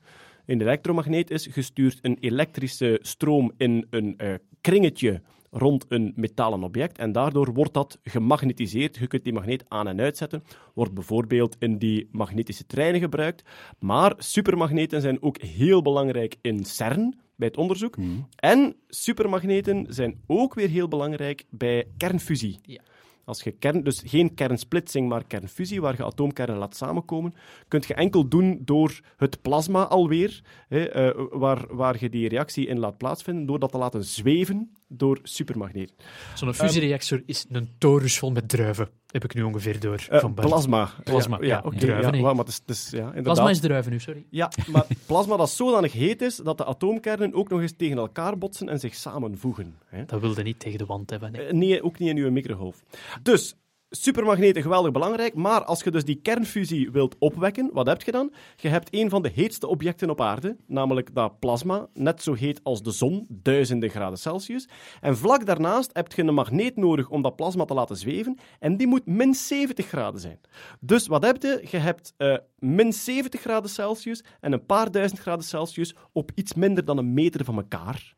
[0.45, 6.97] Een elektromagneet is gestuurd een elektrische stroom in een eh, kringetje rond een metalen object
[6.97, 8.97] en daardoor wordt dat gemagnetiseerd.
[8.97, 10.43] Je kunt die magneet aan- en uitzetten.
[10.73, 13.43] Wordt bijvoorbeeld in die magnetische treinen gebruikt.
[13.79, 17.95] Maar supermagneten zijn ook heel belangrijk in CERN, bij het onderzoek.
[18.35, 22.59] En supermagneten zijn ook weer heel belangrijk bij kernfusie.
[22.61, 22.81] Ja.
[23.25, 27.33] Als je kern, dus geen kernsplitsing, maar kernfusie, waar je atoomkernen laat samenkomen,
[27.67, 32.67] kun je enkel doen door het plasma alweer, hè, eh, waar, waar je die reactie
[32.67, 35.95] in laat plaatsvinden, door dat te laten zweven door supermagneten.
[36.35, 38.89] Zo'n fusiereactor is een torus vol met druiven.
[39.07, 40.05] Heb ik nu ongeveer door.
[40.09, 40.91] Eh, van plasma.
[41.03, 41.47] Plasma, Ja, ja.
[41.55, 41.77] ja, oké.
[41.77, 42.21] Druiven, ja, nee.
[42.21, 43.23] maar, maar het is, het is- ja, inderdaad.
[43.23, 44.25] Plasma is druiven nu, sorry.
[44.29, 48.37] Ja, maar plasma dat zodanig heet is dat de atoomkernen ook nog eens tegen elkaar
[48.37, 49.75] botsen en zich samenvoegen.
[49.85, 50.05] Hè?
[50.05, 51.31] Dat wilde niet tegen de wand hebben.
[51.31, 51.45] Nee.
[51.45, 52.83] Eh, Nee, ook niet in uw microgolf.
[53.21, 53.55] Dus,
[53.93, 58.33] supermagneten geweldig belangrijk, maar als je dus die kernfusie wilt opwekken, wat heb je dan?
[58.55, 62.59] Je hebt een van de heetste objecten op aarde, namelijk dat plasma, net zo heet
[62.63, 64.67] als de zon, duizenden graden Celsius.
[65.01, 68.77] En vlak daarnaast heb je een magneet nodig om dat plasma te laten zweven, en
[68.77, 70.39] die moet min 70 graden zijn.
[70.79, 71.67] Dus wat heb je?
[71.69, 76.53] Je hebt eh, min 70 graden Celsius en een paar duizend graden Celsius op iets
[76.53, 78.15] minder dan een meter van elkaar.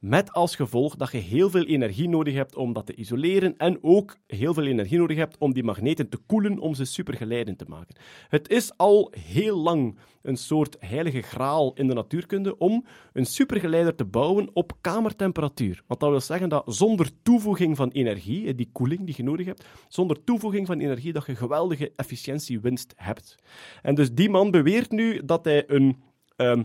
[0.00, 3.78] Met als gevolg dat je heel veel energie nodig hebt om dat te isoleren en
[3.82, 7.64] ook heel veel energie nodig hebt om die magneten te koelen om ze supergeleidend te
[7.68, 7.96] maken.
[8.28, 13.94] Het is al heel lang een soort heilige graal in de natuurkunde om een supergeleider
[13.94, 15.82] te bouwen op kamertemperatuur.
[15.86, 19.46] Want dat wil zeggen dat zonder toevoeging van energie, eh, die koeling die je nodig
[19.46, 23.34] hebt, zonder toevoeging van energie, dat je geweldige efficiëntiewinst hebt.
[23.82, 26.02] En dus die man beweert nu dat hij een...
[26.36, 26.62] ehm,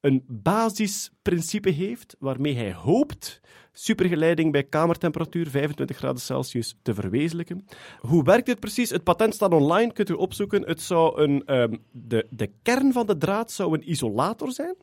[0.00, 3.40] een basisprincipe heeft waarmee hij hoopt
[3.72, 7.66] supergeleiding bij kamertemperatuur 25 graden Celsius te verwezenlijken.
[8.00, 8.90] Hoe werkt dit precies?
[8.90, 10.62] Het patent staat online, kunt u opzoeken.
[10.66, 14.74] Het zou een, ehm, de, de kern van de draad zou een isolator zijn.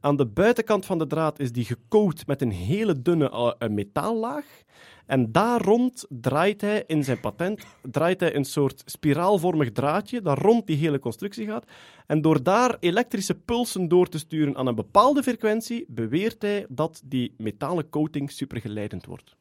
[0.00, 4.44] Aan de buitenkant van de draad is die gecoat met een hele dunne eh, metaallaag.
[5.06, 10.38] En daar rond draait hij in zijn patent draait hij een soort spiraalvormig draadje dat
[10.38, 11.64] rond die hele constructie gaat.
[12.06, 17.02] En door daar elektrische pulsen door te sturen aan een bepaalde frequentie, beweert hij dat
[17.04, 19.36] die metalen coating supergeleidend wordt.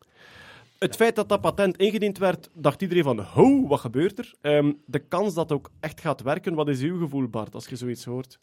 [0.80, 4.34] Het feit dat dat patent ingediend werd, dacht iedereen van, ho, wat gebeurt er?
[4.42, 7.68] Ehm, de kans dat het ook echt gaat werken, wat is uw gevoel, Bart, als
[7.68, 8.40] je zoiets hoort?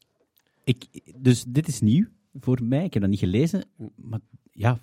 [0.65, 0.85] Ik,
[1.17, 2.07] dus dit is nieuw
[2.41, 2.85] voor mij.
[2.85, 3.65] Ik heb dat niet gelezen.
[3.97, 4.21] Maar
[4.53, 4.79] ja,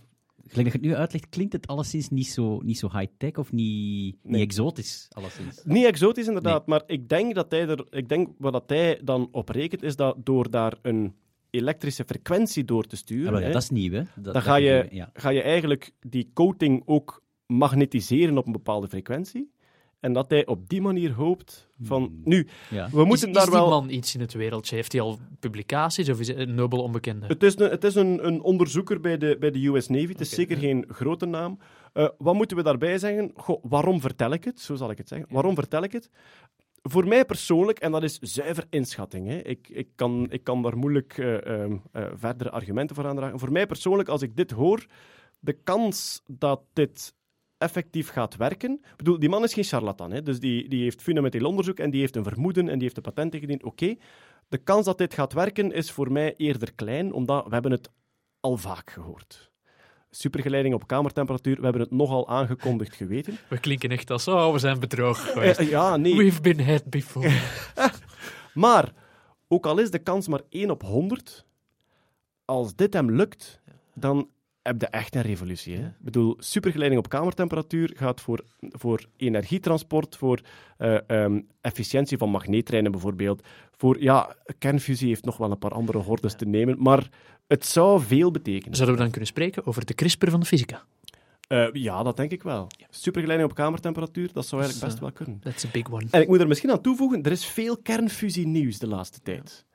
[0.48, 3.52] gelijk dat je het nu uitlegt, klinkt het alleszins niet zo, niet zo high-tech of
[3.52, 4.34] niet, Nee.
[4.34, 5.08] niet exotisch.
[5.10, 5.62] Alleszins.
[5.64, 9.28] Niet exotisch inderdaad, maar ik denk dat hij er, ik denk wat dat hij dan
[9.32, 11.14] op rekent, is dat door daar een
[11.50, 14.04] elektrische frequentie door te sturen, Ja, wel, ja, hè, dat is nieuw, hè?
[14.16, 15.10] Dat, dan ga je, ja.
[15.14, 19.52] ga je eigenlijk die coating ook magnetiseren op een bepaalde frequentie.
[20.00, 22.04] En dat hij op die manier hoopt van...
[22.04, 22.22] Hmm.
[22.24, 22.90] Nu, Ja.
[22.92, 23.70] we moeten is, daar is die wel...
[23.70, 24.76] man iets in het wereldje?
[24.76, 27.26] Heeft hij al publicaties of is het een nobel onbekende?
[27.26, 30.08] Het is, een, het is een, een onderzoeker bij de, bij de US Navy.
[30.08, 30.62] Het is zeker ja.
[30.62, 31.60] geen grote naam.
[31.94, 33.32] Eh, wat moeten we daarbij zeggen?
[33.36, 34.60] Goh, waarom vertel ik het?
[34.60, 35.28] Zo zal ik het zeggen.
[35.32, 36.10] Waarom vertel ik het?
[36.82, 39.38] Voor mij persoonlijk, en dat is zuiver inschatting, hè.
[39.38, 43.40] Ik, ik, kan, ik kan daar moeilijk eh, ehm, eh, verdere argumenten voor aandragen.
[43.40, 44.86] Voor mij persoonlijk, als ik dit hoor,
[45.40, 47.14] de kans dat dit
[47.60, 48.72] effectief gaat werken.
[48.72, 50.22] Ik bedoel, die man is geen charlatan, hè.
[50.22, 53.04] dus die, die heeft fundamenteel onderzoek en die heeft een vermoeden en die heeft een
[53.04, 53.64] patent ingediend.
[53.64, 53.96] Oké,
[54.48, 57.90] de kans dat dit gaat werken is voor mij eerder klein, omdat we hebben het
[58.40, 59.52] al vaak gehoord.
[60.10, 63.38] Supergeleiding op kamertemperatuur, we hebben het nogal aangekondigd geweten.
[63.50, 65.60] We klinken echt als, oh, we zijn bedrogen geweest.
[65.60, 66.16] Eh, ja, nee.
[66.16, 67.32] We've been had before.
[68.54, 68.94] Maar,
[69.48, 71.46] ook al is de kans maar 1 op 100,
[72.46, 73.62] als dit hem lukt,
[73.94, 74.30] dan
[74.70, 75.76] heb je echt een revolutie.
[75.76, 75.86] Hè?
[75.86, 80.40] Ik bedoel, supergeleiding op kamertemperatuur gaat voor, voor energietransport, voor
[80.78, 83.44] eh, ehm, efficiëntie van magneettreinen bijvoorbeeld.
[83.72, 87.10] Voor, ja, kernfusie heeft nog wel een paar andere hordes te nemen, maar
[87.48, 88.76] het zou veel betekenen.
[88.76, 90.84] Zouden we dan kunnen spreken over de CRISPR van de fysica?
[91.48, 92.68] Eh, ja, dat denk ik wel.
[92.90, 95.40] Supergeleiding op kamertemperatuur, dat zou eigenlijk best wel kunnen.
[95.40, 96.06] That's a big one.
[96.12, 99.66] En ik moet er misschien aan toevoegen, er is veel kernfusie-nieuws de laatste tijd.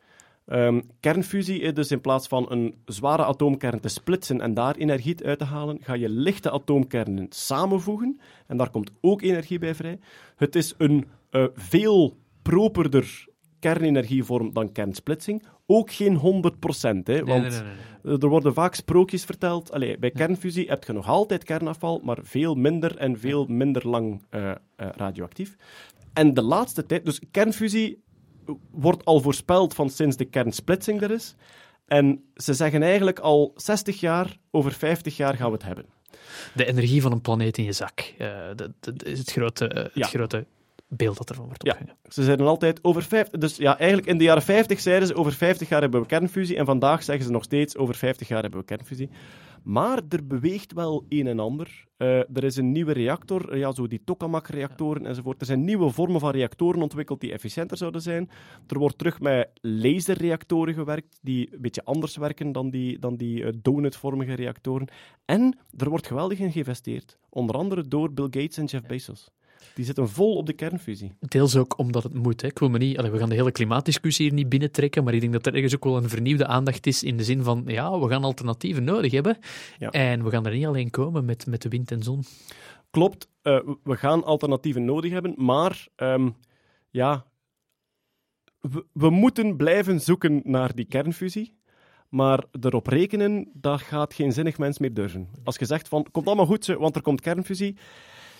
[0.47, 5.25] Ehm, kernfusie is dus in plaats van een zware atoomkern te splitsen en daar energie
[5.25, 9.99] uit te halen, ga je lichte atoomkernen samenvoegen en daar komt ook energie bij vrij.
[10.37, 13.27] Het is een eh, veel properder
[13.59, 15.43] kernenergievorm dan kernsplitsing.
[15.67, 18.19] Ook geen 100%, hè, want nee, nee, nee, nee.
[18.19, 19.73] er worden vaak sprookjes verteld.
[19.73, 24.23] Allee, bij kernfusie heb je nog altijd kernafval, maar veel minder en veel minder lang
[24.31, 25.57] eh, eh, radioactief.
[26.13, 28.03] En de laatste tijd, dus kernfusie
[28.71, 31.35] wordt al voorspeld van sinds de kernsplitsing er is.
[31.87, 35.85] En ze zeggen eigenlijk al 60 jaar, over 50 jaar gaan we het hebben.
[36.55, 38.13] De energie van een planeet in je zak.
[38.19, 40.07] Eh, dat, dat is het grote, eh, het Ja.
[40.07, 40.47] grote
[40.89, 41.71] beeld dat ervan wordt Ja.
[41.73, 41.99] opgehangen.
[42.09, 43.41] Ze zeiden altijd over 50.
[43.41, 46.57] Dus ja, eigenlijk in de jaren 50 zeiden ze over 50 jaar hebben we kernfusie.
[46.57, 49.11] En vandaag zeggen ze nog steeds over 50 jaar hebben we kernfusie.
[49.65, 51.85] Maar er beweegt wel een en ander.
[51.97, 55.41] Eh, er is een nieuwe reactor, eh, ja, zo die tokamak-reactoren enzovoort.
[55.41, 58.31] Er zijn nieuwe vormen van reactoren ontwikkeld die efficiënter zouden zijn.
[58.67, 63.45] Er wordt terug met laserreactoren gewerkt, die een beetje anders werken dan die, dan die
[63.45, 64.89] eh, donutvormige reactoren.
[65.25, 67.19] En er wordt geweldig in geïnvesteerd.
[67.29, 69.31] Onder andere door Bill Gates en Jeff Bezos.
[69.75, 71.13] Die zitten vol op de kernfusie.
[71.21, 72.41] Deels ook omdat het moet.
[72.41, 72.49] Hè.
[72.49, 75.21] Ik wil me niet, allee, we gaan de hele klimaatdiscussie hier niet binnentrekken, maar ik
[75.21, 77.99] denk dat er ergens ook wel een vernieuwde aandacht is in de zin van, ja,
[77.99, 79.39] we gaan alternatieven nodig hebben.
[79.79, 79.91] Ja.
[79.91, 82.25] En we gaan er niet alleen komen met, met de wind en zon.
[82.91, 86.31] Klopt, eh, we gaan alternatieven nodig hebben, maar ehm,
[86.91, 87.27] ja,
[88.61, 91.63] we, we moeten blijven zoeken naar die kernfusie.
[92.09, 95.29] Maar erop rekenen, dat gaat geen zinnig mens meer durven.
[95.45, 97.77] Als je zegt van, komt allemaal goed, want er komt kernfusie.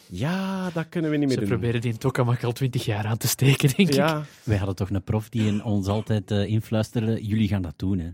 [0.09, 1.49] Ja, dat kunnen we niet meer Ze doen.
[1.53, 3.95] proberen die in tokamak al twintig jaar aan te steken, denk ik.
[3.95, 7.75] Ja, Wij hadden toch een prof die in ons altijd eh, influisterde, jullie gaan dat
[7.77, 8.11] doen, hè.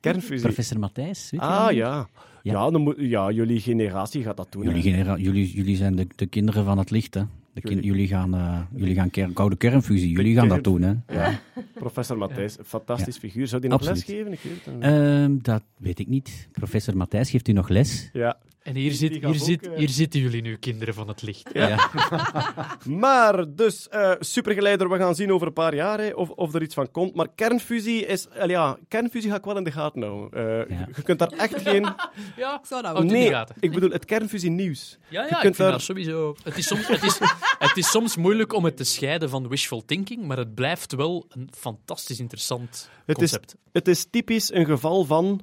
[0.00, 0.40] kernfusie.
[0.46, 2.08] Professor Matthijs, weet je Ah ja.
[2.42, 2.52] Ja.
[2.52, 4.62] Ja, dan moet, ja, jullie generatie gaat dat doen.
[4.62, 7.22] Jullie, genera- jullie, jullie zijn de, de kinderen van het licht, hè.
[7.52, 10.92] De Jullie- gaan, eh, jullie gaan ker- koude kernfusie, jullie gaan dat doen, hè.
[11.08, 11.40] Ja,
[11.74, 13.46] professor Matthijs, fantastisch figuur.
[13.48, 14.06] Zou die nog Absoluut.
[14.08, 14.32] les geven?
[14.32, 14.82] Ik weet het niet.
[14.82, 16.48] Ehm, dat weet ik niet.
[16.52, 18.10] Professor Matthijs, geeft u nog les?
[18.12, 18.38] Ja.
[18.66, 21.50] En hier, zit, hier, zit, eh, hier zitten jullie nu, kinderen van het licht.
[21.52, 21.78] Ja.
[22.84, 26.62] Maar, dus, eh, supergeleider, we gaan zien over een paar jaar hè, of, of er
[26.62, 27.14] iets van komt.
[27.14, 28.28] Maar kernfusie is...
[28.28, 30.30] eh, ja, kernfusie ga ik wel in de gaten houden.
[30.68, 30.88] Eh, Ja.
[30.96, 31.82] Je kunt daar echt geen...
[32.36, 33.56] Ja, Ik zou dat het in de nee, gaten.
[33.60, 34.98] ik bedoel het kernfusie nieuws.
[35.08, 36.34] Ja, Je ja ik kunt vind daar- dat sowieso...
[36.44, 37.18] Het is, soms, het, is,
[37.58, 41.26] het is soms moeilijk om het te scheiden van wishful thinking, maar het blijft wel
[41.28, 43.56] een fantastisch interessant Het is, concept.
[43.72, 45.40] het is typisch een geval van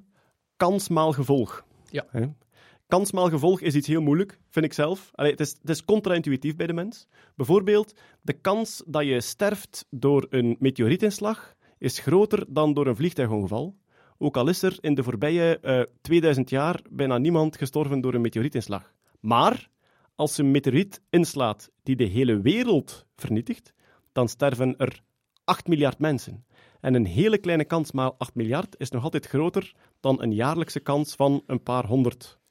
[0.57, 1.63] kans maal gevolg.
[1.89, 2.05] Ja.
[2.09, 2.25] Hè?
[2.93, 5.11] Kans maal gevolg is iets heel moeilijk, vind ik zelf.
[5.11, 7.07] Het, is, het is contra-intuïtief bij de mens.
[7.35, 13.75] Bijvoorbeeld, de kans dat je sterft door een meteorietinslag is groter dan door een vliegtuigongeval.
[14.17, 18.21] Ook al is er in de voorbije eh 2000 jaar bijna niemand gestorven door een
[18.21, 18.93] meteorietinslag.
[19.19, 19.69] Maar
[20.15, 23.73] als een meteoriet inslaat die de hele wereld vernietigt,
[24.11, 25.01] dan sterven er
[25.43, 26.45] 8 miljard mensen.
[26.81, 30.79] En een hele kleine kans maal 8 miljard is nog altijd groter dan een jaarlijkse
[30.79, 32.41] kans van een paar honderd.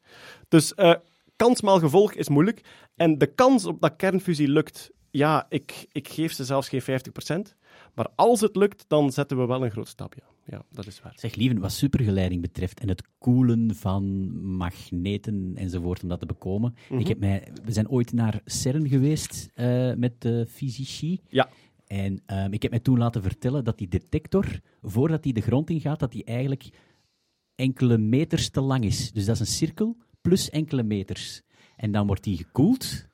[0.52, 0.94] Dus eh,
[1.36, 2.60] kans maal gevolg is moeilijk.
[2.94, 6.84] En de kans op dat kernfusie lukt, ja, ik, ik geef ze zelfs geen 50%.
[7.94, 10.20] Maar als het lukt, dan zetten we wel een groot stapje.
[10.46, 11.12] Ja, dat is waar.
[11.16, 16.74] Zeg, lieven, wat supergeleiding betreft en het koelen van magneten enzovoort om dat te bekomen.
[16.88, 17.00] Mhm.
[17.00, 21.20] ik heb mij, we zijn ooit naar CERN geweest eh, met de fysici.
[21.28, 21.48] Ja.
[21.86, 24.46] En ehm, ik heb mij toen laten vertellen dat die detector,
[24.82, 26.70] voordat die de grond ingaat, dat die eigenlijk
[27.54, 29.12] enkele meters te lang is.
[29.12, 31.42] Dus dat is een cirkel plus enkele meters.
[31.76, 33.10] En dan wordt die gekoeld.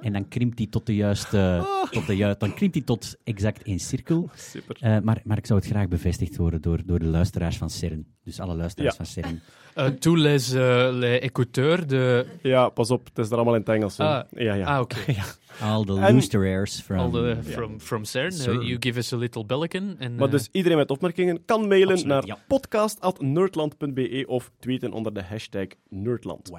[0.00, 1.66] En dan krimpt die tot de juiste...
[1.90, 4.30] Tot de juiste dan krimpt die tot exact één cirkel.
[4.52, 4.76] Super.
[4.80, 8.06] Eh, maar, maar ik zou het graag bevestigd horen door, door de luisteraars van CERN.
[8.24, 9.04] Dus alle luisteraars Ja.
[9.04, 9.40] van CERN.
[9.78, 12.26] Uh, tous les, uh, les écouteurs de...
[12.42, 13.98] Ja, pas op, het is er allemaal in het Engels.
[13.98, 14.66] Ah, ja, ja.
[14.66, 14.96] Ah, oké.
[15.60, 16.98] All the luisteraars from...
[16.98, 18.32] All the, from, from CERN.
[18.32, 18.60] Uh, CERN.
[18.60, 19.96] you give us a little belleken.
[19.98, 22.38] En, Maar uh, dus iedereen met opmerkingen kan mailen Absoluut, naar ja.
[22.48, 26.50] podcast.nerdland.be of tweeten onder de hashtag Nerdland.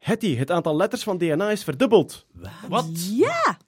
[0.00, 2.26] Hetty, het aantal letters van DNA is verdubbeld.
[2.68, 2.88] Wat?
[3.10, 3.58] Ja,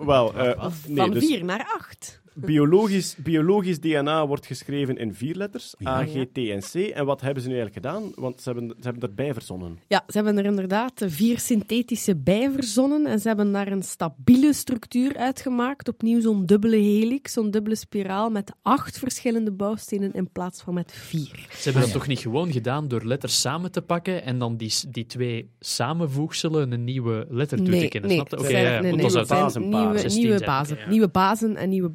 [0.00, 2.20] Wel, eh, nee, van dus vier naar acht.
[2.46, 5.90] Biologisch, biologisch DNA wordt geschreven in vier letters, Ja.
[5.90, 6.74] A, G, T en C.
[6.74, 8.12] En wat hebben ze nu eigenlijk gedaan?
[8.14, 9.78] Want ze hebben, ze hebben erbij verzonnen.
[9.88, 14.52] Ja, ze hebben er inderdaad vier synthetische bij verzonnen en ze hebben daar een stabiele
[14.52, 15.88] structuur uitgemaakt.
[15.88, 20.92] Opnieuw zo'n dubbele helix, zo'n dubbele spiraal met acht verschillende bouwstenen in plaats van met
[20.92, 21.46] vier.
[21.50, 24.72] Ze hebben dat toch niet gewoon gedaan door letters samen te pakken en dan die,
[24.88, 28.36] die twee samenvoegselen een nieuwe letter toe te kennen, snap je?
[28.36, 30.88] het Oké, zijn- ja, nee, want nee, dat zijn nieuwe, 16 nieuwe, bazen, ja.
[30.88, 31.88] nieuwe bazen en nieuwe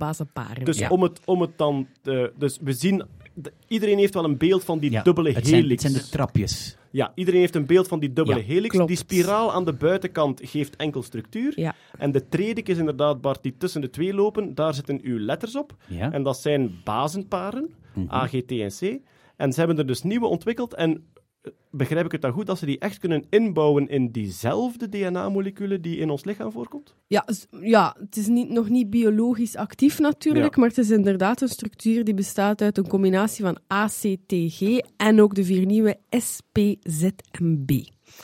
[0.63, 0.89] Dus Ja.
[0.89, 1.87] om, het, om het dan...
[2.01, 3.03] te- dus we zien...
[3.33, 5.83] de- Iedereen heeft wel een beeld van die Ja, dubbele het zijn, helix.
[5.83, 6.77] het zijn de trapjes.
[6.91, 8.69] Ja, iedereen heeft een beeld van die dubbele Ja, helix.
[8.75, 8.87] klopt.
[8.87, 11.53] Die spiraal aan de buitenkant geeft enkel structuur.
[11.59, 11.75] Ja.
[11.97, 14.55] En de tredig is inderdaad, Bart, die tussen de twee lopen.
[14.55, 15.75] Daar zitten uw letters op.
[15.87, 16.11] Ja?
[16.11, 18.13] En dat zijn bazenparen, Mhm.
[18.13, 18.99] A, G, T en C.
[19.35, 20.73] En ze hebben er dus nieuwe ontwikkeld.
[20.73, 21.03] En
[21.71, 25.97] begrijp ik het dan goed dat ze die echt kunnen inbouwen in diezelfde DNA-moleculen die
[25.97, 26.95] in ons lichaam voorkomt?
[27.07, 27.25] Ja,
[27.61, 30.59] ja, het is niet, nog niet biologisch actief natuurlijk, Ja.
[30.59, 35.35] maar het is inderdaad een structuur die bestaat uit een combinatie van ACTG en ook
[35.35, 37.69] de vier nieuwe SPZMB.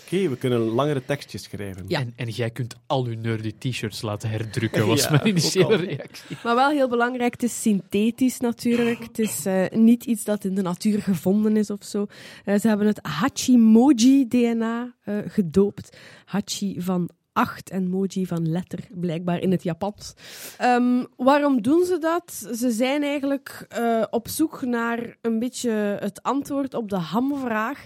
[0.03, 1.85] Oké, we kunnen langere tekstjes schrijven.
[1.87, 1.99] Ja.
[1.99, 6.37] En, en jij kunt al uw nerdy t-shirts laten herdrukken, was Ja, mijn initiële reactie.
[6.43, 8.99] Maar wel heel belangrijk, het is synthetisch natuurlijk.
[8.99, 12.05] Het is eh, niet iets dat in de natuur gevonden is of zo.
[12.45, 15.97] Eh, ze hebben het Hachimoji-DNA eh, gedoopt.
[16.25, 17.09] Hachi van
[17.39, 20.13] acht en moji van letter, blijkbaar in het Japans.
[20.57, 22.47] Ehm, waarom doen ze dat?
[22.55, 27.85] Ze zijn eigenlijk eh, op zoek naar een beetje het antwoord op de hamvraag.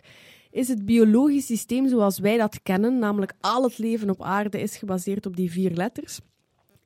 [0.54, 4.76] Is het biologisch systeem zoals wij dat kennen, namelijk al het leven op aarde is
[4.76, 6.20] gebaseerd op die vier letters,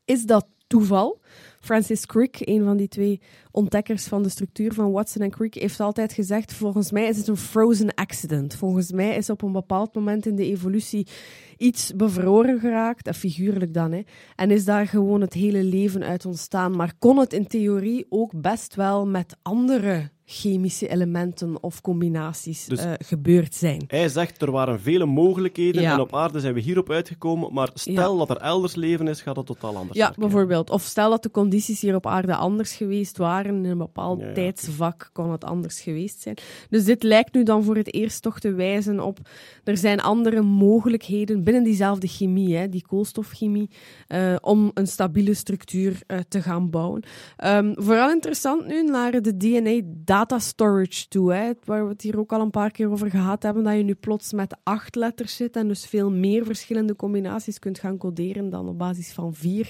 [0.05, 1.19] is dat toeval.
[1.59, 3.21] Francis Crick, een van die twee
[3.51, 7.27] ontdekkers van de structuur van Watson en Crick, heeft altijd gezegd: volgens mij is het
[7.27, 8.55] een frozen accident.
[8.55, 11.07] Volgens mij is op een bepaald moment in de evolutie
[11.57, 14.01] iets bevroren geraakt, figuurlijk dan, hè,
[14.35, 16.75] en is daar gewoon het hele leven uit ontstaan.
[16.75, 22.79] Maar kon het in theorie ook best wel met andere chemische elementen of combinaties Dus-
[22.79, 23.83] eh, gebeurd zijn.
[23.87, 25.93] Hij zegt er waren vele mogelijkheden Ja.
[25.93, 29.35] en op aarde zijn we hierop uitgekomen, maar stel dat er elders leven is, gaat
[29.35, 30.69] dat totaal anders Ja, bijvoorbeeld.
[30.69, 34.33] Of stel dat de condities hier op aarde anders geweest waren, in een bepaald Ja,
[34.33, 36.37] tijdsvak kon het anders geweest zijn.
[36.69, 39.19] Dus dit lijkt nu dan voor het eerst toch te wijzen op,
[39.63, 43.69] er zijn andere mogelijkheden binnen diezelfde chemie, hè, die koolstofchemie,
[44.07, 47.03] eh, om een stabiele structuur eh, te gaan bouwen.
[47.37, 49.79] Ehm, vooral interessant nu naar de DNA
[50.17, 53.43] data storage toe, hè, waar we het hier ook al een paar keer over gehad
[53.43, 57.59] hebben, dat je nu plots met acht letters zit en dus veel meer verschillende combinaties
[57.59, 59.69] kunt gaan coderen dan op basis van vier.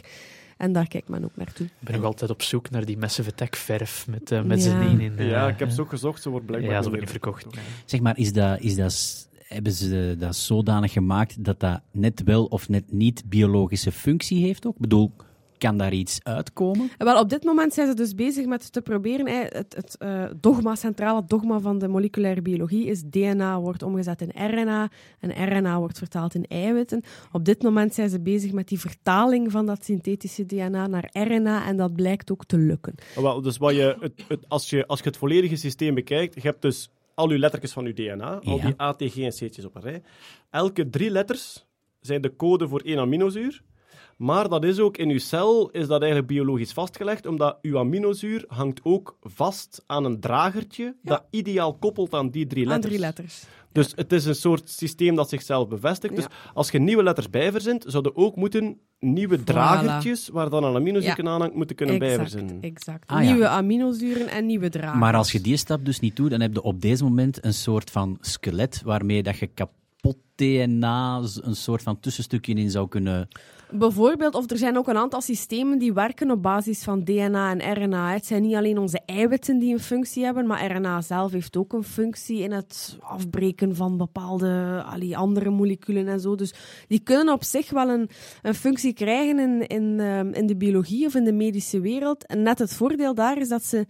[0.57, 1.65] En daar kijkt men ook naartoe.
[1.65, 4.69] Ik ben nog altijd op zoek naar die Massive Attack verf met, eh met Ja.
[4.69, 5.17] z'n één in.
[5.17, 7.23] eh, Ja, ik heb ze ook gezocht, ze wordt blijkbaar Ja, ze niet wordt niet
[7.23, 7.57] meer verkocht.
[7.85, 12.45] Zeg maar, is dat, is dat, hebben ze dat zodanig gemaakt dat dat net wel
[12.45, 14.75] of net niet biologische functie heeft ook?
[14.75, 15.11] Ik bedoel,
[15.57, 16.89] kan daar iets uitkomen?
[16.97, 19.27] En Wel, op dit moment zijn ze dus bezig met te proberen.
[19.27, 24.21] Hè, het het eh, dogma, centrale dogma van de moleculaire biologie is DNA wordt omgezet
[24.21, 24.89] in RNA
[25.19, 27.01] en RNA wordt vertaald in eiwitten.
[27.31, 31.65] Op dit moment zijn ze bezig met die vertaling van dat synthetische DNA naar RNA
[31.67, 32.95] en dat blijkt ook te lukken.
[33.15, 36.33] Ah, Wel, dus wat je, het, het, als, je, als je het volledige systeem bekijkt,
[36.35, 38.65] je hebt dus al je lettertjes van je DNA, al Ja.
[38.65, 40.01] die A, T, G en C'tjes op een rij.
[40.49, 41.65] Elke drie letters
[41.99, 43.61] zijn de code voor één aminozuur.
[44.17, 48.43] Maar dat is ook in uw cel is dat eigenlijk biologisch vastgelegd, omdat uw aminozuur
[48.47, 52.91] hangt ook vast aan een dragertje dat ideaal koppelt aan die drie Aan letters.
[52.93, 53.43] drie letters.
[53.71, 56.15] Dus het is een soort systeem dat zichzelf bevestigt.
[56.15, 61.23] Dus als je nieuwe letters bijverzint, zouden ook moeten nieuwe dragertjes, waar dan een aminozuur
[61.23, 61.31] Ja.
[61.31, 62.61] aan hangt, moeten kunnen Exact, bijverzinnen.
[62.61, 63.09] exact.
[63.11, 63.29] Ah, ja.
[63.31, 64.99] Nieuwe aminozuren en nieuwe dragers.
[64.99, 67.53] Maar als je die stap dus niet doet, dan heb je op deze moment een
[67.53, 73.27] soort van skelet waarmee dat je kapot DNA een soort van tussenstukje in zou kunnen...
[73.71, 77.83] Bijvoorbeeld, of er zijn ook een aantal systemen die werken op basis van DNA en
[77.83, 78.11] RNA.
[78.11, 81.73] Het zijn niet alleen onze eiwitten die een functie hebben, maar RNA zelf heeft ook
[81.73, 86.35] een functie in het afbreken van bepaalde allee, andere moleculen en zo.
[86.35, 86.53] Dus
[86.87, 88.09] die kunnen op zich wel een,
[88.41, 92.25] een functie krijgen in, in, ehm, in de biologie of in de medische wereld.
[92.25, 93.85] En net het voordeel daar is dat ze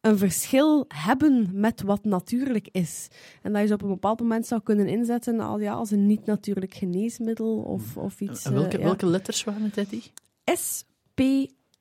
[0.00, 3.08] een verschil hebben met wat natuurlijk is.
[3.42, 6.06] En dat je ze op een bepaald moment zou kunnen inzetten als, ja, als een
[6.06, 8.44] niet-natuurlijk geneesmiddel of, of iets.
[8.44, 8.84] En welke, eh, ja.
[8.84, 10.12] welke letters waren het, Eddie?
[10.44, 11.22] S, P,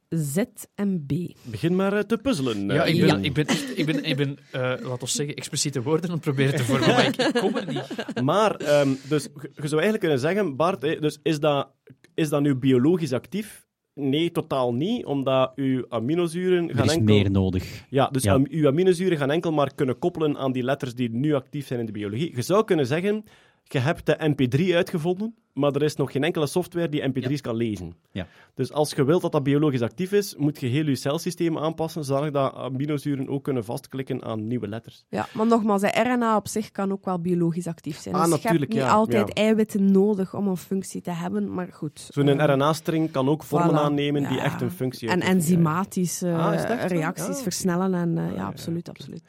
[0.09, 0.43] Z
[0.75, 1.13] en B.
[1.43, 2.67] Begin maar eh, te puzzelen.
[2.67, 5.35] Ja, eh, ik ben, ik ben, echt, ik ben, ik ben eh, laten we zeggen,
[5.35, 8.21] expliciete woorden aan het proberen te vormen, maar ik, ik kom er niet.
[8.23, 11.71] Maar, ehm, dus je zou eigenlijk kunnen zeggen, Bart, dus is, dat,
[12.13, 13.67] is dat nu biologisch actief?
[13.99, 17.15] Nee, totaal niet, omdat uw aminozuren Er gaan is enkel...
[17.15, 17.85] meer nodig.
[17.89, 18.39] Ja, dus Ja.
[18.49, 21.85] uw aminozuren gaan enkel maar kunnen koppelen aan die letters die nu actief zijn in
[21.85, 22.35] de biologie.
[22.35, 23.23] Je zou kunnen zeggen,
[23.63, 27.55] je hebt de MP3 uitgevonden, maar er is nog geen enkele software die MP3's kan
[27.55, 27.95] lezen.
[28.11, 28.27] Ja.
[28.53, 32.03] Dus als je wilt dat dat biologisch actief is, moet je heel je celsysteem aanpassen,
[32.03, 35.05] zodat dat aminozuren ook kunnen vastklikken aan nieuwe letters.
[35.09, 38.15] Ja, maar nogmaals, RNA op zich kan ook wel biologisch actief zijn.
[38.15, 39.33] Ah, dus je natuurlijk, hebt niet ja, altijd ja.
[39.33, 42.07] eiwitten nodig om een functie te hebben, maar goed.
[42.09, 43.79] Zo'n eh, RNA-string kan ook vormen voilà.
[43.79, 44.43] aannemen die Ja.
[44.43, 45.41] echt een functie En uitoefenen.
[45.41, 47.93] enzymatische Ah, reacties Ah, versnellen.
[47.93, 49.21] En, eh, ja, ja, absoluut, absoluut.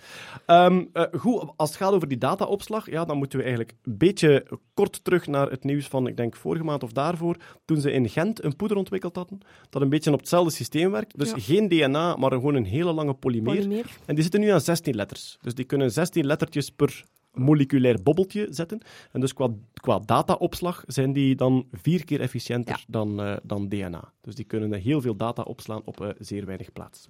[0.47, 3.99] Ehm, eh, goed, als het gaat over die dataopslag, ja, dan moeten we eigenlijk een
[3.99, 7.93] beetje kort terug naar het nieuws van, ik denk, vorige maand of daarvoor, toen ze
[7.93, 11.19] in Gent een poeder ontwikkeld hadden, dat een beetje op hetzelfde systeem werkt.
[11.19, 11.37] Dus Ja.
[11.39, 13.55] geen DNA, maar gewoon een hele lange polymeer.
[13.55, 13.87] Polymeer.
[14.07, 15.39] En die zitten nu aan 16 letters.
[15.41, 18.81] Dus die kunnen 16 lettertjes per moleculair bobbeltje zetten.
[19.13, 22.85] En dus qua, qua dataopslag zijn die dan vier keer efficiënter Ja.
[22.87, 24.13] dan, eh, dan DNA.
[24.21, 27.09] Dus die kunnen heel veel data opslaan op eh, zeer weinig plaats.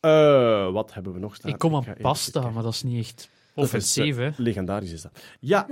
[0.00, 1.50] Eh, wat hebben we nog staan?
[1.50, 4.30] Ik kom aan pasta, maar dat is niet echt offensief, eh, hè.
[4.42, 5.20] Legendarisch is dat.
[5.40, 5.66] Ja,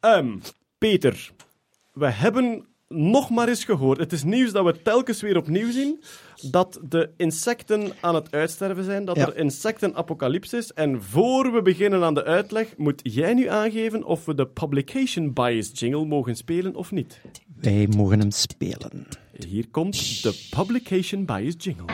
[0.00, 0.36] ehm,
[0.78, 1.32] Peter.
[1.98, 3.98] We hebben nog maar eens gehoord.
[3.98, 6.02] Het is nieuws dat we telkens weer opnieuw zien.
[6.50, 9.04] Dat de insecten aan het uitsterven zijn.
[9.04, 9.26] Dat Ja.
[9.26, 10.72] er insectenapocalypse is.
[10.72, 15.32] En voor we beginnen aan de uitleg, moet jij nu aangeven of we de publication
[15.32, 17.20] bias jingle mogen spelen of niet.
[17.60, 19.06] Wij mogen hem spelen.
[19.46, 21.84] Hier komt de publication bias jingle.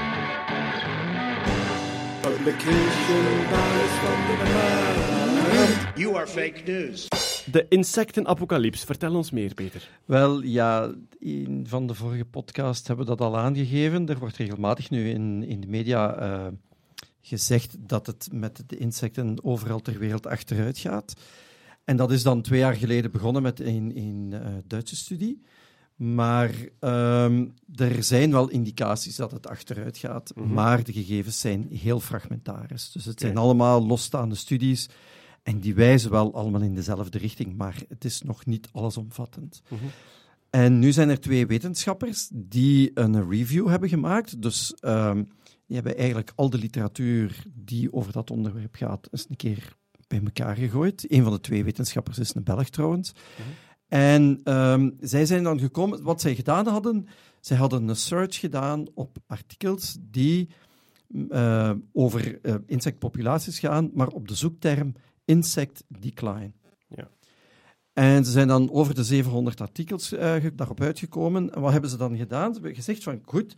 [2.21, 5.14] Publication bias van de.
[5.95, 7.09] You are fake news.
[7.53, 8.87] De insectenapocalypse.
[8.87, 9.89] Vertel ons meer, Peter.
[10.05, 14.09] Wel, ja, in van de vorige podcast hebben we dat al aangegeven.
[14.09, 16.47] Er wordt regelmatig nu in, in de media eh,
[17.21, 21.15] gezegd dat het met de insecten overal ter wereld achteruit gaat.
[21.85, 25.43] En dat is dan twee jaar geleden begonnen met een, een eh, Duitse studie,
[25.97, 26.51] Maar
[26.81, 30.53] ehm, er zijn wel indicaties dat het achteruit gaat, Mhm.
[30.53, 32.93] maar de gegevens zijn heel fragmentarisch.
[32.93, 34.89] Dus het zijn allemaal losstaande studies
[35.45, 39.62] en die wijzen wel allemaal in dezelfde richting, maar het is nog niet allesomvattend.
[39.69, 39.85] Mhm.
[40.51, 44.43] En nu zijn er twee wetenschappers die een review hebben gemaakt.
[44.43, 45.23] Dus ehm,
[45.66, 49.77] die hebben eigenlijk al de literatuur die over dat onderwerp gaat eens een keer
[50.09, 51.12] bij elkaar gegooid.
[51.12, 53.12] Een van de twee wetenschappers is een Belg trouwens.
[53.89, 57.07] En ehm, zij zijn dan gekomen, wat zij gedaan hadden,
[57.41, 60.49] zij hadden een search gedaan op artikels die
[61.29, 64.95] eh, over eh, insectpopulaties gaan, maar op de zoekterm
[65.25, 66.53] insect decline.
[66.89, 67.09] Ja.
[67.93, 71.55] En ze zijn dan over de 700 artikels eh, daarop uitgekomen.
[71.55, 72.47] En wat hebben ze dan gedaan?
[72.47, 73.55] Ze hebben gezegd van, goed,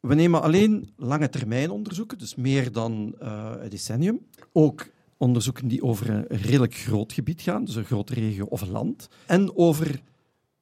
[0.00, 4.26] we nemen alleen lange termijn onderzoeken, dus meer dan eh, een decennium.
[4.52, 8.70] Ook onderzoeken die over een redelijk groot gebied gaan, dus een grote regio of een
[8.70, 9.08] land.
[9.26, 10.00] En over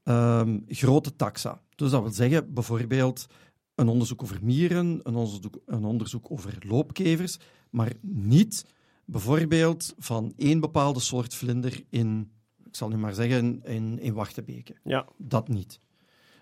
[0.03, 1.61] ehm, grote taxa.
[1.75, 3.27] Dus dat wil zeggen, bijvoorbeeld
[3.75, 7.39] een onderzoek over mieren, een onderzoek, een onderzoek over loopkevers,
[7.71, 8.65] maar niet
[9.07, 12.31] bijvoorbeeld van één bepaalde soort vlinder in,
[12.65, 14.75] ik zal nu maar zeggen, in, in Wachtebeke.
[14.85, 15.07] Ja.
[15.17, 15.81] Dat niet.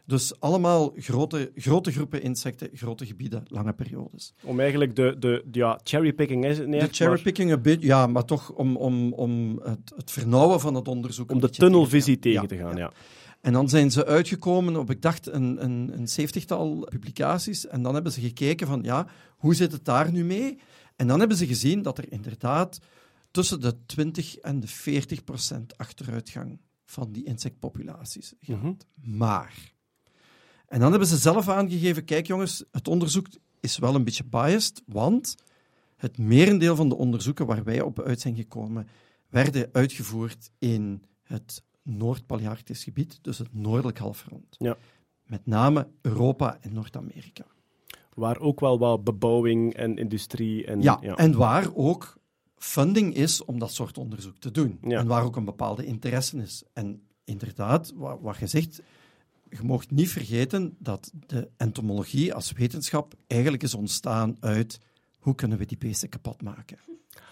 [0.06, 4.34] Dus allemaal grote, grote groepen insecten, grote gebieden, lange periodes.
[4.42, 7.86] Om eigenlijk de, de, ja, cherrypicking is het niet De echt, maar cherrypicking een beetje,
[7.86, 11.30] ja, maar toch om, om, om het, het vernauwen van het onderzoek.
[11.30, 12.76] om de tunnelvisie tegen te gaan.
[12.76, 12.92] Ja.
[13.40, 17.66] En dan zijn ze uitgekomen op, ik dacht, een, een, een zeventigtal publicaties.
[17.66, 20.58] En dan hebben ze gekeken van, ja, hoe zit het daar nu mee?
[20.96, 22.78] En dan hebben ze gezien dat er inderdaad
[23.30, 28.58] tussen de 20 en de 40 procent achteruitgang van die insectpopulaties gaat.
[28.60, 28.74] Mhm.
[29.18, 29.72] Maar...
[30.66, 33.26] En dan hebben ze zelf aangegeven, kijk jongens, het onderzoek
[33.60, 35.34] is wel een beetje biased, want
[35.96, 38.88] het merendeel van de onderzoeken waar wij op uit zijn gekomen,
[39.28, 44.56] werden uitgevoerd in het Noord-Palearctisch gebied, dus het noordelijk halfrond.
[44.58, 44.76] Ja.
[45.24, 47.46] Met name Europa en Noord-Amerika.
[48.14, 50.82] Waar ook wel wat bebouwing en industrie en...
[50.82, 52.16] Ja, en waar ook
[52.56, 54.78] funding is om dat soort onderzoek te doen.
[54.82, 54.98] Ja.
[54.98, 56.62] En waar ook een bepaalde interesse is.
[56.72, 58.82] En inderdaad, wat, wat je zegt,
[59.50, 64.78] je mag niet vergeten dat de entomologie als wetenschap eigenlijk is ontstaan uit
[65.24, 66.78] hoe kunnen we die beesten kapot maken.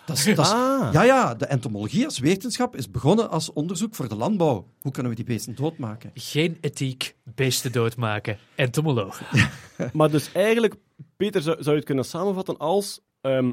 [0.07, 0.93] Dat is, dat is- Ah.
[0.93, 4.67] Ja, ja, de entomologie als wetenschap is begonnen als onderzoek voor de landbouw.
[4.81, 6.11] Hoe kunnen we die beesten doodmaken?
[6.15, 8.39] Geen ethiek, beesten doodmaken.
[8.55, 9.27] Entomologen.
[9.93, 10.75] Maar dus eigenlijk,
[11.17, 13.01] Peter, zou, zou je het kunnen samenvatten als...
[13.21, 13.53] ehm,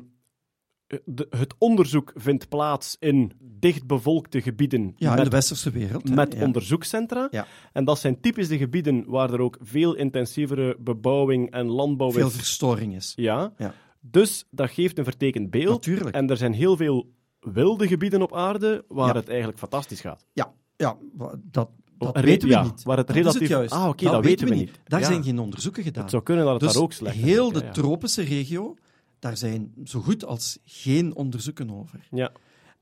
[1.06, 6.10] de- het onderzoek vindt plaats in dichtbevolkte gebieden Ja, in de westerse wereld.
[6.10, 6.16] hè.
[6.16, 6.44] met ja.
[6.46, 7.28] onderzoekscentra.
[7.32, 7.48] Ja.
[7.74, 12.28] En dat zijn typisch de gebieden waar er ook veel intensievere bebouwing en landbouw Veel
[12.28, 12.36] is.
[12.36, 13.14] verstoring is.
[13.16, 13.54] Ja.
[13.58, 13.74] Ja.
[14.00, 15.86] Dus dat geeft een vertekend beeld.
[15.86, 16.16] Natuurlijk.
[16.16, 19.14] En er zijn heel veel wilde gebieden op aarde waar Ja.
[19.14, 20.26] het eigenlijk fantastisch gaat.
[20.34, 20.98] Ja, ja
[21.44, 22.84] dat, dat Re- weten we ja, niet.
[22.84, 23.74] waar het Dat is relatief- juist.
[23.74, 24.72] Ah, oké, dat weten we niet.
[24.84, 25.06] Daar Ja.
[25.06, 26.02] zijn geen onderzoeken gedaan.
[26.02, 27.22] Het zou kunnen dat het dus daar ook slecht is.
[27.22, 28.76] heel de tropische regio,
[29.20, 32.08] daar zijn zo goed als geen onderzoeken over.
[32.12, 32.32] Ja.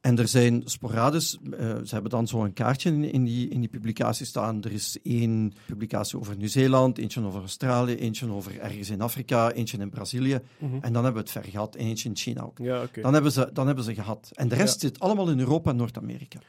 [0.01, 3.59] En er zijn sporadisch, eh, ze hebben dan zo een kaartje in, in, die, in
[3.59, 4.63] die publicatie staan.
[4.63, 9.77] Er is één publicatie over Nieuw-Zeeland, eentje over Australië, eentje over ergens in Afrika, eentje
[9.77, 10.39] in Brazilië.
[10.57, 10.73] Mhm.
[10.73, 12.57] En dan hebben we het ver gehad, en eentje in China ook.
[12.57, 12.87] Ja.
[13.01, 14.31] Dan, hebben ze, dan hebben ze gehad.
[14.33, 16.39] En de rest zit allemaal in Europa en Noord-Amerika.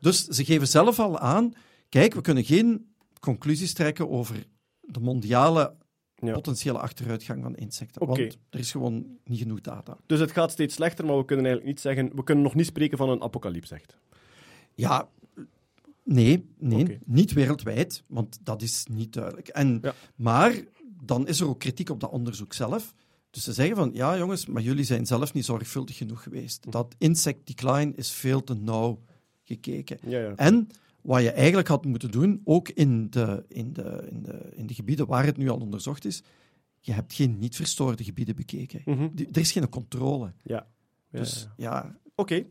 [0.00, 1.52] Dus ze geven zelf al aan,
[1.88, 4.46] kijk, we kunnen geen conclusies trekken over
[4.80, 5.74] de mondiale
[6.18, 6.32] Ja.
[6.32, 8.06] potentiële achteruitgang van insecten.
[8.06, 8.18] Want
[8.50, 9.96] er is gewoon niet genoeg data.
[10.06, 12.16] Dus het gaat steeds slechter, maar we kunnen eigenlijk niet zeggen...
[12.16, 13.96] We kunnen nog niet spreken van een apocalypse, echt.
[14.74, 15.08] Ja,
[16.04, 19.48] nee, nee niet wereldwijd, want dat is niet duidelijk.
[19.48, 19.94] En, Ja.
[20.14, 20.54] Maar
[21.02, 22.94] dan is er ook kritiek op dat onderzoek zelf.
[23.30, 26.64] Dus ze zeggen van, ja jongens, maar jullie zijn zelf niet zorgvuldig genoeg geweest.
[26.64, 26.70] Hm.
[26.70, 29.02] Dat insect decline is veel te nauw
[29.42, 29.98] gekeken.
[30.02, 30.32] Ja, ja.
[30.36, 30.68] En
[31.06, 34.74] wat je eigenlijk had moeten doen, ook in de, in, de, in, de, in de
[34.74, 36.22] gebieden waar het nu al onderzocht is,
[36.80, 38.82] je hebt geen niet verstoorde gebieden bekeken.
[38.84, 39.08] Mhm.
[39.32, 40.32] Er is geen controle.
[40.42, 40.66] Ja.
[41.10, 41.70] Ja, Dus ja.
[41.70, 42.44] ja, Oké.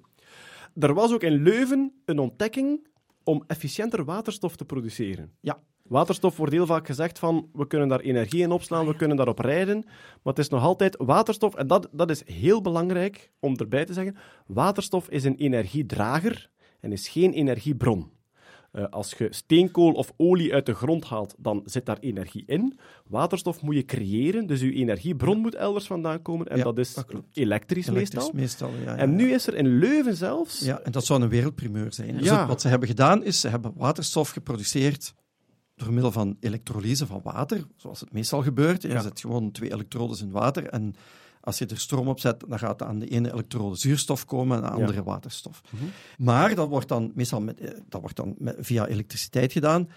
[0.74, 2.88] Er was ook in Leuven een ontdekking
[3.24, 5.32] om efficiënter waterstof te produceren.
[5.40, 5.64] Ja.
[5.84, 9.40] Waterstof wordt heel vaak gezegd van, we kunnen daar energie in opslaan, we kunnen daarop
[9.40, 13.86] rijden, maar het is nog altijd waterstof, en dat, dat is heel belangrijk om erbij
[13.86, 14.16] te zeggen,
[14.48, 16.50] waterstof is een energiedrager
[16.80, 18.15] en is geen energiebron.
[18.76, 22.80] Eh, als je steenkool of olie uit de grond haalt, dan zit daar energie in.
[23.08, 26.48] Waterstof moet je creëren, dus je energiebron moet elders vandaan komen.
[26.48, 28.32] En Ja, dat is dat elektrisch, elektrisch meestal.
[28.34, 28.70] meestal.
[28.70, 30.60] ja, ja, En nu is er in Leuven zelfs...
[30.60, 32.18] Ja, en dat zou een wereldprimeur zijn.
[32.18, 35.14] Dus wat ze hebben gedaan is, ze hebben waterstof geproduceerd
[35.76, 38.82] door middel van elektrolyse van water, zoals het meestal gebeurt.
[38.82, 40.96] Je zet gewoon twee elektrodes in water en
[41.46, 44.64] als je er stroom op zet, dan gaat aan de ene elektrode zuurstof komen en
[44.64, 44.86] aan de Ja.
[44.86, 45.62] andere waterstof.
[45.70, 45.84] Mhm.
[46.18, 49.90] Maar dat wordt dan meestal met, eh, dat wordt dan met- via elektriciteit gedaan.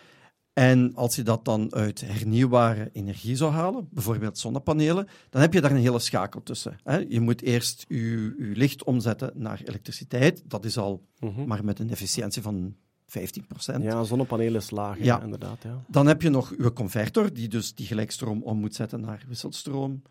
[0.53, 5.61] En als je dat dan uit hernieuwbare energie zou halen, bijvoorbeeld zonnepanelen, dan heb je
[5.61, 6.77] daar een hele schakel tussen.
[6.83, 6.97] Hè.
[7.09, 7.97] Je moet eerst je,
[8.39, 10.43] je licht omzetten naar elektriciteit.
[10.47, 11.47] Dat is al Mhm.
[11.47, 12.75] maar met een efficiëntie van
[13.07, 13.83] 15%.
[13.83, 15.05] Ja, zonnepanelen is laag, ja.
[15.05, 15.23] Ja.
[15.23, 15.63] inderdaad.
[15.63, 15.85] Ja.
[15.89, 20.03] Dan heb je nog je converter, die dus die gelijkstroom om moet zetten naar wisselstroom.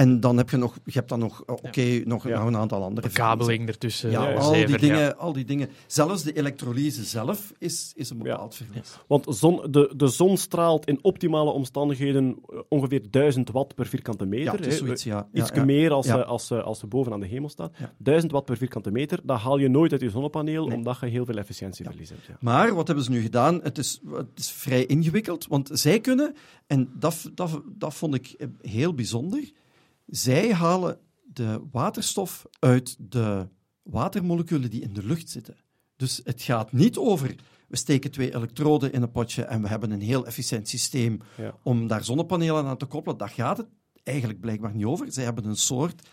[0.00, 2.38] En dan heb je nog, je hebt dan nog, eh, oké, nog, Ja.
[2.38, 4.10] nog een aantal andere Bekabeling ertussen.
[4.10, 5.08] Ja, eh, al die, dingen, ja.
[5.18, 5.68] al die dingen.
[5.86, 8.98] Zelfs de elektrolyse zelf is, is een bepaald verlies.
[9.06, 12.36] Want zon, de, de zon straalt in optimale omstandigheden
[12.68, 14.64] ongeveer 1000 watt per vierkante meter.
[14.64, 14.90] Ja, zoiets.
[14.90, 15.64] Iets Ja, ja.
[15.64, 16.18] meer als, Ja.
[16.18, 17.76] eh, als, als ze boven aan de hemel staat.
[17.78, 17.92] Ja.
[17.98, 20.76] 1000 watt per vierkante meter, dat haal je nooit uit je zonnepaneel, Nee.
[20.76, 22.26] omdat je heel veel efficiëntieverlies hebt.
[22.26, 22.36] Ja.
[22.40, 23.60] Maar wat hebben ze nu gedaan?
[23.62, 26.34] Het is, het is vrij ingewikkeld, want zij kunnen,
[26.66, 29.50] en dat, dat, dat vond ik heel bijzonder,
[30.10, 33.48] zij halen de waterstof uit de
[33.82, 35.56] watermoleculen die in de lucht zitten.
[35.96, 37.34] Dus het gaat niet over,
[37.68, 41.54] we steken twee elektroden in een potje en we hebben een heel efficiënt systeem Ja.
[41.62, 43.18] om daar zonnepanelen aan te koppelen.
[43.18, 43.66] Daar gaat het
[44.02, 45.12] eigenlijk blijkbaar niet over.
[45.12, 46.08] Zij hebben een soort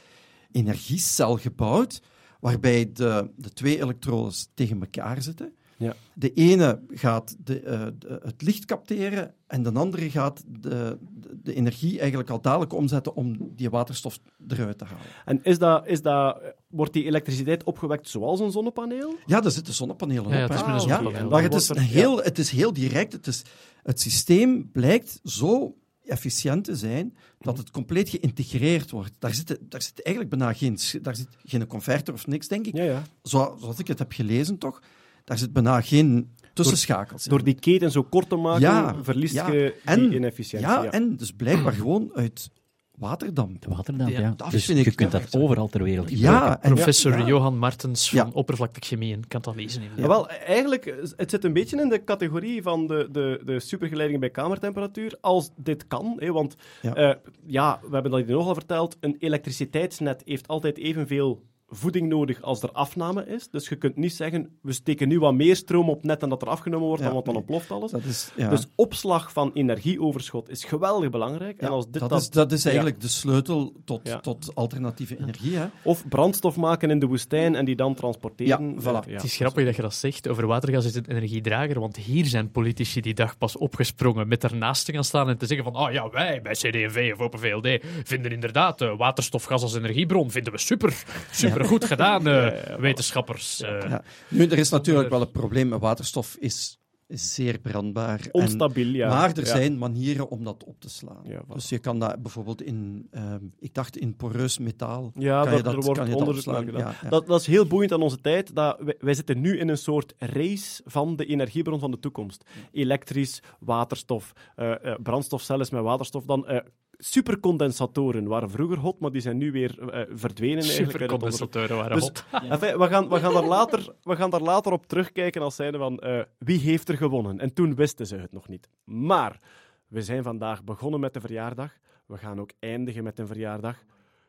[0.52, 2.02] energiecel gebouwd
[2.40, 5.56] waarbij de, de twee elektrodes tegen elkaar zitten.
[5.78, 5.96] Ja.
[6.14, 11.38] De ene gaat de, eh, de- het licht capteren en de andere gaat de, de,
[11.44, 15.06] de energie eigenlijk al dadelijk omzetten om die waterstof eruit te halen.
[15.26, 19.16] En is dat, is dat, wordt die elektriciteit opgewekt zoals een zonnepaneel?
[19.26, 20.50] Ja, daar zitten zonnepanelen Ja, op.
[20.50, 21.30] het is een Ja, zonnepaneel.
[21.30, 23.14] Maar het is, er- heel, het is heel direct.
[23.14, 23.42] Het, is,
[23.84, 25.76] het systeem blijkt zo
[26.06, 29.12] efficiënt te zijn dat het compleet geïntegreerd wordt.
[29.20, 32.76] Daar zit, daar zit eigenlijk bijna geen, daar zit geen converter of niks, denk ik.
[32.76, 33.04] Ja, ja.
[33.24, 34.82] Zo, zoals ik het heb gelezen, toch?
[35.28, 37.30] Daar zit bijna geen tussenschakels in.
[37.30, 39.52] Door die keten zo kort te maken, Ja, verliest ja.
[39.52, 40.70] je En- die inefficiëntie.
[40.70, 42.50] Ja, en dus blijkbaar gewoon uit
[42.96, 43.66] waterdamp.
[43.66, 44.34] Waterdamp, Ja, ja.
[44.38, 46.46] dat Dus vind ik- je kunt dat overal ter wereld gebruiken.
[46.48, 48.30] Ja, en Professor ja, Johan Martens van Ja.
[48.34, 49.80] oppervlakte chemie en katalyse.
[49.82, 53.42] in Ja, wel, eigenlijk, eh, het zit een beetje in de categorie van de, de,
[53.46, 56.14] de supergeleidingen bij kamertemperatuur, als dit kan.
[56.20, 56.92] Hè, want Ja.
[56.96, 57.20] ja.
[57.46, 62.42] ja, we hebben dat hier nog al verteld, een elektriciteitsnet heeft altijd evenveel voeding nodig
[62.42, 63.50] als er afname is.
[63.50, 66.42] Dus je kunt niet zeggen, we steken nu wat meer stroom op net dan dat
[66.42, 67.92] er afgenomen wordt, Ja, want dan ontploft alles.
[67.92, 68.50] Dat is, ja.
[68.50, 71.62] Dus opslag van energieoverschot is geweldig belangrijk.
[71.62, 74.20] en als dit dat, dat- is, dat is eigenlijk de sleutel tot, Ja.
[74.20, 75.56] tot alternatieve energie.
[75.58, 75.66] Hè?
[75.84, 78.74] Of brandstof maken in de woestijn en die dan transporteren.
[78.76, 79.10] Ja, voilà.
[79.10, 80.28] Het is grappig dat je dat zegt.
[80.28, 84.86] Over watergas is het energiedrager, want hier zijn politici die dag pas opgesprongen met ernaast
[84.86, 87.80] te gaan staan en te zeggen van ah ja, wij bij CD&V of Open VLD
[88.04, 93.62] vinden inderdaad eh, waterstofgas als energiebron vinden we super, super goed gedaan, eh, wetenschappers.
[93.62, 93.70] eh.
[93.90, 94.04] Ja.
[94.30, 95.70] Nu, er is natuurlijk wel een probleem.
[95.70, 98.20] Waterstof is, is zeer brandbaar.
[98.22, 99.10] En- Onstabiel, ja.
[99.10, 99.46] Maar er Ja.
[99.46, 101.22] zijn manieren om dat op te slaan.
[101.24, 101.54] Ja, voilà.
[101.54, 105.12] Dus je kan dat bijvoorbeeld in, ehm, ik dacht in poreus metaal.
[105.16, 106.76] Ja, kan dat, je dat, er wordt kan je dat onderzoek naar opslaan.
[106.78, 106.92] gedaan.
[106.94, 107.10] Ja, ja.
[107.10, 108.56] Dat, dat is heel boeiend aan onze tijd.
[108.56, 112.44] Dat wij, wij zitten nu in een soort race van de energiebron van de toekomst.
[112.72, 116.26] Elektrisch, waterstof, eh, eh, brandstofcellen met waterstof.
[116.26, 116.60] Dan eh,
[116.98, 120.64] supercondensatoren waren vroeger hot, maar die zijn nu weer eh, verdwenen.
[120.64, 122.26] Supercondensatoren waren Dus, hot.
[122.32, 125.78] enfin, we, gaan, we, gaan daar later, we gaan daar later op terugkijken als zijnde
[125.78, 127.40] van eh, wie heeft er gewonnen.
[127.40, 128.70] En toen wisten ze het nog niet.
[128.84, 129.40] Maar
[129.88, 131.78] we zijn vandaag begonnen met de verjaardag.
[132.06, 133.84] We gaan ook eindigen met een verjaardag.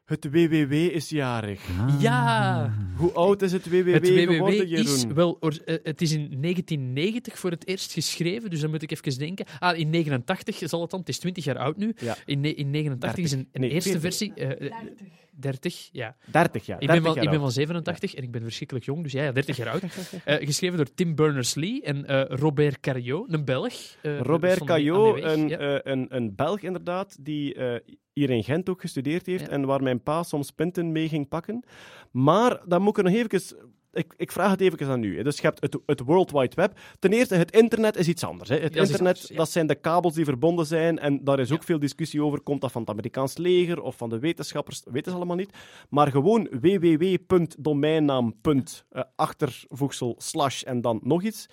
[0.08, 1.60] Het WWW is jarig.
[2.00, 5.14] Ja, Hoe oud is het WWW, het WWW geworden, is Jeroen?
[5.14, 8.90] wel, or- eh, het is in 1990 voor het eerst geschreven, dus dan moet ik
[8.90, 9.46] even denken.
[9.58, 11.92] Ah, in 89 zal het dan, het is 20 jaar oud nu.
[12.00, 12.16] Ja.
[12.24, 14.02] In, in 89 is een, een Nee, eerste 40.
[14.10, 14.34] versie.
[14.34, 14.72] eh, eh,
[15.41, 16.17] 30, ja.
[16.31, 16.81] 30 jaar.
[16.81, 19.23] Ik ben, 30 van, ik ben van 87 en ik ben verschrikkelijk jong, dus ja,
[19.23, 19.83] ja 30 jaar oud.
[20.25, 23.97] Eh, geschreven door Tim Berners-Lee en eh, Robert Carriot, een Belg.
[24.02, 25.81] eh, Robert weg, een, ja.
[25.84, 27.57] een, een Belg inderdaad, die
[28.12, 31.65] hier in Gent ook gestudeerd heeft en waar mijn pa soms pinten mee ging pakken.
[32.10, 33.57] Maar dan moet ik er nog even...
[33.98, 35.22] Ik, ik vraag het even aan u.
[35.22, 36.78] Dus je hebt het, het World Wide Web.
[36.98, 38.48] Ten eerste, het internet is iets anders.
[38.48, 38.56] Hè.
[38.56, 39.36] Het Ja, internet, anders, ja.
[39.36, 40.98] dat zijn de kabels die verbonden zijn.
[40.98, 42.40] En daar is ook veel discussie over.
[42.40, 44.82] Komt dat van het Amerikaans leger of van de wetenschappers?
[44.82, 45.56] Dat weten ze allemaal niet.
[45.88, 48.34] Maar gewoon www.domeinnaam.
[48.42, 51.46] eh, achtervoegsel slash en dan nog iets.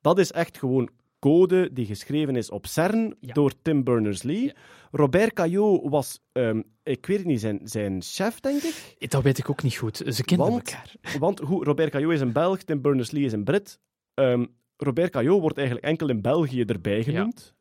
[0.00, 0.90] Dat is echt gewoon
[1.20, 3.32] code die geschreven is op CERN Ja.
[3.32, 4.42] door Tim Berners-Lee.
[4.44, 4.52] Ja.
[4.92, 9.10] Robert Caillot was, ehm, ik weet het niet, zijn, zijn chef, denk ik.
[9.10, 9.96] Dat weet ik ook niet goed.
[10.06, 10.94] Ze kenden Want- elkaar.
[11.18, 13.78] Want hoe, Robert Caillot is een Belg, Tim Berners-Lee is een Brit.
[14.14, 14.44] Ehm,
[14.76, 17.54] Robert Caillot wordt eigenlijk enkel in België erbij genoemd.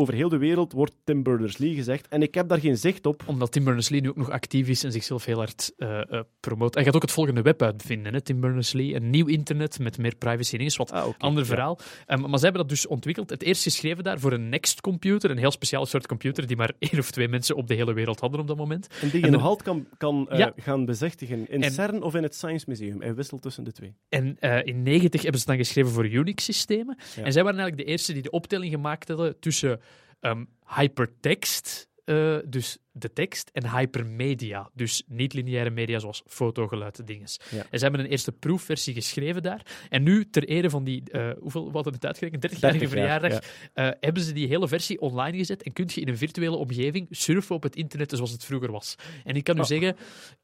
[0.00, 2.08] Over heel de wereld wordt Tim Berners-Lee gezegd.
[2.08, 3.22] En ik heb daar geen zicht op.
[3.26, 6.74] Omdat Tim Berners-Lee nu ook nog actief is en zichzelf heel hard eh eh, promoot.
[6.74, 8.94] Hij gaat ook het volgende web uitvinden, hè, Tim Berners-Lee.
[8.94, 11.48] Een nieuw internet met meer privacy en is wat Ah, ander Ja.
[11.48, 11.78] verhaal.
[12.06, 13.30] Ehm, maar ze hebben dat dus ontwikkeld.
[13.30, 16.72] Het eerst geschreven daar voor een Next computer, een heel speciaal soort computer die maar
[16.78, 18.86] één of twee mensen op de hele wereld hadden op dat moment.
[19.00, 20.52] En die je En nog altijd kan, kan eh, Ja.
[20.56, 21.48] gaan bezichtigen.
[21.50, 23.00] In En- CERN of in het Science Museum.
[23.00, 23.94] Hij wisselt tussen de twee.
[24.08, 26.96] En in 90 hebben ze het dan geschreven voor Unix-systemen.
[27.16, 27.22] Ja.
[27.22, 29.80] En zij waren eigenlijk de eerste die de optelling gemaakt hadden tussen
[30.20, 37.40] ehm, hypertext, eh, dus de tekst, en hypermedia, dus niet-lineaire media zoals foto, geluid, dinges.
[37.50, 37.66] Ja.
[37.70, 39.66] En ze hebben een eerste proefversie geschreven daar.
[39.88, 42.42] En nu, ter ere van die, eh, hoeveel wat hadden het uitgerekend?
[42.42, 46.00] 30-jarige 30 jaar, verjaardag, eh, hebben ze die hele versie online gezet en kun je
[46.00, 48.94] in een virtuele omgeving surfen op het internet zoals het vroeger was.
[49.24, 49.66] En ik kan u Oh.
[49.66, 49.96] zeggen,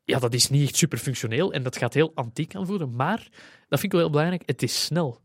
[0.05, 3.29] ja, dat is niet echt super functioneel en dat gaat heel antiek aanvoelen, maar
[3.69, 5.21] dat vind ik wel heel belangrijk, het is snel.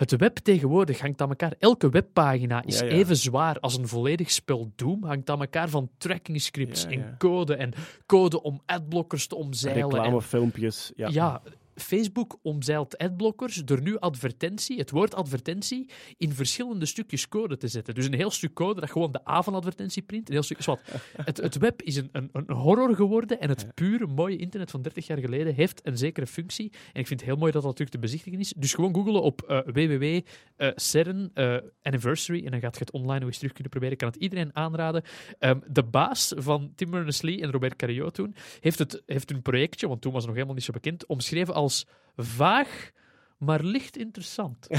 [0.00, 1.54] Het web tegenwoordig hangt aan elkaar.
[1.58, 2.90] Elke webpagina is Ja, ja.
[2.90, 5.04] even zwaar als een volledig spel Doom.
[5.04, 7.72] Hangt aan elkaar van tracking scripts Ja, en code en
[8.06, 9.82] code om adblockers te omzeilen.
[9.84, 10.92] en- Reclamefilmpjes.
[10.96, 11.08] Ja.
[11.12, 11.42] ja,
[11.80, 17.94] Facebook omzeilt adblockers door nu advertentie, het woord advertentie, in verschillende stukjes code te zetten.
[17.94, 20.28] Dus een heel stuk code dat gewoon de A van advertentie print.
[20.28, 20.80] Een heel stuk, zwart.
[21.24, 24.82] Het, het web is een, een, een horror geworden en het pure mooie internet van
[24.82, 26.72] 30 jaar geleden heeft een zekere functie.
[26.92, 28.52] En ik vind het heel mooi dat dat terug te bezichtigen is.
[28.56, 33.28] Dus gewoon googelen op eh www.cern eh, anniversary en dan gaat je het online nog
[33.28, 33.94] eens terug kunnen proberen.
[33.94, 35.02] Ik kan het iedereen aanraden.
[35.38, 39.88] Ehm, de baas van Tim Berners-Lee en Robert Carillo toen heeft, het, heeft een projectje,
[39.88, 41.69] want toen was het nog helemaal niet zo bekend, omschreven als
[42.16, 42.70] vaag,
[43.40, 44.66] maar licht interessant.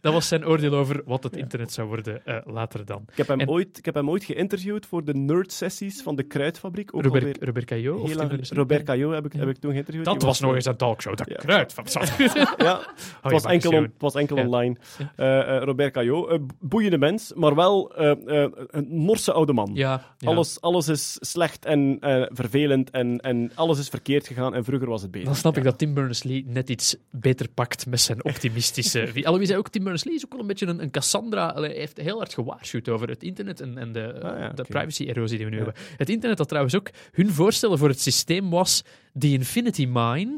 [0.00, 3.02] dat was zijn oordeel over wat het internet zou worden eh, later dan.
[3.10, 6.22] Ik, heb hem En- ooit, ik heb hem ooit geïnterviewd voor de nerd-sessies van de
[6.22, 6.94] Kruidfabriek.
[6.94, 8.00] Ook Robert, alweer Robert Caillot?
[8.00, 8.48] of lang?
[8.50, 10.04] Robert Caillot heb ik, heb ik toen geïnterviewd.
[10.04, 11.16] Dat Die was nog eens een talkshow.
[11.16, 11.34] Dat ja.
[11.36, 12.12] kruid van zat.
[12.56, 12.80] Ja,
[13.22, 14.44] het was, enkel, on- het was enkel Ja.
[14.44, 14.76] online.
[14.98, 15.12] Ja.
[15.16, 19.70] Eh, eh, Robert Caillot, boeiende mens, maar wel eh, eh, een Norse oude man.
[19.74, 20.28] Ja, ja.
[20.28, 24.88] Alles, alles is slecht en eh, vervelend en, en alles is verkeerd gegaan en vroeger
[24.88, 25.26] was het beter.
[25.26, 29.00] Dan snap ik dat Tim Berners-Lee net iets beter pakt met zijn optimistische...
[29.12, 31.54] wie- Alhoewel, zei ook Tim Berners-Lee is ook wel een beetje een, een Cassandra.
[31.54, 35.36] Hij heeft heel hard gewaarschuwd over het internet en, en de, Ah, ja, de privacy-erosie
[35.36, 35.64] die we nu Ja.
[35.64, 35.82] hebben.
[35.96, 36.90] Het internet had trouwens ook...
[37.12, 38.82] Hun voorstellen voor het systeem was
[39.18, 40.36] The Infinity Mine,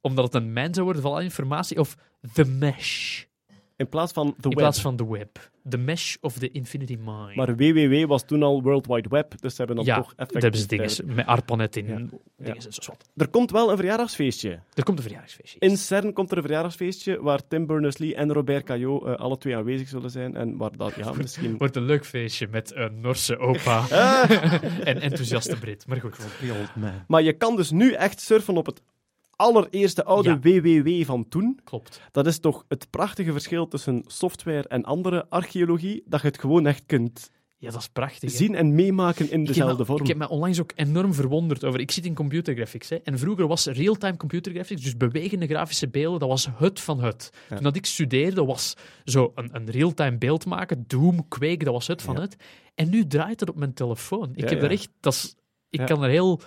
[0.00, 1.96] omdat het een mijn zou worden van alle informatie, of
[2.32, 3.22] The Mesh,
[3.78, 4.58] In plaats van de in web.
[4.58, 5.50] plaats van The Web.
[5.68, 7.32] The Mesh of the Infinity Mine.
[7.34, 10.18] Maar www was toen al World Wide Web, dus ze hebben dan ja, toch dat
[10.18, 10.42] effectief...
[10.42, 11.86] hebben ze dingen met ARPANET in.
[11.86, 11.94] Ja.
[11.96, 12.54] Dingen Ja.
[12.54, 12.96] en zo.
[13.16, 14.60] Er komt wel een verjaardagsfeestje.
[14.74, 15.58] Er komt een verjaardagsfeestje.
[15.58, 19.56] In CERN komt er een verjaardagsfeestje waar Tim Berners-Lee en Robert Caillot eh, alle twee
[19.56, 20.36] aanwezig zullen zijn.
[20.36, 21.56] En waar dat, ja, misschien...
[21.58, 23.88] Wordt een leuk feestje met een Norse opa
[24.90, 25.86] en enthousiaste Brit.
[25.86, 26.18] Maar goed.
[26.42, 27.04] Old man.
[27.06, 28.82] Maar je kan dus nu echt surfen op het
[29.42, 30.38] allereerste oude Ja.
[30.40, 31.58] WWW van toen.
[31.64, 32.00] Klopt.
[32.10, 36.66] Dat is toch het prachtige verschil tussen software en andere archeologie, dat je het gewoon
[36.66, 38.30] echt kunt Ja, dat is prachtig.
[38.30, 38.36] hè.
[38.36, 40.00] zien en meemaken in dezelfde me, vorm.
[40.00, 41.80] ik heb me onlangs ook enorm verwonderd over.
[41.80, 42.88] Ik zit in computer graphics.
[42.88, 47.00] Hè, en vroeger was real-time computer graphics, dus bewegende grafische beelden, dat was het van
[47.02, 47.30] het.
[47.48, 47.54] Ja.
[47.54, 51.86] Toen dat ik studeerde, was zo een, een real-time beeld maken, Doom, Quake, dat was
[51.86, 52.20] het van Ja.
[52.20, 52.36] het.
[52.74, 54.30] En nu draait het op mijn telefoon.
[54.34, 55.34] Ik Ja, heb er echt, dat is,
[55.70, 56.40] ik kan er heel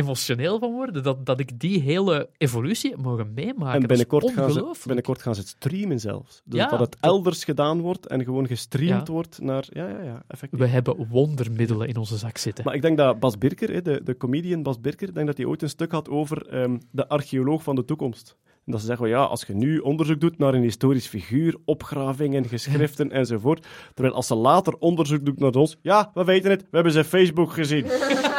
[0.00, 3.80] emotioneel van worden dat, dat ik die hele evolutie mogen meemaken.
[3.80, 6.42] En binnenkort gaan, ze, binnenkort gaan ze het streamen zelfs.
[6.44, 9.12] Dus Ja, dat het elders gedaan wordt en gewoon gestreamd Ja.
[9.12, 9.66] wordt naar...
[9.70, 10.60] Ja, ja, ja, effectief.
[10.60, 12.64] We hebben wondermiddelen in onze zak zitten.
[12.64, 15.62] Maar ik denk dat Bas Birker, de, de comedian Bas Birker, denk dat hij ooit
[15.62, 18.36] een stuk had over ehm, de archeoloog van de toekomst.
[18.66, 22.44] En dat ze zeggen, ja, als je nu onderzoek doet naar een historisch figuur, opgravingen,
[22.44, 26.68] geschriften enzovoort, terwijl als ze later onderzoek doet naar ons, ja, we weten het, we
[26.70, 27.84] hebben zijn Facebook gezien.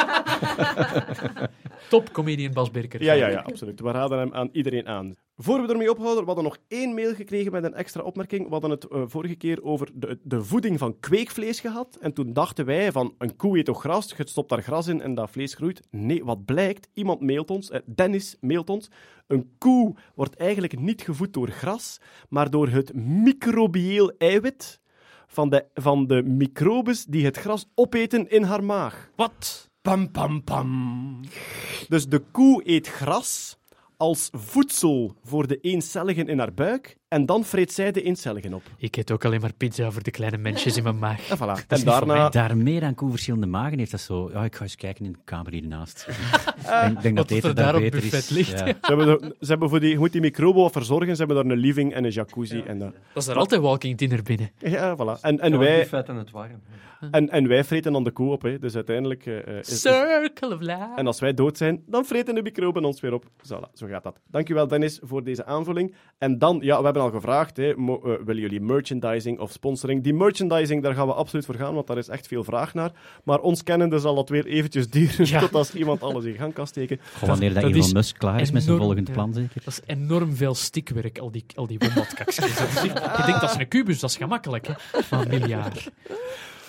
[1.90, 3.04] Top comedian Bas Birker.
[3.04, 3.80] Ja, ja, ja, absoluut.
[3.80, 5.16] We raden hem aan iedereen aan.
[5.38, 8.46] Voor we ermee ophouden, we hadden nog één mail gekregen met een extra opmerking.
[8.46, 11.98] We hadden het eh, vorige keer over de, de voeding van kweekvlees gehad.
[12.02, 14.14] En toen dachten wij van, een koe eet toch gras?
[14.18, 15.82] Je stopt daar gras in en dat vlees groeit.
[15.90, 16.88] Nee, wat blijkt?
[16.94, 18.90] Iemand mailt ons, eh, Dennis mailt ons.
[19.28, 24.82] Een koe wordt eigenlijk niet gevoed door gras, maar door het microbieel eiwit
[25.28, 29.12] van de, van de microbes die het gras opeten in haar maag.
[29.16, 29.71] Wat?
[29.82, 31.20] Pam, pam, pam.
[31.88, 33.58] Dus de koe eet gras
[33.98, 38.62] als voedsel voor de eencelligen in haar buik en dan vreet zij de eencelligen op.
[38.78, 41.30] Ik eet ook alleen maar pizza voor de kleine mensjes in mijn maag.
[41.30, 41.84] En voilà.
[41.84, 42.30] Daarna...
[42.30, 44.30] Daar meer aan koe verschillende magen heeft dat zo.
[44.34, 46.08] Ja, ik ga eens kijken in de kamer hiernaast.
[46.92, 48.30] ik denk, dat eten er daar daar op beter buffet is.
[48.30, 48.60] ligt.
[48.60, 48.66] Ja.
[48.66, 51.16] Ze hebben, er- ze hebben voor die, je moet die microben wat verzorgen.
[51.16, 52.62] Ze hebben daar een living en een jacuzzi.
[52.68, 54.52] En, dat- Dat is er altijd walking dinner binnen.
[54.58, 55.22] ja, voilà.
[55.22, 56.62] En, en, wij, buffet en het warm.
[57.12, 58.42] en, en wij vreten dan de koe op.
[58.42, 58.60] Hè.
[58.60, 59.26] Dus uiteindelijk...
[59.26, 60.90] eh, eh, is- is- Circle of life.
[60.96, 63.26] En als wij dood zijn, dan vreten de microben ons weer op.
[63.26, 64.20] Voilà, zo gaat dat.
[64.28, 65.96] Dankjewel, Dennis, voor deze aanvulling.
[66.18, 70.04] En dan, ja, we hebben al gevraagd, hè, mo- eh, willen jullie merchandising of sponsoring?
[70.04, 72.92] Die merchandising, daar gaan we absoluut voor gaan, want daar is echt veel vraag naar.
[73.24, 75.40] Maar ons kennende zal dat weer eventjes duren, Ja.
[75.40, 77.00] tot als iemand alles in gang kan steken.
[77.26, 79.14] Wanneer dat, dat Elon Musk klaar is met zijn volgend ja.
[79.14, 79.62] plan, zeker.
[79.64, 81.90] Dat is enorm veel stikwerk, al die, al die Je
[83.26, 84.74] denkt dat is een kubus, dat is gemakkelijk, hè?
[85.04, 85.90] Van een miljard.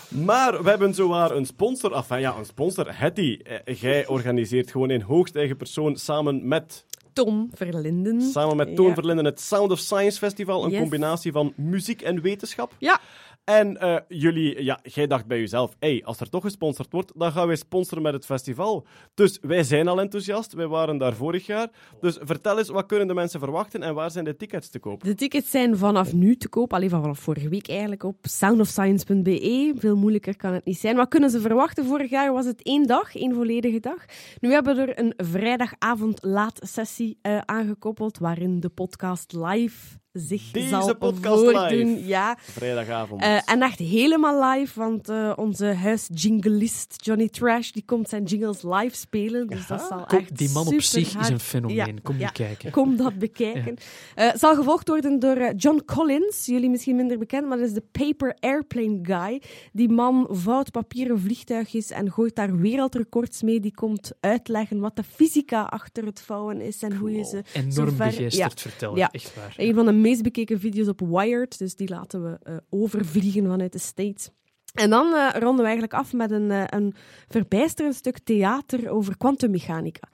[0.08, 3.38] Maar we hebben zowaar een sponsor, enfin ja, een sponsor, Hetty.
[3.64, 8.20] Eh, Jij organiseert gewoon in hoogst eigen persoon samen met, Tom Verlinden.
[8.22, 8.94] samen met Toon Ja.
[8.94, 10.80] Verlinden het Sound of Science Festival, een Yes.
[10.80, 12.74] combinatie van muziek en wetenschap.
[12.78, 13.00] Ja.
[13.44, 17.32] En eh, jullie, ja, jij dacht bij jezelf, hey, als er toch gesponsord wordt, dan
[17.32, 18.86] gaan wij sponsoren met het festival.
[19.14, 21.70] Dus wij zijn al enthousiast, wij waren daar vorig jaar.
[22.00, 25.04] Dus vertel eens, wat kunnen de mensen verwachten en waar zijn de tickets te koop?
[25.04, 29.74] De tickets zijn vanaf nu te koop, alleen vanaf vorige week eigenlijk, op soundofscience.be.
[29.76, 30.96] Veel moeilijker kan het niet zijn.
[30.96, 31.84] Wat kunnen ze verwachten?
[31.84, 34.04] Vorig jaar was het één dag, één volledige dag.
[34.40, 40.50] Nu hebben we er een vrijdagavond laat sessie eh, aangekoppeld, waarin de podcast live zich
[40.50, 41.68] Deze zal voordoen.
[41.68, 42.06] live.
[42.06, 42.36] Ja.
[42.40, 43.22] Vrijdagavond.
[43.22, 48.62] Eh, en echt helemaal live, want eh, onze huisjinglist Johnny Trash die komt zijn jingles
[48.62, 49.46] live spelen.
[49.46, 51.76] Dus dat zal Kom, echt die man op zich is een fenomeen.
[51.76, 52.20] Ja, Kom ja.
[52.24, 52.70] niet kijken.
[52.70, 53.76] Kom dat bekijken.
[54.14, 56.46] Eh, Het zal gevolgd worden door eh, John Collins.
[56.46, 59.42] Jullie misschien minder bekend, maar dat is de Paper Airplane Guy.
[59.72, 63.60] Die man vouwt papieren vliegtuigjes en gooit daar wereldrecords mee.
[63.60, 67.70] Die komt uitleggen wat de fysica achter het vouwen is en hoe je ze Enorm
[67.72, 69.10] zover- begeesterd Ja.
[69.10, 69.54] echt waar.
[69.56, 73.72] Een van de meest bekeken video's op Wired, dus die laten we eh, overvliegen vanuit
[73.72, 74.30] de States.
[74.72, 76.94] En dan eh, ronden we eigenlijk af met een, eh, een
[77.28, 80.08] verbijsterend stuk theater over kwantummechanica.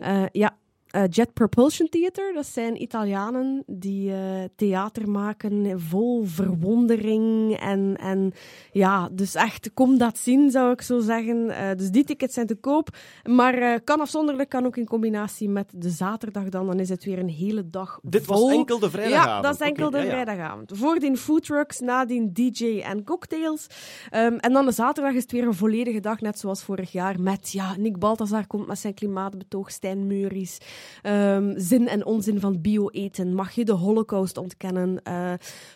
[0.00, 0.56] Eh, ja,
[0.96, 4.18] eh, Jet Propulsion Theater, dat zijn Italianen die eh,
[4.56, 7.56] theater maken vol verwondering.
[7.56, 8.32] En, en
[8.72, 11.50] ja, dus echt, kom dat zien, zou ik zo zeggen.
[11.50, 12.88] Eh, dus die tickets zijn te koop.
[13.24, 16.66] Maar kan afzonderlijk, kan ook in combinatie met de zaterdag dan.
[16.66, 18.50] Dan is het weer een hele dag Dit was vol.
[18.50, 19.30] enkel de vrijdagavond.
[19.30, 20.10] Ja, dat is enkel Oké, de ja, ja.
[20.10, 20.70] vrijdagavond.
[20.74, 23.66] Voordien foodtrucks, nadien DJ en cocktails.
[24.10, 27.20] Ehm, en dan de zaterdag is het weer een volledige dag, net zoals vorig jaar.
[27.20, 30.58] Met, ja, Nick Balthazar komt met zijn klimaatbetoog, Stijn Meuris.
[31.02, 33.34] Ehm, zin en onzin van bio-eten.
[33.34, 35.02] Mag je de holocaust ontkennen?
[35.02, 35.32] Eh,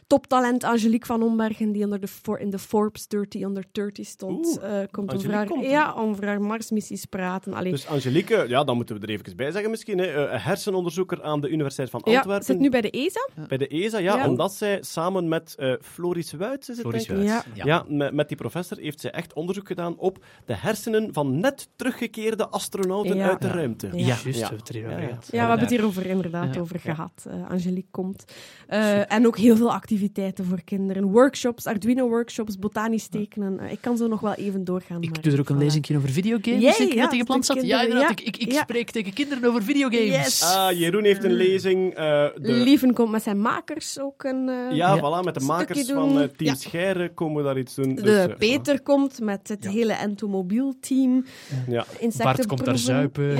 [0.07, 4.47] toptalent Angelique van Ombergen, die onder de for- in de Forbes 30 under 30 stond.
[4.47, 5.65] Oeh, eh, komt over haar, komt.
[5.65, 7.55] ja, over haar Marsmissies praten.
[7.55, 11.23] Allee, Dus Angelique, ja, dan moeten we er even bij zeggen misschien, hè, eh, hersenonderzoeker
[11.23, 12.45] aan de Universiteit van ja, Antwerpen.
[12.45, 13.29] zit nu bij de ESA.
[13.49, 14.29] Bij de ESA, ja, Ja.
[14.29, 17.27] omdat zij samen met eh, Floris Wuits, is het Floris denk ik?
[17.27, 17.45] Ja.
[17.65, 21.69] Ja, met, met die professor heeft zij echt onderzoek gedaan op de hersenen van net
[21.77, 23.29] teruggekeerde astronauten Ja.
[23.29, 23.53] uit de Ja.
[23.55, 23.87] ruimte.
[23.87, 23.93] Ja.
[23.93, 24.39] Ja, juist,
[24.73, 25.00] Ja.
[25.01, 25.13] Ja, ja.
[25.15, 25.29] gehad.
[25.31, 26.61] Ja, we hebben het hierover inderdaad Ja.
[26.61, 27.27] over gehad.
[27.29, 28.25] Eh, Angelique komt.
[28.67, 31.05] Eh, en ook heel veel activiteiten voor kinderen.
[31.05, 33.61] Workshops, Arduino-workshops, botanisch tekenen.
[33.61, 34.99] Eh, ik kan zo nog wel even doorgaan.
[35.01, 35.59] maar- Ik doe er ook een voilà.
[35.59, 37.57] lezingje over videogames, ik ja, net gepland zat.
[37.57, 38.19] Ja, kinderen, inderdaad.
[38.21, 38.27] ja.
[38.27, 38.61] Ik, ik, ik Ja.
[38.63, 40.07] spreek tegen kinderen over videogames.
[40.25, 40.43] Yes.
[40.43, 41.95] Ah, Jeroen heeft een lezing.
[41.95, 41.97] eh,
[42.35, 44.49] de, Lieven komt met zijn makers ook een...
[44.49, 44.99] eh, ja, Ja.
[44.99, 46.55] voilà, met de makers van Team Ja.
[46.55, 47.95] Scheire komen we daar iets doen.
[47.95, 51.25] De Dus, Peter komt met het hele entomobiel-team.
[51.69, 51.85] Ja.
[52.19, 53.39] Bart komt daar zuipen.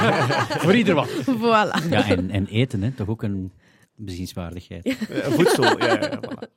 [0.62, 1.08] voor ieder wat.
[1.42, 1.88] Voilà.
[1.90, 3.52] Ja, en, en eten, hè, toch ook een
[3.96, 4.96] bezienswaardigheid.
[5.10, 6.52] Voedsel, ja, ja, ja, voilà.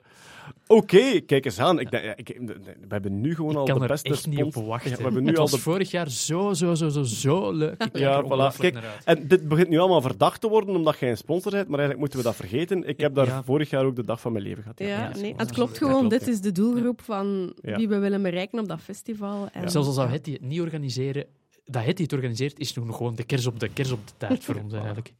[0.67, 1.79] Oké, kijk eens aan.
[1.79, 4.27] Ik, denk- ja, ik, we hebben nu gewoon Ik al kan de er beste echt
[4.27, 4.89] niet op wachten.
[4.91, 7.51] Ja, we hebben nu het al was de vorig jaar zo, zo, zo, zo, zo
[7.51, 7.83] leuk.
[7.83, 8.57] Ik Ja, voilà.
[8.57, 8.77] Kijk.
[9.05, 11.99] En dit begint nu allemaal verdacht te worden omdat jij een sponsor bent, maar eigenlijk
[11.99, 12.87] moeten we dat vergeten.
[12.87, 13.43] Ik heb daar Ja.
[13.43, 14.79] vorig jaar ook de dag van mijn leven gehad.
[14.79, 15.93] Ja, Ja, nee, het klopt gewoon.
[15.93, 19.47] ja, klopt, Dit is de doelgroep van wie we willen bereiken op dat festival.
[19.51, 21.25] En, Zelfs al zou het niet organiseren,
[21.67, 24.55] dat het organiseert, is nog gewoon de kers op de kers op de taart voor
[24.55, 25.13] ons eigenlijk.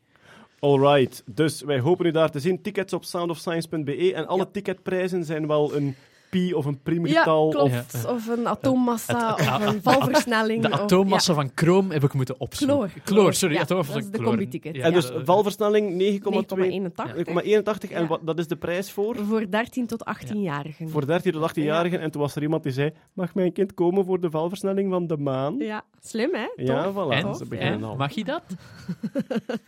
[0.59, 2.61] Alright, dus wij hopen u daar te zien.
[2.61, 5.95] Tickets op soundofscience.be en alle ticketprijzen zijn wel een
[6.29, 7.49] pi of een Ja, priemgetal.
[7.49, 7.65] klopt.
[7.65, 8.09] of- Ja.
[8.13, 10.61] Of een atoommassa, Het- het- of een valversnelling.
[10.61, 12.75] De of- atoommassa van chroom heb ik moeten opzoeken.
[12.77, 12.89] Chloor.
[13.03, 13.55] Chloor, sorry.
[13.55, 14.37] Ja, atoommassa dat van is de chloor.
[14.37, 14.75] combi-ticket.
[14.75, 17.15] Ja, En dus valversnelling 9,2 9,81.
[17.15, 17.91] 9,81.
[17.91, 19.15] En wat, dat is de prijs voor?
[19.27, 20.89] Voor 13 tot 18-jarigen.
[20.89, 21.99] Voor 13 tot 18-jarigen.
[21.99, 25.07] En toen was er iemand die zei: Mag mijn kind komen voor de valversnelling van
[25.07, 25.55] de maan?
[25.57, 26.63] Ja, slim hè?
[26.63, 27.05] Ja, Tof.
[27.05, 27.09] voilà.
[27.11, 27.35] En?
[27.35, 27.83] Ze beginnen En?
[27.83, 27.95] al.
[27.95, 28.41] Mag je dat?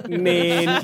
[0.08, 0.68] Nee.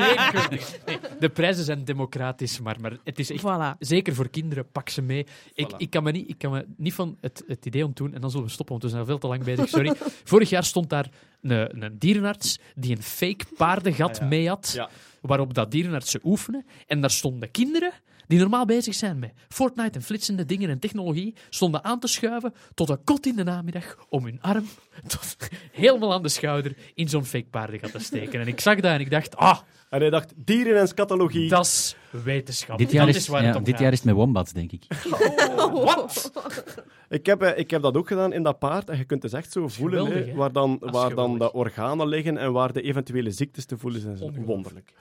[0.86, 3.42] Nee, de prijzen zijn democratisch, maar, maar het is echt...
[3.44, 3.78] Voilà.
[3.80, 5.26] Zeker voor kinderen, pak ze mee.
[5.54, 8.22] Ik, Ik, kan me niet, ik kan me niet van het, het idee ontdoen, en
[8.22, 9.96] dan zullen we stoppen, want we zijn al veel te lang bezig, sorry.
[10.24, 11.10] Vorig jaar stond daar
[11.42, 14.26] een, een dierenarts die een fake paardengat Ah, ja.
[14.28, 14.90] mee had, Ja.
[15.22, 16.66] waarop dat dierenartsen oefenen.
[16.88, 17.92] En daar stonden kinderen
[18.28, 22.54] die normaal bezig zijn met Fortnite en flitsende dingen en technologie, stonden aan te schuiven
[22.74, 24.66] tot een kot in de namiddag om hun arm
[25.08, 25.38] tot,
[25.72, 28.40] helemaal aan de schouder in zo'n fake paardengat te steken.
[28.40, 31.50] En ik zag dat en ik dacht, ah, En hij dacht: Dieren en scatologie.
[31.50, 32.78] dat is wetenschap.
[32.78, 34.54] Dit jaar, dat is, is waar ja, het om dit jaar is het met wombats,
[34.54, 34.86] denk ik.
[35.72, 36.32] Wat?
[37.10, 38.90] Ik heb, eh, ik heb dat ook gedaan in dat paard.
[38.90, 40.38] En je kunt dus echt zo voelen hè, geweldig, hè?
[40.38, 44.46] waar, dan, waar dan de organen liggen en waar de eventuele ziektes te voelen zijn.
[44.46, 44.94] Wonderlijk.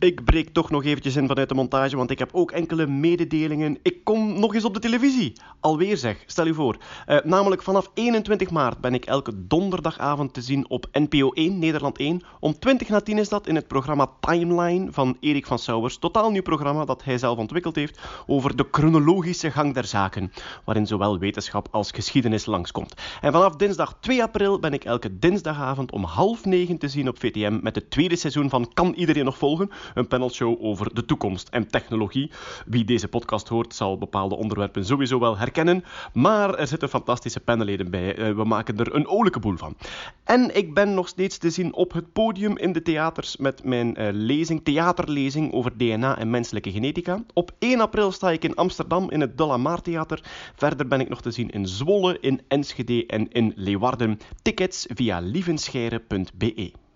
[0.00, 3.78] Ik breek toch nog eventjes in vanuit de montage, want ik heb ook enkele mededelingen.
[3.82, 5.32] Ik kom nog eens op de televisie.
[5.60, 6.76] Alweer zeg, stel u voor.
[7.06, 11.98] Eh, namelijk vanaf 21 maart ben ik elke donderdagavond te zien op NPO 1, Nederland
[11.98, 12.22] 1.
[12.40, 15.98] Om 20 na 10 is dat in het programma Timeline van Erik van Sauwers.
[15.98, 20.32] Totaal nieuw programma dat hij zelf ontwikkeld heeft over de chronologische gang der zaken,
[20.64, 22.94] waarin zowel wetenschap als geschiedenis langskomt.
[23.20, 27.18] En vanaf dinsdag 2 april ben ik elke dinsdagavond om half negen te zien op
[27.18, 29.70] VTM met het tweede seizoen van Kan Iedereen Nog Volgen?
[29.94, 32.30] Een panelshow over de toekomst en technologie.
[32.66, 37.90] Wie deze podcast hoort zal bepaalde onderwerpen sowieso wel herkennen, maar er zitten fantastische panelleden
[37.90, 38.16] bij.
[38.16, 39.76] Eh, We maken er een olijke boel van.
[40.24, 43.96] En ik ben nog steeds te zien op het podium in de theaters met mijn
[43.96, 47.24] eh, lezing, theaterlezing over DNA en menselijke genetica.
[47.34, 50.20] Op 1 april sta ik in Amsterdam in het De La Maar Theater.
[50.54, 54.18] Verder ben ik nog te zien in Zwolle, in Enschede en in Leeuwarden.
[54.42, 56.87] Tickets via lievenscheire.be.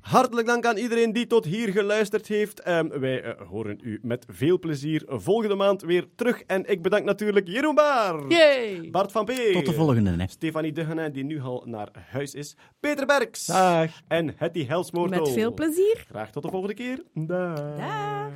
[0.00, 2.60] Hartelijk dank aan iedereen die tot hier geluisterd heeft.
[2.60, 6.42] Ehm, wij eh, horen u met veel plezier volgende maand weer terug.
[6.42, 8.90] En ik bedank natuurlijk Jeroen Baar, Yay!
[8.90, 10.10] Bart van Peer, Tot de volgende.
[10.10, 10.28] Hè.
[10.28, 13.90] Stefanie Degenen, die nu al naar huis is, Peter Berks Dag.
[14.08, 15.24] en Hetty Helsmoortel.
[15.24, 16.04] Met veel plezier.
[16.08, 17.02] Graag tot de volgende keer.
[17.14, 17.76] Dag.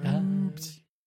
[0.03, 0.34] Dag.